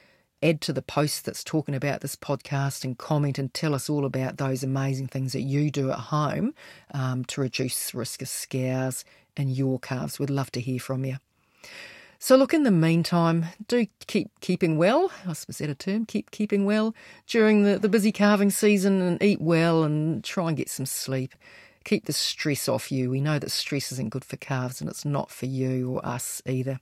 add 0.43 0.61
to 0.61 0.73
the 0.73 0.83
post 0.83 1.25
that's 1.25 1.43
talking 1.43 1.75
about 1.75 2.01
this 2.01 2.17
podcast 2.17 2.85
and 2.85 2.99
comment 2.99 3.39
and 3.39 3.53
tell 3.55 3.75
us 3.75 3.89
all 3.89 4.05
about 4.05 4.37
those 4.37 4.63
amazing 4.63 5.09
things 5.09 5.33
that 5.33 5.43
you 5.43 5.71
do 5.71 5.91
at 5.91 5.99
home 5.99 6.55
um, 6.93 7.25
to 7.25 7.41
reduce 7.41 7.95
risk 7.95 8.23
of 8.23 8.29
scours 8.29 9.05
in 9.37 9.49
your 9.49 9.79
calves. 9.79 10.19
We'd 10.19 10.31
love 10.31 10.53
to 10.53 10.61
hear 10.61 10.79
from 10.79 11.05
you. 11.05 11.17
So, 12.25 12.37
look, 12.37 12.55
in 12.55 12.63
the 12.63 12.71
meantime, 12.71 13.45
do 13.69 13.87
keep 14.07 14.31
keeping 14.41 14.79
well. 14.79 15.11
I 15.29 15.35
suppose 15.35 15.59
that 15.59 15.69
a 15.69 15.75
term, 15.75 16.07
keep 16.07 16.31
keeping 16.31 16.65
well 16.65 16.95
during 17.27 17.65
the, 17.65 17.79
the 17.79 17.87
busy 17.87 18.13
calving 18.13 18.49
season 18.49 19.03
and 19.03 19.23
eat 19.23 19.43
well 19.43 19.85
and 19.85 20.25
try 20.25 20.49
and 20.49 20.57
get 20.57 20.71
some 20.71 20.87
sleep. 20.87 21.35
Keep 21.85 22.07
the 22.07 22.15
stress 22.15 22.67
off 22.67 22.91
you. 22.91 23.11
We 23.11 23.21
know 23.21 23.39
that 23.39 23.51
stress 23.51 23.93
isn't 23.93 24.09
good 24.09 24.25
for 24.25 24.39
calves 24.39 24.81
and 24.81 24.89
it's 24.89 25.05
not 25.05 25.31
for 25.31 25.45
you 25.45 25.97
or 25.97 26.07
us 26.07 26.41
either. 26.47 26.81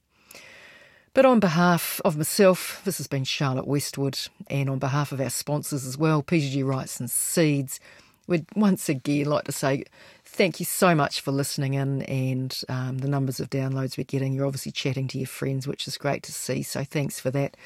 But 1.13 1.27
on 1.27 1.41
behalf 1.41 2.01
of 2.05 2.17
myself, 2.17 2.81
this 2.85 2.99
has 2.99 3.09
been 3.09 3.25
Charlotte 3.25 3.67
Westwood, 3.67 4.21
and 4.49 4.71
on 4.71 4.79
behalf 4.79 5.11
of 5.11 5.21
our 5.21 5.29
sponsors 5.29 5.85
as 5.85 5.99
well, 5.99 6.23
PGG 6.23 6.63
Wrightson 6.63 7.11
Seeds, 7.11 7.81
we'd 8.27 8.47
once 8.55 8.89
again 8.89 9.27
like 9.27 9.45
to 9.45 9.53
say 9.53 9.85
thank 10.25 10.59
you 10.59 10.65
so 10.65 10.95
much 10.95 11.21
for 11.21 11.31
listening 11.31 11.75
in 11.75 12.03
and 12.03 12.63
um, 12.69 12.99
the 12.99 13.09
numbers 13.09 13.39
of 13.39 13.51
downloads 13.51 13.99
we're 13.99 14.05
getting. 14.05 14.33
You're 14.33 14.47
obviously 14.47 14.73
chatting 14.73 15.07
to 15.09 15.19
your 15.19 15.27
friends, 15.27 15.69
which 15.69 15.87
is 15.87 15.99
great 15.99 16.23
to 16.23 16.33
see. 16.33 16.63
So 16.63 16.85
thanks 16.85 17.21
for 17.21 17.31
that. 17.33 17.57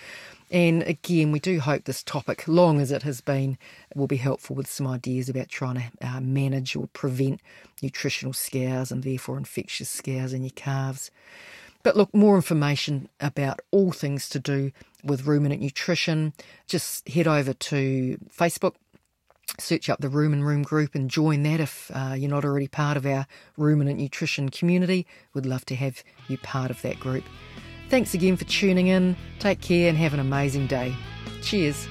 And 0.50 0.82
again, 0.82 1.32
we 1.32 1.38
do 1.38 1.60
hope 1.60 1.84
this 1.84 2.02
topic, 2.02 2.46
long 2.48 2.80
as 2.80 2.90
it 2.90 3.02
has 3.02 3.20
been, 3.20 3.58
will 3.94 4.06
be 4.06 4.16
helpful 4.16 4.56
with 4.56 4.68
some 4.68 4.86
ideas 4.86 5.28
about 5.28 5.48
trying 5.48 5.76
to 5.76 6.06
uh, 6.06 6.20
manage 6.20 6.74
or 6.74 6.88
prevent 6.88 7.40
nutritional 7.82 8.32
scours 8.32 8.90
and 8.90 9.02
therefore 9.02 9.38
infectious 9.38 9.88
scours 9.88 10.32
in 10.32 10.42
your 10.42 10.50
calves. 10.50 11.10
But 11.82 11.96
look, 11.96 12.12
more 12.12 12.34
information 12.34 13.08
about 13.20 13.60
all 13.70 13.92
things 13.92 14.28
to 14.30 14.40
do 14.40 14.72
with 15.04 15.26
ruminant 15.26 15.62
nutrition, 15.62 16.32
just 16.66 17.08
head 17.08 17.28
over 17.28 17.52
to 17.52 18.18
Facebook 18.36 18.74
search 19.58 19.88
up 19.88 20.00
the 20.00 20.08
Rumen 20.08 20.42
Room 20.42 20.62
group 20.62 20.94
and 20.94 21.10
join 21.10 21.42
that 21.44 21.60
if 21.60 21.90
uh, 21.94 22.14
you're 22.16 22.30
not 22.30 22.44
already 22.44 22.68
part 22.68 22.96
of 22.96 23.06
our 23.06 23.26
ruminant 23.56 23.98
nutrition 23.98 24.48
community. 24.48 25.06
We'd 25.34 25.46
love 25.46 25.64
to 25.66 25.74
have 25.76 26.02
you 26.28 26.38
part 26.38 26.70
of 26.70 26.82
that 26.82 27.00
group. 27.00 27.24
Thanks 27.88 28.14
again 28.14 28.36
for 28.36 28.44
tuning 28.44 28.88
in. 28.88 29.16
Take 29.38 29.60
care 29.60 29.88
and 29.88 29.96
have 29.96 30.12
an 30.12 30.20
amazing 30.20 30.66
day. 30.66 30.94
Cheers. 31.42 31.88